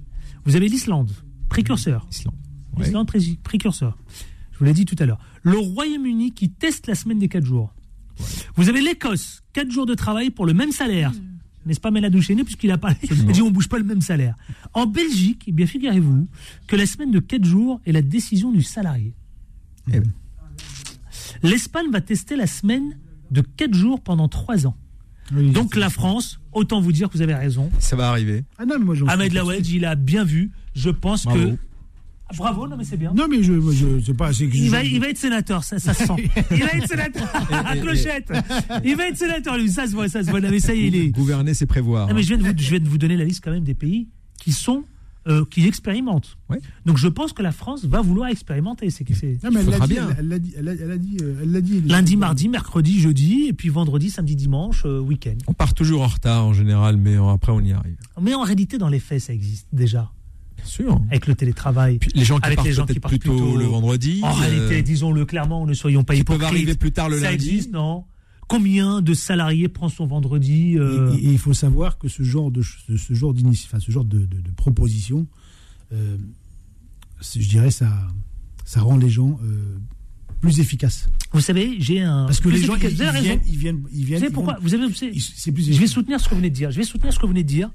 Vous 0.46 0.56
avez 0.56 0.68
l'Islande, 0.70 1.12
précurseur. 1.50 2.08
Islande. 2.12 2.36
Ouais. 2.78 2.86
L'Islande, 2.86 3.08
pré- 3.08 3.20
précurseur. 3.44 3.98
Je 4.54 4.60
vous 4.60 4.66
l'ai 4.66 4.74
dit 4.74 4.86
tout 4.86 4.96
à 5.00 5.06
l'heure. 5.06 5.20
Le 5.44 5.58
Royaume-Uni 5.60 6.34
qui 6.34 6.50
teste 6.50 6.88
la 6.88 6.96
semaine 6.96 7.20
des 7.20 7.28
4 7.28 7.46
jours. 7.46 7.74
Vous 8.56 8.70
avez 8.70 8.82
l'Écosse, 8.82 9.44
4 9.54 9.70
jours 9.72 9.86
de 9.86 9.94
travail 9.94 10.32
pour 10.32 10.46
le 10.48 10.54
même 10.54 10.72
salaire. 10.72 11.12
N'est-ce 11.68 11.80
pas 11.80 11.92
Méladou 11.92 12.22
Chéné, 12.22 12.44
puisqu'il 12.44 12.72
a 12.72 12.78
parlé 12.78 12.98
Il 13.04 13.26
dit 13.28 13.42
on 13.42 13.52
bouge 13.52 13.68
pas 13.68 13.78
le 13.78 13.84
même 13.84 14.02
salaire. 14.02 14.36
En 14.74 14.86
Belgique, 14.86 15.44
eh 15.48 15.52
bien 15.52 15.68
figurez-vous 15.68 16.28
que 16.66 16.76
la 16.76 16.86
semaine 16.86 17.12
de 17.12 17.20
4 17.20 17.44
jours 17.44 17.82
est 17.86 17.92
la 17.92 18.02
décision 18.02 18.52
du 18.52 18.64
salarié. 18.64 19.14
Eh 19.90 20.00
ben. 20.00 20.12
L'Espagne 21.44 21.92
va 21.92 22.02
tester 22.02 22.36
la 22.36 22.48
semaine 22.48 22.98
de 23.32 23.42
4 23.42 23.74
jours 23.74 24.02
pendant 24.02 24.28
3 24.28 24.66
ans. 24.66 24.76
Oui, 25.34 25.52
Donc 25.52 25.76
la 25.76 25.90
France, 25.90 26.40
autant 26.54 26.80
vous 26.80 26.94
dire 26.94 27.10
que 27.10 27.14
vous 27.18 27.22
avez 27.22 27.36
raison. 27.36 27.70
Ça 27.80 27.96
va 27.98 28.10
arriver. 28.10 28.46
Ah 28.58 28.66
non, 28.66 28.76
mais 28.80 28.86
moi, 28.86 28.96
Ahmed. 29.08 29.34
Laouedj, 29.34 29.70
il 29.72 29.86
a 29.86 29.96
bien 29.96 30.24
vu. 30.24 30.52
Je 30.74 30.90
pense 30.90 31.26
Bravo. 31.26 31.40
que. 31.40 31.58
Bravo, 32.36 32.68
non 32.68 32.76
mais 32.78 32.84
c'est 32.84 32.98
bien. 32.98 33.14
Non, 33.14 33.28
mais 33.30 33.42
je, 33.44 33.54
je 33.72 34.00
sais 34.06 34.14
pas. 34.14 34.34
c'est 34.34 34.48
que 34.48 34.56
Il 34.58 34.66
je- 34.66 34.72
va, 34.72 34.84
il 34.84 35.00
va 35.00 35.08
être 35.10 35.18
sénateur, 35.18 35.64
ça, 35.64 35.80
ça 35.80 35.94
se 35.94 36.06
sent. 36.06 36.14
Il 36.52 36.64
va 36.64 36.72
être 36.74 36.88
sénateur 36.88 37.28
à 37.52 37.76
clochette. 37.78 38.32
Il 38.84 38.96
va 38.98 39.08
être 39.08 39.18
sénateur, 39.18 39.58
lui. 39.58 39.70
Ça 39.70 39.88
se 39.88 39.94
voit, 39.94 40.10
ça 40.10 40.24
se 40.24 40.30
voit. 40.30 40.42
Non, 40.42 40.50
mais 40.52 40.60
ça 40.60 40.74
y 40.76 40.82
est, 40.82 40.88
il 40.88 40.96
est. 40.96 41.10
Gouverner, 41.10 41.54
c'est 41.54 41.66
prévoir. 41.66 42.08
Non, 42.08 42.14
mais 42.16 42.24
je 42.24 42.28
viens, 42.28 42.38
de 42.38 42.44
vous, 42.44 42.54
je 42.58 42.70
viens 42.70 42.80
de 42.80 42.88
vous 42.90 42.98
donner 42.98 43.16
la 43.18 43.24
liste 43.26 43.44
quand 43.44 43.52
même 43.52 43.64
des 43.64 43.76
pays 43.76 44.08
qui 44.42 44.52
sont. 44.52 44.84
euh, 45.30 45.44
qui 45.50 45.68
expérimentent. 45.68 46.38
Ouais. 46.50 46.60
Donc 46.86 46.98
je 46.98 47.10
pense 47.10 47.34
que 47.34 47.42
la 47.44 47.52
France 47.52 47.84
va 47.84 48.00
vouloir 48.02 48.30
expérimenter. 48.30 48.90
C'est, 48.90 49.04
c'est 49.14 49.38
Non, 49.44 49.50
mais 49.52 49.60
elle 49.60 49.70
l'a 49.72 49.80
dit, 49.80 49.94
bien. 49.94 50.08
elle- 50.18 50.28
l'a 50.30 50.40
dit, 50.40 50.54
elle 50.58 50.68
elle 50.70 51.00
dit, 51.00 51.18
euh, 51.22 51.36
elle 51.44 51.62
dit. 51.62 51.82
elle- 51.84 51.92
lundi, 51.92 52.16
mardi, 52.16 52.48
mercredi, 52.48 53.02
jeudi, 53.02 53.48
et 53.50 53.54
puis 53.54 53.68
vendredi, 53.68 54.10
samedi, 54.10 54.38
dimanche, 54.38 54.84
euh, 54.86 55.00
week-end. 55.02 55.36
On 55.48 55.54
part 55.54 55.74
toujours 55.74 56.02
en 56.04 56.08
retard 56.08 56.46
en 56.46 56.54
général, 56.54 56.96
mais 56.96 57.16
euh, 57.18 57.28
après 57.28 57.52
on 57.52 57.60
y 57.60 57.74
arrive. 57.74 57.98
Mais 58.22 58.34
en 58.36 58.44
réalité, 58.44 58.78
dans 58.78 58.88
les 58.88 59.00
faits, 59.00 59.20
ça 59.20 59.34
existe 59.34 59.68
déjà. 59.74 60.10
Sûr. 60.68 61.02
Avec 61.10 61.28
le 61.28 61.36
télétravail. 61.36 61.98
Puis 61.98 62.12
les 62.14 62.24
gens 62.26 62.38
qui 62.40 62.46
Avec 62.46 62.58
partent 62.58 62.68
les 62.68 62.74
gens 62.74 62.86
qui 62.86 63.00
partent 63.00 63.12
plus 63.14 63.20
tôt 63.20 63.36
plus 63.36 63.40
tôt. 63.54 63.58
le 63.58 63.66
vendredi. 63.66 64.20
En 64.24 64.30
euh, 64.30 64.34
réalité, 64.34 64.84
disons-le 64.84 65.26
clairement, 65.26 65.66
ne 65.66 65.74
soyons 65.74 66.04
pas 66.04 66.14
qui 66.16 66.24
peuvent 66.24 66.36
hypocrites. 66.38 66.56
arriver 66.58 66.76
plus 66.76 66.92
tard 66.92 67.10
le 67.10 67.18
ça 67.20 67.32
lundi. 67.32 67.50
existe, 67.50 67.72
non? 67.72 68.04
Combien 68.48 69.02
de 69.02 69.14
salariés 69.14 69.68
prend 69.68 69.90
son 69.90 70.06
vendredi 70.06 70.74
Et, 70.74 70.78
euh, 70.80 71.14
et- 71.14 71.18
et 71.26 71.32
il 71.32 71.38
faut 71.40 71.54
savoir 71.54 71.98
que 71.98 72.08
ce 72.08 72.24
genre 72.24 72.50
de, 72.52 72.62
ce 72.62 73.14
genre 73.14 73.34
enfin, 73.66 73.80
ce 73.80 73.92
genre 73.92 74.06
de, 74.06 74.20
de, 74.20 74.26
de 74.42 74.52
proposition, 74.56 75.26
euh, 75.94 76.18
je 77.22 77.48
dirais 77.48 77.72
ça, 77.72 77.90
ça 78.64 78.82
rend 78.82 78.98
les 78.98 79.10
gens 79.10 79.40
plus 80.42 80.60
efficaces. 80.60 81.10
Vous 81.34 81.42
savez, 81.42 81.76
j'ai 81.80 82.02
un. 82.02 82.26
Parce 82.26 82.40
que 82.40 82.50
plus 82.50 82.60
les 82.60 82.66
gens, 82.66 82.76
efficace. 82.76 82.92
ils, 82.92 82.96
vous 82.98 83.02
avez 83.04 83.20
ils 83.20 83.22
raison. 83.22 83.26
viennent, 83.26 83.42
ils 83.48 83.58
viennent, 83.58 83.84
ils 83.92 84.00
Vous 84.02 84.06
viennent. 84.06 84.20
savez 84.20 84.32
ils 84.32 84.34
pourquoi 84.34 84.54
vont- 84.56 84.60
vous 84.62 84.74
avez, 84.74 84.88
vous 84.88 84.94
savez- 84.94 85.20
C'est 85.20 85.52
plus 85.52 85.64
Je 85.64 85.68
vais 85.70 85.76
efficace. 85.76 85.92
soutenir 85.94 86.20
ce 86.20 86.26
que 86.26 86.30
vous 86.32 86.38
venez 86.38 86.50
de 86.50 86.56
dire. 86.56 86.72
Je 86.72 86.78
vais 86.78 86.84
soutenir 86.84 87.12
ce 87.14 87.18
que 87.18 87.24
vous 87.24 87.30
venez 87.30 87.44
de 87.44 87.48
dire. 87.48 87.72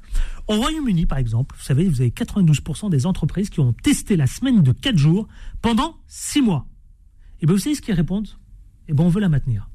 Au 0.49 0.57
Royaume-Uni, 0.57 1.07
par 1.07 1.19
exemple, 1.19 1.55
vous 1.59 1.65
savez, 1.65 1.89
vous 1.89 2.01
avez 2.01 2.11
92% 2.11 2.89
des 2.91 3.07
entreprises 3.07 3.51
qui 3.51 3.61
ont 3.61 3.73
testé 3.73 4.17
la 4.17 4.27
semaine 4.27 4.63
de 4.63 4.73
4 4.73 4.97
jours 4.99 5.29
pendant 5.61 5.97
6 6.09 6.43
mois. 6.43 6.67
Et 7.41 7.47
bien, 7.47 7.55
vous 7.55 7.61
savez 7.61 7.75
ce 7.75 7.83
qu'ils 7.83 7.95
répondent? 7.95 8.29
Eh 8.89 8.93
bien, 8.95 9.05
on 9.05 9.09
veut 9.09 9.21
la 9.21 9.29
maintenir, 9.29 9.69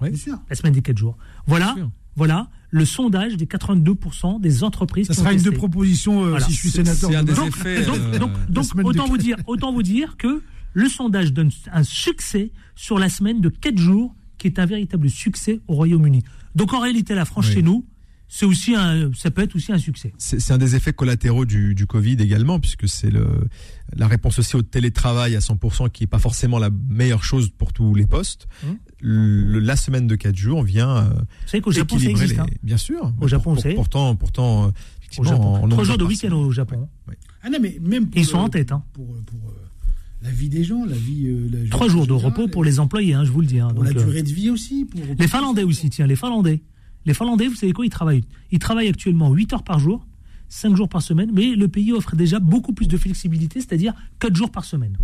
Bien 0.00 0.14
sûr. 0.16 0.36
la 0.48 0.56
semaine 0.56 0.72
des 0.74 0.82
4 0.82 0.98
jours. 0.98 1.16
Voilà, 1.46 1.74
voilà 2.16 2.50
le 2.70 2.84
sondage 2.84 3.36
des 3.36 3.46
82% 3.46 4.40
des 4.40 4.64
entreprises 4.64 5.06
Ça 5.06 5.12
qui 5.14 5.20
sera 5.20 5.28
ont 5.28 5.32
une 5.32 5.38
testé. 5.38 5.50
de 5.52 5.56
propositions 5.56 6.24
euh, 6.24 6.30
Voilà. 6.30 6.44
si 6.46 6.52
je 6.52 6.58
suis 6.58 6.70
sénateur. 6.70 7.08
c'est 7.10 7.16
un 7.16 7.22
demain. 7.22 7.34
des 7.34 7.40
donc, 7.40 7.48
effets, 7.56 7.84
donc, 7.86 7.96
euh, 7.98 8.18
donc, 8.18 8.30
donc, 8.50 8.64
semaine 8.64 8.84
de 8.84 8.88
autant, 8.90 9.06
vous 9.06 9.16
dire, 9.16 9.36
autant 9.46 9.72
vous 9.72 9.82
dire 9.84 10.16
que 10.16 10.42
le 10.74 10.88
sondage 10.88 11.32
donne 11.32 11.50
un 11.72 11.82
succès 11.84 12.52
sur 12.74 12.98
la 12.98 13.08
semaine 13.08 13.40
de 13.40 13.48
4 13.48 13.78
jours, 13.78 14.14
qui 14.38 14.46
est 14.48 14.58
un 14.58 14.66
véritable 14.66 15.08
succès 15.08 15.60
au 15.68 15.74
Royaume-Uni. 15.74 16.22
Donc 16.54 16.74
en 16.74 16.80
réalité, 16.80 17.14
la 17.14 17.24
France 17.24 17.46
Oui. 17.48 17.54
chez 17.54 17.62
nous, 17.62 17.86
c'est 18.28 18.46
aussi 18.46 18.74
un, 18.74 19.12
ça 19.14 19.30
peut 19.30 19.42
être 19.42 19.54
aussi 19.54 19.70
un 19.72 19.78
succès. 19.78 20.12
C'est 20.18 20.50
un 20.50 20.58
des 20.58 20.74
effets 20.74 20.92
collatéraux 20.92 21.44
du, 21.44 21.74
du 21.74 21.86
Covid 21.86 22.14
également, 22.18 22.58
puisque 22.58 22.88
c'est 22.88 23.10
la 23.94 24.08
réponse 24.08 24.38
aussi 24.40 24.56
au 24.56 24.62
télétravail 24.62 25.36
à 25.36 25.38
100% 25.38 25.90
qui 25.90 26.04
est 26.04 26.08
pas 26.08 26.18
forcément 26.18 26.58
la 26.58 26.70
meilleure 26.70 27.22
chose 27.22 27.50
pour 27.50 27.72
tous 27.72 27.94
les 27.94 28.06
postes. 28.06 28.48
Le- 29.00 29.60
la 29.60 29.76
semaine 29.76 30.06
de 30.08 30.16
4 30.16 30.34
jours 30.36 30.62
vient 30.64 30.96
euh, 30.96 31.10
Vous 31.10 31.48
savez 31.48 31.60
qu'au 31.60 31.70
Japon, 31.70 31.96
ça 31.96 32.02
équilibrer 32.02 32.24
existe. 32.24 32.40
les- 32.40 32.52
hein. 32.54 32.56
Bien 32.62 32.76
sûr. 32.78 33.12
Au 33.20 33.28
Japon, 33.28 33.54
Pour- 33.54 33.62
c'est- 33.62 33.74
Pourtant, 33.74 34.16
pourtant, 34.16 34.66
euh, 34.66 34.70
Au 35.18 35.24
Japon. 35.24 35.54
en 35.62 35.68
Trois 35.68 35.84
jours 35.84 35.98
de 35.98 36.04
week-end 36.04 36.32
au 36.32 36.50
Japon. 36.50 36.88
Ah 37.42 37.50
non, 37.50 37.58
mais 37.60 37.78
même 37.80 38.06
pour 38.08 38.16
Et 38.18 38.22
ils 38.22 38.26
sont 38.26 38.38
en 38.38 38.48
tête. 38.48 38.72
Hein. 38.72 38.82
pour, 38.94 39.06
pour, 39.26 39.50
euh, 39.50 39.63
la 40.24 40.30
vie 40.30 40.48
des 40.48 40.64
gens, 40.64 40.84
la 40.84 40.96
vie. 40.96 41.26
euh, 41.28 41.48
la- 41.52 41.68
Trois 41.70 41.88
jours 41.88 42.06
de 42.06 42.12
repos 42.12 42.48
pour 42.48 42.64
les 42.64 42.80
employés, 42.80 43.14
hein, 43.14 43.24
je 43.24 43.30
vous 43.30 43.40
le 43.40 43.46
dis. 43.46 43.60
hein. 43.60 43.68
pour 43.74 43.84
la 43.84 43.90
Donc, 43.92 44.02
euh, 44.02 44.04
durée 44.06 44.22
de 44.22 44.32
vie 44.32 44.50
aussi. 44.50 44.86
Pour, 44.86 45.00
Les 45.18 45.28
Finlandais 45.28 45.62
aussi, 45.62 45.90
tiens, 45.90 46.06
les 46.06 46.16
Finlandais. 46.16 46.62
Les 47.06 47.14
Finlandais, 47.14 47.46
vous 47.48 47.54
savez 47.54 47.72
quoi, 47.72 47.84
ils 47.84 47.90
travaillent. 47.90 48.24
Ils 48.50 48.58
travaillent 48.58 48.88
actuellement 48.88 49.30
8 49.32 49.52
heures 49.52 49.62
par 49.64 49.78
jour, 49.78 50.06
5 50.48 50.74
jours 50.76 50.88
par 50.88 51.02
semaine, 51.02 51.30
mais 51.34 51.54
le 51.54 51.68
pays 51.68 51.92
offre 51.92 52.16
déjà 52.16 52.40
beaucoup 52.40 52.72
plus 52.72 52.88
de 52.88 52.96
flexibilité, 52.96 53.60
c'est-à-dire 53.60 53.92
4 54.20 54.34
jours 54.34 54.50
par 54.50 54.64
semaine. 54.64 54.96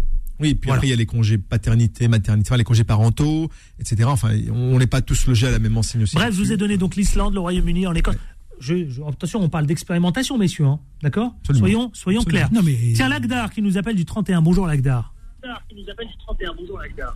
Oui, 0.42 0.54
puis 0.54 0.68
Voilà. 0.68 0.76
après, 0.78 0.86
il 0.86 0.90
y 0.90 0.94
a 0.94 0.96
les 0.96 1.04
congés 1.04 1.36
paternité, 1.36 2.08
maternité, 2.08 2.48
enfin, 2.48 2.56
les 2.56 2.64
congés 2.64 2.84
parentaux, 2.84 3.50
etc. 3.78 4.04
Enfin, 4.06 4.30
on 4.50 4.78
n'est 4.78 4.86
pas 4.86 5.02
tous 5.02 5.26
logés 5.26 5.48
à 5.48 5.50
la 5.50 5.58
même 5.58 5.76
enseigne 5.76 6.04
aussi. 6.04 6.14
Bref, 6.16 6.34
je 6.34 6.38
vous 6.42 6.50
ai 6.52 6.56
donné 6.56 6.78
donc 6.78 6.96
l'Islande, 6.96 7.34
le 7.34 7.40
Royaume-Uni, 7.40 7.86
en 7.86 7.92
Écosse. 7.94 8.16
Je, 8.60 8.88
je- 8.88 9.02
attention, 9.02 9.40
on 9.40 9.48
parle 9.48 9.66
d'expérimentation, 9.66 10.36
messieurs, 10.38 10.66
hein, 10.66 10.78
d'accord? 11.02 11.34
Soyons, 11.52 11.90
soyons 11.94 12.20
Absolument. 12.20 12.24
clairs. 12.24 12.48
Non, 12.52 12.60
mais- 12.62 12.92
Tiens, 12.94 13.08
Lagdar 13.08 13.50
qui 13.50 13.62
nous 13.62 13.78
appelle 13.78 13.96
du 13.96 14.04
31. 14.04 14.42
Bonjour, 14.42 14.66
Lagdar. 14.66 15.12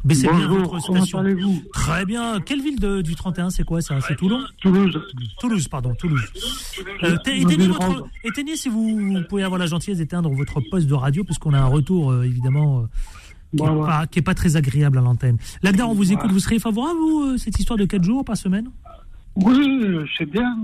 Baissez 0.05 0.23
bien 0.23 0.33
Bonjour, 0.49 0.59
votre 0.73 0.87
comment 0.87 0.99
station. 1.01 1.19
allez-vous? 1.19 1.63
Très 1.75 2.07
bien. 2.07 2.41
Quelle 2.41 2.63
ville 2.63 2.81
de- 2.81 3.03
du 3.03 3.15
31, 3.15 3.51
c'est 3.51 3.65
quoi 3.65 3.83
ça? 3.83 4.01
C'est 4.01 4.17
Toulon? 4.17 4.41
Toulouse. 4.63 4.99
Toulouse, 5.39 5.69
pardon, 5.69 5.95
Toulouse. 5.95 6.23
Euh, 7.03 7.17
t- 7.19 7.39
éteignez, 7.41 7.67
votre- 7.67 8.07
éteignez 8.25 8.57
si 8.57 8.71
vous, 8.71 8.97
vous 8.99 9.23
pouvez 9.29 9.43
avoir 9.43 9.59
la 9.59 9.67
gentillesse 9.67 9.99
d'éteindre 9.99 10.31
votre 10.31 10.61
poste 10.71 10.87
de 10.87 10.95
radio, 10.95 11.23
parce 11.25 11.39
qu'on 11.39 11.53
a 11.53 11.59
un 11.61 11.67
retour, 11.67 12.11
euh, 12.13 12.23
évidemment, 12.23 12.81
euh, 12.81 12.87
qui 13.57 13.63
n'est 13.63 13.69
ouais. 13.69 13.87
pas, 13.87 14.07
qui 14.07 14.23
très 14.23 14.57
agréable 14.57 14.99
à 14.99 15.03
l'antenne. 15.03 15.37
Lagdar, 15.63 15.91
on 15.91 15.95
vous 15.95 16.11
écoute. 16.11 16.33
Vous 16.33 16.41
seriez 16.41 16.59
favorable, 16.59 16.99
vous, 16.99 17.25
euh, 17.35 17.37
cette 17.37 17.59
histoire 17.59 17.79
de 17.79 17.85
4 17.85 18.03
jours 18.05 18.25
par 18.25 18.37
semaine? 18.39 18.71
Oui, 19.37 19.99
c'est 20.17 20.31
bien. 20.31 20.57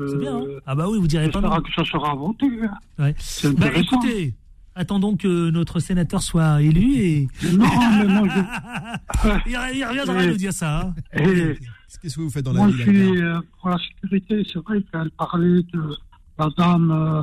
euh, 0.00 0.08
C'est 0.08 0.18
bien, 0.18 0.36
hein 0.38 0.42
Ah 0.66 0.74
bah 0.74 0.86
oui, 0.88 0.98
vous 0.98 1.06
direz 1.06 1.30
pas 1.30 1.40
non. 1.40 1.60
Que 1.60 1.72
ça 1.72 1.84
sera 1.84 2.14
voté. 2.14 2.46
hein. 2.64 2.74
Ouais. 2.98 3.14
C'est 3.18 3.52
Bah 3.56 3.68
écoutez, 3.74 4.34
attendons 4.74 5.16
que 5.16 5.50
notre 5.50 5.78
sénateur 5.80 6.20
soit 6.22 6.60
élu 6.62 6.94
et 6.96 7.28
Non, 7.52 7.66
mais 7.98 8.06
moi, 8.06 8.28
je, 8.28 9.28
il, 9.50 9.76
il 9.78 9.84
reviendra 9.84 10.24
Et- 10.24 10.26
nous 10.28 10.36
dire 10.36 10.52
ça. 10.52 10.80
hein. 10.80 10.94
et, 11.14 11.56
Qu'est-ce 12.02 12.16
que 12.16 12.20
vous 12.22 12.30
faites 12.30 12.44
dans 12.44 12.52
la 12.52 12.58
moi, 12.60 12.68
vie 12.68 12.72
je 12.74 12.78
là, 12.78 12.84
suis 12.84 13.22
euh, 13.22 13.40
pour 13.60 13.68
la 13.70 13.78
sécurité. 13.78 14.42
C'est 14.52 14.58
vrai 14.60 14.82
qu'elle 14.90 15.10
parlait 15.10 15.62
de 15.72 15.82
la 16.38 16.48
dame 16.56 16.90
euh, 16.90 17.22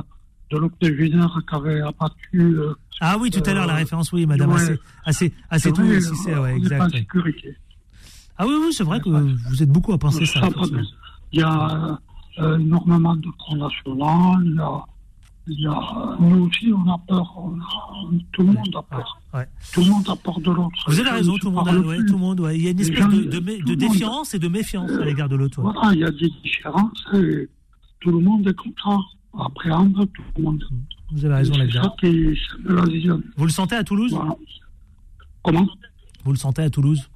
de 0.52 0.58
l'octogénaire 0.58 1.38
qui 1.48 1.54
avait 1.54 1.80
abattu. 1.80 2.40
euh, 2.40 2.74
Ah 3.00 3.16
oui, 3.18 3.30
tout 3.30 3.42
à 3.44 3.52
l'heure, 3.54 3.66
la 3.66 3.74
Euh, 3.74 3.78
référence, 3.78 4.12
oui, 4.12 4.24
madame, 4.26 4.50
ouais. 4.52 4.56
assez, 4.60 4.78
assez, 5.04 5.32
assez 5.50 5.68
c'est 5.68 5.74
tout, 5.74 5.84
vrai, 5.84 6.00
si 6.00 6.14
c'est, 6.16 6.34
ouais, 6.36 6.52
pas 6.52 6.56
exact. 6.56 6.90
sécurité. 6.96 7.56
Ah 8.38 8.46
oui, 8.46 8.54
oui, 8.66 8.72
c'est 8.72 8.84
vrai 8.84 9.00
que 9.00 9.08
vous 9.08 9.62
êtes 9.62 9.68
beaucoup 9.70 9.92
à 9.92 9.98
penser 9.98 10.24
ça. 10.26 10.40
Ça, 10.40 10.46
effectivement. 10.48 10.82
Il 11.32 11.40
y 11.40 11.42
a 11.42 11.98
euh, 12.38 12.58
énormément 12.58 13.16
de 13.16 13.28
Front 13.38 13.56
National. 13.56 14.42
Il 14.44 14.54
y 14.54 14.60
a, 14.60 14.84
il 15.48 15.60
y 15.60 15.66
a, 15.66 16.16
nous 16.20 16.46
aussi, 16.46 16.72
on 16.72 16.88
a 16.90 16.98
peur. 17.08 17.34
on 17.36 17.58
a- 17.58 18.20
tout 18.32 18.42
le 18.42 18.52
monde 18.52 18.76
a 18.76 18.82
peur. 18.82 19.18
Ouais. 19.34 19.48
Tout 19.72 19.80
le 19.82 19.90
monde 19.90 20.08
a 20.08 20.16
peur 20.16 20.40
de 20.40 20.50
l'autre. 20.50 20.78
Vous 20.86 20.94
avez 21.00 21.04
Les 21.10 21.16
raison, 21.16 21.36
tout 21.38 21.48
le 21.50 21.56
monde, 21.56 21.68
a, 21.68 21.78
ouais, 21.80 21.96
tout 22.06 22.12
le 22.12 22.18
monde, 22.18 22.40
ouais. 22.40 22.56
Il 22.56 22.64
y 22.64 22.68
a 22.68 22.70
une 22.70 22.78
Les 22.78 22.88
espèce 22.90 23.00
gens, 23.00 23.08
de, 23.08 23.74
défiance 23.74 24.34
et 24.34 24.38
de 24.38 24.48
méfiance 24.48 24.90
à 24.92 25.04
l'égard 25.04 25.28
de 25.28 25.36
l'autre. 25.36 25.60
Voilà, 25.60 25.92
il 25.92 25.98
y 26.00 26.04
a 26.04 26.10
des 26.10 26.30
différences 26.42 27.04
et 27.14 27.48
tout 28.00 28.10
le 28.10 28.20
monde 28.20 28.46
est 28.46 28.54
comme 28.54 28.72
ça. 28.82 28.96
Appréhender 29.38 30.06
tout 30.08 30.22
le 30.36 30.42
monde. 30.42 30.64
Vous 31.12 31.24
avez 31.24 31.34
raison, 31.34 31.54
Lagdar. 31.56 31.84
ça 31.84 31.94
qui 32.00 32.34
vision. 32.90 33.22
Vous 33.36 33.44
le 33.44 33.50
sentez 33.52 33.76
à 33.76 33.84
Toulouse? 33.84 34.12
Voilà. 34.12 34.34
Comment? 35.42 35.66
Vous 36.24 36.32
le 36.32 36.38
sentez 36.38 36.62
à 36.62 36.70
Toulouse? 36.70 37.08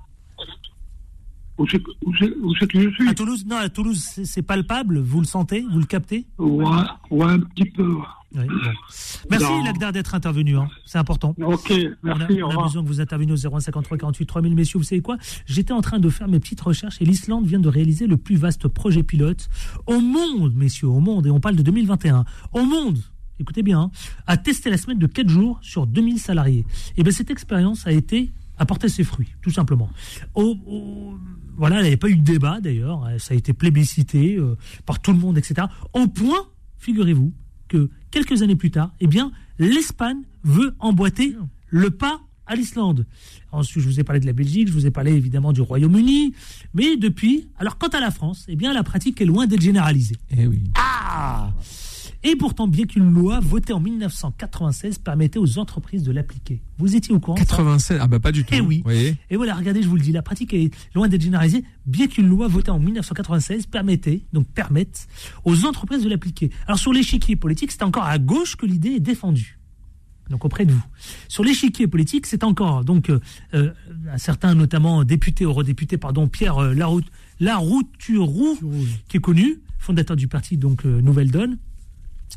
Où 1.63 2.55
c'est 2.59 2.67
que 2.67 2.81
je 2.81 2.91
suis 2.91 3.09
À 3.09 3.15
Toulouse 3.15 3.45
Non, 3.47 3.57
à 3.57 3.69
Toulouse, 3.69 4.03
c'est 4.25 4.43
palpable. 4.43 4.99
Vous 4.99 5.21
le 5.21 5.27
sentez 5.27 5.65
Vous 5.71 5.79
le 5.79 5.87
captez 5.87 6.27
Ouais, 6.39 6.65
ouais, 7.11 7.25
un 7.27 7.41
petit 7.41 7.71
peu. 7.71 7.95
Oui. 8.35 8.45
Merci, 9.31 9.47
Non. 9.47 9.63
Lagdar, 9.65 9.93
d'être 9.93 10.15
intervenu. 10.15 10.57
hein. 10.57 10.69
C'est 10.87 10.97
important. 10.99 11.35
Ok, 11.45 11.71
On 12.03 12.09
a, 12.11 12.15
merci, 12.17 12.43
on 12.43 12.49
a 12.51 12.63
besoin 12.63 12.83
que 12.83 12.89
vous 12.89 13.01
interveniez 13.01 13.33
au 13.33 13.37
0153 13.37 13.99
48 13.99 14.27
3000. 14.27 14.55
Messieurs, 14.55 14.79
vous 14.79 14.85
savez 14.85 15.03
quoi? 15.03 15.19
J'étais 15.47 15.73
en 15.73 15.83
train 15.83 15.99
de 15.99 16.09
faire 16.09 16.29
mes 16.29 16.41
petites 16.41 16.61
recherches 16.63 16.97
et 17.01 17.05
l'Islande 17.05 17.47
vient 17.47 17.59
de 17.61 17.69
réaliser 17.69 18.07
le 18.07 18.17
plus 18.17 18.37
vaste 18.37 18.69
projet 18.69 19.03
pilote 19.03 19.49
au 19.87 20.01
monde, 20.01 20.55
messieurs, 20.57 20.89
au 20.89 21.01
monde. 21.01 21.27
Et 21.27 21.31
on 21.31 21.41
parle 21.41 21.57
de 21.57 21.63
2021. 21.63 22.25
Au 22.53 22.65
monde 22.65 22.99
Écoutez 23.41 23.63
bien, 23.63 23.81
hein, 23.81 23.91
a 24.29 24.37
testé 24.37 24.71
la 24.71 24.77
semaine 24.77 24.99
de 24.99 25.07
4 25.07 25.29
jours 25.29 25.59
sur 25.63 25.87
2000 25.87 26.19
salariés. 26.21 26.65
Et 26.97 27.03
bien 27.03 27.11
cette 27.13 27.31
expérience 27.31 27.87
a 27.89 27.93
été 27.93 28.31
a 28.63 28.67
porté 28.67 28.89
ses 28.89 29.05
fruits, 29.05 29.29
tout 29.43 29.51
simplement. 29.51 29.91
Au- 30.35 30.57
au- 30.67 31.19
voilà, 31.57 31.77
il 31.77 31.83
n'y 31.83 31.87
avait 31.89 31.97
pas 31.97 32.09
eu 32.09 32.17
de 32.17 32.23
débat 32.25 32.61
d'ailleurs, 32.61 33.05
hein, 33.05 33.19
ça 33.19 33.35
a 33.35 33.37
été 33.37 33.53
plébiscité 33.53 34.37
euh, 34.37 34.57
par 34.87 35.01
tout 35.01 35.13
le 35.13 35.19
monde, 35.19 35.37
etc. 35.37 35.67
Au 35.93 36.07
point, 36.09 36.47
figurez-vous, 36.79 37.33
que 37.69 37.91
quelques 38.11 38.43
années 38.43 38.57
plus 38.57 38.71
tard, 38.71 38.93
eh 39.01 39.07
bien, 39.07 39.33
l'Espagne 39.59 40.23
veut 40.45 40.75
emboîter 40.79 41.37
le 41.69 41.91
pas 41.91 42.21
à 42.47 42.55
l'Islande. 42.57 43.07
Ensuite, 43.53 43.83
je 43.83 43.89
vous 43.89 44.01
ai 44.01 44.05
parlé 44.05 44.21
de 44.21 44.27
la 44.27 44.33
Belgique, 44.33 44.69
je 44.69 44.73
vous 44.73 44.87
ai 44.87 44.91
parlé 44.91 45.13
évidemment 45.13 45.53
du 45.53 45.61
Royaume-Uni, 45.61 46.35
mais 46.75 46.97
depuis, 46.97 47.49
alors 47.59 47.79
quant 47.79 47.89
à 47.89 48.01
la 48.01 48.11
France, 48.11 48.45
eh 48.49 48.57
bien, 48.57 48.73
la 48.73 48.83
pratique 48.83 49.21
est 49.21 49.25
loin 49.27 49.47
d'être 49.47 49.61
généralisée. 49.63 50.17
Eh 50.37 50.47
oui. 50.47 50.65
Ah 50.75 51.53
Et 52.25 52.37
pourtant, 52.37 52.69
bien 52.69 52.85
qu'une 52.87 53.13
loi 53.13 53.41
votée 53.41 53.73
en 53.73 53.81
1996 53.81 54.99
permettait 54.99 55.39
aux 55.41 55.59
entreprises 55.59 56.05
de 56.05 56.13
l'appliquer. 56.13 56.63
Vous 56.79 56.95
étiez 56.95 57.13
au 57.13 57.19
courant 57.19 57.37
ça 57.37 57.45
96, 57.45 57.99
ah 58.01 58.07
bah 58.07 58.21
pas 58.21 58.31
du 58.31 58.45
tout. 58.45 58.55
Eh 58.57 58.61
oui. 58.61 58.81
Voyez 58.85 59.17
et 59.29 59.37
voilà, 59.37 59.55
regardez, 59.57 59.83
je 59.83 59.89
vous 59.89 59.97
le 59.97 60.03
dis, 60.03 60.13
la 60.13 60.23
pratique 60.23 60.55
est 60.55 60.71
loin 60.95 61.09
d'être 61.09 61.23
généralisée, 61.23 61.65
bien 61.87 62.07
qu'une 62.07 62.29
loi 62.29 62.47
votée 62.47 62.71
en 62.71 62.79
1996 62.79 63.67
permettait, 63.67 64.23
donc 64.33 64.47
permette 64.47 65.09
aux 65.45 65.65
entreprises 65.65 66.05
de 66.05 66.09
l'appliquer. 66.09 66.51
Alors 66.67 66.79
sur 66.79 66.93
l'échiquier 66.93 67.35
politique, 67.35 67.73
c'est 67.73 67.83
encore 67.83 68.05
à 68.05 68.19
gauche 68.19 68.55
que 68.57 68.67
l'idée 68.67 68.91
est 68.91 69.01
défendue. 69.01 69.59
Donc 70.31 70.45
auprès 70.45 70.65
de 70.65 70.73
vous. 70.73 70.83
Sur 71.29 71.43
l'échiquier 71.43 71.89
politique, 71.89 72.27
c'est 72.27 72.45
encore 72.45 72.85
donc 72.85 73.11
euh, 73.11 73.19
euh, 73.55 73.73
un 74.11 74.19
certain 74.19 74.55
notamment 74.55 75.03
député, 75.03 75.43
eurodéputé, 75.45 75.99
pardon, 75.99 76.29
Pierre 76.29 76.59
euh, 76.59 76.73
Larout- 76.75 77.03
Larouturou, 77.41 78.59
qui 79.09 79.17
est 79.17 79.21
connu, 79.21 79.61
fondateur 79.79 80.17
du 80.17 80.29
parti 80.29 80.57
donc 80.57 80.87
euh, 80.87 81.01
Nouvelle 81.03 81.31
Donne, 81.31 81.59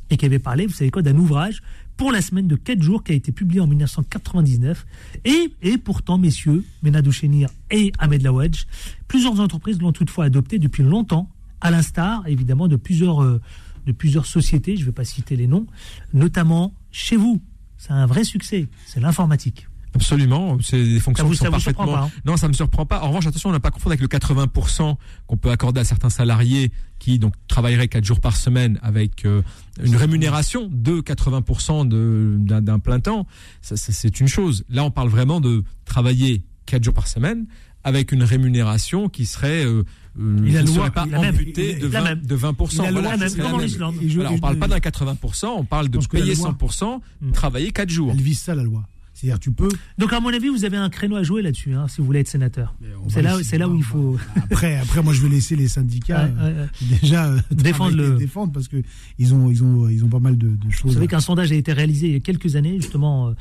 et 0.10 0.18
qui 0.18 0.26
avait 0.26 0.39
parlé, 0.39 0.66
vous 0.66 0.74
savez 0.74 0.91
quoi, 0.91 1.02
d'un 1.02 1.18
ouvrage 1.18 1.62
pour 1.98 2.12
la 2.12 2.22
semaine 2.22 2.48
de 2.48 2.56
4 2.56 2.82
jours 2.82 3.04
qui 3.04 3.12
a 3.12 3.16
été 3.16 3.32
publié 3.32 3.62
en 3.62 3.68
1999. 3.68 4.86
Et, 5.24 5.54
et 5.62 5.78
pourtant, 5.78 6.18
messieurs, 6.18 6.64
Menadou 6.84 7.12
Chenir 7.12 7.50
et 7.72 7.91
Ahmed 8.00 8.22
Laouedj, 8.22 8.66
plusieurs 9.08 9.39
entreprises 9.39 9.80
l'ont 9.80 9.93
toutefois 9.93 10.26
adopté 10.26 10.60
depuis 10.60 10.84
longtemps, 10.84 11.30
à 11.62 11.72
l'instar, 11.72 12.28
évidemment, 12.28 12.66
euh, 12.66 13.39
de 13.86 13.91
plusieurs 13.91 14.26
sociétés, 14.26 14.76
je 14.76 14.82
ne 14.82 14.86
vais 14.88 14.91
pas 14.91 15.06
citer 15.06 15.36
les 15.36 15.48
noms, 15.48 15.66
notamment 16.14 16.74
chez 16.91 17.16
vous. 17.16 17.41
C'est 17.78 17.91
un 17.91 18.06
vrai 18.06 18.24
succès, 18.24 18.68
c'est 18.86 19.00
l'informatique. 19.00 19.68
Absolument, 19.96 20.58
c'est 20.62 20.84
des 20.84 21.00
fonctions 21.00 21.26
vous- 21.26 21.32
qui 21.32 21.38
sont 21.38 21.46
ça 21.46 21.50
vous 21.50 21.54
parfaitement. 21.56 21.86
pas, 21.93 22.02
hein 22.04 22.12
Non, 22.26 22.38
ça 22.38 22.48
me 22.48 22.54
surprend 22.54 22.86
pas. 22.86 23.02
En 23.02 23.08
revanche, 23.08 23.26
attention, 23.28 23.50
on 23.50 23.54
n'a 23.54 23.60
pas 23.60 23.72
confondre 23.72 23.91
avec 23.91 24.02
le 24.02 24.08
80% 24.08 24.98
qu'on 25.28 25.38
peut 25.38 25.50
accorder 25.52 25.80
à 25.82 25.84
certains 25.84 26.10
salariés 26.10 26.72
qui 27.00 27.20
donc 27.20 27.34
travailleraient 27.48 27.88
4 27.88 28.04
jours 28.06 28.20
par 28.20 28.36
semaine 28.36 28.80
avec 28.82 29.26
euh, 29.26 29.41
une 29.84 29.96
rémunération 29.96 30.70
de 30.72 31.02
80% 31.02 31.86
de- 31.88 32.38
d'un 32.39 32.80
plein 32.80 33.00
temps. 33.00 33.26
Ça, 33.62 33.76
ça, 33.78 33.91
c'est 33.91 34.20
une 34.20 34.28
chose. 34.28 34.64
Là, 34.70 34.84
on 34.84 34.91
parle 34.91 35.10
vraiment 35.10 35.39
de 35.41 35.64
travailler 35.86 36.43
4 36.66 36.84
jours 36.84 36.93
par 36.93 37.08
semaine 37.08 37.46
avec 37.84 38.12
une 38.12 38.24
rémunération 38.24 39.10
qui 39.10 39.26
serait 39.26 39.64
euh, 39.66 39.84
euh, 40.20 40.38
qui 40.38 40.54
ne 40.54 40.62
loi- 40.64 40.74
serait 40.76 40.91
pas 40.91 41.06
amputée 41.16 41.76
de 41.76 41.88
la 41.88 42.00
20%. 42.02 42.04
même. 42.04 42.26
de 42.26 42.36
20%. 42.36 42.84
La 42.84 42.91
loi 42.91 43.02
Voilà, 43.02 43.18
même, 43.18 43.54
en. 43.54 43.60
Islande. 43.60 43.96
Voilà, 44.16 44.32
on 44.32 44.36
je- 44.38 44.41
parle 44.41 44.58
pas 44.58 44.68
d'un 44.68 44.80
80%, 44.80 45.48
on 45.58 45.66
parle 45.66 45.89
de 45.89 46.00
payer 46.08 46.34
loi- 46.36 46.48
100%, 46.50 47.02
Mm. 47.22 47.32
travailler 47.34 47.72
4 47.72 47.89
jours. 47.89 48.12
Elle 48.14 48.22
vise 48.22 48.39
ça, 48.39 48.56
la 48.56 48.64
loi. 48.64 48.84
C'est-à-dire, 49.18 49.39
tu 49.39 49.49
peux. 49.51 49.70
Donc, 49.97 50.11
à 50.11 50.20
mon 50.20 50.28
avis, 50.30 50.49
vous 50.49 50.66
avez 50.66 50.76
un 50.76 50.89
créneau 50.89 51.16
à 51.16 51.24
jouer 51.24 51.41
là-dessus, 51.41 51.74
hein, 51.74 51.88
si 51.88 52.01
vous 52.01 52.05
voulez 52.05 52.20
être 52.20 52.28
sénateur. 52.28 52.76
C'est 53.07 53.22
là, 53.22 53.38
c'est 53.43 53.57
là 53.57 53.68
où 53.70 53.76
il 53.78 53.84
faut. 53.84 54.18
Après, 54.36 54.76
après, 54.78 55.01
moi, 55.01 55.13
je 55.13 55.22
vais 55.22 55.30
laisser 55.30 55.55
les 55.55 55.70
syndicats 55.70 56.26
Ouais, 56.26 56.32
euh, 56.38 56.53
ouais, 56.53 56.61
ouais. 56.91 56.97
déjà 57.01 57.26
euh, 57.32 57.39
Défendre 57.51 57.95
le- 57.95 58.18
défendre 58.18 58.51
parce 58.51 58.68
que 58.68 58.78
ils 59.18 59.34
ont, 59.34 59.49
ils 59.49 59.63
ont, 59.63 59.88
ils 59.88 60.03
ont 60.03 60.09
pas 60.09 60.20
mal 60.20 60.38
de, 60.38 60.49
de 60.49 60.57
Vous 60.66 60.72
choses. 60.72 60.93
savez 60.95 61.07
qu'un 61.07 61.22
sondage 61.22 61.51
a 61.51 61.55
été 61.55 61.72
réalisé 61.72 62.07
il 62.07 62.13
y 62.13 62.18
a 62.18 62.20
quelques 62.20 62.57
années, 62.57 62.76
justement, 62.82 63.34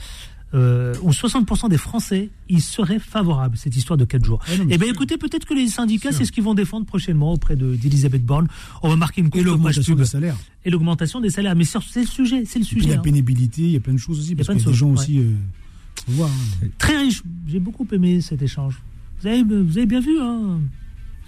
euh, 0.54 0.94
où 1.02 1.10
60% 1.10 1.68
des 1.68 1.76
Français 1.78 2.30
y 2.48 2.60
seraient 2.60 3.00
favorables, 3.00 3.56
cette 3.56 3.74
histoire 3.76 3.96
de 3.96 4.04
4 4.04 4.24
jours. 4.24 4.38
Ah 4.46 4.56
non, 4.56 4.66
Eh 4.70 4.78
bien, 4.78 4.88
écoutez, 4.88 5.16
peut-être 5.18 5.44
que 5.44 5.54
les 5.54 5.66
syndicats, 5.66 6.12
c'est 6.12 6.24
ce 6.24 6.30
qu'ils 6.30 6.44
vont 6.44 6.54
défendre 6.54 6.86
prochainement 6.86 7.32
auprès 7.32 7.56
de- 7.56 7.74
d'Elisabeth 7.74 8.24
Borne. 8.24 8.46
On 8.84 8.88
va 8.88 8.94
marquer 8.94 9.22
une 9.22 9.26
Et 9.26 9.30
courte 9.30 9.42
page 9.42 9.50
l'augmentation 9.52 9.96
des 9.96 10.04
salaires. 10.04 10.36
Et 10.64 10.70
l'augmentation 10.70 11.20
des 11.20 11.30
salaires. 11.30 11.56
Mais 11.56 11.64
c'est 11.64 11.80
le 12.00 12.06
sujet, 12.06 12.44
c'est 12.46 12.60
le 12.60 12.64
Et 12.64 12.68
puis 12.68 12.80
sujet. 12.82 12.90
la 12.90 12.98
hein. 13.00 13.02
pénibilité, 13.02 13.62
il 13.62 13.70
y 13.72 13.76
a 13.76 13.80
plein 13.80 13.94
de 13.94 13.98
choses 13.98 14.20
aussi. 14.20 14.30
y 14.30 14.32
a 14.34 14.36
Parce 14.36 14.46
plein 14.46 14.54
de 14.56 14.62
choses, 14.62 14.74
gens 14.74 14.86
ouais. 14.86 14.92
aussi. 14.92 15.18
euh, 15.18 15.32
hein. 16.08 16.66
Très 16.78 16.96
riche. 16.98 17.22
J'ai 17.46 17.60
beaucoup 17.60 17.86
aimé 17.92 18.20
cet 18.20 18.42
échange. 18.42 18.80
Vous 19.20 19.26
avez, 19.28 19.42
vous 19.42 19.76
avez 19.78 19.86
bien 19.86 20.00
vu, 20.00 20.18
hein 20.20 20.60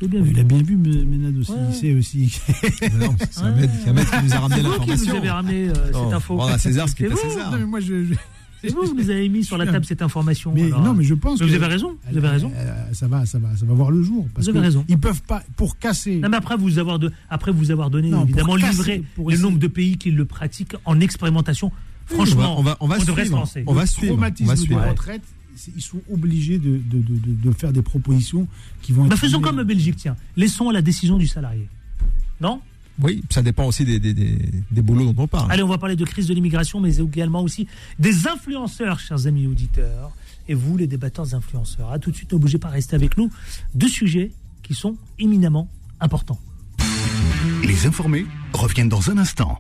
Vous 0.01 0.07
avez 0.07 0.09
bien 0.09 0.20
vu. 0.22 0.31
Il 0.33 0.41
a 0.41 0.43
bien 0.45 0.62
vu, 0.62 0.77
Ménade 0.77 1.37
aussi. 1.39 1.53
Ouais. 1.53 1.59
Il 1.70 1.74
sait 1.74 1.95
aussi. 1.95 2.41
Non, 2.99 3.14
c'est 3.31 3.41
Ahmed, 3.43 3.70
c'est 3.83 3.91
Ahmed 3.91 4.05
qui 4.05 4.24
nous 4.24 4.35
a 4.35 4.39
ramené 4.41 4.62
C'est 4.62 4.68
vous 4.68 4.72
qui 4.72 4.81
nous 4.81 4.87
l'information. 4.87 5.16
avez 5.16 5.31
ramené 5.31 5.68
euh, 5.68 5.72
Non, 5.93 6.05
cette 6.05 6.14
info. 6.14 6.43
à 6.43 6.59
César 6.59 6.89
ce 6.89 6.95
qui 6.95 7.03
C'est 7.05 7.09
est 7.09 7.12
à 7.12 7.14
vous, 7.14 7.20
César. 7.31 7.51
Non, 7.53 7.59
mais 7.59 7.64
moi, 7.66 7.81
je. 7.81 8.05
je- 8.05 8.14
C'est 8.62 8.72
vous 8.72 8.85
qui 8.85 8.95
nous 8.95 9.11
avez 9.11 9.29
mis 9.29 9.45
sur 9.45 9.59
la 9.59 9.66
table 9.66 9.85
cette 9.85 10.01
information. 10.03 10.51
Mais 10.55 10.64
alors. 10.64 10.83
non, 10.83 10.95
mais 10.95 11.05
je 11.05 11.12
pense. 11.14 11.39
Mais 11.41 11.47
vous 11.47 11.53
que- 11.53 11.57
avez 11.57 11.66
raison. 11.72 11.97
Vous 12.11 12.16
avez 12.18 12.29
raison. 12.29 12.51
Euh, 12.57 12.74
ça 12.93 13.07
va, 13.07 13.24
ça 13.27 13.39
va, 13.39 13.55
ça 13.55 13.66
va 13.66 13.74
voir 13.74 13.91
le 13.91 14.03
jour. 14.03 14.27
Parce 14.35 14.47
Vous 14.47 14.51
avez 14.51 14.59
que 14.61 14.64
raison. 14.64 14.85
Ils 14.89 14.99
peuvent 14.99 15.22
pas 15.22 15.43
pour 15.57 15.79
casser. 15.79 16.18
Non, 16.20 16.31
mais 16.31 16.39
après 16.39 16.57
vous 16.57 16.79
avoir, 16.79 16.99
de, 16.99 17.12
après 17.29 17.53
vous 17.53 17.70
avoir 17.70 17.91
donné, 17.91 18.09
Non, 18.09 18.20
pour 18.20 18.24
évidemment, 18.29 18.57
casser, 18.57 18.70
livré 18.70 19.03
pour 19.14 19.31
le 19.31 19.37
nombre 19.37 19.59
de 19.59 19.66
pays 19.66 19.99
qui 19.99 20.11
le 20.11 20.24
pratiquent 20.24 20.74
en 20.87 20.99
expérimentation. 21.01 21.70
Franchement, 22.07 22.59
on 22.59 22.63
va, 22.63 22.77
on 22.81 22.87
va, 22.87 22.97
on 22.97 23.01
se 23.01 23.31
lancer. 23.31 23.65
On 23.67 23.73
va 23.75 23.87
suivre. 23.87 24.15
On 24.15 24.17
va 24.47 24.57
suivre. 24.57 24.95
ils 25.77 25.83
sont 25.83 26.01
obligés 26.13 26.59
de, 26.59 26.77
de, 26.77 26.99
de, 26.99 27.19
de- 27.19 27.49
de 27.49 27.53
faire 27.53 27.73
des 27.73 27.83
propositions 27.83 28.47
qui 28.83 28.93
vont 28.93 29.05
Bah, 29.07 29.15
être. 29.15 29.21
faisons 29.21 29.41
comme 29.41 29.57
la 29.57 29.65
Belgique, 29.65 29.97
tiens. 29.97 30.17
Laissons 30.37 30.69
à 30.69 30.73
la 30.73 30.83
décision 30.83 31.17
du 31.19 31.27
salarié. 31.27 31.67
Non? 32.41 32.61
Oui, 33.03 33.23
ça 33.31 33.43
dépend 33.43 33.67
aussi 33.67 33.85
des, 33.85 33.99
des, 33.99 34.15
des, 34.15 34.39
des 34.71 34.83
boulots 34.83 35.13
dont 35.13 35.25
on 35.25 35.27
parle. 35.27 35.51
Allez, 35.53 35.63
on 35.63 35.69
va 35.69 35.79
parler 35.79 35.97
de 35.97 36.05
crise 36.05 36.27
de 36.29 36.35
l'immigration, 36.35 36.81
mais 36.81 36.97
également 36.97 37.43
aussi 37.43 37.67
des 37.99 38.27
influenceurs, 38.27 39.01
chers 39.01 39.27
amis 39.27 39.47
auditeurs. 39.47 40.13
Et 40.49 40.55
vous, 40.55 40.77
les 40.77 40.87
débatteurs 40.87 41.35
influenceurs. 41.35 41.91
À 41.91 41.99
tout 41.99 42.11
de 42.13 42.17
suite, 42.17 42.33
ne 42.33 42.39
bougez 42.39 42.59
pas, 42.59 42.69
restez 42.69 42.95
avec 42.95 43.19
nous. 43.19 43.31
Deux 43.75 43.89
sujets 43.89 44.31
qui 44.63 44.75
sont 44.75 44.97
éminemment 45.19 45.69
importants. 46.01 46.39
Les 47.65 47.87
informés 47.87 48.27
reviennent 48.53 48.89
dans 48.89 49.11
un 49.11 49.19
instant. 49.19 49.59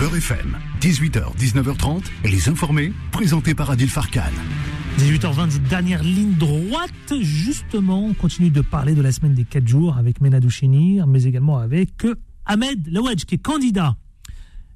Beurre 0.00 0.16
FM, 0.16 0.56
18h, 0.80 1.36
19h30, 1.36 2.04
les 2.24 2.48
informés, 2.48 2.90
présentés 3.12 3.54
par 3.54 3.70
Adil 3.70 3.90
Farkan. 3.90 4.32
18h20, 4.98 5.68
dernière 5.68 6.02
ligne 6.02 6.32
droite. 6.38 7.12
Justement, 7.20 8.06
on 8.06 8.14
continue 8.14 8.48
de 8.48 8.62
parler 8.62 8.94
de 8.94 9.02
la 9.02 9.12
semaine 9.12 9.34
des 9.34 9.44
4 9.44 9.68
jours 9.68 9.98
avec 9.98 10.22
Menadou 10.22 10.48
Chénir, 10.48 11.06
mais 11.06 11.24
également 11.24 11.58
avec 11.58 12.06
euh, 12.06 12.14
Ahmed 12.46 12.88
Lawedge, 12.90 13.26
qui 13.26 13.34
est 13.34 13.42
candidat. 13.42 13.94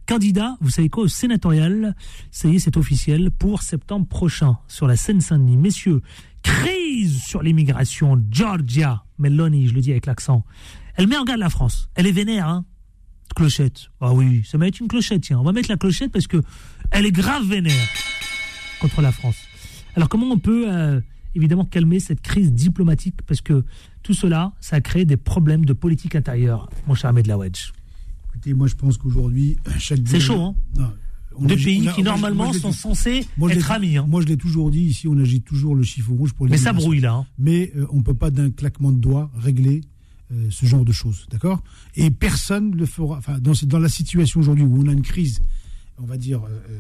Candidat, 0.07 0.59
vous 0.61 0.69
savez 0.69 0.91
quoi, 0.91 1.05
au 1.05 1.09
sénatorial, 1.09 1.97
ça 2.31 2.49
y 2.49 2.57
est, 2.57 2.59
c'est 2.59 2.77
officiel, 2.77 3.31
pour 3.31 3.63
septembre 3.63 4.07
prochain, 4.07 4.59
sur 4.69 4.87
la 4.87 4.97
Seine-Saint-Denis. 4.97 5.57
Messieurs, 5.57 6.03
crise 6.43 7.23
sur 7.23 7.43
l'immigration, 7.43 8.23
Georgia 8.31 9.07
Meloni, 9.17 9.69
je 9.69 9.73
le 9.73 9.81
dis 9.81 9.91
avec 9.91 10.05
l'accent. 10.05 10.45
Elle 10.97 11.07
met 11.07 11.17
en 11.17 11.25
garde 11.25 11.41
la 11.41 11.49
France. 11.49 11.89
Elle 11.95 12.07
est 12.07 12.13
vénère, 12.13 12.47
hein 12.47 12.67
Clochette. 13.35 13.89
Ah 14.01 14.13
oui, 14.13 14.43
ça 14.45 14.59
va 14.59 14.69
être 14.69 14.79
une 14.81 14.89
clochette, 14.89 15.23
tiens. 15.23 15.41
On 15.41 15.43
va 15.45 15.53
mettre 15.53 15.69
la 15.71 15.77
clochette 15.77 16.13
parce 16.13 16.27
que 16.27 16.41
elle 16.91 17.05
est 17.07 17.13
grave 17.13 17.45
vénère 17.49 17.89
contre 18.81 19.01
la 19.03 19.11
France. 19.13 19.37
Alors 19.97 20.09
comment 20.09 20.27
on 20.31 20.39
peut 20.39 20.67
euh, 20.69 21.01
évidemment 21.35 21.65
calmer 21.65 21.99
cette 22.01 22.21
crise 22.21 22.53
diplomatique? 22.53 23.17
Parce 23.27 23.41
que 23.41 23.65
tout 24.03 24.15
cela, 24.15 24.53
ça 24.61 24.77
a 24.77 24.81
créé 24.81 25.05
des 25.05 25.17
problèmes 25.17 25.65
de 25.65 25.73
politique 25.73 26.15
intérieure, 26.15 26.69
mon 26.87 26.95
cher 26.95 27.11
Ahmed 27.11 27.27
Lawedge. 27.27 27.73
Écoutez, 28.29 28.55
moi 28.55 28.67
je 28.69 28.75
pense 28.75 28.99
qu'aujourd'hui, 28.99 29.57
chaque. 29.79 30.01
C'est 30.07 30.21
chaud, 30.21 30.41
hein? 30.41 30.55
Non, 30.79 30.93
on 31.37 31.45
Deux 31.47 31.57
pays 31.57 31.83
on 31.85 31.91
a- 31.91 31.93
qui 31.95 32.03
normalement 32.05 32.45
moi, 32.45 32.53
sont 32.53 32.71
censés 32.73 33.27
moi, 33.37 33.49
je 33.49 33.55
l'ai 33.55 33.61
être 33.61 33.71
amis. 33.73 33.97
hein. 33.97 34.07
Moi 34.09 34.21
je 34.23 34.27
l'ai 34.27 34.37
toujours 34.37 34.71
dit, 34.71 34.83
ici 34.83 35.09
on 35.09 35.19
agite 35.19 35.45
toujours 35.45 35.75
le 35.75 35.83
chiffon 35.83 36.15
rouge 36.15 36.33
pour 36.35 36.47
les 36.47 36.53
Mais 36.53 36.59
ça 36.59 36.73
brouille 36.73 37.01
là. 37.01 37.15
hein. 37.15 37.27
Mais 37.39 37.73
euh, 37.77 37.87
on 37.91 37.97
ne 37.99 38.03
peut 38.03 38.15
pas 38.15 38.31
d'un 38.31 38.51
claquement 38.51 38.93
de 38.93 38.99
doigts 38.99 39.31
régler 39.37 39.81
euh, 40.33 40.47
ce 40.51 40.67
genre 40.67 40.85
de 40.85 40.93
choses, 40.93 41.27
d'accord? 41.31 41.63
Et 41.97 42.11
personne 42.11 42.71
ne 42.71 42.77
le 42.77 42.87
fera. 42.87 43.19
Enfin, 43.19 43.39
dans, 43.41 43.79
la 43.79 43.89
situation 43.89 44.41
aujourd'hui 44.41 44.65
où 44.65 44.83
on 44.83 44.89
a 44.89 44.93
une 44.93 45.03
crise, 45.03 45.41
on 45.99 46.07
va 46.07 46.17
dire, 46.17 46.43
euh, 46.45 46.49
euh, 46.71 46.79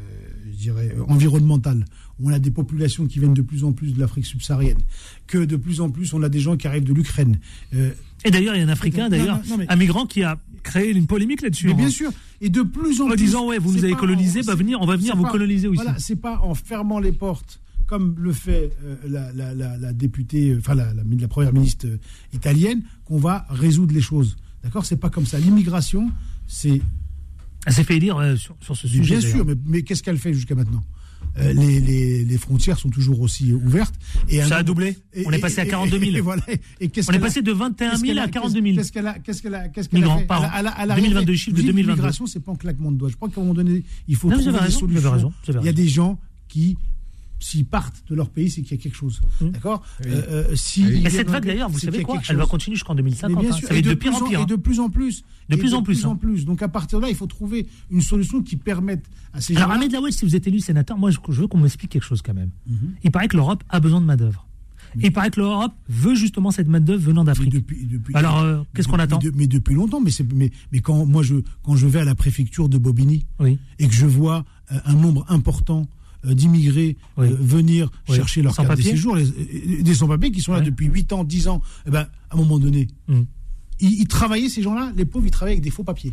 je 0.50 0.56
dirais, 0.56 0.94
environnementale, 1.08 1.84
où 2.18 2.30
on 2.30 2.32
a 2.32 2.38
des 2.38 2.50
populations 2.50 3.06
qui 3.06 3.18
viennent 3.18 3.34
de 3.34 3.42
plus 3.42 3.64
en 3.64 3.72
plus 3.72 3.92
de 3.92 4.00
l'Afrique 4.00 4.26
subsaharienne, 4.26 4.78
que 5.26 5.38
de 5.38 5.56
plus 5.56 5.80
en 5.80 5.90
plus 5.90 6.14
on 6.14 6.22
a 6.22 6.28
des 6.28 6.40
gens 6.40 6.56
qui 6.56 6.66
arrivent 6.66 6.84
de 6.84 6.92
l'Ukraine. 6.94 7.38
euh, 7.74 7.90
Et 8.24 8.30
d'ailleurs, 8.30 8.54
il 8.54 8.58
y 8.58 8.62
a 8.62 8.66
un 8.66 8.68
Africain, 8.70 9.08
d'ailleurs, 9.08 9.40
un 9.68 9.76
migrant 9.76 10.06
qui 10.06 10.22
a 10.22 10.38
créé 10.62 10.90
une 10.92 11.06
polémique 11.06 11.42
là-dessus. 11.42 11.66
mais 11.66 11.72
hein. 11.74 11.76
bien 11.76 11.90
sûr, 11.90 12.10
et 12.40 12.48
de 12.48 12.62
plus 12.62 13.00
en 13.02 13.04
En 13.04 13.08
plus. 13.08 13.16
disant, 13.18 13.46
ouais, 13.48 13.58
vous 13.58 13.72
nous 13.74 13.84
avez 13.84 13.92
colonisé, 13.94 14.40
en- 14.40 14.44
bah, 14.44 14.54
venir, 14.54 14.78
on 14.80 14.86
va 14.86 14.96
venir 14.96 15.14
vous 15.14 15.24
pas- 15.24 15.30
coloniser 15.30 15.68
aussi. 15.68 15.82
Voilà, 15.82 15.98
c'est 15.98 16.16
pas 16.16 16.38
en 16.40 16.54
fermant 16.54 16.98
les 16.98 17.12
portes 17.12 17.60
comme 17.86 18.14
le 18.18 18.32
fait 18.32 18.70
euh, 18.84 18.96
la, 19.08 19.32
la- 19.32 19.54
la- 19.54 19.76
la 19.76 19.92
députée, 19.92 20.50
euh, 20.50 20.58
enfin 20.58 20.74
la, 20.74 20.92
première 21.28 21.52
ministre 21.52 21.86
euh, 21.86 21.98
italienne, 22.32 22.82
qu'on 23.04 23.18
va 23.18 23.46
résoudre 23.50 23.92
les 23.94 24.00
choses. 24.00 24.36
D'accord? 24.62 24.84
C'est 24.86 24.96
pas 24.96 25.10
comme 25.10 25.26
ça. 25.26 25.38
L'immigration, 25.38 26.10
c'est 26.46 26.80
Elle 27.66 27.72
s'est 27.72 27.84
fait 27.84 27.98
dire 27.98 28.16
euh, 28.18 28.36
sur, 28.36 28.56
sur 28.60 28.76
ce 28.76 28.88
sujet. 28.88 29.18
bien 29.18 29.20
sûr, 29.20 29.44
mais, 29.44 29.54
mais 29.66 29.82
qu'est-ce 29.82 30.02
qu'elle 30.02 30.18
fait 30.18 30.32
jusqu'à 30.34 30.54
maintenant? 30.54 30.82
Euh, 31.38 31.52
les, 31.52 31.80
les- 31.80 32.24
les 32.24 32.38
frontières 32.38 32.78
sont 32.78 32.90
toujours 32.90 33.20
aussi 33.20 33.52
ouvertes. 33.52 33.94
Et 34.28 34.40
Ça 34.42 34.58
a 34.58 34.62
doublé? 34.62 34.96
et- 35.14 35.24
On 35.26 35.32
est 35.32 35.38
passé 35.38 35.60
à 35.60 35.64
et- 35.64 35.68
42 35.68 35.98
000. 35.98 36.16
Et, 36.16 36.20
voilà. 36.20 36.42
Et 36.80 36.88
qu'est-ce 36.88 37.10
On 37.10 37.14
est 37.14 37.18
passé 37.18 37.42
de 37.42 37.50
21 37.50 37.90
qu'est-ce 37.90 38.00
000 38.02 38.08
qu'elle 38.12 38.18
à 38.18 38.22
a- 38.24 38.28
42 38.28 38.62
000. 38.62 38.76
Qu'est-ce 38.76 38.92
qu'elle 38.92 39.06
a, 39.06 39.18
qu'est-ce 39.18 39.42
qu'elle 39.42 39.54
a, 39.54 39.68
qu'est-ce 39.68 39.88
qu'elle 39.88 40.00
Migrants 40.00 40.18
fait? 40.18 40.26
par 40.26 40.42
an. 40.44 40.50
Elle 40.58 40.66
a- 40.68 40.74
elle 40.82 40.90
a 40.90 40.94
2022 40.94 41.18
rien 41.18 41.26
fait. 41.26 41.36
chiffres 41.36 41.56
de 41.56 41.62
Vivre 41.62 41.72
2022. 41.72 41.90
L'immigration, 41.92 42.26
c'est 42.26 42.40
pas 42.40 42.52
un 42.52 42.56
claquement 42.56 42.92
de 42.92 42.98
doigts. 42.98 43.08
Je 43.08 43.16
crois 43.16 43.28
qu'à 43.30 43.40
un 43.40 43.44
moment 43.44 43.54
donné, 43.54 43.82
il 44.06 44.16
faut 44.16 44.28
Non, 44.28 44.36
trouver 44.36 44.52
des 44.52 44.58
raison, 44.58 44.78
solutions. 44.78 45.32
Il 45.60 45.66
y 45.66 45.68
a 45.68 45.72
des 45.72 45.88
gens 45.88 46.20
qui, 46.48 46.76
s'ils 47.44 47.66
partent 47.66 48.02
de 48.08 48.14
leur 48.14 48.30
pays, 48.30 48.48
c'est 48.50 48.62
qu'il 48.62 48.76
y 48.76 48.80
a 48.80 48.82
quelque 48.82 48.96
chose. 48.96 49.20
Hum. 49.42 49.50
D'accord 49.50 49.82
Oui. 50.02 50.10
Euh, 50.12 50.22
euh, 50.50 50.56
si 50.56 50.82
Mais 51.02 51.10
cette 51.10 51.28
vague 51.28 51.44
le- 51.44 51.50
d'ailleurs, 51.52 51.68
vous 51.68 51.78
savez 51.78 52.02
quoi 52.02 52.18
Elle 52.28 52.36
va 52.36 52.46
continuer 52.46 52.74
jusqu'en 52.76 52.94
Mais 52.94 53.02
2050. 53.02 53.38
bien 53.40 53.50
hein. 53.50 53.52
sûr, 53.52 53.68
Ça 53.68 53.74
et 53.74 53.82
de 53.82 53.90
de 53.90 53.94
pire 53.94 54.12
plus 54.12 54.22
en 54.22 54.28
pire. 54.28 54.38
Et 54.38 54.42
hein. 54.42 54.46
de 54.46 54.56
plus 54.56 54.80
en 54.80 54.88
plus. 54.88 55.24
De 55.50 55.56
Et 55.56 55.58
plus 55.58 55.74
en 55.74 55.82
plus, 55.82 55.94
plus 56.00 56.06
hein. 56.06 56.10
en 56.10 56.16
plus. 56.16 56.46
Donc 56.46 56.62
à 56.62 56.68
partir 56.68 56.98
de 57.00 57.04
là, 57.04 57.10
il 57.10 57.16
faut 57.16 57.26
trouver 57.26 57.66
une 57.90 58.00
solution 58.00 58.42
qui 58.42 58.56
permette 58.56 59.04
à 59.34 59.40
ces 59.42 59.54
Alors, 59.56 59.68
gens-là. 59.68 59.80
Ahmed 59.80 59.92
Lawedge, 59.92 60.14
si 60.14 60.24
vous 60.24 60.34
êtes 60.34 60.46
élu 60.46 60.60
sénateur, 60.60 60.96
moi, 60.96 61.10
je, 61.10 61.18
je 61.28 61.40
veux 61.42 61.46
qu'on 61.46 61.58
m'explique 61.58 61.90
quelque 61.90 62.02
chose 62.06 62.22
quand 62.22 62.32
même. 62.34 62.50
Mhm. 62.66 62.94
Il 63.04 63.10
paraît 63.10 63.28
que 63.28 63.36
l'Europe 63.36 63.62
a 63.68 63.78
besoin 63.78 64.00
de 64.00 64.06
main-d'œuvre. 64.06 64.46
Il 65.02 65.12
paraît 65.12 65.30
que 65.30 65.40
l'Europe 65.40 65.72
veut 65.88 66.14
justement 66.14 66.52
cette 66.52 66.68
main-d'œuvre 66.68 67.02
venant 67.02 67.24
d'Afrique. 67.24 67.52
Alors, 68.14 68.38
euh, 68.38 68.62
qu'est-ce 68.74 68.86
qu'on 68.88 68.98
attend 69.00 69.18
de- 69.18 69.32
Mais 69.34 69.48
depuis 69.48 69.74
longtemps. 69.74 70.00
Mais, 70.00 70.12
c'est- 70.12 70.32
mais, 70.32 70.52
mais 70.72 70.78
quand 70.80 71.04
moi 71.04 71.22
je 71.24 71.34
quand 71.64 71.74
je 71.76 71.86
vais 71.88 71.98
à 71.98 72.04
la 72.04 72.14
préfecture 72.14 72.68
de 72.68 72.78
Bobigny 72.78 73.26
Oui. 73.40 73.58
et 73.80 73.88
que 73.88 73.92
je 73.94 74.06
vois 74.06 74.44
euh, 74.72 74.78
un 74.86 74.94
nombre 74.94 75.26
important 75.28 75.86
d'immigrés 76.32 76.96
Oui. 77.16 77.26
euh, 77.28 77.36
venir 77.38 77.90
Oui. 78.08 78.16
chercher 78.16 78.40
leur 78.42 78.54
Sans 78.54 78.64
carte 78.64 78.78
de 78.78 78.82
séjour, 78.82 79.16
les- 79.16 79.28
euh, 79.28 79.82
des 79.82 79.94
sans-papiers 79.94 80.30
qui 80.30 80.40
sont 80.40 80.52
là 80.52 80.60
depuis 80.60 80.86
8 80.86 81.12
ans, 81.12 81.24
10 81.24 81.48
ans, 81.48 81.60
eh 81.86 81.90
ben, 81.90 82.06
à 82.30 82.34
un 82.34 82.36
moment 82.38 82.58
donné, 82.58 82.88
Mhm. 83.08 83.26
ils, 83.80 84.00
ils 84.00 84.08
travaillaient, 84.08 84.48
ces 84.48 84.62
gens-là, 84.62 84.92
les 84.96 85.04
pauvres, 85.04 85.26
ils 85.26 85.30
travaillaient 85.30 85.56
avec 85.56 85.64
des 85.64 85.70
faux 85.70 85.84
papiers. 85.84 86.12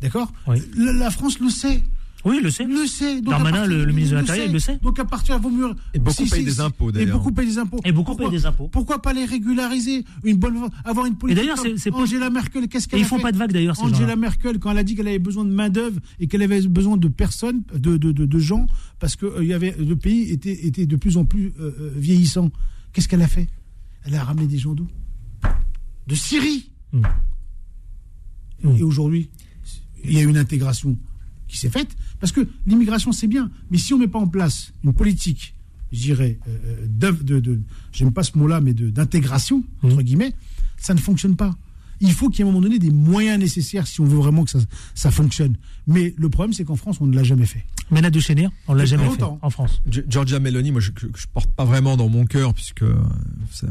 D'accord? 0.00 0.32
La 0.76 1.10
France 1.10 1.38
le 1.38 1.50
sait. 1.50 1.82
Oui, 2.24 2.36
il 2.38 2.44
le 2.44 2.50
sait. 2.50 2.64
Le 2.64 2.86
sait. 2.86 3.20
Donc, 3.22 3.30
Darmanin, 3.32 3.56
à 3.56 3.60
partir 3.60 3.76
le- 3.78 3.84
le 3.86 3.92
ministre 3.92 4.14
de 4.16 4.20
l'Intérieur, 4.20 4.46
il 4.46 4.52
le 4.52 4.58
sait. 4.58 4.78
Donc 4.82 4.98
à 4.98 5.04
partir 5.06 5.38
de 5.38 5.42
vaut 5.42 5.50
mieux. 5.50 5.70
Et 5.94 5.98
beaucoup 5.98 6.24
payent 6.26 6.44
des 6.44 6.60
impôts, 6.60 6.90
Et 6.90 6.92
d'ailleurs. 6.92 7.16
beaucoup 7.18 7.32
payent 7.32 7.46
des 7.46 7.58
impôts. 7.58 7.80
Et 7.84 7.92
beaucoup 7.92 8.10
Pourquoi- 8.10 8.28
payent 8.30 8.38
des 8.38 8.46
impôts. 8.46 8.68
Pourquoi 8.68 9.00
pas 9.00 9.12
les 9.14 9.24
régulariser 9.24 10.04
Une 10.24 10.36
bonne, 10.36 10.68
avoir 10.84 11.06
une 11.06 11.16
politique. 11.16 11.42
d'ailleurs, 11.42 11.56
comme 11.56 11.76
c'est- 11.76 11.78
c'est 11.78 11.90
pas- 11.90 11.96
Angela 11.98 12.28
Merkel, 12.30 12.68
qu'est-ce 12.68 12.86
Et 12.86 12.90
qu'elle 12.90 13.00
ils 13.00 13.04
a 13.04 13.08
font 13.08 13.16
fait 13.16 13.22
pas 13.22 13.32
de 13.32 13.38
vagues 13.38 13.52
d'ailleurs, 13.52 13.76
ces 13.76 13.82
Angela. 13.82 14.16
Merkel, 14.16 14.58
quand 14.58 14.70
elle 14.70 14.78
a 14.78 14.82
dit 14.84 14.94
qu'elle 14.94 15.08
avait 15.08 15.18
besoin 15.18 15.44
de 15.46 15.50
main 15.52 15.70
d'œuvre 15.70 15.98
et 16.18 16.26
qu'elle 16.26 16.42
avait 16.42 16.60
besoin 16.68 16.96
de 16.96 17.08
personnes, 17.08 17.62
de, 17.74 17.96
de, 17.96 18.12
de, 18.12 18.26
de 18.26 18.38
gens, 18.38 18.66
parce 18.98 19.16
que 19.16 19.24
euh, 19.26 19.38
il 19.42 19.48
y 19.48 19.54
avait 19.54 19.74
le 19.78 19.96
pays 19.96 20.30
était, 20.30 20.66
était 20.66 20.84
de 20.86 20.96
plus 20.96 21.16
en 21.16 21.24
plus 21.24 21.52
euh, 21.58 21.74
euh, 21.80 21.92
vieillissant. 21.96 22.50
Qu'est-ce 22.92 23.08
qu'elle 23.08 23.22
a 23.22 23.28
fait? 23.28 23.48
Elle 24.04 24.14
a 24.14 24.24
ramené 24.24 24.46
des 24.46 24.58
gens 24.58 24.74
d'où? 24.74 24.88
De 26.06 26.14
Syrie. 26.14 26.70
Mm. 26.92 27.02
Et- 28.62 28.66
Mm. 28.66 28.76
Et 28.76 28.82
aujourd'hui, 28.82 29.30
il 30.04 30.12
y 30.12 30.18
a 30.18 30.22
une 30.22 30.36
intégration 30.36 30.98
qui 31.50 31.58
s'est 31.58 31.70
faite 31.70 31.96
parce 32.20 32.32
que 32.32 32.46
l'immigration 32.66 33.12
c'est 33.12 33.26
bien, 33.26 33.50
mais 33.70 33.78
si 33.78 33.92
on 33.94 33.98
met 33.98 34.08
pas 34.08 34.18
en 34.18 34.28
place 34.28 34.72
une 34.84 34.92
politique, 34.94 35.54
je 35.92 36.00
dirais, 36.00 36.38
euh, 36.48 36.86
d'œuvre- 36.88 37.24
de, 37.24 37.40
de, 37.40 37.60
j'aime 37.92 38.12
pas 38.12 38.22
ce 38.22 38.38
mot-là, 38.38 38.60
mais 38.60 38.72
de- 38.74 38.90
d'intégration 38.90 39.64
entre 39.82 40.02
guillemets, 40.02 40.32
ça 40.78 40.94
ne 40.94 41.00
fonctionne 41.00 41.36
pas. 41.36 41.56
Il 42.02 42.12
faut 42.12 42.30
qu'il 42.30 42.38
y 42.38 42.42
ait 42.42 42.44
à 42.44 42.48
un 42.48 42.52
moment 42.52 42.62
donné 42.62 42.78
des 42.78 42.90
moyens 42.90 43.38
nécessaires 43.38 43.86
si 43.86 44.00
on 44.00 44.04
veut 44.06 44.16
vraiment 44.16 44.44
que 44.44 44.50
ça, 44.50 44.58
ça 44.94 45.10
fonctionne. 45.10 45.56
Mais 45.86 46.14
le 46.16 46.30
problème, 46.30 46.54
c'est 46.54 46.64
qu'en 46.64 46.76
France, 46.76 46.96
on 47.02 47.06
ne 47.06 47.14
l'a 47.14 47.22
jamais 47.24 47.44
fait. 47.44 47.66
Ménade 47.90 48.12
de 48.12 48.20
Chénier, 48.20 48.48
on 48.68 48.74
l'a 48.74 48.84
jamais 48.84 49.04
longtemps. 49.04 49.38
fait 49.40 49.46
en 49.46 49.50
France. 49.50 49.82
Giorgia 50.08 50.38
Meloni, 50.40 50.70
moi 50.70 50.80
je, 50.80 50.90
je 51.14 51.26
porte 51.32 51.50
pas 51.52 51.64
vraiment 51.64 51.96
dans 51.96 52.08
mon 52.08 52.24
cœur 52.26 52.54
puisque 52.54 52.82
euh, 52.82 52.94
ça, 53.50 53.66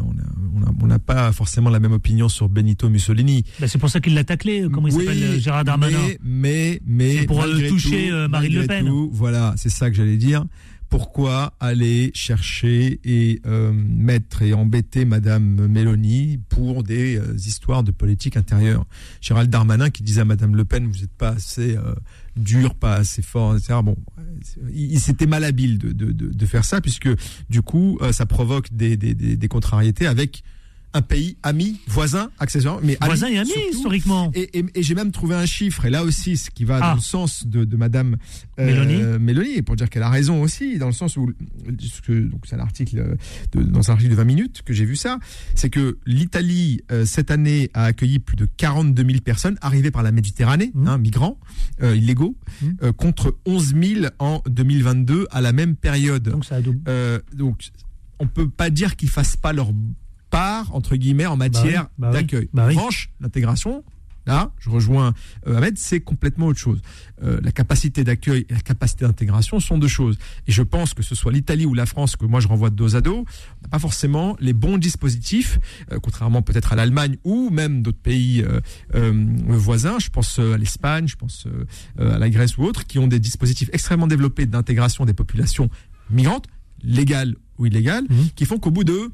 on 0.82 0.88
n'a 0.88 1.00
pas 1.00 1.32
forcément 1.32 1.70
la 1.70 1.80
même 1.80 1.94
opinion 1.94 2.30
sur 2.30 2.50
Benito 2.50 2.90
Mussolini. 2.90 3.44
Ben, 3.60 3.68
c'est 3.68 3.78
pour 3.80 3.90
ça 3.90 4.00
qu'il 4.00 4.14
l'a 4.14 4.24
taclé. 4.24 4.66
Comment 4.72 4.88
il 4.88 4.94
Oui, 4.96 5.06
s'appelle 5.06 5.24
euh, 5.24 5.40
Gérard 5.40 5.64
Darmanin 5.64 5.98
Mais, 6.00 6.18
mais, 6.24 6.82
mais 6.86 7.18
C'est 7.20 7.26
pour, 7.26 7.42
euh, 7.44 7.68
toucher, 7.70 8.08
tout, 8.10 8.14
euh, 8.16 8.28
Marine 8.28 8.54
Le 8.54 8.68
Pen. 8.68 8.86
tout, 8.86 9.10
voilà, 9.14 9.54
c'est 9.58 9.70
ça 9.70 9.90
que 9.90 9.96
j'allais 9.96 10.18
dire. 10.18 10.46
Pourquoi 10.90 11.54
aller 11.60 12.10
chercher 12.16 13.00
et 13.04 13.42
euh, 13.46 13.72
mettre 13.72 14.42
et 14.42 14.54
embêter 14.54 15.06
Madame 15.06 15.68
Meloni 15.68 16.40
pour 16.50 16.84
des 16.84 17.18
euh, 17.18 17.36
histoires 17.36 17.84
de 17.84 17.92
politique 17.92 18.36
intérieure 18.38 18.86
Gérald 19.22 19.52
Darmanin 19.52 19.92
qui 19.92 20.02
disait 20.02 20.22
à 20.22 20.26
Madame 20.26 20.56
Le 20.56 20.66
Pen, 20.66 20.88
vous 20.88 21.02
n'êtes 21.02 21.14
pas 21.16 21.30
assez 21.30 21.78
euh, 21.78 21.94
dur, 22.36 22.74
pas 22.74 22.96
assez 22.96 23.22
fort, 23.22 23.56
etc. 23.56 23.80
Bon, 23.84 23.98
il, 24.74 25.00
s'était 25.00 25.28
malhabile 25.28 25.78
de, 25.78 25.92
de, 25.92 26.12
de, 26.12 26.34
de 26.34 26.46
faire 26.48 26.66
ça 26.66 26.82
puisque 26.82 27.10
du 27.50 27.62
coup, 27.62 28.00
euh, 28.02 28.12
ça 28.12 28.26
provoque 28.26 28.74
des, 28.74 28.98
des, 28.98 29.14
des 29.14 29.48
contrariétés 29.48 30.08
avec 30.08 30.44
un 30.94 31.02
pays 31.04 31.38
ami, 31.44 31.80
voisin, 31.88 32.32
accessoirement, 32.40 32.82
mais 32.84 32.98
ami 33.02 33.08
Voisin 33.10 33.28
et 33.28 33.38
ami, 33.38 33.50
surtout. 33.52 33.76
historiquement. 33.78 34.32
Et, 34.34 34.58
et- 34.60 34.66
et 34.76 34.82
j'ai 34.84 34.96
même 34.96 35.12
trouvé 35.12 35.36
un 35.36 35.46
chiffre, 35.46 35.86
et 35.86 35.90
là 35.92 36.04
aussi, 36.04 36.36
ce 36.38 36.50
qui 36.50 36.66
va 36.66 36.80
Ah. 36.82 36.90
dans 36.90 36.96
le 36.96 37.02
sens 37.02 37.46
de, 37.46 37.64
de 37.64 37.78
Madame 37.78 38.18
euh, 38.60 39.20
Mélanie. 39.20 39.62
Pour 39.62 39.76
dire 39.76 39.90
qu'elle 39.90 40.02
a 40.04 40.10
raison 40.10 40.42
aussi, 40.42 40.78
dans 40.80 40.88
le 40.88 40.94
sens 40.94 41.16
où, 41.18 41.32
donc 41.68 42.46
c'est 42.46 42.56
un 42.56 42.60
article 42.60 43.18
de, 43.52 43.62
dans 43.64 43.90
un 43.90 43.94
article 43.94 44.12
de 44.12 44.16
20 44.16 44.24
minutes 44.26 44.62
que 44.66 44.74
j'ai 44.74 44.86
vu 44.86 44.96
ça, 44.96 45.20
c'est 45.56 45.70
que 45.70 45.98
l'Italie 46.06 46.82
euh, 46.92 47.06
cette 47.06 47.30
année 47.32 47.70
a 47.74 47.84
accueilli 47.86 48.20
plus 48.20 48.36
de 48.36 48.48
42 48.58 49.04
000 49.06 49.20
personnes 49.22 49.58
arrivées 49.62 49.92
par 49.92 50.04
la 50.04 50.12
Méditerranée, 50.12 50.72
Mmh. 50.74 50.88
hein, 50.88 50.98
migrants 50.98 51.40
euh, 51.84 51.96
illégaux, 51.96 52.36
Mmh. 52.62 52.68
euh, 52.84 52.92
contre 52.94 53.38
11 53.46 53.76
000 53.80 54.06
en 54.20 54.42
2022 54.50 55.28
à 55.32 55.42
la 55.42 55.52
même 55.54 55.76
période. 55.76 56.24
Donc 56.30 56.46
ça 56.46 56.56
a 56.56 56.62
doublé. 56.62 56.82
Euh, 56.88 57.20
donc, 57.36 57.70
on 58.20 58.28
peut 58.28 58.50
pas 58.50 58.70
dire 58.70 58.96
qu'ils 58.96 59.10
fassent 59.10 59.38
pas 59.38 59.54
leur 59.54 59.72
part 60.30 60.74
entre 60.76 60.96
guillemets 60.96 61.26
en 61.26 61.38
matière 61.38 61.88
bah 61.98 62.10
oui, 62.10 62.14
d'accueil. 62.14 62.50
bah 62.54 62.66
oui. 62.68 62.76
En 62.76 62.80
revanche, 62.80 63.12
l'intégration, 63.20 63.84
Là, 64.30 64.52
je 64.60 64.70
rejoins 64.70 65.16
euh, 65.48 65.58
Ahmed, 65.58 65.78
c'est 65.80 66.02
complètement 66.02 66.46
autre 66.46 66.60
chose. 66.60 66.82
Euh, 67.24 67.40
la 67.42 67.52
capacité 67.52 68.04
d'accueil 68.04 68.46
et 68.48 68.54
la 68.54 68.60
capacité 68.60 69.04
d'intégration 69.06 69.60
sont 69.60 69.80
deux 69.80 69.88
choses. 69.88 70.20
Et 70.46 70.52
je 70.52 70.62
pense 70.62 70.94
que 70.94 71.02
ce 71.02 71.16
soit 71.16 71.32
l'Italie 71.32 71.66
ou 71.66 71.74
la 71.74 71.88
France 71.88 72.16
que 72.16 72.26
moi 72.26 72.40
je 72.40 72.48
renvoie 72.48 72.70
de 72.70 72.76
dos 72.76 72.96
à 72.96 73.02
dos, 73.02 73.26
n'a 73.64 73.70
pas 73.70 73.80
forcément 73.80 74.38
les 74.40 74.54
bons 74.54 74.78
dispositifs, 74.78 75.58
euh, 75.92 76.00
contrairement 76.00 76.44
peut-être 76.44 76.74
à 76.74 76.76
l'Allemagne 76.76 77.18
ou 77.24 77.50
même 77.50 77.82
d'autres 77.82 77.98
pays 77.98 78.46
voisins. 79.48 79.98
Je 80.00 80.10
pense 80.10 80.38
à 80.38 80.58
l'Espagne, 80.58 81.08
je 81.08 81.16
pense 81.16 81.48
à 81.98 82.20
la 82.20 82.30
Grèce 82.30 82.58
ou 82.58 82.64
autres, 82.64 82.86
qui 82.86 83.00
ont 83.00 83.08
des 83.08 83.20
dispositifs 83.20 83.70
extrêmement 83.74 84.08
développés 84.08 84.46
d'intégration 84.46 85.06
des 85.06 85.14
populations 85.14 85.70
migrantes, 86.12 86.46
légales 86.84 87.36
ou 87.60 87.66
illégales, 87.68 88.06
Mhm. 88.10 88.30
qui 88.36 88.46
font 88.46 88.58
qu'au 88.58 88.72
bout 88.72 88.84
de 88.84 89.10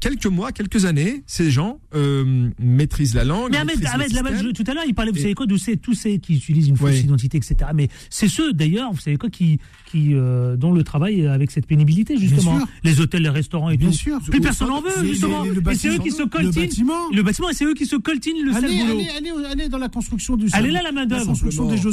quelques 0.00 0.26
mois, 0.26 0.52
quelques 0.52 0.84
années, 0.84 1.22
ces 1.26 1.50
gens 1.50 1.80
euh, 1.94 2.50
maîtrisent 2.58 3.14
la 3.14 3.24
langue. 3.24 3.50
Mais 3.50 3.56
Ahmed, 3.58 3.80
le 3.80 3.86
Ahmed, 4.18 4.36
je- 4.42 4.50
tout 4.52 4.64
à 4.70 4.74
l'heure, 4.74 4.84
il 4.86 4.94
parlait, 4.94 5.10
vous 5.10 5.18
Et- 5.18 5.22
savez 5.22 5.34
quoi, 5.34 5.46
de 5.46 5.56
ces, 5.56 5.76
tous 5.78 5.94
ces 5.94 6.18
qui 6.18 6.34
utilisent 6.36 6.68
une 6.68 6.76
fausse 6.76 6.90
Ouais. 6.90 7.00
identité, 7.00 7.38
etc. 7.38 7.56
Mais 7.74 7.88
c'est 8.10 8.28
ceux, 8.28 8.52
d'ailleurs, 8.52 8.92
vous 8.92 9.00
savez 9.00 9.16
quoi, 9.16 9.30
qui, 9.30 9.58
qui, 9.90 10.10
euh, 10.14 10.56
dont 10.56 10.72
le 10.72 10.82
travail 10.84 11.26
avec 11.26 11.50
cette 11.50 11.66
pénibilité, 11.66 12.18
justement. 12.18 12.58
Les 12.84 13.00
hôtels, 13.00 13.22
les 13.22 13.28
restaurants 13.30 13.70
et 13.70 13.76
Bien 13.78 13.88
tout. 13.88 13.94
sûr. 13.94 14.18
Plus 14.30 14.40
personne 14.40 14.68
n'en 14.68 14.82
veut, 14.82 14.90
Les- 15.02 15.08
justement. 15.08 15.42
les- 15.44 15.50
le 15.50 15.62
et 15.70 15.74
c'est 15.74 15.88
eux 15.88 15.98
qui 15.98 16.10
se 16.10 16.22
le 16.22 16.28
coltinent. 16.28 16.50
bâtiment. 16.62 17.10
Le 17.12 17.22
bâtiment, 17.22 17.48
et 17.48 17.54
c'est 17.54 17.64
eux 17.64 17.74
qui 17.74 17.86
se 17.86 17.96
coltinent 17.96 18.44
le 18.44 18.52
sale 18.52 18.66
Allez, 18.66 18.78
boulot. 18.78 18.92
allez, 18.98 19.08
allez, 19.16 19.46
allez 19.50 19.68
dans 19.68 19.78
la 19.78 19.88
construction 19.88 20.36
du 20.36 20.46
est 20.46 20.60
là, 20.70 20.82
la 20.82 20.92
main-d'œuvre. 20.92 21.32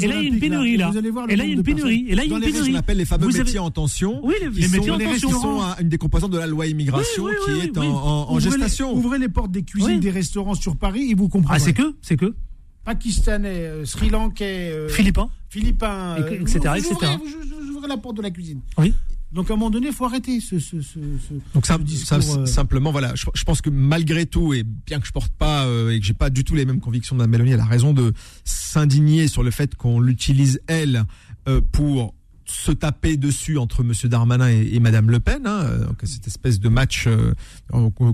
Et 0.02 0.08
là, 0.08 0.16
il 0.18 0.24
y 0.24 0.26
a 0.26 0.30
une 0.30 0.40
pénurie, 0.40 0.78
là. 0.78 0.90
Allez 0.90 1.02
le 1.02 1.32
Et 1.32 1.36
là, 1.38 1.44
il 1.46 1.50
y 1.50 1.54
a 1.54 1.56
une 1.56 1.64
pénurie. 1.64 2.06
Et 2.10 2.16
là, 2.16 2.24
il 2.26 2.32
y 2.32 2.34
a 2.34 2.38
une 2.38 2.42
les 2.42 2.48
ce 2.48 2.52
qu'on 2.54 2.60
pénurie. 2.64 2.78
appelle 2.78 2.98
les 2.98 3.06
fameux 3.06 3.28
métiers 3.28 3.60
en 3.60 3.72
tension. 3.72 4.20
Oui, 4.26 4.34
les- 4.42 4.50
les 4.62 4.68
métiers 4.68 4.92
en 4.92 4.98
qui 4.98 5.06
tension. 5.06 5.30
sont 5.32 5.62
un- 5.62 5.76
une 5.82 5.90
des 5.94 5.98
composantes 6.00 6.32
de 6.32 6.38
la 6.40 6.48
loi 6.48 6.66
immigration 6.68 7.24
Oui, 7.26 7.32
oui, 7.48 7.54
qui 7.60 7.68
est 7.68 7.78
en, 7.78 7.84
en- 7.84 8.24
Ouvrez 8.36 8.46
les- 8.46 8.52
gestation. 8.52 8.94
ouvrez 8.96 9.20
les 9.20 9.30
portes 9.30 9.52
des 9.52 9.62
cuisines 9.64 10.00
des 10.00 10.10
restaurants 10.10 10.56
sur 10.56 10.76
Paris 10.76 11.12
et 11.12 11.14
vous 11.14 11.30
comprendrez. 11.30 11.58
Ah, 11.62 11.64
c'est 11.64 11.74
que, 11.74 11.96
c'est 12.02 12.18
que. 12.18 12.34
Pakistanais, 12.84 13.48
euh, 13.50 13.86
Sri 13.86 14.10
Lankais, 14.10 14.72
euh, 14.74 14.90
Philippins. 14.90 15.30
Philippins, 15.50 16.18
euh, 16.20 16.42
etc., 16.42 16.60
vous- 16.60 16.90
vous 16.90 16.92
ouvrez- 16.96 17.18
vous- 17.18 17.66
vous 17.68 17.78
ouvrez 17.78 17.88
la 17.88 17.98
porte 17.98 18.18
de 18.18 18.22
la 18.24 18.32
cuisine. 18.32 18.60
Oui. 18.78 18.94
Donc 19.32 19.50
à 19.50 19.54
un 19.54 19.56
moment 19.58 19.70
donné, 19.72 19.88
il 19.88 19.94
faut 19.94 20.06
arrêter 20.06 20.40
ce, 20.40 20.60
ce, 20.60 20.82
ce, 20.82 21.00
ce- 21.00 21.34
Donc 21.54 21.66
ça, 21.66 21.78
discours, 21.78 22.22
ça- 22.22 22.40
euh, 22.40 22.46
simplement, 22.46 22.92
voilà, 22.92 23.14
je, 23.16 23.26
je 23.34 23.44
pense 23.46 23.62
que 23.62 23.70
malgré 23.70 24.26
tout, 24.26 24.54
et 24.54 24.64
bien 24.64 25.00
que 25.00 25.08
je 25.08 25.12
porte 25.12 25.32
pas 25.34 25.66
euh, 25.66 25.92
et 25.92 26.00
que 26.00 26.06
j'ai 26.06 26.14
pas 26.14 26.30
du 26.30 26.44
tout 26.44 26.56
les 26.56 26.66
mêmes 26.66 26.80
convictions 26.80 27.16
de 27.16 27.20
Mme 27.22 27.32
Mélanie, 27.32 27.52
elle 27.52 27.60
a 27.60 27.66
raison 27.66 27.94
de 27.94 28.14
s'indigner 28.44 29.28
sur 29.28 29.44
le 29.44 29.52
fait 29.52 29.76
qu'on 29.76 30.00
l'utilise 30.00 30.60
elle 30.68 31.06
euh, 31.48 31.62
pour 31.72 32.14
se 32.46 32.72
taper 32.72 33.18
dessus 33.18 33.58
entre 33.58 33.84
Monsieur 33.84 34.10
Darmanin 34.10 34.50
et, 34.50 34.72
et 34.74 34.80
Madame 34.80 35.10
Le 35.10 35.20
Pen, 35.20 35.42
hein, 35.46 35.62
euh, 35.64 35.86
donc 35.86 35.98
cette 36.04 36.28
espèce 36.28 36.60
de 36.60 36.70
match 36.70 37.06
euh, 37.08 37.34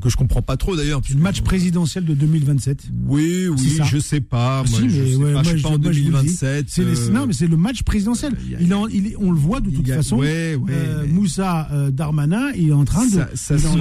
que 0.02 0.10
je 0.10 0.16
comprends 0.16 0.42
pas 0.42 0.56
trop 0.58 0.76
d'ailleurs. 0.76 1.02
le 1.10 1.20
match 1.20 1.42
présidentiel 1.42 2.06
de 2.06 2.14
2027. 2.14 2.84
Oui, 3.08 3.48
oui, 3.48 3.80
je 3.86 3.98
sais 4.00 4.22
pas. 4.22 4.60
Ah, 4.60 4.64
moi, 4.70 4.80
si, 4.80 4.90
je 4.90 5.06
sais 5.06 5.16
ouais, 5.16 5.34
pas, 5.34 5.44
je 5.44 5.50
moi, 5.50 5.54
suis 5.58 5.62
pas 5.62 5.70
je- 5.70 5.74
en 5.76 5.78
moi, 5.80 5.80
je 5.80 5.82
vous 5.82 5.88
le 5.88 5.94
dis. 5.94 6.02
2027. 6.04 6.66
C'est 6.70 6.84
les- 6.84 7.00
euh, 7.00 7.12
non, 7.12 7.26
mais 7.28 7.34
c'est 7.34 7.48
le 7.48 7.58
match 7.58 7.84
présidentiel. 7.84 8.34
a- 8.34 8.62
Il 8.62 8.74
en- 8.74 8.88
il 8.88 9.16
on 9.20 9.32
le 9.32 9.38
voit 9.38 9.60
de 9.62 9.70
toute 9.72 9.90
a- 9.90 9.96
façon. 9.98 10.18
ouais, 10.18 10.56
ouais, 10.56 10.72
euh, 10.72 11.04
mais- 11.06 11.08
Moussa 11.12 11.70
Darmanin, 11.92 12.52
il 12.56 12.70
est 12.70 12.74
en 12.74 12.86
train 12.86 13.06
de. 13.06 13.12
ça, 13.12 13.30
ça 13.34 13.58
se- 13.58 13.68
non, 13.68 13.76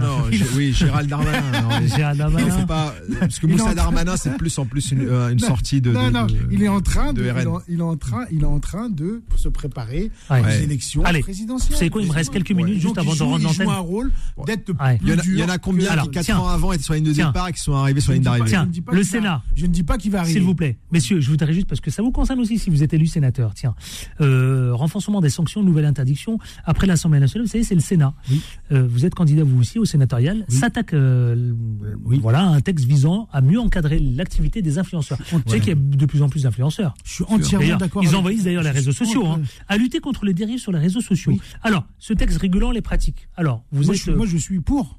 non, 0.00 0.24
oui, 0.56 0.72
Gérald 0.72 1.08
Darmanin. 1.08 1.40
non, 1.62 1.86
Gérald 1.86 2.18
Darmanin. 2.18 2.66
pas, 2.66 2.94
parce 3.20 3.38
que 3.38 3.46
Moussa 3.46 3.74
Darmanin, 3.74 4.16
c'est 4.16 4.36
plus 4.36 4.56
en 4.58 4.66
plus 4.66 4.90
une, 4.92 5.38
sortie 5.38 5.80
de. 5.80 5.92
non, 5.92 6.10
non, 6.10 6.26
il 6.50 6.62
est 6.62 6.68
en 6.68 6.80
train 6.80 7.12
de, 7.12 7.22
est 7.24 7.80
en 7.80 7.96
train, 7.96 8.24
il 8.30 8.42
est 8.42 8.44
en 8.44 8.60
train 8.60 8.90
de 8.90 9.22
se 9.36 9.48
préparer 9.48 9.85
Ouais. 9.90 10.10
aux 10.30 10.34
Ouais. 10.44 10.62
élections 10.62 11.04
Allez, 11.04 11.20
présidentielles. 11.20 11.72
vous 11.72 11.78
savez 11.78 11.90
quoi, 11.90 12.02
il 12.02 12.08
me 12.08 12.12
reste 12.12 12.32
quelques 12.32 12.50
minutes 12.52 12.74
Donc, 12.74 12.82
juste 12.82 12.98
avant 12.98 13.14
de 13.14 13.22
rendre 13.22 13.36
il 13.38 13.42
joue 13.42 13.62
l'antenne. 13.62 13.68
un 13.68 13.78
rôle 13.78 14.12
d'être 14.46 14.70
Ouais. 14.80 14.98
Il 15.02 15.08
y, 15.08 15.12
en 15.12 15.18
a, 15.18 15.22
plus 15.22 15.32
il 15.32 15.38
y 15.38 15.42
en 15.42 15.48
a 15.48 15.52
dur 15.52 15.60
combien 15.60 15.90
Alors, 15.90 16.04
qui, 16.06 16.10
4 16.12 16.24
tiens. 16.24 16.38
ans 16.38 16.48
avant, 16.48 16.72
étaient 16.72 16.82
sur 16.82 16.92
la 16.94 16.98
ligne 16.98 17.08
de 17.08 17.12
Tiens. 17.14 17.26
départ 17.28 17.48
et 17.48 17.52
qui 17.52 17.60
sont 17.60 17.74
arrivés 17.74 18.00
sur 18.00 18.10
la 18.12 18.14
ligne 18.16 18.24
d'arrivée 18.24 18.46
Tiens, 18.48 18.68
le 18.92 19.02
Sénat. 19.02 19.42
Je 19.54 19.66
ne 19.66 19.70
dis 19.72 19.82
pas 19.82 19.96
qu'il 19.98 20.10
va 20.10 20.20
arriver. 20.20 20.34
S'il 20.34 20.42
vous 20.42 20.54
plaît, 20.54 20.76
messieurs, 20.90 21.20
je 21.20 21.30
voudrais 21.30 21.52
juste 21.52 21.66
parce 21.66 21.80
que 21.80 21.90
ça 21.90 22.02
vous 22.02 22.10
concerne 22.12 22.40
aussi 22.40 22.58
si 22.58 22.70
vous 22.70 22.82
êtes 22.82 22.92
élu 22.94 23.06
sénateur. 23.06 23.54
Tiens, 23.54 23.74
euh, 24.20 24.70
renforcement 24.74 25.20
des 25.20 25.30
sanctions, 25.30 25.62
nouvelle 25.62 25.84
interdiction 25.84 26.38
après 26.64 26.86
l'Assemblée 26.86 27.20
nationale. 27.20 27.46
Vous 27.46 27.52
savez, 27.52 27.64
c'est 27.64 27.74
le 27.74 27.80
Sénat. 27.80 28.14
Oui. 28.30 28.40
Euh, 28.72 28.86
vous 28.88 29.04
êtes 29.06 29.14
candidat 29.14 29.44
vous 29.44 29.58
aussi 29.60 29.78
au 29.78 29.84
sénatorial. 29.84 30.44
Oui. 30.48 30.56
S'attaque, 30.56 30.92
euh, 30.94 31.52
Oui. 32.04 32.18
voilà, 32.22 32.40
à 32.40 32.46
un 32.46 32.60
texte 32.60 32.84
visant 32.86 33.28
à 33.32 33.40
mieux 33.40 33.60
encadrer 33.60 33.98
l'activité 33.98 34.62
des 34.62 34.78
influenceurs. 34.78 35.18
Vous 35.32 35.40
savez 35.46 35.60
qu'il 35.60 35.68
y 35.70 35.72
a 35.72 35.74
de 35.76 36.06
plus 36.06 36.22
en 36.22 36.28
plus 36.28 36.42
d'influenceurs. 36.42 36.94
Je 37.04 37.12
suis 37.14 37.24
entièrement 37.28 37.76
d'accord. 37.76 38.02
Ils 38.02 38.14
envahissent 38.16 38.44
d'ailleurs 38.44 38.62
les 38.62 38.70
réseaux 38.70 38.92
sociaux, 38.92 39.26
hein, 39.26 39.40
à 39.76 39.78
lutter 39.78 40.00
contre 40.00 40.24
les 40.24 40.32
dérives 40.32 40.58
sur 40.58 40.72
les 40.72 40.78
réseaux 40.78 41.02
sociaux. 41.02 41.32
Oui. 41.32 41.40
Alors, 41.62 41.84
ce 41.98 42.14
texte 42.14 42.38
régulant 42.38 42.70
les 42.70 42.80
pratiques. 42.80 43.28
Alors, 43.36 43.62
vous 43.72 43.84
moi, 43.84 43.94
êtes. 43.94 44.00
je 44.00 44.10
moi, 44.10 44.26
je 44.26 44.38
suis 44.38 44.60
pour. 44.60 44.98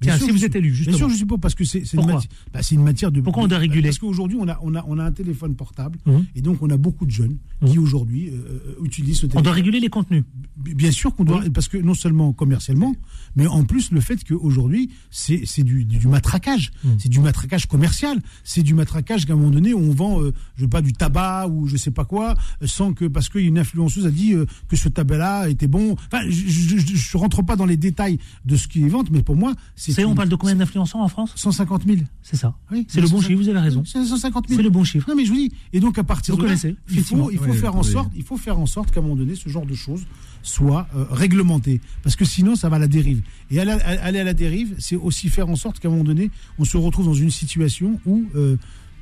Bien 0.00 0.12
Tiens, 0.12 0.18
sûr, 0.18 0.26
si 0.28 0.32
vous 0.32 0.44
êtes 0.46 0.56
élu, 0.56 0.68
Bien 0.68 0.76
justement. 0.76 0.96
sûr, 0.96 1.08
je 1.10 1.14
suis 1.16 1.26
pour 1.26 1.38
parce 1.38 1.54
que 1.54 1.62
c'est 1.64 1.80
une, 1.92 2.06
mati- 2.06 2.28
bah, 2.54 2.60
une 2.72 2.82
matière 2.82 3.12
de. 3.12 3.20
Pourquoi 3.20 3.42
on 3.42 3.48
doit 3.48 3.58
réguler 3.58 3.82
Parce 3.82 3.98
qu'aujourd'hui, 3.98 4.38
on 4.40 4.48
a, 4.48 4.58
on, 4.62 4.74
a, 4.74 4.82
on 4.88 4.98
a 4.98 5.04
un 5.04 5.12
téléphone 5.12 5.54
portable 5.54 5.98
Mhm. 6.06 6.24
et 6.34 6.40
donc 6.40 6.62
on 6.62 6.70
a 6.70 6.78
beaucoup 6.78 7.04
de 7.04 7.10
jeunes 7.10 7.36
qui 7.66 7.78
aujourd'hui 7.78 8.28
euh, 8.30 8.32
euh, 8.80 8.84
utilisent 8.84 9.18
ce 9.18 9.26
On 9.26 9.28
téléphone. 9.28 9.42
doit 9.44 9.52
réguler 9.52 9.78
les 9.80 9.90
contenus. 9.90 10.24
Bien 10.56 10.90
sûr 10.90 11.14
qu'on 11.14 11.24
doit, 11.24 11.42
parce 11.52 11.68
que 11.68 11.76
non 11.76 11.92
seulement 11.94 12.32
commercialement, 12.32 12.94
mais 13.36 13.46
en 13.46 13.64
plus 13.64 13.90
le 13.92 14.00
fait 14.00 14.24
qu'aujourd'hui, 14.24 14.90
c'est 15.10 15.44
du, 15.62 15.84
du, 15.84 15.98
du 15.98 16.08
matraquage. 16.08 16.70
C'est 16.98 17.08
du 17.10 17.20
matraquage 17.20 17.66
commercial. 17.66 18.20
C'est 18.42 18.62
du 18.62 18.72
matraquage 18.74 19.26
qu'à 19.26 19.34
un 19.34 19.36
moment 19.36 19.50
donné, 19.50 19.74
on 19.74 19.90
vend, 19.92 20.22
euh, 20.22 20.32
je 20.56 20.62
sais 20.62 20.68
pas, 20.68 20.80
du 20.82 20.92
tabac 20.94 21.48
ou 21.48 21.66
je 21.66 21.76
sais 21.76 21.90
pas 21.90 22.04
quoi, 22.06 22.34
euh, 22.62 22.66
sans 22.66 22.94
que, 22.94 23.04
parce 23.04 23.28
qu'une 23.28 23.58
influenceuse 23.58 24.06
a 24.06 24.10
dit 24.10 24.32
euh, 24.32 24.46
que 24.68 24.76
ce 24.76 24.88
tabac-là 24.88 25.48
était 25.50 25.68
bon. 25.68 25.92
Enfin, 26.10 26.22
je, 26.28 26.78
je 26.78 27.16
rentre 27.18 27.42
pas 27.42 27.56
dans 27.56 27.66
les 27.66 27.76
détails 27.76 28.18
de 28.46 28.56
ce 28.56 28.66
qu'ils 28.66 28.88
vendent, 28.88 29.10
mais 29.12 29.22
pour 29.22 29.36
moi, 29.36 29.54
c'est. 29.76 29.89
Vous 29.90 29.94
savez, 29.96 30.06
on 30.06 30.14
parle 30.14 30.28
de 30.28 30.36
combien 30.36 30.54
d'influenceurs 30.56 31.00
en 31.00 31.08
France? 31.08 31.32
150 31.36 31.84
000. 31.86 31.98
C'est 32.22 32.36
ça. 32.36 32.54
Oui, 32.72 32.86
C'est 32.88 33.00
le 33.00 33.06
bon 33.08 33.16
150 33.20 33.26
chiffre, 33.28 33.42
vous 33.42 33.48
avez 33.48 33.58
raison. 33.60 33.82
C'est 33.84 34.04
150 34.04 34.48
000. 34.48 34.56
C'est 34.58 34.62
le 34.62 34.70
bon 34.70 34.84
chiffre. 34.84 35.08
Non, 35.08 35.14
mais 35.16 35.24
je 35.24 35.30
vous 35.30 35.36
dis. 35.36 35.52
Et 35.72 35.80
donc, 35.80 35.98
à 35.98 36.04
partir 36.04 36.34
Vous 36.34 36.40
de 36.40 36.46
là, 36.46 36.50
connaissez, 36.50 36.76
il 36.90 37.02
faut, 37.02 37.30
il 37.30 37.38
faut 37.38 37.44
Oui, 37.50 37.56
faire 37.56 37.76
en 37.76 37.82
sorte, 37.82 38.10
il 38.16 38.22
faut 38.22 38.36
faire 38.36 38.58
en 38.58 38.66
sorte 38.66 38.90
qu'à 38.90 39.00
un 39.00 39.02
moment 39.02 39.16
donné, 39.16 39.34
ce 39.34 39.48
genre 39.48 39.66
de 39.66 39.74
choses 39.74 40.02
soit 40.42 40.86
euh, 40.96 41.04
réglementé. 41.10 41.80
Parce 42.02 42.16
que 42.16 42.24
sinon, 42.24 42.56
ça 42.56 42.68
va 42.68 42.76
à 42.76 42.78
la 42.78 42.88
dérive. 42.88 43.20
Et 43.50 43.60
aller, 43.60 43.72
à- 43.72 44.02
aller 44.04 44.18
à 44.20 44.24
la 44.24 44.32
dérive, 44.34 44.74
c'est 44.78 44.96
aussi 44.96 45.28
faire 45.28 45.48
en 45.48 45.56
sorte 45.56 45.78
qu'à 45.80 45.88
un 45.88 45.90
moment 45.90 46.04
donné, 46.04 46.30
on 46.58 46.64
se 46.64 46.76
retrouve 46.76 47.04
dans 47.06 47.14
une 47.14 47.30
situation 47.30 48.00
où, 48.06 48.24
euh, 48.34 48.56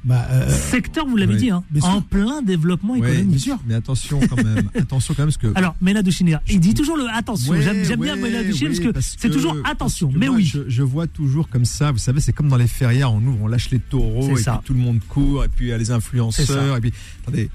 bah, 0.05 0.27
euh, 0.31 0.49
Secteur, 0.49 1.07
vous 1.07 1.17
l'avez 1.17 1.37
dit, 1.37 1.51
hein, 1.51 1.65
en 1.83 2.01
plein 2.01 2.43
développement 2.43 2.95
économique. 2.95 3.29
bien 3.29 3.39
sûr. 3.39 3.59
Mais 3.67 3.75
attention 3.75 4.21
quand 4.29 4.43
même, 4.43 4.71
attention 4.75 5.15
quand 5.15 5.23
même, 5.23 5.33
parce 5.33 5.37
que. 5.37 5.59
Alors, 5.59 5.75
Mena 5.81 6.03
de 6.03 6.11
Chinera, 6.11 6.41
il 6.49 6.61
dit 6.61 6.75
toujours 6.75 6.97
le 6.97 7.07
attention. 7.13 7.53
Ouais, 7.53 7.63
J'aime 7.63 8.01
bien 8.01 8.17
Mena 8.17 8.43
de 8.43 8.53
Chinera 8.53 8.75
ouais, 8.75 8.93
parce 8.93 9.11
que 9.11 9.19
c'est 9.21 9.31
toujours 9.31 9.57
attention. 9.65 10.11
Mais 10.15 10.27
moi, 10.27 10.37
oui. 10.37 10.45
Je, 10.45 10.69
je 10.69 10.83
vois 10.83 11.07
toujours 11.07 11.49
comme 11.49 11.65
ça, 11.65 11.93
vous 11.93 11.99
savez, 11.99 12.21
c'est 12.21 12.33
comme 12.33 12.49
dans 12.49 12.57
les 12.57 12.67
férias, 12.69 13.09
on 13.09 13.23
ouvre, 13.23 13.39
on 13.43 13.47
lâche 13.49 13.71
les 13.71 13.81
taureaux, 13.81 14.37
et 14.37 14.43
ça. 14.43 14.61
puis 14.63 14.67
tout 14.67 14.75
le 14.75 14.81
monde 14.81 15.01
court, 15.09 15.45
et 15.45 15.49
puis 15.49 15.67
il 15.67 15.69
y 15.69 15.73
a 15.73 15.79
les 15.79 15.91
influenceurs, 15.91 16.77
et 16.77 16.81
puis. 16.81 16.93
Attendez, 17.23 17.51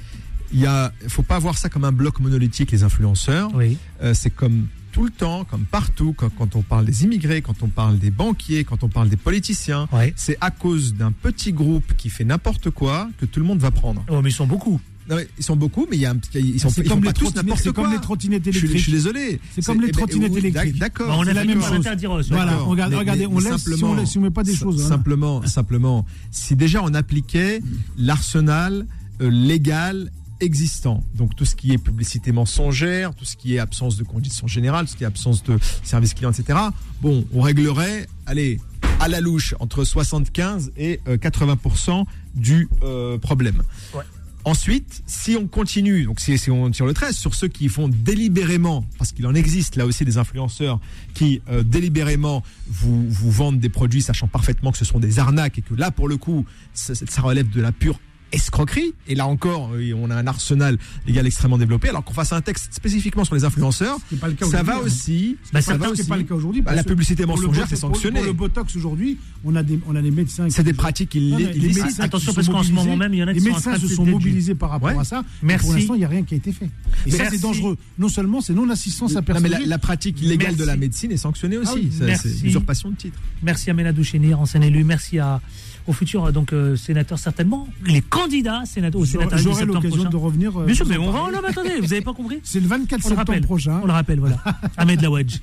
il 0.53 0.59
y 0.59 0.67
a, 0.67 0.93
faut 1.07 1.23
pas 1.23 1.39
voir 1.39 1.57
ça 1.57 1.69
comme 1.69 1.83
un 1.83 1.91
bloc 1.91 2.19
monolithique, 2.19 2.71
les 2.71 2.83
influenceurs. 2.83 3.49
Oui. 3.55 3.77
Euh, 4.03 4.13
c'est 4.13 4.29
comme 4.29 4.67
tout 4.93 5.03
le 5.03 5.09
temps, 5.09 5.43
comme 5.43 5.65
partout, 5.65 6.13
quand, 6.15 6.29
quand 6.29 6.55
on 6.55 6.61
parle 6.61 6.85
des 6.85 7.03
immigrés, 7.03 7.41
quand 7.41 7.61
on 7.63 7.67
parle 7.67 7.97
des 7.99 8.11
banquiers, 8.11 8.63
quand 8.63 8.83
on 8.83 8.89
parle 8.89 9.09
des 9.09 9.17
politiciens. 9.17 9.89
Ouais. 9.91 10.13
C'est 10.15 10.37
à 10.39 10.51
cause 10.51 10.93
d'un 10.93 11.11
petit 11.11 11.51
groupe 11.51 11.93
qui 11.97 12.09
fait 12.09 12.23
n'importe 12.23 12.69
quoi 12.69 13.09
que 13.17 13.25
tout 13.25 13.39
le 13.41 13.45
monde 13.45 13.59
va 13.59 13.71
prendre. 13.71 14.05
Oh, 14.07 14.21
mais 14.21 14.29
ils 14.29 14.33
sont 14.33 14.47
beaucoup. 14.47 14.79
Non, 15.09 15.17
ils 15.37 15.43
sont 15.43 15.57
beaucoup, 15.57 15.85
mais 15.91 15.97
il 15.97 16.01
y 16.01 16.05
a 16.05 16.11
un, 16.11 16.19
ils 16.35 16.61
sont, 16.61 16.69
c'est 16.69 16.87
font 16.87 17.01
pas 17.01 17.11
tous 17.11 17.35
n'importe 17.35 17.59
c'est 17.61 17.73
quoi. 17.73 17.83
comme 17.83 17.91
les 17.91 17.99
trottinettes 17.99 18.43
Je 18.45 18.51
suis, 18.51 18.59
je 18.59 18.65
électriques. 18.67 18.83
suis 18.83 18.91
désolé. 18.93 19.39
C'est 19.53 19.65
comme 19.65 19.81
les 19.81 19.87
eh 19.89 19.91
ben, 19.91 19.97
trottinettes 19.97 20.31
oui, 20.31 20.37
électriques. 20.39 20.77
D'accord. 20.79 21.07
Bah, 21.07 21.15
on 21.17 21.21
a 21.23 21.25
c'est 21.25 21.33
la 21.33 21.43
même 21.43 21.57
on 21.59 21.61
chose. 21.61 22.29
Voilà, 22.29 22.51
D'accord. 22.51 22.67
regarde- 22.67 22.91
Mais- 22.93 22.97
regardez, 22.99 23.19
mais- 23.21 23.25
on 23.33 23.41
mais 23.41 23.49
laisse, 23.51 23.63
si 23.75 23.83
on 23.83 23.95
laisse- 23.95 24.09
si 24.11 24.17
on 24.17 24.21
met 24.21 24.29
pas 24.31 24.43
des 24.43 24.55
choses. 24.55 24.81
hein. 24.85 24.87
Simplement, 24.87 25.45
simplement, 25.45 26.05
si 26.31 26.55
déjà 26.55 26.81
on 26.83 26.93
appliquait 26.93 27.59
l'arsenal 27.97 28.85
euh, 29.21 29.29
légal 29.29 30.09
existant, 30.43 31.03
donc 31.15 31.35
tout 31.35 31.45
ce 31.45 31.55
qui 31.55 31.73
est 31.73 31.77
publicité 31.77 32.31
mensongère, 32.31 33.13
tout 33.15 33.25
ce 33.25 33.35
qui 33.35 33.55
est 33.55 33.59
absence 33.59 33.97
de 33.97 34.03
conditions 34.03 34.47
générales, 34.47 34.85
tout 34.85 34.91
ce 34.91 34.97
qui 34.97 35.03
est 35.03 35.07
absence 35.07 35.43
de 35.43 35.57
service 35.83 36.13
client, 36.13 36.31
etc. 36.31 36.59
Bon, 37.01 37.25
on 37.33 37.41
réglerait, 37.41 38.07
allez, 38.25 38.59
à 38.99 39.07
la 39.07 39.21
louche 39.21 39.55
entre 39.59 39.83
75 39.83 40.71
et 40.77 40.99
euh, 41.07 41.17
80% 41.17 42.05
du 42.35 42.69
euh, 42.83 43.17
problème. 43.17 43.61
Ouais. 43.93 44.03
Ensuite, 44.45 45.03
si 45.05 45.37
on 45.37 45.47
continue, 45.47 46.03
donc 46.03 46.19
si, 46.19 46.37
si 46.37 46.51
on 46.51 46.69
tire 46.69 46.85
le 46.85 46.93
trait 46.93 47.13
sur 47.13 47.33
ceux 47.33 47.47
qui 47.47 47.69
font 47.69 47.87
délibérément, 47.87 48.83
parce 48.97 49.13
qu'il 49.13 49.25
en 49.25 49.33
existe 49.33 49.77
là 49.77 49.85
aussi 49.85 50.03
des 50.03 50.17
influenceurs 50.17 50.81
qui 51.13 51.41
euh, 51.49 51.63
délibérément 51.63 52.43
vous, 52.67 53.09
vous 53.09 53.31
vendent 53.31 53.59
des 53.59 53.69
produits 53.69 54.01
sachant 54.01 54.27
parfaitement 54.27 54.73
que 54.73 54.77
ce 54.77 54.83
sont 54.83 54.99
des 54.99 55.19
arnaques 55.19 55.59
et 55.59 55.61
que 55.61 55.73
là 55.73 55.91
pour 55.91 56.09
le 56.09 56.17
coup 56.17 56.45
ça, 56.73 56.93
ça 56.93 57.21
relève 57.21 57.49
de 57.49 57.61
la 57.61 57.71
pure 57.71 57.99
escroquerie. 58.33 58.93
Et 59.07 59.15
là 59.15 59.27
encore, 59.27 59.71
euh, 59.73 59.93
on 59.95 60.09
a 60.09 60.15
un 60.15 60.27
arsenal 60.27 60.77
légal 61.07 61.25
extrêmement 61.25 61.57
développé. 61.57 61.89
Alors 61.89 62.03
qu'on 62.03 62.13
fasse 62.13 62.33
un 62.33 62.41
texte 62.41 62.73
spécifiquement 62.73 63.23
sur 63.23 63.35
les 63.35 63.45
influenceurs, 63.45 63.97
C'est 64.09 64.19
pas 64.19 64.27
le 64.27 64.33
cas 64.33 64.45
ça 64.45 64.63
va 64.63 64.75
hein. 64.75 64.81
aussi. 64.83 65.37
Bah, 65.53 65.61
ça 65.61 65.73
ça 65.73 65.77
va 65.77 65.85
C'est 65.87 65.91
aussi. 65.91 66.03
pas 66.05 66.17
le 66.17 66.23
cas 66.23 66.35
aujourd'hui. 66.35 66.61
Bah, 66.61 66.71
parce 66.71 66.77
la 66.77 66.83
publicité 66.83 67.25
mensongère, 67.25 67.67
c'est 67.69 67.75
sanctionné. 67.75 68.19
Pour, 68.19 68.27
le 68.27 68.33
botox 68.33 68.75
aujourd'hui, 68.75 69.17
on 69.45 69.55
a 69.55 69.63
des 69.63 69.79
on 69.87 69.95
a 69.95 70.01
des 70.01 70.11
médecins. 70.11 70.47
C'est 70.49 70.63
des 70.63 70.73
pratiques 70.73 71.15
Non, 71.15 71.37
mais 71.37 71.43
illé- 71.43 71.53
les 71.53 71.59
illicites. 71.59 71.83
médecins 71.83 72.03
Attention, 72.03 72.33
parce 72.33 72.47
qu'en 72.47 72.63
ce 72.63 72.71
moment 72.71 72.97
même, 72.97 73.13
il 73.13 73.17
y 73.19 73.23
en 73.23 73.27
a 73.27 73.33
qui 73.33 73.39
les 73.39 73.51
médecins 73.51 73.77
se 73.77 73.87
sont 73.87 74.05
mobilisés 74.05 74.55
par 74.55 74.71
rapport 74.71 74.99
à 74.99 75.03
ça. 75.03 75.23
Merci. 75.41 75.65
Pour 75.65 75.75
l'instant, 75.75 75.93
il 75.93 75.99
n'y 75.99 76.05
a 76.05 76.09
rien 76.09 76.23
qui 76.23 76.33
a 76.33 76.37
été 76.37 76.51
fait. 76.51 76.69
Et 77.05 77.11
ça, 77.11 77.29
c'est 77.29 77.41
dangereux. 77.41 77.77
Non 77.97 78.09
seulement 78.09 78.41
c'est 78.41 78.53
non 78.53 78.69
assistance 78.69 79.15
à 79.15 79.21
personne. 79.21 79.43
mais 79.49 79.65
la, 79.65 79.77
pratique 79.77 80.21
illégale 80.21 80.55
de 80.55 80.63
la 80.63 80.77
médecine 80.77 81.11
est 81.11 81.17
sanctionnée 81.17 81.57
aussi. 81.57 81.89
Ah 82.01 82.15
c'est 82.15 82.45
usurpation 82.45 82.89
de 82.89 82.95
titre. 82.95 83.19
Merci 83.41 83.69
à 83.69 83.73
Ménadou 83.73 84.03
Chénir, 84.03 84.39
ancien 84.39 84.61
élu. 84.61 84.83
Merci 84.83 85.19
à, 85.19 85.41
aux 85.87 85.93
futurs 85.93 86.31
donc, 86.31 86.53
euh, 86.53 86.75
sénateurs, 86.75 87.19
certainement. 87.19 87.67
Les 87.85 88.01
candidats 88.01 88.63
sénateurs, 88.65 89.01
au 89.01 89.05
sénateur 89.05 89.37
J'aurai 89.39 89.65
l'occasion 89.65 89.95
prochain. 89.97 90.09
de 90.09 90.15
revenir. 90.15 90.59
euh, 90.61 90.65
Bien 90.65 90.75
sûr, 90.75 90.85
mais 90.87 90.97
on 90.97 91.11
va. 91.11 91.19
Non, 91.31 91.39
mais 91.41 91.49
attendez, 91.49 91.75
vous 91.75 91.87
n'avez 91.87 92.01
pas 92.01 92.13
compris 92.13 92.39
C'est 92.43 92.59
le 92.59 92.67
24 92.67 92.91
On 92.91 92.95
le 92.95 93.01
septembre 93.01 93.17
rappelle. 93.17 93.41
prochain. 93.43 93.79
On 93.83 93.85
le 93.87 93.91
rappelle, 93.93 94.19
voilà. 94.19 94.37
Ahmed 94.77 95.01
Lawadj, 95.01 95.39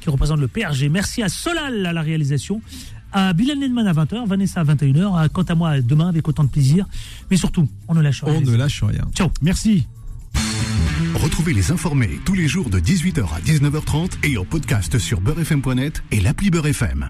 qui 0.00 0.10
représente 0.10 0.40
le 0.40 0.48
PRG. 0.48 0.88
Merci 0.88 1.22
à 1.22 1.28
Solal 1.28 1.84
à 1.86 1.92
la 1.92 2.02
réalisation. 2.02 2.60
À 3.12 3.32
Bilal 3.32 3.58
Nedman 3.58 3.86
à 3.86 3.92
20h, 3.92 4.26
Vanessa 4.26 4.60
à 4.60 4.64
21h. 4.64 5.16
À- 5.18 5.28
Quant 5.28 5.42
à 5.44 5.54
moi, 5.54 5.80
demain 5.80 6.08
avec 6.08 6.26
autant 6.28 6.44
de 6.44 6.48
plaisir. 6.50 6.86
Mais 7.30 7.36
surtout, 7.36 7.68
on 7.88 7.94
ne 7.94 8.00
lâche 8.02 8.22
rien. 8.24 8.34
On 8.34 8.40
ne 8.40 8.56
lâche 8.56 8.82
rien. 8.82 9.06
Ciao. 9.14 9.30
Merci. 9.42 9.86
Retrouvez 11.14 11.52
les 11.54 11.70
informés 11.72 12.20
tous 12.24 12.34
les 12.34 12.46
jours 12.48 12.68
de 12.70 12.78
18h 12.78 13.22
à 13.34 13.40
19h30 13.40 14.10
et 14.24 14.36
en 14.38 14.44
podcast 14.44 14.98
sur 14.98 15.20
beurrefm.net 15.20 16.02
et 16.10 16.20
l'appli 16.20 16.50
Beurrefm. 16.50 17.04